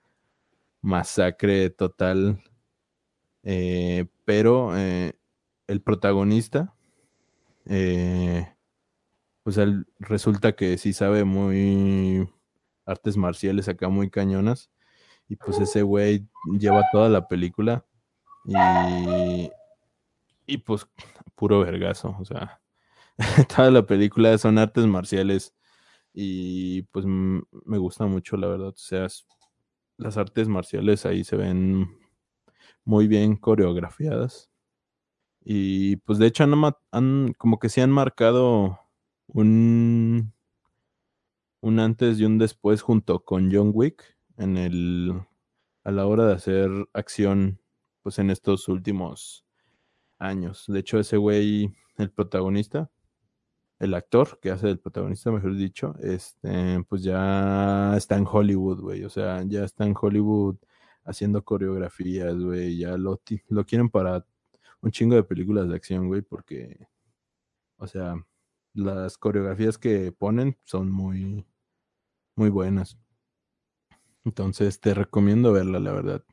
masacre 0.82 1.70
total. 1.70 2.42
Eh, 3.44 4.06
pero 4.24 4.76
eh, 4.76 5.14
el 5.66 5.80
protagonista, 5.82 6.74
eh, 7.66 8.54
pues 9.42 9.56
él 9.58 9.86
resulta 9.98 10.52
que 10.52 10.78
sí 10.78 10.92
sabe 10.92 11.24
muy 11.24 12.28
artes 12.86 13.16
marciales 13.16 13.68
acá 13.68 13.88
muy 13.88 14.10
cañonas. 14.10 14.70
Y 15.28 15.36
pues 15.36 15.58
ese 15.60 15.82
güey 15.82 16.28
lleva 16.58 16.84
toda 16.92 17.08
la 17.08 17.26
película 17.28 17.86
y, 18.44 19.50
y 20.46 20.58
pues 20.58 20.86
puro 21.34 21.60
vergazo. 21.60 22.16
O 22.20 22.24
sea, 22.24 22.60
toda 23.56 23.70
la 23.70 23.86
película 23.86 24.36
son 24.38 24.58
artes 24.58 24.86
marciales 24.86 25.54
y 26.12 26.82
pues 26.84 27.06
me 27.06 27.78
gusta 27.78 28.06
mucho, 28.06 28.36
la 28.36 28.48
verdad. 28.48 28.68
O 28.68 28.74
sea, 28.76 29.06
las 29.96 30.16
artes 30.18 30.48
marciales 30.48 31.06
ahí 31.06 31.24
se 31.24 31.36
ven 31.36 32.01
muy 32.84 33.08
bien 33.08 33.36
coreografiadas. 33.36 34.50
Y 35.44 35.96
pues 35.96 36.18
de 36.18 36.26
hecho 36.26 36.44
han, 36.92 37.32
como 37.34 37.58
que 37.58 37.68
se 37.68 37.82
han 37.82 37.90
marcado 37.90 38.80
un, 39.26 40.32
un 41.60 41.80
antes 41.80 42.20
y 42.20 42.24
un 42.24 42.38
después 42.38 42.82
junto 42.82 43.24
con 43.24 43.50
John 43.52 43.72
Wick 43.74 44.16
en 44.36 44.56
el 44.56 45.12
a 45.84 45.90
la 45.90 46.06
hora 46.06 46.26
de 46.26 46.34
hacer 46.34 46.70
acción, 46.92 47.60
pues 48.02 48.18
en 48.18 48.30
estos 48.30 48.68
últimos 48.68 49.44
años. 50.18 50.64
De 50.68 50.78
hecho, 50.80 50.98
ese 50.98 51.16
güey, 51.16 51.74
el 51.98 52.10
protagonista, 52.10 52.90
el 53.80 53.94
actor 53.94 54.38
que 54.40 54.50
hace 54.50 54.70
el 54.70 54.78
protagonista, 54.78 55.32
mejor 55.32 55.56
dicho, 55.56 55.94
este, 56.00 56.84
pues 56.88 57.02
ya 57.02 57.96
está 57.96 58.16
en 58.16 58.26
Hollywood, 58.30 58.80
güey. 58.80 59.04
O 59.04 59.10
sea, 59.10 59.42
ya 59.44 59.64
está 59.64 59.84
en 59.84 59.94
Hollywood 60.00 60.56
haciendo 61.04 61.44
coreografías, 61.44 62.36
güey. 62.36 62.78
Ya 62.78 62.96
lo, 62.96 63.20
lo 63.48 63.66
quieren 63.66 63.88
para 63.88 64.26
un 64.80 64.90
chingo 64.90 65.14
de 65.14 65.24
películas 65.24 65.68
de 65.68 65.76
acción, 65.76 66.08
güey, 66.08 66.22
porque, 66.22 66.88
o 67.76 67.86
sea, 67.86 68.16
las 68.74 69.18
coreografías 69.18 69.78
que 69.78 70.12
ponen 70.12 70.58
son 70.64 70.90
muy, 70.90 71.46
muy 72.36 72.50
buenas. 72.50 72.98
Entonces 74.24 74.80
te 74.80 74.94
recomiendo 74.94 75.52
verla, 75.52 75.80
la 75.80 75.92
verdad. 75.92 76.24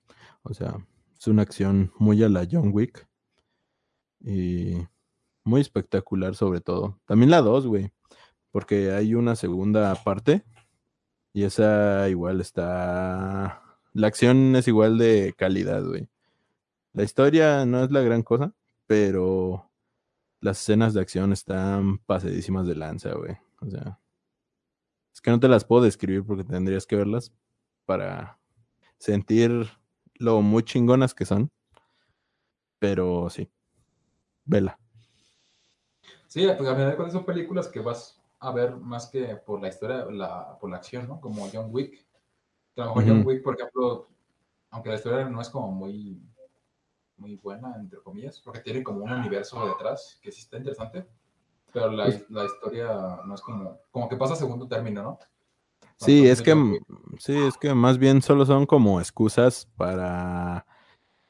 O 0.44 0.54
sea, 0.54 0.86
es 1.18 1.28
una 1.28 1.42
acción 1.42 1.92
muy 1.98 2.24
a 2.24 2.30
la 2.30 2.48
John 2.50 2.72
Wick. 2.74 3.08
Y 4.22 4.76
muy 5.44 5.62
espectacular 5.62 6.36
sobre 6.36 6.62
todo. 6.62 7.00
También 7.06 7.32
la 7.32 7.42
2, 7.42 7.68
güey. 7.68 7.92
Porque 8.52 8.92
hay 8.92 9.16
una 9.16 9.36
segunda 9.36 9.94
parte. 9.96 10.44
Y 11.34 11.44
esa 11.44 12.10
igual 12.10 12.42
está... 12.42 13.69
La 14.00 14.08
acción 14.08 14.56
es 14.56 14.66
igual 14.70 14.98
de 14.98 15.34
calidad, 15.38 15.84
güey. 15.84 16.08
La 16.94 17.04
historia 17.04 17.66
no 17.66 17.84
es 17.84 17.92
la 17.92 18.00
gran 18.00 18.24
cosa, 18.24 18.54
pero 18.88 19.70
las 20.40 20.62
escenas 20.62 20.94
de 20.94 21.02
acción 21.02 21.34
están 21.34 21.98
pasadísimas 21.98 22.66
de 22.66 22.76
lanza, 22.76 23.14
güey. 23.14 23.36
O 23.60 23.70
sea, 23.70 24.00
es 25.14 25.20
que 25.20 25.32
no 25.32 25.40
te 25.42 25.50
las 25.50 25.66
puedo 25.66 25.84
describir 25.84 26.24
porque 26.24 26.46
tendrías 26.46 26.88
que 26.88 26.96
verlas 26.96 27.34
para 27.86 28.40
sentir 29.00 29.70
lo 30.14 30.42
muy 30.42 30.64
chingonas 30.64 31.14
que 31.14 31.26
son. 31.26 31.52
Pero 32.80 33.30
sí, 33.30 33.52
vela. 34.46 34.80
Sí, 36.28 36.48
pues 36.58 36.70
a 36.70 36.74
mí 36.74 36.84
de 36.84 37.12
son 37.12 37.26
películas 37.26 37.68
que 37.68 37.82
vas 37.82 38.18
a 38.40 38.54
ver 38.54 38.78
más 38.78 39.08
que 39.08 39.36
por 39.36 39.62
la 39.62 39.68
historia, 39.68 40.06
por 40.58 40.70
la 40.70 40.78
acción, 40.78 41.06
¿no? 41.10 41.20
Como 41.20 41.50
John 41.52 41.68
Wick. 41.70 42.08
John 42.88 43.24
Wick, 43.26 43.44
por 43.44 43.56
ejemplo, 43.56 44.08
aunque 44.72 44.90
la 44.90 44.96
historia 44.96 45.28
no 45.28 45.42
es 45.42 45.50
como 45.50 45.72
muy 45.72 46.22
muy 47.20 47.36
buena, 47.36 47.76
entre 47.76 48.00
comillas, 48.00 48.40
porque 48.40 48.62
tiene 48.62 48.84
como 48.84 49.04
un 49.04 49.12
universo 49.12 49.66
detrás 49.68 50.18
que 50.22 50.32
sí 50.32 50.42
está 50.42 50.58
interesante, 50.58 51.06
pero 51.72 51.92
la, 51.92 52.06
pues 52.06 52.30
la 52.30 52.46
historia 52.46 53.20
no 53.26 53.36
es 53.36 53.42
como, 53.42 53.78
como 53.92 54.10
que 54.10 54.16
pasa 54.16 54.34
a 54.34 54.38
segundo 54.38 54.68
término, 54.68 55.04
¿no? 55.04 55.20
Sí, 55.98 56.28
es 56.28 56.42
que, 56.42 56.56
sí, 57.18 57.36
es 57.36 57.58
que 57.58 57.74
más 57.74 57.98
bien 57.98 58.22
solo 58.22 58.46
son 58.46 58.66
como 58.66 59.02
excusas 59.02 59.68
para 59.76 60.66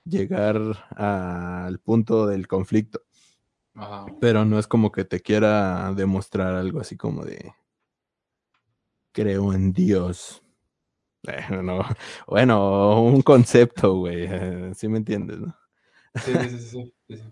llegar 0.05 0.57
al 0.95 1.79
punto 1.79 2.27
del 2.27 2.47
conflicto. 2.47 3.01
Pero 4.19 4.45
no 4.45 4.59
es 4.59 4.67
como 4.67 4.91
que 4.91 5.05
te 5.05 5.21
quiera 5.21 5.91
demostrar 5.93 6.53
algo 6.53 6.81
así 6.81 6.97
como 6.97 7.23
de 7.23 7.55
creo 9.11 9.53
en 9.53 9.71
Dios. 9.71 10.43
Bueno, 11.23 11.85
bueno, 12.27 13.01
un 13.03 13.21
concepto, 13.21 13.97
güey. 13.97 14.27
¿Sí 14.73 14.87
me 14.87 14.97
entiendes, 14.97 15.39
no? 15.39 15.55
Sí, 16.15 16.33
sí, 16.49 16.59
sí, 16.59 16.93
sí, 17.07 17.23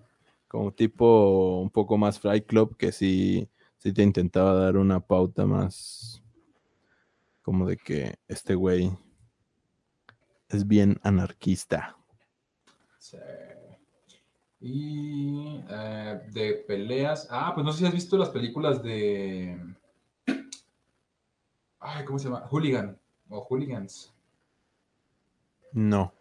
Como 0.47 0.71
tipo 0.71 1.61
un 1.61 1.69
poco 1.69 1.97
más 1.97 2.19
Fly 2.19 2.41
Club, 2.41 2.77
que 2.77 2.91
sí, 2.91 3.49
sí 3.77 3.93
te 3.93 4.03
intentaba 4.03 4.53
dar 4.53 4.77
una 4.77 4.99
pauta 4.99 5.45
más 5.45 6.21
como 7.41 7.65
de 7.65 7.77
que 7.77 8.15
este 8.27 8.55
güey 8.55 8.91
es 10.49 10.67
bien 10.67 10.99
anarquista. 11.01 11.97
Sí. 12.99 13.17
Y 14.59 15.63
eh, 15.69 16.21
de 16.33 16.53
peleas. 16.67 17.27
Ah, 17.31 17.51
pues 17.53 17.65
no 17.65 17.71
sé 17.71 17.79
si 17.79 17.85
has 17.85 17.93
visto 17.93 18.17
las 18.17 18.29
películas 18.29 18.83
de. 18.83 19.57
Ay, 21.79 22.05
¿cómo 22.05 22.19
se 22.19 22.25
llama? 22.25 22.45
Hooligan 22.47 22.99
o 23.29 23.41
Hooligans. 23.41 24.13
No. 25.73 26.13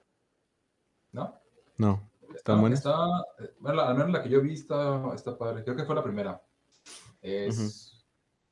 ¿No? 1.12 1.34
No. 1.78 2.02
Está, 2.34 2.54
bueno, 3.60 3.80
al 3.82 3.96
menos 3.96 4.10
la 4.10 4.22
que 4.22 4.28
yo 4.28 4.42
vi 4.42 4.52
está, 4.52 5.02
está 5.14 5.38
padre. 5.38 5.64
Creo 5.64 5.76
que 5.76 5.84
fue 5.84 5.94
la 5.94 6.02
primera. 6.02 6.42
Es 7.22 8.04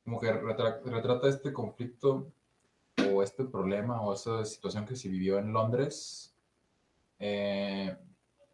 como 0.03 0.19
que 0.19 0.31
retrata 0.31 1.27
este 1.27 1.53
conflicto 1.53 2.31
o 3.11 3.23
este 3.23 3.45
problema 3.45 4.01
o 4.01 4.13
esa 4.13 4.43
situación 4.45 4.85
que 4.85 4.95
se 4.95 5.09
vivió 5.09 5.37
en 5.37 5.53
Londres 5.53 6.35
eh, 7.19 7.95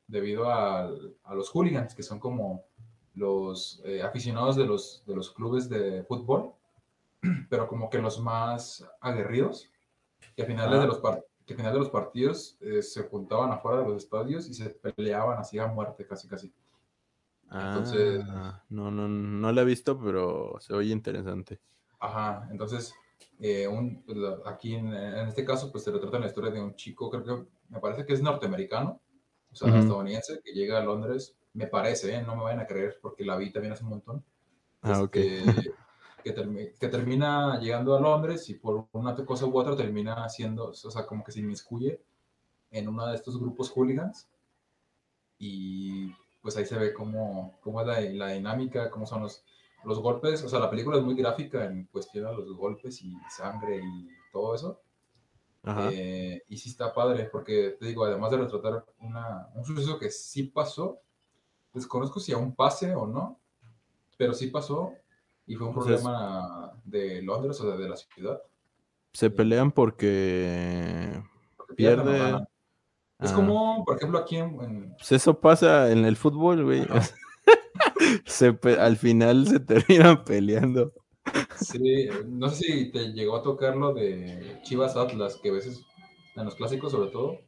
debido 0.07 0.49
a, 0.51 0.89
los 1.33 1.49
hooligans, 1.49 1.95
que 1.95 2.03
son 2.03 2.19
como 2.19 2.65
los 3.15 3.81
eh, 3.85 4.01
aficionados 4.01 4.55
de 4.55 4.65
los, 4.65 5.03
de 5.05 5.15
los 5.15 5.31
clubes 5.31 5.69
de 5.69 6.03
fútbol, 6.03 6.53
pero 7.49 7.67
como 7.67 7.89
que 7.89 7.99
los 7.99 8.19
más 8.19 8.85
aguerridos, 8.99 9.70
y 10.35 10.41
a 10.41 10.45
finales 10.45 10.79
de 10.81 10.87
los 10.87 10.99
partidos 10.99 11.31
al 11.51 11.57
final 11.57 11.73
de 11.73 11.79
los 11.79 11.89
partidos 11.89 12.57
eh, 12.61 12.81
se 12.81 13.03
juntaban 13.03 13.51
afuera 13.51 13.81
de 13.81 13.89
los 13.89 14.03
estadios 14.03 14.47
y 14.47 14.53
se 14.53 14.69
peleaban 14.69 15.37
así 15.39 15.59
a 15.59 15.67
muerte, 15.67 16.05
casi, 16.05 16.27
casi. 16.27 16.51
Entonces, 17.51 18.23
ah, 18.29 18.63
no, 18.69 18.89
no, 18.91 19.09
no 19.09 19.51
la 19.51 19.61
he 19.61 19.65
visto, 19.65 19.99
pero 19.99 20.55
se 20.59 20.73
oye 20.73 20.91
interesante. 20.91 21.59
Ajá, 21.99 22.47
entonces, 22.49 22.95
eh, 23.39 23.67
un, 23.67 24.03
pues, 24.03 24.17
aquí 24.45 24.75
en, 24.75 24.93
este 24.93 25.43
caso, 25.43 25.69
pues 25.69 25.83
se 25.83 25.91
retrata 25.91 26.17
la 26.17 26.27
historia 26.27 26.51
de 26.51 26.61
un 26.61 26.75
chico, 26.75 27.09
creo 27.09 27.23
que 27.23 27.45
me 27.67 27.79
parece 27.81 28.05
que 28.05 28.13
es 28.13 28.21
norteamericano, 28.21 29.01
o 29.51 29.55
sea, 29.55 29.67
estadounidense, 29.67 30.39
que 30.41 30.53
llega 30.53 30.79
a 30.79 30.83
Londres, 30.83 31.35
me 31.53 31.67
parece, 31.67 32.15
¿eh? 32.15 32.21
no 32.21 32.37
me 32.37 32.43
vayan 32.43 32.61
a 32.61 32.67
creer, 32.67 32.97
porque 33.01 33.25
la 33.25 33.35
vi 33.35 33.51
también 33.51 33.73
hace 33.73 33.83
un 33.83 33.89
montón. 33.89 34.23
Ah, 34.81 35.01
ok. 35.01 35.17
Que, 36.23 36.87
termina 36.87 37.59
llegando 37.59 37.95
a 37.95 37.99
Londres 37.99 38.49
y 38.49 38.55
por 38.55 38.87
una 38.91 39.15
cosa 39.15 39.45
u 39.45 39.57
otra 39.57 39.75
termina 39.75 40.23
haciendo, 40.23 40.69
o 40.69 40.73
sea, 40.73 41.05
como 41.05 41.23
que 41.23 41.31
se 41.31 41.39
inmiscuye 41.39 42.01
en 42.71 42.87
uno 42.87 43.07
de 43.07 43.15
estos 43.15 43.39
grupos 43.39 43.69
hooligans. 43.69 44.29
Y 45.37 46.11
pues 46.41 46.57
ahí 46.57 46.65
se 46.65 46.77
ve 46.77 46.93
cómo, 46.93 47.57
cómo 47.61 47.81
es 47.81 47.87
la, 47.87 47.99
la, 48.01 48.33
dinámica, 48.33 48.89
cómo 48.89 49.05
son 49.05 49.23
los, 49.23 49.43
los 49.83 49.99
golpes, 49.99 50.43
o 50.43 50.49
sea, 50.49 50.59
la 50.59 50.69
película 50.69 50.97
es 50.97 51.03
muy 51.03 51.15
gráfica 51.15 51.65
en 51.65 51.85
cuestión 51.85 52.25
a 52.27 52.31
los 52.31 52.53
golpes 52.55 53.01
y 53.01 53.15
sangre 53.29 53.77
y 53.77 54.09
todo 54.31 54.55
eso. 54.55 54.81
Eh, 55.63 56.43
y 56.47 56.57
sí 56.57 56.69
está 56.69 56.93
padre, 56.93 57.25
porque 57.31 57.77
te 57.79 57.85
digo, 57.85 58.03
además 58.05 58.31
de 58.31 58.37
retratar 58.37 58.83
una, 58.99 59.47
un 59.53 59.63
suceso 59.63 59.99
que 59.99 60.09
sí 60.09 60.43
pasó, 60.43 60.99
desconozco 61.73 62.19
si 62.19 62.33
aún 62.33 62.55
pase 62.55 62.95
o 62.95 63.05
no, 63.05 63.39
pero 64.17 64.33
sí 64.33 64.47
pasó 64.47 64.93
y 65.51 65.55
fue 65.55 65.67
un 65.67 65.73
problema 65.73 66.71
de 66.85 67.21
Londres 67.21 67.59
o 67.59 67.77
de, 67.77 67.89
la 67.89 67.97
ciudad. 67.97 68.41
Se 69.11 69.29
pelean 69.29 69.73
porque, 69.73 71.21
pierde. 71.75 72.47
Es 73.19 73.31
ah. 73.31 73.35
como, 73.35 73.83
por 73.83 73.97
ejemplo, 73.97 74.19
aquí 74.19 74.37
en, 74.37 74.95
Pues 74.95 75.11
eso 75.11 75.41
pasa 75.41 75.91
en 75.91 76.05
el 76.05 76.15
fútbol, 76.15 76.63
güey. 76.63 76.87
al 78.79 78.95
final 78.95 79.45
se 79.45 79.59
terminan 79.59 80.23
peleando. 80.23 80.93
Sí, 81.57 82.07
no 82.27 82.47
sé 82.47 82.63
si 82.63 82.91
te 82.93 83.11
llegó 83.11 83.35
a 83.35 83.43
tocar 83.43 83.75
lo 83.75 83.93
de 83.93 84.61
Chivas 84.63 84.95
Atlas, 84.95 85.37
que 85.43 85.49
a 85.49 85.53
veces, 85.53 85.83
en 86.37 86.45
los 86.45 86.55
clásicos 86.55 86.93
sobre 86.93 87.11
todo, 87.11 87.39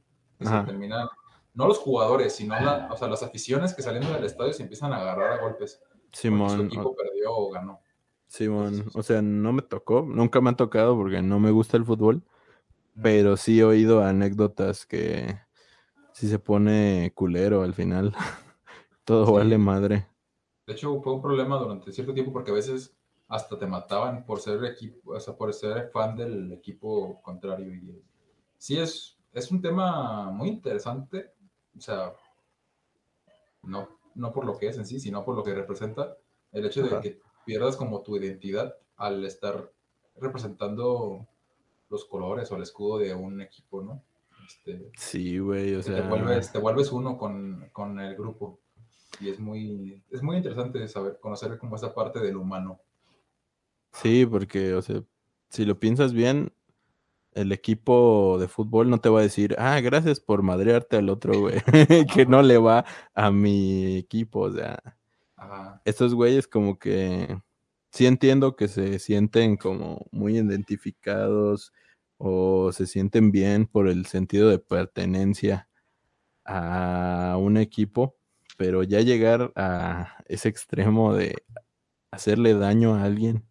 se 0.42 0.50
terminan, 0.66 1.08
no 1.54 1.68
los 1.68 1.78
jugadores, 1.78 2.36
sino 2.36 2.54
o 2.92 2.98
sea, 2.98 3.08
las 3.08 3.24
aficiones 3.24 3.74
que 3.74 3.82
saliendo 3.82 4.12
del 4.12 4.26
estadio 4.26 4.52
se 4.52 4.64
empiezan 4.64 4.92
a 4.92 4.98
agarrar 4.98 5.40
a 5.40 5.42
golpes. 5.42 5.82
Simón. 6.14 6.50
Su 6.50 6.62
equipo 6.64 6.96
perdió 6.96 7.32
o 7.32 7.50
ganó. 7.50 7.82
Simón, 8.34 8.86
o 8.96 9.04
sea, 9.04 9.22
no 9.22 9.54
me 9.54 9.62
tocó, 9.62 10.02
nunca 10.02 10.42
me 10.42 10.50
ha 10.50 10.56
tocado 10.56 10.98
porque 10.98 11.22
no 11.22 11.40
me 11.40 11.52
gusta 11.52 11.78
el 11.78 11.86
fútbol, 11.86 12.24
pero 13.00 13.38
sí 13.38 13.60
he 13.60 13.64
oído 13.64 14.04
anécdotas 14.04 14.88
que 14.88 15.38
si 16.14 16.28
se 16.28 16.40
pone 16.40 17.12
culero 17.14 17.62
al 17.62 17.76
final, 17.76 18.16
todo 19.06 19.34
vale 19.34 19.60
madre. 19.60 20.08
De 20.66 20.74
hecho, 20.74 21.00
fue 21.04 21.14
un 21.14 21.22
problema 21.22 21.60
durante 21.60 21.92
cierto 21.92 22.12
tiempo 22.12 22.34
porque 22.34 22.50
a 22.50 22.56
veces 22.56 22.98
hasta 23.28 23.60
te 23.60 23.68
mataban 23.68 24.26
por 24.26 24.40
ser 24.40 24.66
equipo, 24.66 25.12
o 25.12 25.20
sea, 25.20 25.36
por 25.36 25.54
ser 25.54 25.92
fan 25.92 26.16
del 26.16 26.52
equipo 26.54 27.22
contrario. 27.22 27.72
Y 27.72 28.04
sí 28.58 28.80
es, 28.80 29.16
es 29.32 29.52
un 29.52 29.62
tema 29.62 30.32
muy 30.32 30.50
interesante, 30.50 31.34
o 31.78 31.82
sea, 31.82 32.12
no, 33.62 33.90
no 34.16 34.34
por 34.34 34.44
lo 34.44 34.58
que 34.58 34.70
es 34.70 34.78
en 34.80 34.88
sí, 34.88 35.00
sino 35.00 35.24
por 35.24 35.36
lo 35.36 35.44
que 35.44 35.54
representa 35.54 36.18
el 36.52 36.66
hecho 36.66 36.82
de 36.82 37.00
que 37.00 37.33
pierdas 37.46 37.76
como 37.76 38.02
tu 38.02 38.18
identidad 38.18 38.76
al 38.98 39.26
estar 39.26 39.72
representando 40.20 41.28
los 41.90 42.06
colores 42.06 42.52
o 42.52 42.56
el 42.56 42.64
escudo 42.64 42.98
de 42.98 43.14
un 43.14 43.42
equipo, 43.42 43.82
¿no? 43.82 44.04
Este, 44.46 44.92
sí, 44.98 45.40
güey, 45.40 45.76
o 45.76 45.82
sea... 45.82 45.96
Te 46.52 46.60
vuelves, 46.60 46.92
uno 46.92 47.18
con, 47.18 48.00
el 48.00 48.16
grupo. 48.16 48.60
Y 49.20 49.30
es 49.30 49.40
muy, 49.40 50.04
es 50.10 50.22
muy 50.22 50.38
interesante 50.38 50.88
saber, 50.88 51.20
conocer 51.20 51.58
como 51.58 51.76
esa 51.76 51.94
parte 51.94 52.20
del 52.20 52.36
humano. 52.36 52.80
Sí, 53.94 54.26
porque, 54.26 54.74
o 54.74 54.82
sea, 54.82 55.04
si 55.50 55.66
lo 55.66 55.80
piensas 55.80 56.14
bien, 56.14 56.52
el 57.34 57.52
equipo 57.52 58.38
de 58.40 58.48
fútbol 58.48 58.90
no 58.90 59.00
te 59.00 59.10
va 59.10 59.20
a 59.20 59.24
decir, 59.24 59.56
ah, 59.60 59.80
gracias 59.82 60.20
por 60.20 60.42
madrearte 60.42 60.98
al 60.98 61.10
otro, 61.10 61.40
güey, 61.40 61.62
que 62.14 62.26
no 62.26 62.42
le 62.42 62.58
va 62.58 62.86
a 63.14 63.32
mi 63.32 63.98
equipo, 63.98 64.42
o 64.42 64.52
sea, 64.52 64.80
Ajá. 65.44 65.82
estos 65.86 66.14
güeyes 66.14 66.48
como 66.48 66.80
que 66.80 67.38
sí 67.92 68.06
entiendo 68.06 68.56
que 68.56 68.68
se 68.68 69.00
sienten 69.00 69.58
como 69.58 70.06
muy 70.12 70.38
identificados 70.38 71.74
o 72.18 72.72
se 72.72 72.88
sienten 72.88 73.32
bien 73.32 73.66
por 73.66 73.88
el 73.90 74.06
sentido 74.06 74.50
de 74.50 74.60
pertenencia 74.60 75.68
a 76.46 77.38
un 77.40 77.58
equipo, 77.58 78.16
pero 78.58 78.84
ya 78.84 79.02
llegar 79.02 79.52
a 79.56 80.24
ese 80.28 80.50
extremo 80.50 81.14
de 81.14 81.36
hacerle 82.12 82.54
daño 82.54 82.96
a 82.96 83.04
alguien 83.04 83.44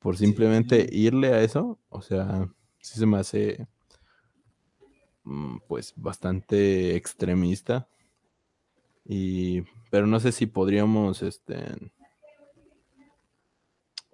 por 0.00 0.16
simplemente 0.16 0.88
Sí. 0.90 0.98
irle 1.06 1.28
a 1.28 1.42
eso, 1.42 1.78
o 1.88 2.02
sea, 2.02 2.48
sí 2.80 2.98
se 2.98 3.06
me 3.06 3.18
hace 3.18 3.68
mm, 5.24 5.58
pues 5.68 5.92
bastante 5.96 6.96
extremista. 6.96 7.88
Y 9.04 9.62
pero 9.92 10.06
no 10.06 10.18
sé 10.20 10.32
si 10.32 10.46
podríamos 10.46 11.22
este 11.22 11.76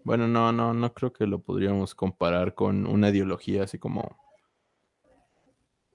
bueno, 0.02 0.26
no, 0.26 0.50
no, 0.50 0.74
no 0.74 0.92
creo 0.92 1.12
que 1.12 1.24
lo 1.24 1.40
podríamos 1.40 1.94
comparar 1.94 2.54
con 2.56 2.84
una 2.84 3.10
ideología 3.10 3.62
así 3.62 3.78
como 3.78 4.18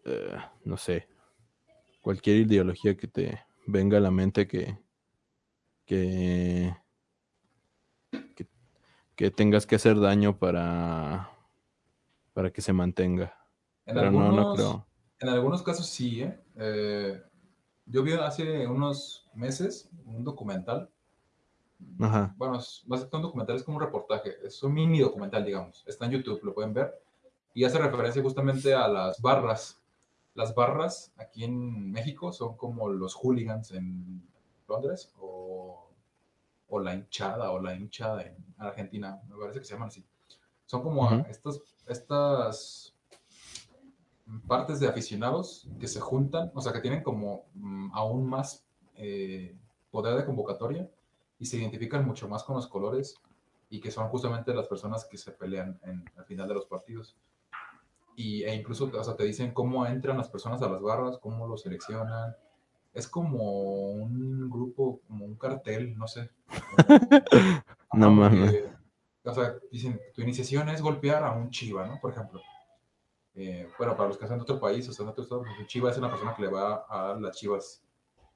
eh, 0.05 0.37
no 0.63 0.77
sé, 0.77 1.09
cualquier 2.01 2.37
ideología 2.37 2.95
que 2.95 3.09
te 3.09 3.41
venga 3.67 3.97
a 3.97 4.01
la 4.01 4.09
mente 4.11 4.47
que 4.47 4.77
que 5.85 6.73
que, 8.35 8.47
que 9.17 9.31
tengas 9.31 9.67
que 9.67 9.75
hacer 9.75 9.99
daño 9.99 10.39
para 10.39 11.29
para 12.33 12.53
que 12.53 12.61
se 12.61 12.71
mantenga. 12.71 13.37
En 13.85 13.97
Pero 13.97 14.11
no, 14.11 14.31
no 14.31 14.43
algunos, 14.43 14.55
creo. 14.55 14.87
en 15.19 15.27
algunos 15.27 15.61
casos 15.61 15.87
sí, 15.87 16.21
¿eh? 16.21 16.39
Eh, 16.55 17.21
yo 17.85 18.01
vi 18.01 18.13
hace 18.13 18.65
unos 18.65 19.22
meses 19.35 19.89
un 20.05 20.23
documental. 20.23 20.89
Ajá. 21.99 22.33
Bueno, 22.37 22.57
es, 22.57 22.83
más 22.87 23.05
que 23.05 23.15
un 23.15 23.21
documental, 23.21 23.55
es 23.55 23.63
como 23.63 23.77
un 23.77 23.83
reportaje. 23.83 24.35
Es 24.43 24.61
un 24.63 24.73
mini 24.73 24.99
documental, 24.99 25.45
digamos. 25.45 25.83
Está 25.85 26.05
en 26.05 26.11
YouTube, 26.11 26.43
lo 26.43 26.53
pueden 26.53 26.73
ver. 26.73 26.93
Y 27.53 27.63
hace 27.65 27.77
referencia 27.77 28.21
justamente 28.21 28.73
a 28.73 28.87
las 28.87 29.21
barras. 29.21 29.79
Las 30.33 30.55
barras 30.55 31.13
aquí 31.17 31.43
en 31.43 31.91
México 31.91 32.31
son 32.31 32.57
como 32.57 32.89
los 32.89 33.13
hooligans 33.13 33.71
en 33.71 34.27
Londres 34.67 35.13
o, 35.19 35.89
o 36.69 36.79
la 36.79 36.95
hinchada 36.95 37.51
o 37.51 37.59
la 37.59 37.75
hinchada 37.75 38.23
en 38.23 38.35
Argentina. 38.57 39.21
Me 39.29 39.35
parece 39.35 39.59
que 39.59 39.65
se 39.65 39.73
llaman 39.73 39.89
así. 39.89 40.03
Son 40.65 40.81
como 40.81 41.03
Ujú. 41.03 41.23
estos, 41.29 41.61
estas 41.87 42.93
partes 44.47 44.79
de 44.79 44.87
aficionados 44.87 45.67
que 45.79 45.87
se 45.87 45.99
juntan, 45.99 46.51
o 46.53 46.61
sea, 46.61 46.73
que 46.73 46.79
tienen 46.79 47.03
como 47.03 47.45
mm, 47.53 47.91
aún 47.93 48.27
más 48.27 48.65
eh, 48.95 49.55
poder 49.91 50.15
de 50.15 50.25
convocatoria 50.25 50.89
y 51.39 51.45
se 51.45 51.57
identifican 51.57 52.05
mucho 52.05 52.27
más 52.27 52.43
con 52.43 52.55
los 52.55 52.67
colores 52.67 53.15
y 53.69 53.79
que 53.79 53.91
son 53.91 54.07
justamente 54.09 54.53
las 54.53 54.67
personas 54.67 55.05
que 55.05 55.17
se 55.17 55.31
pelean 55.31 55.79
en, 55.83 56.03
al 56.17 56.25
final 56.25 56.47
de 56.47 56.53
los 56.53 56.65
partidos. 56.65 57.15
Y, 58.15 58.43
e 58.43 58.53
incluso 58.53 58.91
o 58.93 59.03
sea, 59.03 59.15
te 59.15 59.23
dicen 59.23 59.51
cómo 59.51 59.85
entran 59.85 60.17
las 60.17 60.29
personas 60.29 60.61
a 60.61 60.69
las 60.69 60.81
barras, 60.81 61.17
cómo 61.17 61.47
los 61.47 61.61
seleccionan. 61.61 62.35
Es 62.93 63.07
como 63.07 63.89
un 63.89 64.49
grupo, 64.49 64.99
como 65.07 65.25
un 65.25 65.35
cartel, 65.35 65.97
no 65.97 66.07
sé. 66.07 66.29
No 67.95 68.09
mames. 68.09 68.63
o 69.23 69.33
sea, 69.35 69.55
dicen, 69.71 70.01
tu 70.15 70.23
iniciación 70.23 70.67
es 70.69 70.81
golpear 70.81 71.23
a 71.23 71.31
un 71.31 71.51
chiva, 71.51 71.85
¿no? 71.85 71.99
Por 72.01 72.11
ejemplo. 72.11 72.41
Eh, 73.35 73.67
bueno, 73.77 73.95
para 73.95 74.09
los 74.09 74.17
que 74.17 74.25
están 74.25 74.37
en 74.37 74.41
otro 74.41 74.59
país, 74.59 74.89
o 74.89 74.93
sea, 74.93 75.03
en 75.03 75.09
otro 75.09 75.23
estado, 75.23 75.41
pues, 75.43 75.59
un 75.59 75.67
chiva 75.67 75.91
es 75.91 75.97
una 75.99 76.09
persona 76.09 76.33
que 76.35 76.41
le 76.41 76.47
va 76.49 76.85
a 76.89 77.15
las 77.19 77.37
chivas 77.37 77.82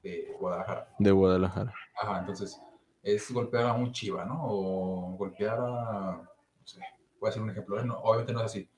de 0.08 0.36
Guadalajara. 0.38 0.88
De 0.98 1.10
Guadalajara. 1.10 1.74
Ajá, 2.00 2.18
entonces 2.20 2.60
es 3.02 3.30
golpear 3.30 3.64
a 3.64 3.72
un 3.74 3.92
chiva, 3.92 4.24
¿no? 4.24 4.40
O 4.44 5.16
golpear 5.16 5.58
a, 5.60 6.22
no 6.60 6.66
sé, 6.66 6.80
voy 7.20 7.28
a 7.28 7.30
hacer 7.30 7.42
un 7.42 7.50
ejemplo, 7.50 7.82
no, 7.84 7.98
obviamente 7.98 8.32
no 8.32 8.40
es 8.40 8.46
así, 8.46 8.68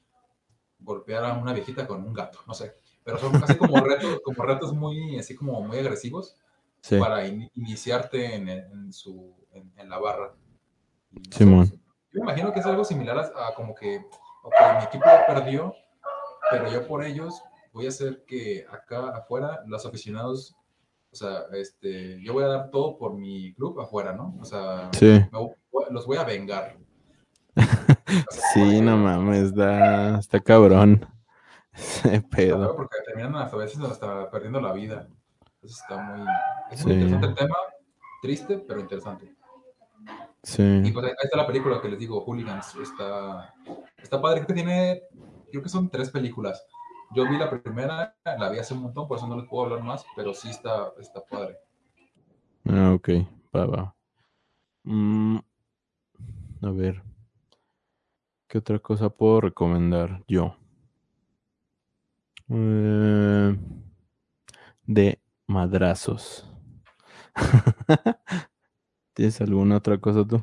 golpear 0.79 1.25
a 1.25 1.33
una 1.35 1.53
viejita 1.53 1.87
con 1.87 2.05
un 2.05 2.13
gato, 2.13 2.39
no 2.47 2.55
sé, 2.55 2.75
pero 3.05 3.19
son 3.19 3.39
casi 3.41 3.57
como 3.57 3.77
retos, 3.81 4.21
como 4.25 4.43
retos 4.45 4.73
muy, 4.73 5.19
así 5.19 5.35
como 5.35 5.61
muy 5.63 5.79
agresivos 5.79 6.37
Sí. 6.83 6.99
para 6.99 7.27
in, 7.27 7.51
iniciarte 7.57 8.35
en, 8.37 8.49
en 8.49 8.91
su, 8.91 9.35
en, 9.53 9.71
en, 9.77 9.91
la 9.91 9.99
barra. 9.99 10.35
No 11.11 11.21
Simón. 11.31 11.67
sé, 11.67 11.75
yo 11.75 11.81
me 12.15 12.21
imagino 12.23 12.55
que 12.55 12.61
es 12.61 12.65
algo 12.65 12.85
similar 12.85 13.19
a, 13.19 13.49
a 13.49 13.55
como 13.55 13.75
que, 13.75 13.99
ok, 14.43 14.55
mi 14.79 14.85
equipo 14.85 15.05
perdió, 15.27 15.75
pero 16.51 16.71
yo 16.73 16.87
por 16.87 17.05
ellos 17.05 17.43
voy 17.75 17.85
a 17.85 17.91
hacer 17.91 18.25
que 18.27 18.65
acá 18.71 19.11
afuera 19.11 19.63
los 19.67 19.85
aficionados 19.85 20.57
o 21.13 21.17
sea, 21.17 21.45
este, 21.53 22.23
yo 22.23 22.33
voy 22.33 22.45
a 22.45 22.49
dar 22.49 22.71
todo 22.71 22.97
por 22.97 23.15
mi 23.15 23.53
club 23.55 23.81
afuera, 23.81 24.13
¿no? 24.13 24.37
O 24.41 24.45
sea, 24.45 24.91
Sí. 24.93 25.07
me, 25.07 25.51
los 25.91 26.07
voy 26.07 26.17
a 26.17 26.25
vengar. 26.25 26.77
Sí, 28.55 28.81
no 28.81 28.97
mames, 28.97 29.49
está, 29.49 30.19
está 30.19 30.41
cabrón. 30.41 31.07
Ese 31.73 32.21
pedo. 32.23 32.75
Porque 32.75 32.97
terminan 33.07 33.37
a 33.37 33.47
veces 33.57 33.81
hasta 33.81 34.29
perdiendo 34.31 34.61
la 34.61 34.73
vida. 34.73 35.09
Entonces 35.55 35.81
está 35.81 35.97
muy, 36.03 36.27
es 36.71 36.85
muy 36.85 36.95
sí. 36.95 37.01
interesante 37.01 37.27
el 37.29 37.35
tema, 37.35 37.57
triste, 38.23 38.65
pero 38.67 38.81
interesante. 38.81 39.35
Sí. 40.43 40.63
Y 40.85 40.91
pues 40.91 41.07
ahí 41.07 41.13
está 41.23 41.37
la 41.37 41.47
película 41.47 41.81
que 41.81 41.89
les 41.89 41.99
digo, 41.99 42.21
Hooligans. 42.25 42.75
Está, 42.77 43.55
está 44.03 44.21
padre, 44.21 44.39
creo 44.39 44.47
que 44.49 44.55
tiene, 44.55 45.03
creo 45.51 45.63
que 45.63 45.69
son 45.69 45.89
tres 45.89 46.11
películas. 46.11 46.67
Yo 47.13 47.29
vi 47.29 47.37
la 47.37 47.51
primera, 47.51 48.17
la 48.25 48.49
vi 48.51 48.59
hace 48.59 48.73
un 48.75 48.83
montón, 48.83 49.09
por 49.09 49.19
eso 49.19 49.27
no 49.27 49.37
les 49.37 49.49
puedo 49.49 49.65
hablar 49.65 49.83
más, 49.83 50.05
pero 50.15 50.33
sí 50.33 50.51
está, 50.51 50.93
está 51.01 51.21
padre. 51.25 51.57
Ah, 52.65 52.93
ok, 52.95 53.09
va, 53.55 53.67
va. 53.67 53.97
Mm, 54.85 55.39
a 56.63 56.71
ver. 56.71 57.03
¿Qué 58.47 58.59
otra 58.59 58.79
cosa 58.79 59.09
puedo 59.11 59.41
recomendar 59.41 60.23
yo? 60.29 60.57
Eh, 62.49 63.57
de 64.87 65.21
madrazos. 65.47 66.49
¿Tienes 69.15 69.41
alguna 69.41 69.77
otra 69.77 69.99
cosa 69.99 70.25
tú? 70.25 70.43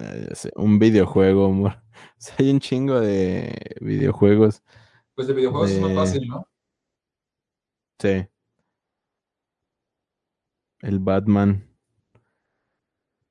Eh, 0.00 0.32
un 0.56 0.78
videojuego, 0.78 1.46
amor. 1.46 1.78
O 1.92 2.24
sea, 2.24 2.34
hay 2.38 2.50
un 2.50 2.58
chingo 2.58 3.00
de 3.00 3.76
videojuegos. 3.80 4.62
Pues 5.14 5.28
de 5.28 5.34
videojuegos 5.34 5.70
de... 5.70 5.76
es 5.76 5.82
más 5.82 5.94
fácil, 5.94 6.26
¿no? 6.26 6.48
Sí. 7.98 8.26
El 10.80 10.98
Batman. 10.98 11.68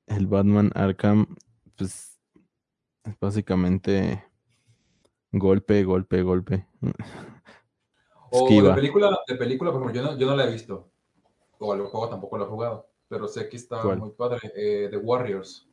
El 0.06 0.26
Batman 0.26 0.70
Arkham, 0.74 1.36
pues 1.76 2.20
es 3.04 3.18
básicamente 3.20 4.24
golpe, 5.32 5.84
golpe, 5.84 6.22
golpe. 6.22 6.66
O 8.34 8.48
de 8.48 8.72
película, 8.72 9.20
de 9.28 9.34
película, 9.34 9.70
por 9.70 9.82
ejemplo, 9.82 10.00
yo 10.00 10.10
no, 10.10 10.18
yo 10.18 10.26
no 10.26 10.34
la 10.34 10.46
he 10.46 10.50
visto. 10.50 10.90
O 11.58 11.74
el 11.74 11.82
juego 11.82 12.08
tampoco 12.08 12.38
lo 12.38 12.44
he 12.46 12.48
jugado. 12.48 12.88
Pero 13.06 13.28
sé 13.28 13.46
que 13.50 13.58
está 13.58 13.82
¿Cuál? 13.82 13.98
muy 13.98 14.10
padre. 14.12 14.38
Eh, 14.56 14.88
The 14.90 14.96
Warriors. 14.96 15.68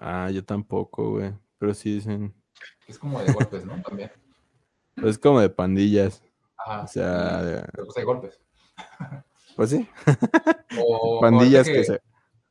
Ah, 0.00 0.30
yo 0.30 0.44
tampoco, 0.44 1.10
güey. 1.12 1.32
Pero 1.58 1.74
sí 1.74 1.94
dicen. 1.94 2.34
Es 2.86 2.98
como 2.98 3.20
de 3.20 3.32
golpes, 3.32 3.64
¿no? 3.64 3.80
También. 3.82 4.10
Pues 4.94 5.12
es 5.12 5.18
como 5.18 5.40
de 5.40 5.50
pandillas. 5.50 6.22
Ajá. 6.56 6.82
O 6.82 6.86
sea, 6.86 7.42
de... 7.42 7.62
pero 7.72 7.84
pues 7.86 7.96
hay 7.96 8.04
golpes. 8.04 8.40
Pues 9.54 9.68
sí. 9.68 9.86
O, 10.78 11.20
pandillas 11.20 11.66
que, 11.66 11.74
que 11.74 11.84
se. 11.84 12.02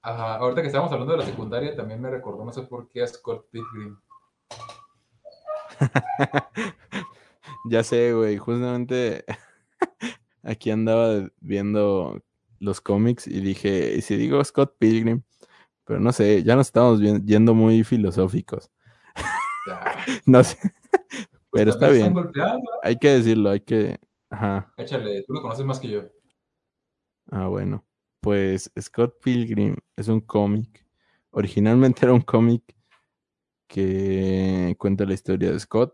Ajá, 0.03 0.35
ahorita 0.35 0.61
que 0.61 0.67
estábamos 0.67 0.91
hablando 0.91 1.13
de 1.13 1.19
la 1.19 1.25
secundaria, 1.25 1.75
también 1.75 2.01
me 2.01 2.09
recordó, 2.09 2.43
no 2.43 2.51
sé 2.51 2.63
por 2.63 2.87
qué, 2.89 3.03
a 3.03 3.07
Scott 3.07 3.47
Pilgrim. 3.51 3.97
ya 7.69 7.83
sé, 7.83 8.13
güey. 8.13 8.37
Justamente 8.37 9.25
aquí 10.43 10.71
andaba 10.71 11.29
viendo 11.39 12.21
los 12.59 12.81
cómics 12.81 13.27
y 13.27 13.41
dije, 13.41 13.95
¿y 13.95 14.01
si 14.01 14.15
digo 14.15 14.43
Scott 14.43 14.75
Pilgrim? 14.77 15.23
Pero 15.91 15.99
no 15.99 16.13
sé, 16.13 16.41
ya 16.41 16.55
nos 16.55 16.67
estamos 16.67 17.01
yendo 17.01 17.53
muy 17.53 17.83
filosóficos. 17.83 18.71
No 20.25 20.41
sé. 20.41 20.57
Pero 21.51 21.71
está 21.71 21.89
bien. 21.89 22.13
Golpeando. 22.13 22.71
Hay 22.81 22.97
que 22.97 23.09
decirlo, 23.09 23.49
hay 23.49 23.59
que. 23.59 23.99
Ajá. 24.29 24.73
Échale, 24.77 25.23
tú 25.23 25.33
lo 25.33 25.41
conoces 25.41 25.65
más 25.65 25.81
que 25.81 25.89
yo. 25.89 26.03
Ah, 27.29 27.47
bueno. 27.47 27.85
Pues 28.21 28.71
Scott 28.79 29.21
Pilgrim 29.21 29.75
es 29.97 30.07
un 30.07 30.21
cómic. 30.21 30.87
Originalmente 31.31 31.99
era 32.05 32.13
un 32.13 32.21
cómic 32.21 32.63
que 33.67 34.73
cuenta 34.79 35.03
la 35.03 35.13
historia 35.13 35.51
de 35.51 35.59
Scott 35.59 35.93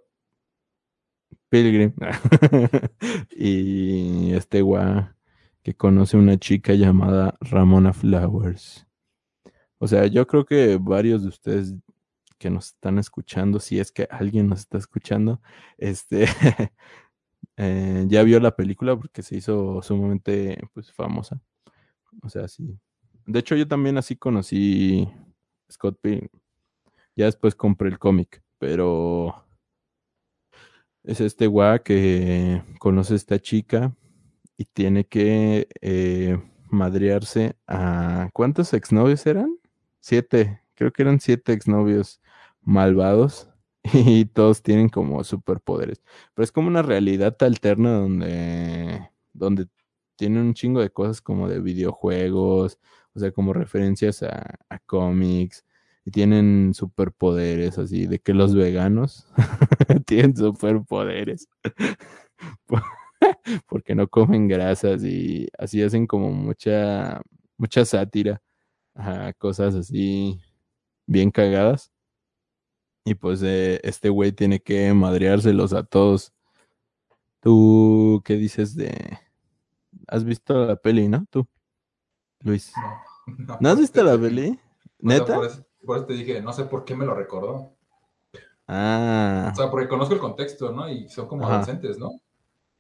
Pilgrim 1.50 1.94
y 3.36 4.32
este 4.34 4.62
guá 4.62 5.16
que 5.64 5.74
conoce 5.74 6.18
una 6.18 6.38
chica 6.38 6.76
llamada 6.76 7.36
Ramona 7.42 7.94
Flowers. 7.94 8.87
O 9.80 9.88
sea, 9.88 10.08
yo 10.08 10.26
creo 10.28 10.46
que 10.46 10.78
varios 10.78 11.24
de 11.24 11.30
ustedes 11.30 11.76
que 12.38 12.50
nos 12.50 12.68
están 12.68 13.00
escuchando, 13.00 13.60
si 13.60 13.80
es 13.80 13.92
que 13.92 14.08
alguien 14.12 14.48
nos 14.48 14.60
está 14.60 14.78
escuchando, 14.78 15.42
este, 15.78 16.26
eh, 17.58 18.06
ya 18.08 18.24
vio 18.24 18.40
la 18.40 18.56
película 18.56 18.96
porque 18.96 19.24
se 19.24 19.38
hizo 19.38 19.82
sumamente 19.82 20.58
pues, 20.74 20.92
famosa. 20.92 21.42
O 22.22 22.30
sea, 22.30 22.48
sí. 22.48 22.78
De 23.26 23.40
hecho, 23.40 23.56
yo 23.56 23.68
también 23.68 23.98
así 23.98 24.16
conocí 24.16 25.08
Scott 25.72 26.00
Pilgrim. 26.02 26.30
Ya 27.16 27.26
después 27.26 27.56
compré 27.56 27.90
el 27.90 28.00
cómic, 28.00 28.44
pero 28.60 29.44
es 31.04 31.20
este 31.22 31.48
guá 31.48 31.80
que 31.80 32.64
conoce 32.80 33.14
a 33.14 33.16
esta 33.16 33.40
chica 33.40 33.96
y 34.56 34.66
tiene 34.66 35.06
que 35.06 35.68
eh, 35.82 36.40
madrearse 36.70 37.56
a... 37.68 38.30
¿Cuántos 38.34 38.74
exnovios 38.74 39.26
eran? 39.26 39.57
Siete, 40.08 40.62
creo 40.76 40.94
que 40.94 41.02
eran 41.02 41.20
siete 41.20 41.52
exnovios 41.52 42.22
malvados 42.62 43.50
y 43.94 44.24
todos 44.24 44.64
tienen 44.64 44.88
como 44.88 45.22
superpoderes. 45.26 46.02
Pero 46.34 46.46
es 46.46 46.54
como 46.54 46.70
una 46.70 46.82
realidad 46.82 47.36
alterna 47.42 47.92
donde, 47.92 49.10
donde 49.34 49.68
tienen 50.16 50.44
un 50.44 50.54
chingo 50.54 50.80
de 50.80 50.92
cosas 50.92 51.20
como 51.20 51.50
de 51.50 51.60
videojuegos, 51.60 52.80
o 53.16 53.20
sea, 53.20 53.34
como 53.34 53.52
referencias 53.52 54.24
a, 54.24 54.58
a 54.70 54.80
cómics, 54.80 55.66
y 56.06 56.12
tienen 56.12 56.74
superpoderes, 56.74 57.78
así, 57.78 58.08
de 58.08 58.20
que 58.20 58.34
los 58.34 58.56
veganos 58.56 59.28
tienen 60.06 60.38
superpoderes. 60.38 61.50
Porque 63.68 63.94
no 63.94 64.08
comen 64.08 64.48
grasas 64.48 65.04
y 65.04 65.50
así 65.58 65.84
hacen 65.84 66.08
como 66.08 66.32
mucha, 66.32 67.22
mucha 67.58 67.84
sátira 67.84 68.42
a 68.98 69.34
cosas 69.34 69.76
así 69.76 70.40
bien 71.06 71.32
cagadas. 71.32 71.92
Y 73.06 73.16
pues 73.16 73.42
eh, 73.44 73.80
este 73.84 74.10
güey 74.10 74.32
tiene 74.34 74.60
que 74.60 74.94
madreárselos 74.94 75.72
a 75.74 75.84
todos. 75.84 76.34
¿Tú 77.40 78.22
qué 78.26 78.34
dices 78.36 78.76
de... 78.76 79.20
¿Has 80.08 80.24
visto 80.26 80.66
la 80.66 80.76
peli, 80.76 81.08
no? 81.08 81.26
Tú, 81.30 81.48
Luis. 82.42 82.74
No, 83.28 83.58
¿No 83.60 83.70
has 83.70 83.76
por 83.76 83.82
visto 83.82 84.04
la 84.04 84.18
peli? 84.18 84.50
o 84.50 84.54
sea, 84.54 84.60
¿Neta? 85.00 85.36
Por 85.36 85.46
eso, 85.46 85.66
por 85.86 85.98
eso 85.98 86.06
te 86.06 86.14
dije, 86.14 86.42
no 86.42 86.52
sé 86.54 86.66
por 86.66 86.84
qué 86.84 86.96
me 86.96 87.06
lo 87.06 87.14
recordó. 87.14 87.74
Ah, 88.68 89.52
O 89.54 89.56
sea, 89.56 89.72
porque 89.72 89.88
conozco 89.88 90.14
el 90.14 90.20
contexto, 90.20 90.72
¿no? 90.72 90.90
Y 90.90 91.08
son 91.08 91.28
como 91.28 91.44
Ajá. 91.46 91.56
adolescentes, 91.56 91.98
¿no? 91.98 92.12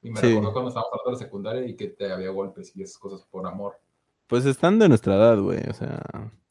Y 0.02 0.10
me 0.10 0.20
Sí. 0.20 0.28
recordó 0.28 0.54
cuando 0.54 0.70
estábamos 0.70 0.92
hablando 0.94 1.12
de 1.12 1.12
la 1.18 1.26
secundaria 1.26 1.66
y 1.66 1.76
que 1.76 1.88
te 1.88 2.12
había 2.12 2.30
golpes 2.32 2.76
y 2.76 2.84
esas 2.84 2.98
cosas 2.98 3.26
por 3.30 3.48
amor. 3.48 3.80
Pues 4.28 4.46
están 4.46 4.80
de 4.80 4.90
nuestra 4.90 5.16
edad, 5.16 5.40
güey. 5.40 5.62
O 5.70 5.74
sea, 5.74 6.02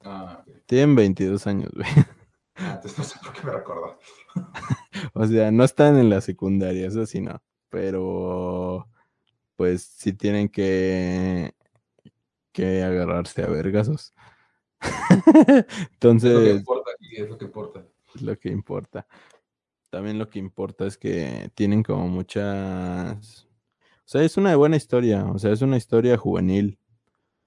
Ah, 0.02 0.44
tienen 0.66 0.94
22 0.94 1.46
años, 1.46 1.70
güey. 1.74 1.88
Ah, 2.56 2.74
entonces 2.76 2.98
no 2.98 3.04
sé 3.04 3.18
por 3.22 3.32
qué 3.34 3.42
me 3.46 3.52
recordó. 3.52 3.98
O 5.14 5.26
sea, 5.26 5.50
no 5.50 5.64
están 5.64 5.98
en 5.98 6.08
la 6.10 6.20
secundaria, 6.20 6.86
eso 6.88 7.04
sí 7.06 7.20
no. 7.20 7.42
Pero, 7.70 8.88
pues 9.56 9.82
sí 9.82 10.12
tienen 10.14 10.48
que, 10.48 11.54
que 12.52 12.82
agarrarse 12.82 13.42
a 13.42 13.46
vergazos. 13.48 14.14
Es 14.80 15.26
lo 15.26 15.34
que 15.34 15.66
Entonces, 15.92 16.56
importa 16.58 16.90
aquí, 16.94 17.16
es 17.16 17.28
lo 17.28 17.38
que 17.38 17.44
importa. 17.44 17.84
es 18.14 18.22
lo 18.22 18.38
que 18.38 18.48
importa. 18.50 19.06
También 19.90 20.18
lo 20.18 20.28
que 20.28 20.38
importa 20.38 20.86
es 20.86 20.96
que 20.98 21.50
tienen 21.54 21.82
como 21.82 22.08
muchas... 22.08 23.46
O 24.04 24.08
sea, 24.08 24.22
es 24.22 24.36
una 24.36 24.54
buena 24.56 24.76
historia, 24.76 25.24
o 25.26 25.38
sea, 25.38 25.52
es 25.52 25.62
una 25.62 25.76
historia 25.78 26.16
juvenil. 26.16 26.78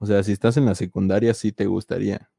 O 0.00 0.06
sea, 0.06 0.24
si 0.24 0.32
estás 0.32 0.58
en 0.58 0.66
la 0.66 0.76
secundaria 0.76 1.34
sí 1.34 1.52
te 1.52 1.66
gustaría, 1.66 2.30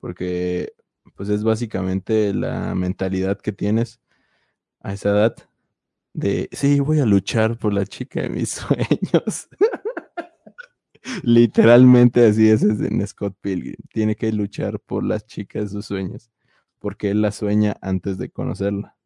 porque 0.00 0.74
pues 1.16 1.28
es 1.30 1.44
básicamente 1.44 2.34
la 2.34 2.74
mentalidad 2.76 3.38
que 3.40 3.52
tienes 3.52 4.00
a 4.80 4.94
esa 4.94 5.10
edad 5.10 5.36
de, 6.14 6.48
sí, 6.52 6.80
voy 6.80 7.00
a 7.00 7.06
luchar 7.06 7.58
por 7.58 7.72
la 7.74 7.86
chica 7.86 8.22
de 8.22 8.30
mis 8.30 8.50
sueños. 8.52 9.48
Literalmente 11.22 12.26
así 12.26 12.48
es 12.50 12.62
en 12.62 13.06
Scott 13.06 13.36
Pilgrim. 13.40 13.76
Tiene 13.92 14.16
que 14.16 14.32
luchar 14.32 14.80
por 14.80 15.04
las 15.04 15.26
chicas 15.26 15.64
de 15.64 15.68
sus 15.70 15.86
sueños, 15.86 16.30
porque 16.78 17.10
él 17.10 17.22
la 17.22 17.32
sueña 17.32 17.76
antes 17.80 18.18
de 18.18 18.30
conocerla. 18.30 18.96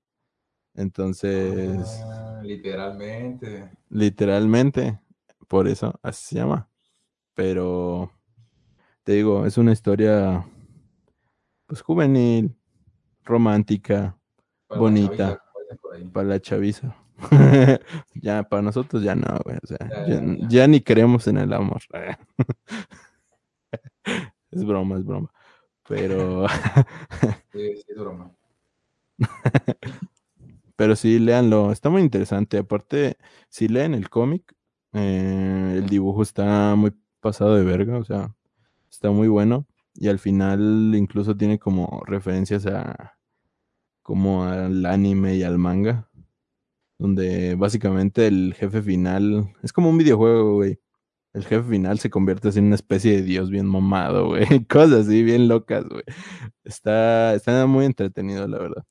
Entonces, 0.75 2.07
Ah, 2.07 2.41
literalmente. 2.43 3.71
literalmente, 3.91 4.99
por 5.49 5.69
eso 5.69 5.99
así 6.03 6.27
se 6.31 6.37
llama. 6.37 6.69
Pero, 7.35 8.11
te 9.03 9.13
digo, 9.13 9.47
es 9.47 9.59
una 9.59 9.73
historia, 9.73 10.47
pues 11.67 11.83
juvenil, 11.83 12.55
romántica, 13.25 14.17
Para 14.67 14.81
Bonita. 14.81 15.43
para 16.13 16.29
la 16.29 16.41
chaviza. 16.41 16.95
ya, 18.15 18.43
para 18.45 18.63
nosotros 18.63 19.03
ya 19.03 19.15
no, 19.15 19.39
güey. 19.45 19.59
O 19.63 19.67
sea, 19.67 19.79
Ya, 19.89 20.07
ya, 20.07 20.21
ya, 20.21 20.37
ya. 20.39 20.49
ya 20.49 20.67
ni 20.67 20.81
creemos 20.81 21.27
en 21.29 21.39
el 21.39 21.53
amor. 21.53 21.83
es 24.51 24.65
broma, 24.65 24.97
es 24.99 25.05
broma. 25.05 25.31
Pero, 25.89 26.47
Sí, 27.53 27.77
sí, 27.77 27.85
es 27.89 27.97
broma. 27.99 28.31
pero 30.77 30.97
sí, 30.97 31.19
léanlo. 31.19 31.73
Está 31.73 31.91
muy 31.91 32.03
interesante. 32.03 32.59
Aparte, 32.59 33.17
si 33.49 33.69
leen 33.69 33.95
el 33.95 34.09
cómic, 34.11 34.55
eh, 34.93 35.75
el 35.79 35.89
dibujo 35.89 36.23
está 36.23 36.75
muy 36.75 36.93
pasado 37.25 37.57
de 37.57 37.65
verga. 37.65 37.99
O 37.99 38.05
sea, 38.05 38.35
está 38.91 39.11
muy 39.11 39.29
bueno. 39.29 39.67
Y 39.95 40.09
al 40.09 40.19
final 40.19 40.93
incluso 40.95 41.37
tiene 41.37 41.59
como 41.59 42.03
referencias 42.07 42.67
a 42.67 43.19
como 44.03 44.45
al 44.45 44.85
anime 44.87 45.37
y 45.37 45.43
al 45.43 45.59
manga. 45.59 46.11
Donde 46.99 47.57
básicamente 47.57 48.27
el 48.27 48.55
jefe 48.55 48.83
final 48.83 49.53
es 49.63 49.73
como 49.73 49.91
un 49.91 49.99
videojuego, 49.99 50.55
güey. 50.55 50.79
El 51.33 51.45
jefe 51.45 51.69
final 51.69 51.99
se 51.99 52.11
convierte 52.11 52.49
así 52.49 52.61
en 52.61 52.67
una 52.67 52.77
especie 52.77 53.17
de 53.17 53.23
dios 53.23 53.51
bien 53.51 53.67
mamado, 53.67 54.29
güey. 54.29 54.47
Cosas 54.69 55.07
así 55.07 55.23
bien 55.25 55.49
locas, 55.49 55.85
güey. 55.89 56.05
Está, 56.65 57.35
está 57.35 57.67
muy 57.67 57.87
entretenido, 57.87 58.47
la 58.47 58.59
verdad. 58.59 58.85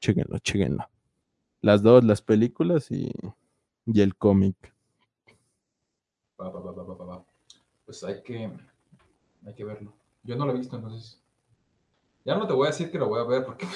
Chéquenlo, 0.00 0.38
chéquenlo. 0.40 0.88
Las 1.60 1.82
dos, 1.82 2.04
las 2.04 2.22
películas 2.22 2.90
y, 2.90 3.12
y 3.86 4.00
el 4.00 4.16
cómic. 4.16 4.75
Va, 6.40 6.48
va, 6.50 6.60
va, 6.60 6.72
va, 6.72 6.82
va, 6.82 6.94
va, 6.94 7.04
va. 7.04 7.24
Pues 7.84 8.02
hay 8.04 8.22
que, 8.22 8.50
hay 9.46 9.54
que 9.54 9.64
verlo. 9.64 9.92
Yo 10.22 10.36
no 10.36 10.46
lo 10.46 10.52
he 10.52 10.58
visto, 10.58 10.76
entonces. 10.76 11.22
Ya 12.24 12.36
no 12.36 12.46
te 12.46 12.52
voy 12.52 12.66
a 12.66 12.70
decir 12.70 12.90
que 12.90 12.98
lo 12.98 13.08
voy 13.08 13.20
a 13.20 13.24
ver 13.24 13.44
porque 13.44 13.66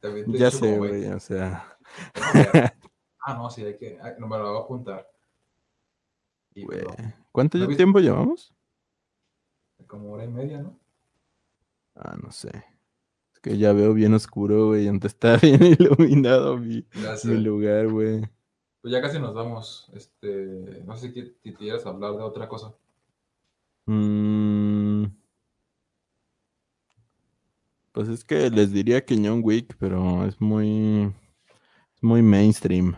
también 0.00 0.26
te 0.32 0.38
Ya 0.38 0.50
sé, 0.50 0.76
güey, 0.76 1.06
o 1.08 1.20
sea. 1.20 1.76
Ah, 3.22 3.34
no, 3.34 3.50
sí, 3.50 3.64
hay 3.64 3.76
que. 3.76 3.98
ay, 4.00 4.14
no 4.18 4.26
me 4.26 4.38
lo 4.38 4.50
voy 4.50 4.60
a 4.60 4.64
apuntar. 4.64 5.10
Y 6.54 6.64
güey. 6.64 6.82
no, 6.82 7.12
¿Cuánto 7.32 7.68
tiempo 7.68 8.00
llevamos? 8.00 8.54
como 9.90 10.12
hora 10.12 10.24
y 10.24 10.28
media, 10.28 10.62
¿no? 10.62 10.78
Ah, 11.96 12.16
no 12.22 12.30
sé. 12.30 12.50
Es 13.34 13.40
que 13.40 13.58
ya 13.58 13.72
veo 13.72 13.92
bien 13.92 14.14
oscuro, 14.14 14.68
güey, 14.68 14.88
antes 14.88 15.12
está 15.12 15.36
bien 15.42 15.62
iluminado 15.62 16.56
mi, 16.56 16.86
lugar, 17.24 17.88
güey. 17.88 18.22
Pues 18.80 18.92
ya 18.92 19.02
casi 19.02 19.18
nos 19.18 19.34
vamos. 19.34 19.90
Este, 19.94 20.82
no 20.84 20.96
sé 20.96 21.12
si 21.12 21.34
si 21.42 21.54
quieres 21.54 21.84
hablar 21.86 22.12
de 22.12 22.22
otra 22.22 22.48
cosa. 22.48 22.74
Mm, 23.86 25.06
pues 27.92 28.08
es 28.08 28.24
que 28.24 28.50
les 28.50 28.72
diría 28.72 29.04
que 29.04 29.16
John 29.16 29.40
Wick, 29.42 29.76
pero 29.78 30.24
es 30.24 30.40
muy, 30.40 31.12
es 31.94 32.02
muy 32.02 32.22
mainstream 32.22 32.96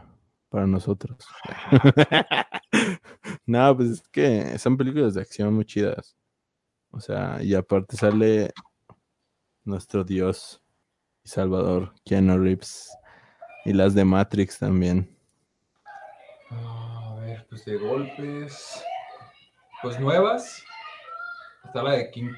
para 0.50 0.66
nosotros. 0.66 1.18
no, 3.46 3.76
pues 3.76 3.90
es 3.90 4.02
que 4.08 4.58
son 4.58 4.76
películas 4.76 5.14
de 5.14 5.22
acción 5.22 5.54
muy 5.54 5.64
chidas. 5.64 6.16
O 6.90 7.00
sea, 7.00 7.42
y 7.42 7.54
aparte 7.54 7.96
sale 7.96 8.52
nuestro 9.64 10.04
Dios 10.04 10.62
y 11.24 11.28
Salvador, 11.28 11.94
Keanu 12.04 12.38
Reeves, 12.38 12.90
y 13.64 13.72
las 13.72 13.94
de 13.94 14.04
Matrix 14.04 14.58
también. 14.58 15.16
A 16.52 17.16
ver, 17.20 17.46
pues 17.48 17.64
de 17.64 17.76
golpes. 17.76 18.82
Pues 19.82 19.98
nuevas. 19.98 20.62
Está 21.64 21.82
la 21.82 21.92
de 21.92 22.10
King 22.10 22.32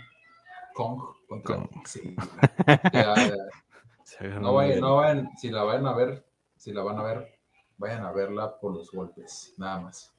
Kong 0.74 1.00
contra 1.28 1.56
Kong. 1.56 1.68
Sí. 1.86 2.14
Ya, 2.92 3.14
ya. 3.14 4.38
No 4.40 4.52
vayan, 4.54 4.80
no 4.80 4.96
vayan, 4.96 5.30
si 5.38 5.50
la 5.50 5.62
vayan 5.64 5.86
a 5.86 5.94
ver, 5.94 6.24
si 6.56 6.72
la 6.72 6.82
van 6.82 6.98
a 6.98 7.02
ver, 7.02 7.38
vayan 7.78 8.04
a 8.04 8.12
verla 8.12 8.58
por 8.60 8.72
los 8.74 8.90
golpes, 8.92 9.54
nada 9.56 9.80
más. 9.80 10.14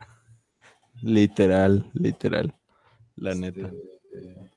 Literal, 1.01 1.89
literal. 1.93 2.53
La 3.15 3.31
Este, 3.31 3.41
neta. 3.41 3.67
eh, 4.13 4.49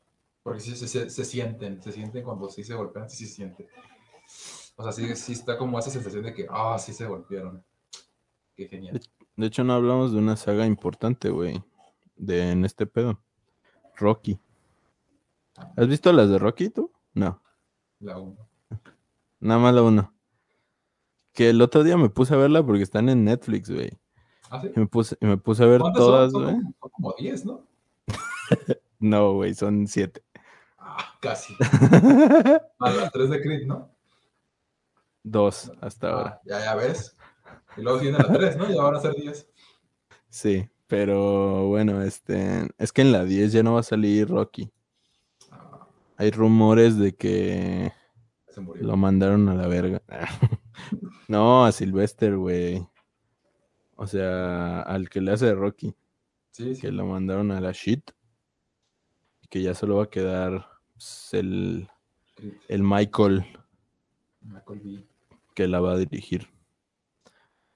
porque 0.42 0.60
sí 0.60 0.74
se, 0.76 0.88
se- 0.88 1.10
se 1.10 1.24
sienten, 1.24 1.80
se 1.82 1.92
sienten 1.92 2.24
cuando 2.24 2.48
sí 2.48 2.64
se 2.64 2.74
golpean, 2.74 3.08
sí 3.08 3.26
se 3.26 3.34
siente. 3.34 3.68
O 4.76 4.82
sea, 4.82 4.92
sí, 4.92 5.14
sí 5.14 5.32
está 5.34 5.56
como 5.58 5.78
esa 5.78 5.90
sensación 5.90 6.22
de 6.24 6.34
que, 6.34 6.46
ah, 6.50 6.76
sí 6.78 6.92
se 6.92 7.06
golpearon. 7.06 7.62
Qué 8.56 8.66
genial. 8.66 9.00
De 9.38 9.46
hecho, 9.46 9.62
no 9.62 9.72
hablamos 9.74 10.10
de 10.10 10.18
una 10.18 10.34
saga 10.34 10.66
importante, 10.66 11.30
güey. 11.30 11.62
De 12.16 12.50
en 12.50 12.64
este 12.64 12.86
pedo. 12.86 13.20
Rocky. 13.94 14.40
¿Has 15.76 15.86
visto 15.86 16.12
las 16.12 16.28
de 16.28 16.40
Rocky 16.40 16.70
tú? 16.70 16.90
No. 17.14 17.40
La 18.00 18.18
uno. 18.18 18.48
Nada 19.38 19.60
más 19.60 19.74
la 19.74 19.82
1. 19.82 20.12
Que 21.34 21.50
el 21.50 21.62
otro 21.62 21.84
día 21.84 21.96
me 21.96 22.08
puse 22.08 22.34
a 22.34 22.36
verla 22.36 22.66
porque 22.66 22.82
están 22.82 23.08
en 23.08 23.22
Netflix, 23.22 23.70
güey. 23.70 23.92
¿Ah, 24.50 24.60
sí? 24.60 24.72
Y 24.74 24.80
me 24.80 24.88
puse, 24.88 25.16
y 25.20 25.26
me 25.26 25.36
puse 25.36 25.62
a 25.62 25.66
ver 25.66 25.82
¿Cuántas 25.82 26.02
todas, 26.02 26.32
güey. 26.32 26.46
Son, 26.46 26.74
son 26.80 26.90
como 26.90 27.14
10, 27.16 27.44
¿no? 27.44 27.64
No, 28.98 29.34
güey, 29.34 29.54
son 29.54 29.86
7. 29.86 30.20
Ah, 30.78 31.14
casi. 31.20 31.54
A 32.80 32.90
las 32.90 33.12
3 33.12 33.30
de 33.30 33.40
Creed, 33.40 33.66
¿no? 33.68 33.88
Dos 35.22 35.70
hasta 35.80 36.10
ahora. 36.10 36.30
Ah, 36.34 36.40
ya, 36.44 36.64
ya 36.64 36.74
ves. 36.74 37.16
Y 37.76 37.82
luego 37.82 37.98
viene 38.00 38.18
la 38.18 38.32
3, 38.32 38.56
¿no? 38.56 38.68
Ya 38.70 38.82
van 38.82 38.96
a 38.96 39.00
ser 39.00 39.14
10. 39.14 39.48
Sí, 40.28 40.68
pero 40.86 41.66
bueno, 41.68 42.02
este, 42.02 42.68
es 42.78 42.92
que 42.92 43.02
en 43.02 43.12
la 43.12 43.24
10 43.24 43.52
ya 43.52 43.62
no 43.62 43.74
va 43.74 43.80
a 43.80 43.84
salir 43.84 44.28
Rocky. 44.28 44.70
Ah, 45.50 45.86
Hay 46.16 46.30
rumores 46.30 46.98
de 46.98 47.14
que 47.14 47.92
se 48.50 48.60
murió. 48.60 48.84
lo 48.86 48.96
mandaron 48.96 49.48
a 49.48 49.54
la 49.54 49.66
verga. 49.68 50.02
No, 51.28 51.64
a 51.66 51.72
Sylvester, 51.72 52.36
güey. 52.36 52.86
O 53.96 54.06
sea, 54.06 54.80
al 54.82 55.10
que 55.10 55.20
le 55.20 55.32
hace 55.32 55.52
Rocky, 55.54 55.94
Sí, 56.52 56.74
sí. 56.74 56.80
que 56.80 56.90
lo 56.90 57.04
mandaron 57.04 57.50
a 57.50 57.60
la 57.60 57.72
shit. 57.72 58.10
Y 59.42 59.48
que 59.48 59.60
ya 59.60 59.74
solo 59.74 59.96
va 59.96 60.04
a 60.04 60.10
quedar 60.10 60.66
pues, 60.94 61.28
el, 61.32 61.88
el 62.68 62.82
Michael 62.82 63.44
Michael 64.40 64.80
B. 64.82 65.04
que 65.54 65.68
la 65.68 65.80
va 65.80 65.92
a 65.92 65.98
dirigir. 65.98 66.48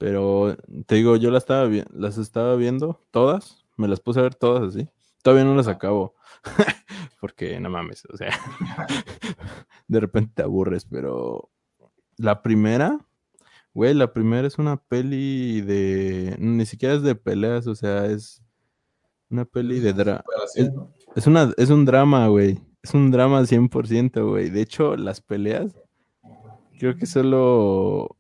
Pero 0.03 0.57
te 0.87 0.97
digo, 0.97 1.15
yo 1.15 1.31
la 1.31 1.39
estaba 1.39 1.65
vi- 1.67 1.85
las 1.93 2.19
estaba 2.19 2.57
viendo 2.57 3.01
todas, 3.13 3.65
me 3.77 3.87
las 3.87 4.01
puse 4.01 4.19
a 4.19 4.25
ver 4.25 4.35
todas 4.35 4.75
así. 4.75 4.89
Todavía 5.23 5.45
no 5.45 5.55
las 5.55 5.69
acabo. 5.69 6.17
Porque 7.21 7.61
no 7.61 7.71
mames, 7.71 8.05
o 8.13 8.17
sea, 8.17 8.33
de 9.87 10.01
repente 10.01 10.33
te 10.35 10.43
aburres, 10.43 10.87
pero 10.87 11.51
la 12.17 12.43
primera, 12.43 12.99
güey, 13.75 13.95
la 13.95 14.13
primera 14.13 14.49
es 14.49 14.59
una 14.59 14.77
peli 14.77 15.61
de 15.61 16.35
ni 16.41 16.67
siquiera 16.67 16.95
es 16.97 17.03
de 17.03 17.15
peleas, 17.15 17.69
o 17.69 17.77
sea, 17.77 18.07
es 18.07 18.43
una 19.31 19.45
peli 19.45 19.79
de 19.79 19.93
drama. 19.93 20.25
¿no? 20.75 20.93
Es 21.15 21.29
una 21.29 21.53
es 21.57 21.71
un 21.71 21.85
drama, 21.85 22.27
güey. 22.27 22.59
Es 22.83 22.93
un 22.93 23.13
drama 23.13 23.41
100%, 23.43 24.29
güey. 24.29 24.51
De 24.51 24.63
hecho, 24.63 24.97
las 24.97 25.21
peleas 25.21 25.77
creo 26.77 26.97
que 26.97 27.07
solo 27.07 28.17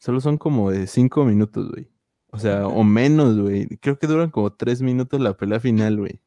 solo 0.00 0.20
son 0.20 0.38
como 0.38 0.70
de 0.72 0.88
cinco 0.88 1.24
minutos, 1.24 1.70
güey. 1.70 1.88
O 2.32 2.38
sea, 2.38 2.66
o 2.66 2.82
menos, 2.82 3.38
güey. 3.38 3.68
Creo 3.78 3.98
que 3.98 4.06
duran 4.06 4.30
como 4.30 4.52
tres 4.52 4.82
minutos 4.82 5.20
la 5.20 5.36
pelea 5.36 5.60
final, 5.60 5.98
güey. 5.98 6.20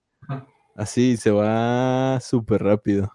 Así 0.76 1.18
se 1.18 1.32
va 1.32 2.20
súper 2.22 2.64
rápido. 2.64 3.12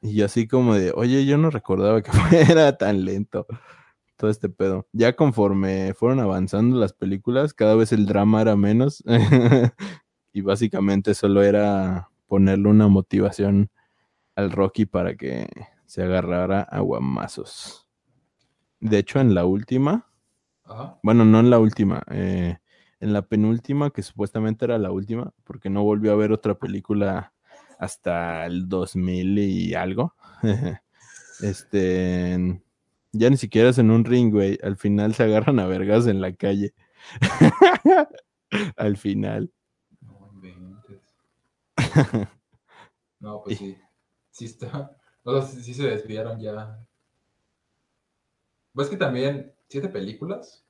Y 0.00 0.14
yo 0.14 0.26
así 0.26 0.46
como 0.46 0.74
de, 0.74 0.92
oye, 0.94 1.26
yo 1.26 1.36
no 1.36 1.50
recordaba 1.50 2.02
que 2.02 2.12
fuera 2.12 2.76
tan 2.76 3.04
lento 3.04 3.46
todo 4.16 4.30
este 4.30 4.48
pedo. 4.48 4.86
Ya 4.92 5.14
conforme 5.16 5.94
fueron 5.94 6.20
avanzando 6.20 6.78
las 6.78 6.92
películas, 6.92 7.54
cada 7.54 7.74
vez 7.74 7.92
el 7.92 8.06
drama 8.06 8.42
era 8.42 8.56
menos. 8.56 9.02
y 10.32 10.40
básicamente 10.42 11.14
solo 11.14 11.42
era 11.42 12.10
ponerle 12.26 12.68
una 12.68 12.88
motivación 12.88 13.70
al 14.36 14.52
Rocky 14.52 14.86
para 14.86 15.16
que 15.16 15.48
se 15.86 16.02
agarrara 16.02 16.60
a 16.62 16.80
guamazos. 16.80 17.87
De 18.80 18.98
hecho, 18.98 19.20
en 19.20 19.34
la 19.34 19.44
última, 19.44 20.06
Ajá. 20.64 20.98
bueno, 21.02 21.24
no 21.24 21.40
en 21.40 21.50
la 21.50 21.58
última, 21.58 22.02
eh, 22.10 22.58
en 23.00 23.12
la 23.12 23.22
penúltima, 23.22 23.90
que 23.90 24.02
supuestamente 24.02 24.64
era 24.64 24.78
la 24.78 24.90
última, 24.90 25.32
porque 25.44 25.70
no 25.70 25.82
volvió 25.82 26.12
a 26.12 26.16
ver 26.16 26.32
otra 26.32 26.54
película 26.54 27.32
hasta 27.78 28.46
el 28.46 28.68
2000 28.68 29.38
y 29.38 29.74
algo. 29.74 30.14
este, 31.40 32.60
ya 33.12 33.30
ni 33.30 33.36
siquiera 33.36 33.70
es 33.70 33.78
en 33.78 33.90
un 33.90 34.04
ring, 34.04 34.32
güey. 34.32 34.58
Al 34.62 34.76
final 34.76 35.14
se 35.14 35.24
agarran 35.24 35.58
a 35.60 35.66
vergas 35.66 36.06
en 36.06 36.20
la 36.20 36.32
calle. 36.34 36.74
Al 38.76 38.96
final. 38.96 39.52
No 40.00 40.30
inventes. 40.32 41.02
No, 43.20 43.42
pues 43.42 43.58
sí. 43.58 43.76
Sí 44.30 44.44
está. 44.44 44.96
O 45.24 45.32
sea, 45.32 45.42
sí, 45.42 45.60
sí 45.60 45.74
se 45.74 45.88
desviaron 45.88 46.38
ya. 46.38 46.78
Pues 48.78 48.88
que 48.90 48.96
también, 48.96 49.52
siete 49.68 49.88
películas. 49.88 50.64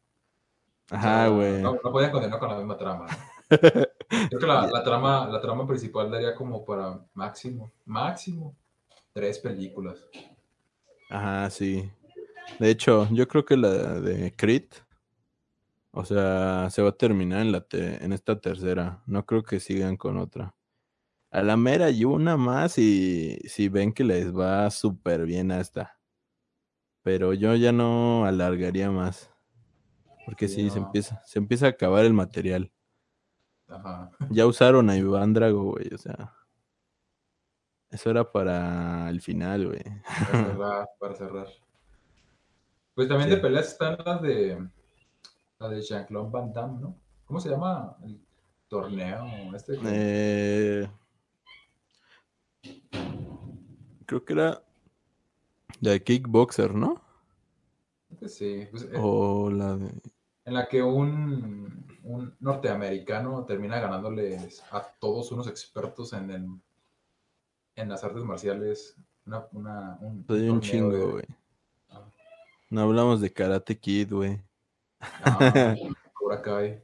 o 0.91 0.95
Ajá, 0.95 1.03
sea, 1.27 1.29
güey. 1.29 1.61
No, 1.63 1.75
no 1.75 1.93
podían 1.93 2.11
continuar 2.11 2.41
con 2.41 2.49
la 2.49 2.57
misma 2.57 2.79
trama. 2.79 3.07
¿no? 3.07 3.17
Creo 4.31 4.41
que 4.41 4.47
la, 4.47 4.67
la 4.67 4.83
trama, 4.83 5.29
la 5.29 5.39
trama 5.43 5.67
principal 5.67 6.11
daría 6.11 6.35
como 6.35 6.65
para 6.65 7.05
máximo, 7.13 7.71
máximo, 7.85 8.57
tres 9.13 9.39
películas. 9.41 9.99
Ajá, 11.11 11.51
sí. 11.51 11.93
De 12.59 12.71
hecho, 12.71 13.07
yo 13.13 13.29
creo 13.29 13.45
que 13.45 13.59
la 13.59 14.01
de 14.01 14.35
Creed, 14.35 14.69
o 15.91 16.07
sea, 16.07 16.71
se 16.71 16.81
va 16.81 16.89
a 16.89 16.97
terminar 16.97 17.43
en, 17.43 17.53
la 17.53 17.61
te- 17.61 18.03
en 18.03 18.15
esta 18.15 18.41
tercera. 18.41 19.03
No 19.05 19.27
creo 19.27 19.43
que 19.43 19.61
sigan 19.61 19.99
con 19.99 20.17
otra. 20.17 20.55
A 21.31 21.43
la 21.43 21.59
mera 21.59 21.91
y 21.91 22.07
una 22.07 22.39
más 22.39 22.79
y 22.79 23.37
si 23.51 23.69
ven 23.69 23.93
que 23.93 24.03
les 24.05 24.35
va 24.35 24.71
súper 24.71 25.27
bien 25.27 25.53
a 25.53 25.61
esta. 25.61 25.98
Pero 27.09 27.33
yo 27.33 27.55
ya 27.55 27.73
no 27.73 28.27
alargaría 28.27 28.91
más. 28.91 29.31
Porque 30.27 30.47
Sí, 30.47 30.69
se 30.69 30.77
empieza, 30.79 31.23
se 31.25 31.39
empieza 31.39 31.65
a 31.65 31.71
acabar 31.71 32.05
el 32.05 32.13
material. 32.13 32.71
Ajá. 33.67 34.11
Ya 34.29 34.45
usaron 34.47 34.91
a 34.91 34.97
Iván 34.99 35.33
Drago, 35.33 35.71
güey, 35.73 35.89
o 35.95 35.97
sea. 35.97 36.35
Eso 37.91 38.11
era 38.11 38.31
para 38.31 39.09
el 39.09 39.23
final, 39.23 39.69
güey. 39.69 39.83
Para 40.05 40.45
cerrar, 40.45 40.89
para 41.01 41.15
cerrar. 41.15 41.47
Pues 42.95 43.09
también 43.09 43.31
Sí. 43.31 43.37
de 43.37 43.41
peleas 43.41 43.69
están 43.69 43.97
las 44.05 44.21
de 44.21 44.69
la 45.61 45.69
de 45.71 45.81
Jean-Claude 45.81 46.31
Van 46.31 46.53
Damme, 46.53 46.79
¿no? 46.79 46.95
¿Cómo 47.25 47.41
se 47.41 47.49
llama 47.49 47.97
el 48.05 48.21
torneo? 48.69 49.25
Este 49.57 49.79
Eh, 49.83 50.91
creo 54.05 54.23
que 54.27 54.33
era 54.35 54.63
la 55.81 55.93
de 55.93 56.03
Kickboxer, 56.03 56.75
¿no? 56.75 57.01
sí, 58.27 58.67
pues, 58.71 58.85
eh, 58.85 58.93
O 58.97 59.51
la 59.51 59.77
de... 59.77 59.93
en 60.45 60.55
la 60.55 60.67
que 60.69 60.83
un, 60.83 61.87
un 62.03 62.35
norteamericano 62.41 63.45
termina 63.45 63.79
ganándoles 63.79 64.63
a 64.71 64.83
todos 64.99 65.31
unos 65.33 65.47
expertos 65.47 66.13
en, 66.13 66.31
el, 66.31 66.47
en 67.77 67.89
las 67.89 68.03
artes 68.03 68.25
marciales. 68.25 68.97
Una, 69.27 69.47
una, 69.53 69.99
un, 70.01 70.25
Soy 70.27 70.49
un 70.49 70.61
torneo 70.61 70.61
chingo, 70.61 71.11
güey. 71.13 71.25
Ah. 71.91 72.05
No 72.71 72.81
hablamos 72.81 73.21
de 73.21 73.33
Karate 73.33 73.79
Kid, 73.79 74.13
güey. 74.13 74.41
Ah, 75.01 75.75
Kai. 76.45 76.83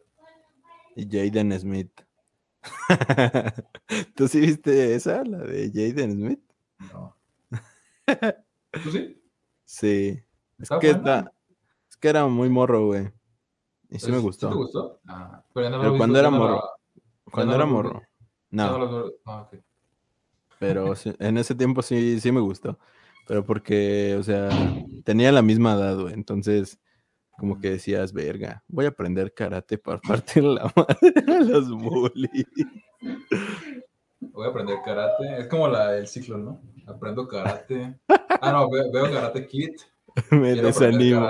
Y 0.96 1.06
Jaden 1.06 1.58
Smith. 1.58 2.00
¿Tú 4.14 4.28
sí 4.28 4.40
viste 4.40 4.94
esa, 4.94 5.24
la 5.24 5.38
de 5.38 5.70
Jaden 5.70 6.12
Smith? 6.12 6.40
No. 6.92 7.16
¿Tú 8.82 8.90
sí? 8.90 9.20
Sí. 9.64 10.22
Es 10.59 10.62
¿Está 10.64 10.78
que, 10.78 10.92
buena? 10.94 11.18
está- 11.18 11.32
es 11.90 11.96
que 11.96 12.09
era 12.09 12.26
muy 12.26 12.48
morro, 12.48 12.86
güey. 12.86 13.10
Y 13.90 13.98
sí 13.98 14.10
me 14.10 14.18
¿Sí 14.18 14.22
gustó. 14.22 14.48
te 14.48 14.55
gustó? 14.55 15.01
Ah, 15.06 15.44
pero 15.52 15.70
no 15.70 15.96
cuando 15.96 16.18
era 16.18 16.30
morro. 16.30 16.56
la- 16.56 17.30
Cuando 17.30 17.55
era 17.55 17.66
morro. 17.66 18.02
No, 18.51 19.12
ah, 19.24 19.42
ok. 19.51 19.59
pero 20.59 20.94
sí- 20.96 21.14
en 21.18 21.38
ese 21.38 21.55
tiempo 21.55 21.82
sí, 21.82 22.20
sí 22.20 22.32
me 22.32 22.40
gustó. 22.40 22.78
Pero 23.26 23.44
porque, 23.44 24.16
o 24.18 24.22
sea, 24.22 24.51
tenía 25.05 25.32
la 25.32 25.42
misma 25.42 25.74
edad, 25.74 25.98
güey. 25.98 26.12
Entonces, 26.14 26.78
como 27.38 27.59
que 27.59 27.70
decías, 27.70 28.12
verga, 28.12 28.62
voy 28.68 28.84
a 28.84 28.88
aprender 28.88 29.32
karate 29.32 29.78
para 29.78 29.98
partir 30.01 30.44
la 30.44 30.64
madre 30.76 31.14
a 31.34 31.40
los 31.40 31.70
bullies. 31.70 32.46
Voy 34.20 34.46
a 34.46 34.51
aprender 34.51 34.78
karate. 34.84 35.38
Es 35.40 35.48
como 35.48 35.68
la 35.68 35.92
del 35.92 36.06
ciclo, 36.06 36.38
¿no? 36.38 36.60
Aprendo 36.86 37.26
karate. 37.28 37.98
Ah, 38.44 38.52
no, 38.52 38.70
veo, 38.70 38.90
veo 38.92 39.10
karate 39.10 39.46
kid. 39.46 39.76
Me 40.30 40.52
Quiero 40.52 40.66
desanimo. 40.68 41.28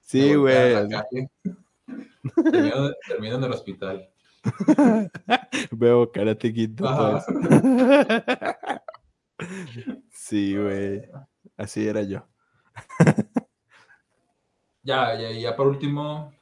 Sí, 0.00 0.34
güey. 0.34 0.88
Termino, 2.34 2.92
termino 3.06 3.36
en 3.36 3.44
el 3.44 3.52
hospital. 3.52 4.08
Veo 5.70 6.10
Karate 6.10 6.52
Kid. 6.52 6.80
Sí, 10.10 10.56
güey. 10.56 11.02
Así 11.56 11.86
era 11.86 12.02
yo. 12.02 12.26
Ya, 14.82 15.18
ya, 15.18 15.30
ya 15.32 15.56
por 15.56 15.66
último, 15.66 16.32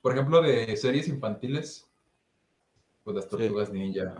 por 0.00 0.12
ejemplo, 0.12 0.42
de 0.42 0.76
series 0.76 1.08
infantiles, 1.08 1.88
pues 3.04 3.16
las 3.16 3.28
tortugas 3.28 3.70
ninja. 3.72 4.14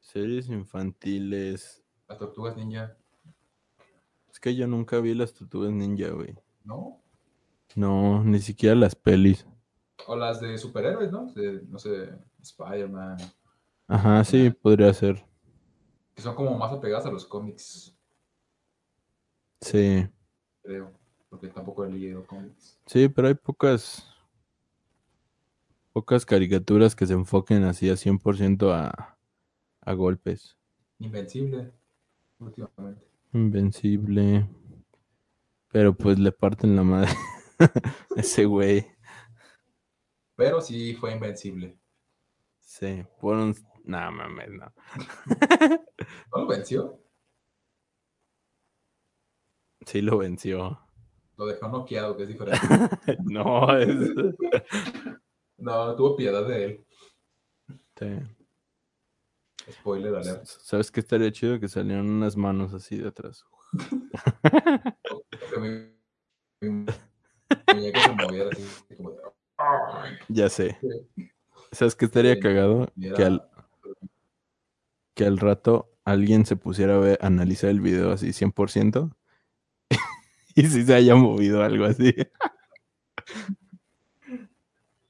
Series 0.00 0.48
infantiles. 0.48 1.84
Las 2.08 2.18
tortugas 2.18 2.56
ninja, 2.56 2.96
Es 4.36 4.40
que 4.40 4.54
yo 4.54 4.66
nunca 4.66 5.00
vi 5.00 5.14
las 5.14 5.32
tortugas 5.32 5.72
ninja, 5.72 6.10
güey. 6.10 6.34
¿no? 6.62 7.02
No, 7.74 8.22
ni 8.22 8.38
siquiera 8.38 8.74
las 8.74 8.94
pelis. 8.94 9.46
O 10.06 10.14
las 10.14 10.42
de 10.42 10.58
superhéroes, 10.58 11.10
¿no? 11.10 11.32
De, 11.32 11.62
no 11.62 11.78
sé, 11.78 12.10
Spider-Man, 12.42 13.16
Ajá, 13.88 14.22
sí, 14.24 14.50
podría 14.50 14.92
ser. 14.92 15.24
que 16.14 16.20
son 16.20 16.34
como 16.34 16.54
más 16.58 16.70
apegadas 16.70 17.06
a 17.06 17.10
los 17.10 17.24
cómics. 17.24 17.96
Sí, 19.62 20.06
creo, 20.62 20.92
porque 21.30 21.48
tampoco 21.48 21.86
he 21.86 21.90
leído 21.90 22.26
cómics. 22.26 22.78
sí, 22.84 23.08
pero 23.08 23.28
hay 23.28 23.34
pocas, 23.34 24.06
pocas 25.94 26.26
caricaturas 26.26 26.94
que 26.94 27.06
se 27.06 27.14
enfoquen 27.14 27.64
así 27.64 27.88
a 27.88 27.96
100% 27.96 28.70
a, 28.70 29.18
a 29.80 29.92
golpes. 29.94 30.58
Invencible, 30.98 31.72
últimamente. 32.38 33.05
Invencible. 33.36 34.48
Pero 35.68 35.94
pues 35.94 36.18
le 36.18 36.32
parten 36.32 36.74
la 36.74 36.82
madre 36.82 37.10
ese 38.16 38.46
güey. 38.46 38.86
Pero 40.34 40.62
sí 40.62 40.94
fue 40.94 41.12
invencible. 41.12 41.78
Sí, 42.60 43.04
un... 43.20 43.54
No, 43.84 44.10
mames, 44.10 44.48
no. 44.50 44.72
¿No 46.32 46.38
lo 46.38 46.46
venció? 46.46 46.98
Sí 49.84 50.00
lo 50.00 50.18
venció. 50.18 50.80
Lo 51.36 51.46
dejó 51.46 51.68
noqueado, 51.68 52.16
que 52.16 52.22
es 52.22 52.28
diferente. 52.30 52.66
no, 53.24 53.76
es... 53.76 53.94
No, 55.58 55.94
tuvo 55.94 56.16
piedad 56.16 56.46
de 56.48 56.64
él. 56.64 56.86
Sí. 57.96 58.35
Spoiler 59.70 60.14
alert. 60.14 60.44
¿Sabes 60.46 60.90
qué 60.90 61.00
estaría 61.00 61.30
chido? 61.32 61.58
Que 61.60 61.68
salieran 61.68 62.08
unas 62.08 62.36
manos 62.36 62.72
así 62.74 62.96
de 62.98 63.08
atrás. 63.08 63.44
Ya 70.28 70.48
sé. 70.48 70.78
¿Sabes 71.72 71.94
qué 71.94 72.04
estaría 72.06 72.38
cagado? 72.40 72.88
Que 73.14 73.24
al, 73.24 73.48
que 75.14 75.24
al 75.24 75.38
rato 75.38 75.90
alguien 76.04 76.46
se 76.46 76.56
pusiera 76.56 76.96
a 76.96 76.98
ver- 76.98 77.18
a 77.20 77.26
analizar 77.26 77.70
el 77.70 77.80
video 77.80 78.12
así 78.12 78.32
100% 78.32 79.10
y 80.54 80.62
si 80.66 80.84
se 80.84 80.94
haya 80.94 81.14
movido 81.14 81.62
algo 81.62 81.84
así. 81.84 82.14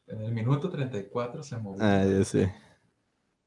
En 0.06 0.20
el 0.22 0.32
minuto 0.32 0.70
34 0.70 1.42
se 1.42 1.56
movió. 1.58 1.82
Ah, 1.84 2.04
ya 2.04 2.24
sé. 2.24 2.54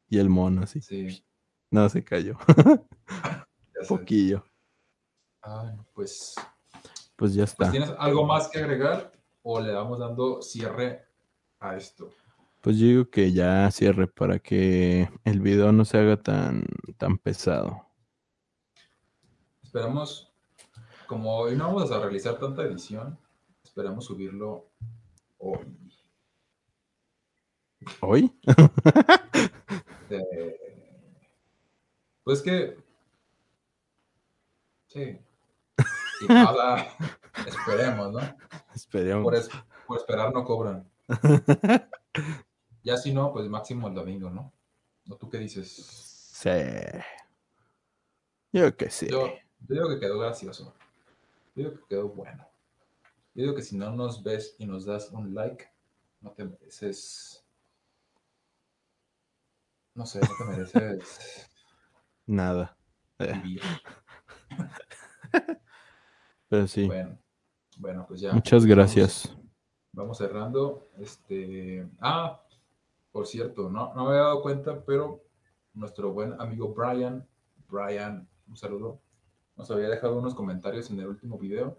Y 0.09 0.17
el 0.17 0.29
mono 0.29 0.63
así. 0.63 0.81
Sí, 0.81 1.23
No, 1.71 1.87
se 1.89 2.03
cayó. 2.03 2.37
sé. 3.81 3.87
Poquillo. 3.87 4.43
Ay, 5.41 5.75
pues, 5.93 6.35
Pues 7.15 7.33
ya 7.33 7.43
pues, 7.43 7.51
está. 7.51 7.71
¿tienes 7.71 7.91
algo 7.97 8.25
más 8.25 8.49
que 8.49 8.59
agregar 8.59 9.11
o 9.43 9.59
le 9.59 9.73
vamos 9.73 9.99
dando 9.99 10.41
cierre 10.41 11.05
a 11.59 11.77
esto? 11.77 12.09
Pues 12.61 12.77
yo 12.77 12.87
digo 12.87 13.09
que 13.09 13.31
ya 13.31 13.71
cierre 13.71 14.07
para 14.07 14.39
que 14.39 15.09
el 15.23 15.39
video 15.39 15.71
no 15.71 15.85
se 15.85 15.97
haga 15.97 16.17
tan, 16.17 16.65
tan 16.97 17.17
pesado. 17.17 17.85
Esperamos, 19.63 20.33
como 21.07 21.37
hoy 21.37 21.55
no 21.55 21.67
vamos 21.67 21.91
a 21.91 21.99
realizar 21.99 22.37
tanta 22.37 22.63
edición, 22.63 23.17
esperamos 23.63 24.05
subirlo 24.05 24.65
hoy. 25.37 25.77
¿Hoy? 28.01 28.31
Eh, 30.09 30.75
pues 32.23 32.41
que. 32.41 32.77
Sí. 34.87 35.19
Y 36.21 36.25
nada, 36.27 36.87
esperemos, 37.47 38.11
¿no? 38.11 38.19
Esperemos. 38.75 39.23
Por, 39.23 39.35
es- 39.35 39.49
por 39.87 39.97
esperar 39.97 40.33
no 40.33 40.43
cobran. 40.43 40.89
Ya 42.83 42.97
si 42.97 43.13
no, 43.13 43.31
pues 43.33 43.47
máximo 43.49 43.87
el 43.87 43.93
domingo, 43.93 44.29
¿no? 44.29 44.51
¿O 45.09 45.15
tú 45.15 45.29
qué 45.29 45.37
dices? 45.37 45.69
Sí. 46.33 46.49
Yo 48.51 48.75
que 48.75 48.89
sí. 48.89 49.07
Yo, 49.09 49.27
yo 49.27 49.75
digo 49.75 49.89
que 49.89 49.99
quedó 49.99 50.19
gracioso. 50.19 50.73
Yo 51.55 51.69
digo 51.69 51.71
que 51.81 51.87
quedó 51.89 52.09
bueno. 52.09 52.47
Yo 53.35 53.43
digo 53.43 53.55
que 53.55 53.61
si 53.61 53.77
no 53.77 53.91
nos 53.91 54.23
ves 54.23 54.55
y 54.57 54.65
nos 54.65 54.85
das 54.85 55.09
un 55.11 55.33
like, 55.35 55.65
no 56.21 56.31
te 56.31 56.45
mereces. 56.45 57.43
No 59.99 60.05
sé, 60.05 60.21
no 60.21 60.27
te 60.37 60.45
mereces 60.45 61.49
Nada. 62.25 62.77
Eh, 63.19 63.33
vivir. 63.43 63.61
pero 66.47 66.67
sí. 66.67 66.85
Bueno, 66.87 67.17
bueno, 67.79 68.05
pues 68.07 68.21
ya. 68.21 68.31
Muchas 68.31 68.63
Vamos- 68.63 68.65
gracias. 68.77 69.37
Vamos 69.91 70.17
cerrando. 70.17 70.87
Este. 70.99 71.85
Ah, 71.99 72.41
por 73.11 73.27
cierto, 73.27 73.69
no, 73.69 73.93
no 73.93 74.05
me 74.05 74.11
había 74.11 74.21
dado 74.21 74.41
cuenta, 74.41 74.85
pero 74.85 75.21
nuestro 75.73 76.13
buen 76.13 76.39
amigo 76.39 76.73
Brian, 76.73 77.27
Brian, 77.67 78.25
un 78.47 78.55
saludo, 78.55 79.01
nos 79.57 79.69
había 79.69 79.89
dejado 79.89 80.17
unos 80.17 80.33
comentarios 80.33 80.89
en 80.91 80.99
el 81.01 81.07
último 81.07 81.37
video. 81.37 81.77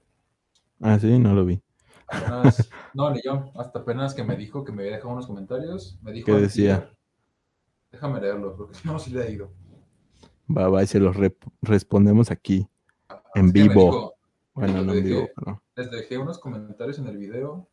Ah, 0.83 0.99
sí, 0.99 1.19
no 1.19 1.33
lo 1.33 1.47
vi. 1.47 1.63
Apenas, 2.07 2.69
no, 2.93 3.11
ni 3.13 3.23
yo, 3.23 3.51
hasta 3.57 3.79
apenas 3.79 4.13
que 4.13 4.25
me 4.25 4.37
dijo 4.37 4.63
que 4.63 4.73
me 4.73 4.83
había 4.83 4.97
dejado 4.97 5.15
unos 5.15 5.27
comentarios, 5.27 5.99
me 6.03 6.13
dijo. 6.13 6.27
¿Qué 6.27 6.33
decía? 6.35 6.93
Déjame 8.01 8.19
leerlo, 8.19 8.57
porque 8.57 8.79
no, 8.85 8.97
le 9.13 9.27
he 9.27 9.33
ido. 9.33 9.53
Va, 10.49 10.71
va, 10.71 10.83
y 10.83 10.87
se 10.87 10.99
los 10.99 11.15
respondemos 11.61 12.31
aquí. 12.31 12.67
En 13.35 13.53
que 13.53 13.61
me 13.61 13.69
vivo. 13.69 14.15
Bueno, 14.55 14.83
no 14.83 14.95
en 14.95 15.05
vivo, 15.05 15.29
pero. 15.37 15.63
les 15.77 15.91
dejé 15.91 16.17
unos 16.17 16.39
comentarios 16.39 16.99
en 16.99 17.09
el 17.09 17.19
video. 17.19 17.69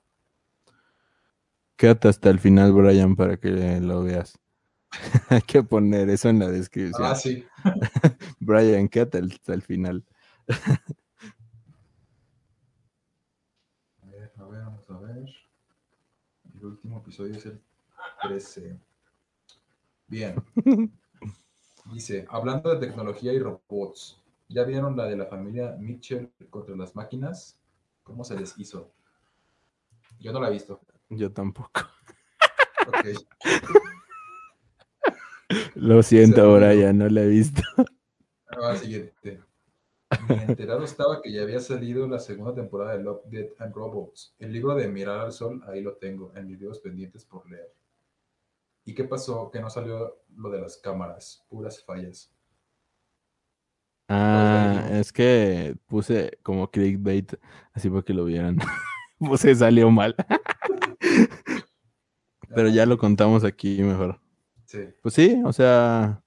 Quédate 1.77 2.09
hasta 2.09 2.29
el 2.29 2.39
final, 2.39 2.73
Brian, 2.73 3.15
para 3.15 3.37
que 3.37 3.79
lo 3.79 4.03
veas. 4.03 4.37
Hay 5.29 5.41
que 5.43 5.63
poner 5.63 6.09
eso 6.09 6.27
en 6.27 6.39
la 6.39 6.49
descripción. 6.49 7.07
Ah, 7.09 7.15
sí. 7.15 7.45
Brian, 8.41 8.89
quédate 8.89 9.19
hasta 9.19 9.53
el 9.53 9.61
final. 9.61 10.03
A 14.01 14.05
ver, 14.07 14.33
a 14.35 14.43
ver, 14.43 14.61
vamos 14.61 14.89
a 14.89 14.99
ver. 14.99 15.25
El 16.53 16.65
último 16.65 16.97
episodio 16.97 17.35
es 17.35 17.45
el 17.45 17.61
13. 18.23 18.77
Bien. 20.07 20.35
Dice, 21.93 22.25
hablando 22.29 22.73
de 22.73 22.85
tecnología 22.85 23.31
y 23.34 23.39
robots, 23.39 24.21
¿ya 24.49 24.63
vieron 24.63 24.97
la 24.97 25.05
de 25.05 25.15
la 25.15 25.25
familia 25.25 25.75
Mitchell 25.79 26.29
contra 26.49 26.75
las 26.75 26.95
máquinas? 26.95 27.57
¿Cómo 28.03 28.23
se 28.23 28.38
les 28.38 28.57
hizo? 28.57 28.91
Yo 30.19 30.31
no 30.34 30.39
la 30.39 30.49
he 30.49 30.51
visto. 30.51 30.81
Yo 31.09 31.31
tampoco. 31.31 31.81
Lo 35.75 36.03
siento. 36.03 36.55
Brian, 36.55 36.97
no 36.97 37.07
la 37.07 37.21
he 37.21 37.27
visto. 37.27 37.61
Ahora 38.47 38.75
siguiente. 38.75 39.41
Ni 40.29 40.35
enterado 40.35 40.84
estaba 40.84 41.21
que 41.21 41.31
ya 41.31 41.43
había 41.43 41.59
salido 41.59 42.07
la 42.07 42.19
segunda 42.19 42.53
temporada 42.53 42.97
de 42.97 43.03
Love, 43.03 43.25
Death 43.25 43.61
and 43.61 43.73
Robots. 43.73 44.34
El 44.39 44.51
libro 44.53 44.75
de 44.75 44.88
Mirar 44.88 45.19
al 45.19 45.31
Sol, 45.31 45.61
ahí 45.67 45.81
lo 45.81 45.95
tengo, 45.95 46.34
en 46.35 46.47
videos 46.47 46.79
pendientes 46.79 47.25
por 47.25 47.49
leer. 47.49 47.71
¿Y 48.88 48.93
qué 48.93 49.03
pasó? 49.03 49.51
Que 49.51 49.59
no 49.59 49.69
salió 49.69 50.15
lo 50.38 50.49
de 50.49 50.61
las 50.61 50.77
cámaras, 50.77 51.45
puras 51.49 51.84
fallas. 51.84 52.34
Ah, 54.07 54.88
es 54.93 55.11
que 55.11 55.76
puse 55.88 56.39
como 56.41 56.72
clickbait, 56.72 57.34
así 57.73 57.89
para 57.89 58.03
que 58.03 58.14
lo 58.14 58.23
vieran. 58.23 58.57
puse 59.19 59.53
salió 59.55 59.91
mal. 59.91 60.15
Pero 62.55 62.69
ya 62.69 62.85
lo 62.85 62.97
contamos 62.97 63.43
aquí 63.43 63.84
mejor. 63.84 64.22
Sí, 64.64 64.80
Pues 65.03 65.15
sí, 65.15 65.41
o 65.43 65.51
sea, 65.51 66.23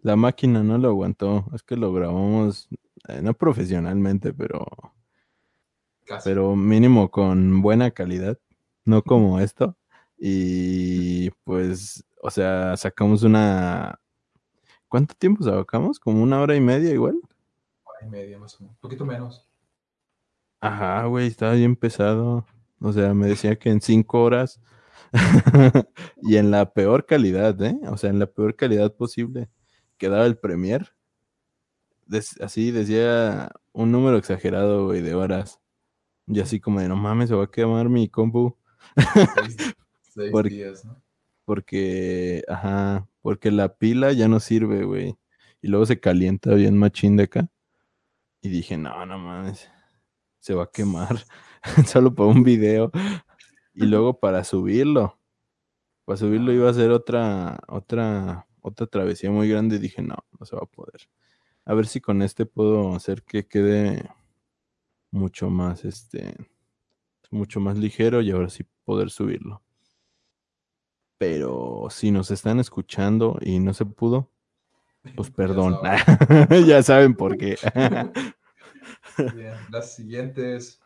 la 0.00 0.14
máquina 0.14 0.62
no 0.62 0.78
lo 0.78 0.90
aguantó. 0.90 1.46
Es 1.52 1.64
que 1.64 1.74
lo 1.74 1.92
grabamos, 1.92 2.68
eh, 3.08 3.20
no 3.22 3.34
profesionalmente, 3.34 4.32
pero, 4.32 4.64
casi. 6.06 6.28
pero 6.28 6.54
mínimo 6.54 7.10
con 7.10 7.60
buena 7.60 7.90
calidad, 7.90 8.38
no 8.84 9.02
como 9.02 9.40
esto. 9.40 9.76
Y 10.18 11.30
pues, 11.44 12.04
o 12.22 12.30
sea, 12.30 12.76
sacamos 12.76 13.22
una... 13.22 14.00
¿Cuánto 14.88 15.14
tiempo 15.14 15.44
sacamos? 15.44 15.98
¿Como 16.00 16.22
una 16.22 16.40
hora 16.40 16.56
y 16.56 16.60
media 16.60 16.92
igual? 16.92 17.20
Hora 17.84 17.98
y 18.02 18.08
media 18.08 18.38
más 18.38 18.54
o 18.56 18.60
menos. 18.64 18.76
Un 18.76 18.80
poquito 18.80 19.04
menos. 19.04 19.48
Ajá, 20.60 21.04
güey, 21.06 21.26
estaba 21.28 21.52
bien 21.54 21.76
pesado. 21.76 22.44
O 22.80 22.92
sea, 22.92 23.14
me 23.14 23.26
decía 23.28 23.58
que 23.58 23.70
en 23.70 23.80
cinco 23.80 24.22
horas 24.22 24.60
y 26.22 26.36
en 26.36 26.50
la 26.50 26.72
peor 26.72 27.06
calidad, 27.06 27.60
¿eh? 27.62 27.78
O 27.88 27.96
sea, 27.96 28.10
en 28.10 28.18
la 28.18 28.26
peor 28.26 28.56
calidad 28.56 28.94
posible 28.94 29.48
que 29.98 30.08
daba 30.08 30.26
el 30.26 30.38
Premier. 30.38 30.94
Des- 32.06 32.40
así 32.40 32.70
decía 32.70 33.50
un 33.72 33.92
número 33.92 34.16
exagerado, 34.16 34.86
güey, 34.86 35.00
de 35.02 35.14
horas. 35.14 35.60
Y 36.26 36.40
así 36.40 36.60
como 36.60 36.80
de, 36.80 36.88
no 36.88 36.96
mames, 36.96 37.28
se 37.30 37.34
va 37.36 37.44
a 37.44 37.50
quemar 37.50 37.88
mi 37.88 38.08
compu. 38.08 38.56
Seis, 40.18 40.26
seis 40.26 40.32
Por- 40.32 40.48
días, 40.48 40.84
¿no? 40.84 41.02
Porque, 41.44 42.42
ajá, 42.48 43.08
porque 43.22 43.50
la 43.50 43.74
pila 43.74 44.12
ya 44.12 44.28
no 44.28 44.38
sirve, 44.40 44.84
güey. 44.84 45.16
Y 45.62 45.68
luego 45.68 45.86
se 45.86 45.98
calienta 45.98 46.54
bien 46.54 46.76
machín 46.76 47.16
de 47.16 47.22
acá. 47.24 47.48
Y 48.42 48.50
dije, 48.50 48.76
no, 48.76 49.06
no 49.06 49.18
mames, 49.18 49.68
se 50.40 50.54
va 50.54 50.64
a 50.64 50.70
quemar. 50.70 51.18
Solo 51.86 52.14
para 52.14 52.28
un 52.28 52.42
video. 52.42 52.90
Y 53.74 53.86
luego 53.86 54.18
para 54.20 54.44
subirlo. 54.44 55.18
Para 56.04 56.16
subirlo 56.18 56.52
iba 56.52 56.68
a 56.68 56.74
ser 56.74 56.90
otra, 56.90 57.58
otra, 57.68 58.46
otra 58.60 58.86
travesía 58.86 59.30
muy 59.30 59.48
grande. 59.48 59.76
Y 59.76 59.78
dije, 59.78 60.02
no, 60.02 60.16
no 60.38 60.44
se 60.46 60.54
va 60.54 60.62
a 60.62 60.66
poder. 60.66 61.08
A 61.64 61.74
ver 61.74 61.86
si 61.86 62.00
con 62.00 62.22
este 62.22 62.44
puedo 62.46 62.94
hacer 62.94 63.22
que 63.22 63.46
quede 63.46 64.08
mucho 65.10 65.48
más, 65.50 65.84
este, 65.84 66.34
mucho 67.30 67.60
más 67.60 67.78
ligero 67.78 68.20
y 68.20 68.30
ahora 68.30 68.50
sí 68.50 68.64
poder 68.84 69.10
subirlo. 69.10 69.62
Pero 71.18 71.88
si 71.90 72.12
nos 72.12 72.30
están 72.30 72.60
escuchando 72.60 73.36
y 73.40 73.58
no 73.58 73.74
se 73.74 73.84
pudo, 73.84 74.30
pues 75.16 75.30
perdón. 75.36 75.78
ya 76.66 76.82
saben 76.82 77.14
por 77.14 77.36
qué. 77.36 77.58
Bien, 79.34 79.54
las 79.70 79.94
siguientes. 79.94 80.80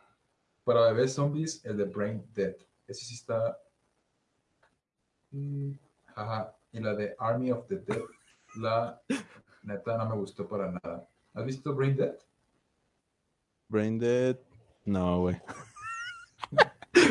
Para 0.63 0.91
bebés 0.91 1.13
zombies, 1.13 1.63
el 1.65 1.77
de 1.77 1.83
Brain 1.83 2.25
Dead. 2.33 2.55
Ese 2.87 3.05
sí 3.05 3.15
está. 3.15 3.57
Mm, 5.31 5.73
ajá. 6.15 6.55
Y 6.71 6.79
la 6.79 6.95
de 6.95 7.15
Army 7.19 7.51
of 7.51 7.67
the 7.67 7.77
Dead. 7.79 8.01
La 8.55 9.01
neta 9.61 9.97
no 9.97 10.09
me 10.09 10.15
gustó 10.15 10.47
para 10.47 10.71
nada. 10.71 11.07
¿Has 11.33 11.45
visto 11.45 11.75
Brain 11.75 11.97
Dead? 11.97 12.15
Brain 13.67 13.99
Dead. 13.99 14.39
No, 14.85 15.19
güey. 15.19 15.41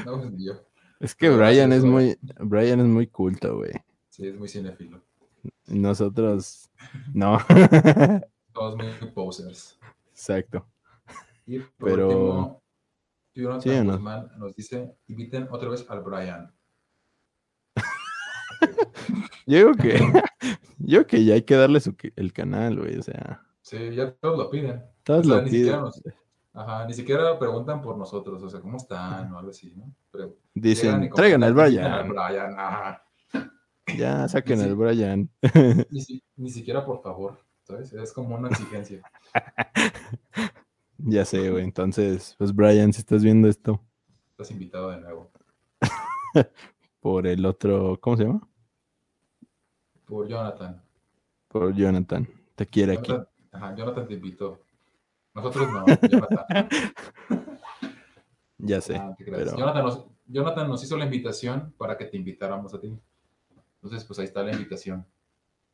No, 0.07 0.19
pues 0.19 0.33
yo. 0.39 0.72
Es 1.03 1.15
que 1.17 1.29
Brian 1.31 1.73
es 1.73 1.85
muy, 1.85 2.17
Brian 2.39 2.79
es 2.81 2.87
muy 2.87 3.07
culto, 3.09 3.57
güey. 3.57 3.73
Sí, 4.09 4.29
es 4.29 4.39
muy 4.39 4.49
cinéfilo. 4.49 5.03
Nosotros, 5.67 6.71
no. 7.15 7.39
Todos 8.53 8.77
muy 8.77 9.11
posers. 9.11 9.79
Exacto. 10.11 10.65
Y 11.47 11.59
por 11.59 11.91
Pero- 11.91 12.09
último, 12.09 12.63
Jonathan 13.35 13.63
Sí, 13.63 13.71
¿o 13.71 13.85
no? 13.85 13.93
Guzmán 13.95 14.31
nos 14.39 14.55
dice, 14.55 14.95
inviten 15.09 15.49
otra 15.51 15.69
vez 15.71 15.85
al 15.89 16.03
Brian. 16.03 16.55
Yo 19.47 19.59
digo 19.59 19.73
que, 19.75 19.99
yo 20.79 21.07
que 21.07 21.25
ya 21.25 21.35
hay 21.35 21.43
que 21.43 21.57
darle 21.57 21.81
su, 21.81 21.97
el 22.17 22.33
canal, 22.33 22.79
güey. 22.79 22.97
O 22.99 23.03
sea, 23.03 23.43
Sí, 23.63 23.95
ya 23.95 24.13
todos 24.13 24.39
lo 24.39 24.51
piden. 24.51 24.85
todos 25.03 25.27
O 25.27 25.31
sea, 25.31 25.43
lo 25.43 25.45
piden. 25.51 25.81
nos- 25.81 26.03
Ajá, 26.55 26.87
ni 26.87 26.93
siquiera 26.93 27.39
preguntan 27.39 27.81
por 27.81 27.97
nosotros, 27.97 28.43
o 28.43 28.49
sea, 28.51 28.61
¿cómo 28.61 28.77
están? 28.77 29.33
O 29.33 29.39
algo 29.39 29.51
así, 29.51 29.75
¿no? 29.75 29.91
Pero 30.11 30.37
Dicen, 30.55 31.11
traigan 31.15 31.43
al 31.43 31.51
"Inviten 31.51 31.85
al 31.85 32.05
Brian. 32.05 32.09
Brian, 32.09 32.59
ajá. 32.61 33.05
Ya, 33.97 34.29
saquen 34.29 34.61
al 34.61 34.75
Brian. 34.77 35.31
Ni, 35.91 36.01
si- 36.01 36.23
ni 36.37 36.51
siquiera 36.51 36.85
por 36.85 37.01
favor, 37.03 37.39
¿sabes? 37.63 37.93
Es 37.95 38.13
como 38.13 38.35
una 38.37 38.49
exigencia. 38.49 39.03
Ya 41.05 41.25
sé, 41.25 41.51
güey. 41.51 41.65
Entonces, 41.65 42.37
pues 42.39 42.55
Brian, 42.55 42.93
si 42.93 43.01
estás 43.01 43.25
viendo 43.25 43.49
esto 43.49 43.81
Estás 44.31 44.53
invitado 44.53 44.91
de 44.91 45.01
nuevo. 45.01 45.33
por 47.01 47.27
el 47.27 47.45
otro, 47.45 47.99
¿cómo 48.01 48.17
se 48.17 48.23
llama? 48.25 48.49
Por 50.07 50.29
Jonathan. 50.29 50.81
Por 51.49 51.75
Jonathan. 51.75 52.29
Te 52.55 52.67
quiere 52.67 52.93
aquí. 52.93 53.13
Ajá, 53.51 53.75
Jonathan 53.75 54.07
te 54.07 54.15
invitó. 54.15 54.61
Nosotros 55.35 55.69
no, 55.71 55.85
Jonathan. 55.87 56.69
Ya 58.65 58.81
sé. 58.81 58.95
Ah, 58.97 59.13
pero- 59.19 59.57
Jonathan, 59.57 59.85
nos, 59.85 60.07
Jonathan 60.27 60.69
nos 60.69 60.85
hizo 60.85 60.97
la 60.97 61.05
invitación 61.07 61.75
para 61.77 61.99
que 61.99 62.05
te 62.05 62.17
invitáramos 62.17 62.73
a 62.73 62.81
ti. 62.81 62.97
Entonces, 63.83 64.05
pues 64.05 64.21
ahí 64.21 64.27
está 64.27 64.43
la 64.45 64.53
invitación. 64.53 65.05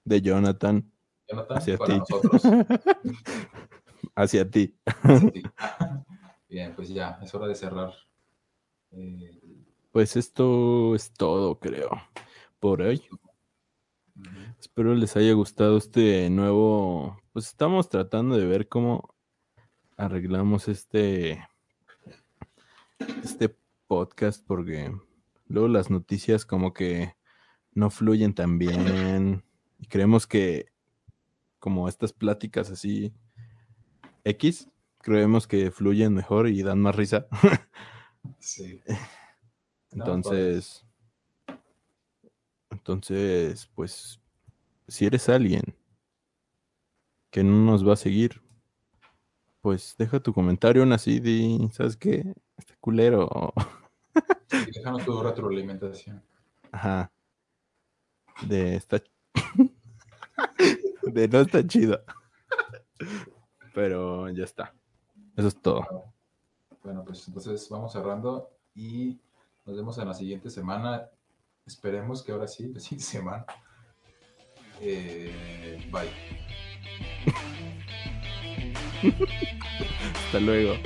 De 0.04 0.22
Jonathan 0.22 0.90
Jonathan, 1.28 1.58
Hacia 1.58 1.76
para 1.76 1.94
ti. 1.94 2.00
nosotros. 2.00 2.42
hacia 4.14 4.50
ti. 4.50 4.74
Hacia 4.86 5.30
ti. 5.30 5.42
Bien, 6.48 6.74
pues 6.74 6.88
ya, 6.88 7.18
es 7.22 7.34
hora 7.34 7.46
de 7.46 7.54
cerrar. 7.54 7.92
Eh, 8.92 9.38
Pues 9.92 10.16
esto 10.16 10.94
es 10.94 11.12
todo, 11.12 11.58
creo. 11.58 11.90
Por 12.58 12.80
hoy. 12.80 13.02
Espero 14.58 14.94
les 14.94 15.14
haya 15.16 15.34
gustado 15.34 15.76
este 15.76 16.30
nuevo. 16.30 17.20
Pues 17.34 17.48
estamos 17.48 17.90
tratando 17.90 18.38
de 18.38 18.46
ver 18.46 18.66
cómo 18.66 19.14
arreglamos 19.98 20.68
este. 20.68 21.46
Este 23.22 23.54
podcast, 23.86 24.44
porque 24.46 24.92
luego 25.46 25.68
las 25.68 25.90
noticias 25.90 26.46
como 26.46 26.72
que 26.72 27.14
no 27.74 27.90
fluyen 27.90 28.34
tan 28.34 28.58
bien. 28.58 29.44
Y 29.78 29.86
creemos 29.86 30.26
que 30.26 30.72
como 31.58 31.88
estas 31.88 32.12
pláticas 32.12 32.70
así 32.70 33.12
X, 34.24 34.68
creemos 34.98 35.46
que 35.46 35.70
fluyen 35.70 36.14
mejor 36.14 36.48
y 36.48 36.62
dan 36.62 36.80
más 36.80 36.96
risa. 36.96 37.26
Sí. 38.40 38.82
Entonces, 39.90 40.84
entonces, 42.70 43.70
pues, 43.74 44.20
si 44.86 45.06
eres 45.06 45.28
alguien 45.28 45.62
que 47.30 47.42
no 47.42 47.64
nos 47.64 47.86
va 47.86 47.94
a 47.94 47.96
seguir, 47.96 48.42
pues 49.60 49.94
deja 49.98 50.20
tu 50.20 50.32
comentario 50.32 50.82
aún 50.82 50.92
así, 50.92 51.20
di, 51.20 51.68
¿sabes 51.72 51.96
qué? 51.96 52.34
Este 52.56 52.74
culero. 52.80 53.52
Y 54.52 54.72
déjanos 54.72 55.04
tu 55.04 55.22
retroalimentación. 55.22 56.22
Ajá. 56.72 57.10
De 58.46 58.76
está 58.76 59.02
de 61.02 61.28
no 61.28 61.40
está 61.40 61.66
chido. 61.66 62.02
Pero 63.74 64.28
ya 64.30 64.44
está. 64.44 64.74
Eso 65.36 65.48
es 65.48 65.60
todo. 65.60 65.84
Bueno, 66.82 67.04
pues 67.04 67.26
entonces 67.28 67.68
vamos 67.68 67.92
cerrando 67.92 68.50
y 68.74 69.20
nos 69.66 69.76
vemos 69.76 69.98
en 69.98 70.08
la 70.08 70.14
siguiente 70.14 70.50
semana. 70.50 71.08
Esperemos 71.66 72.22
que 72.22 72.32
ahora 72.32 72.48
sí, 72.48 72.72
la 72.72 72.80
siguiente 72.80 73.04
semana. 73.04 73.44
Eh, 74.80 75.90
bye. 75.92 76.08
Hasta 80.24 80.40
luego. 80.40 80.76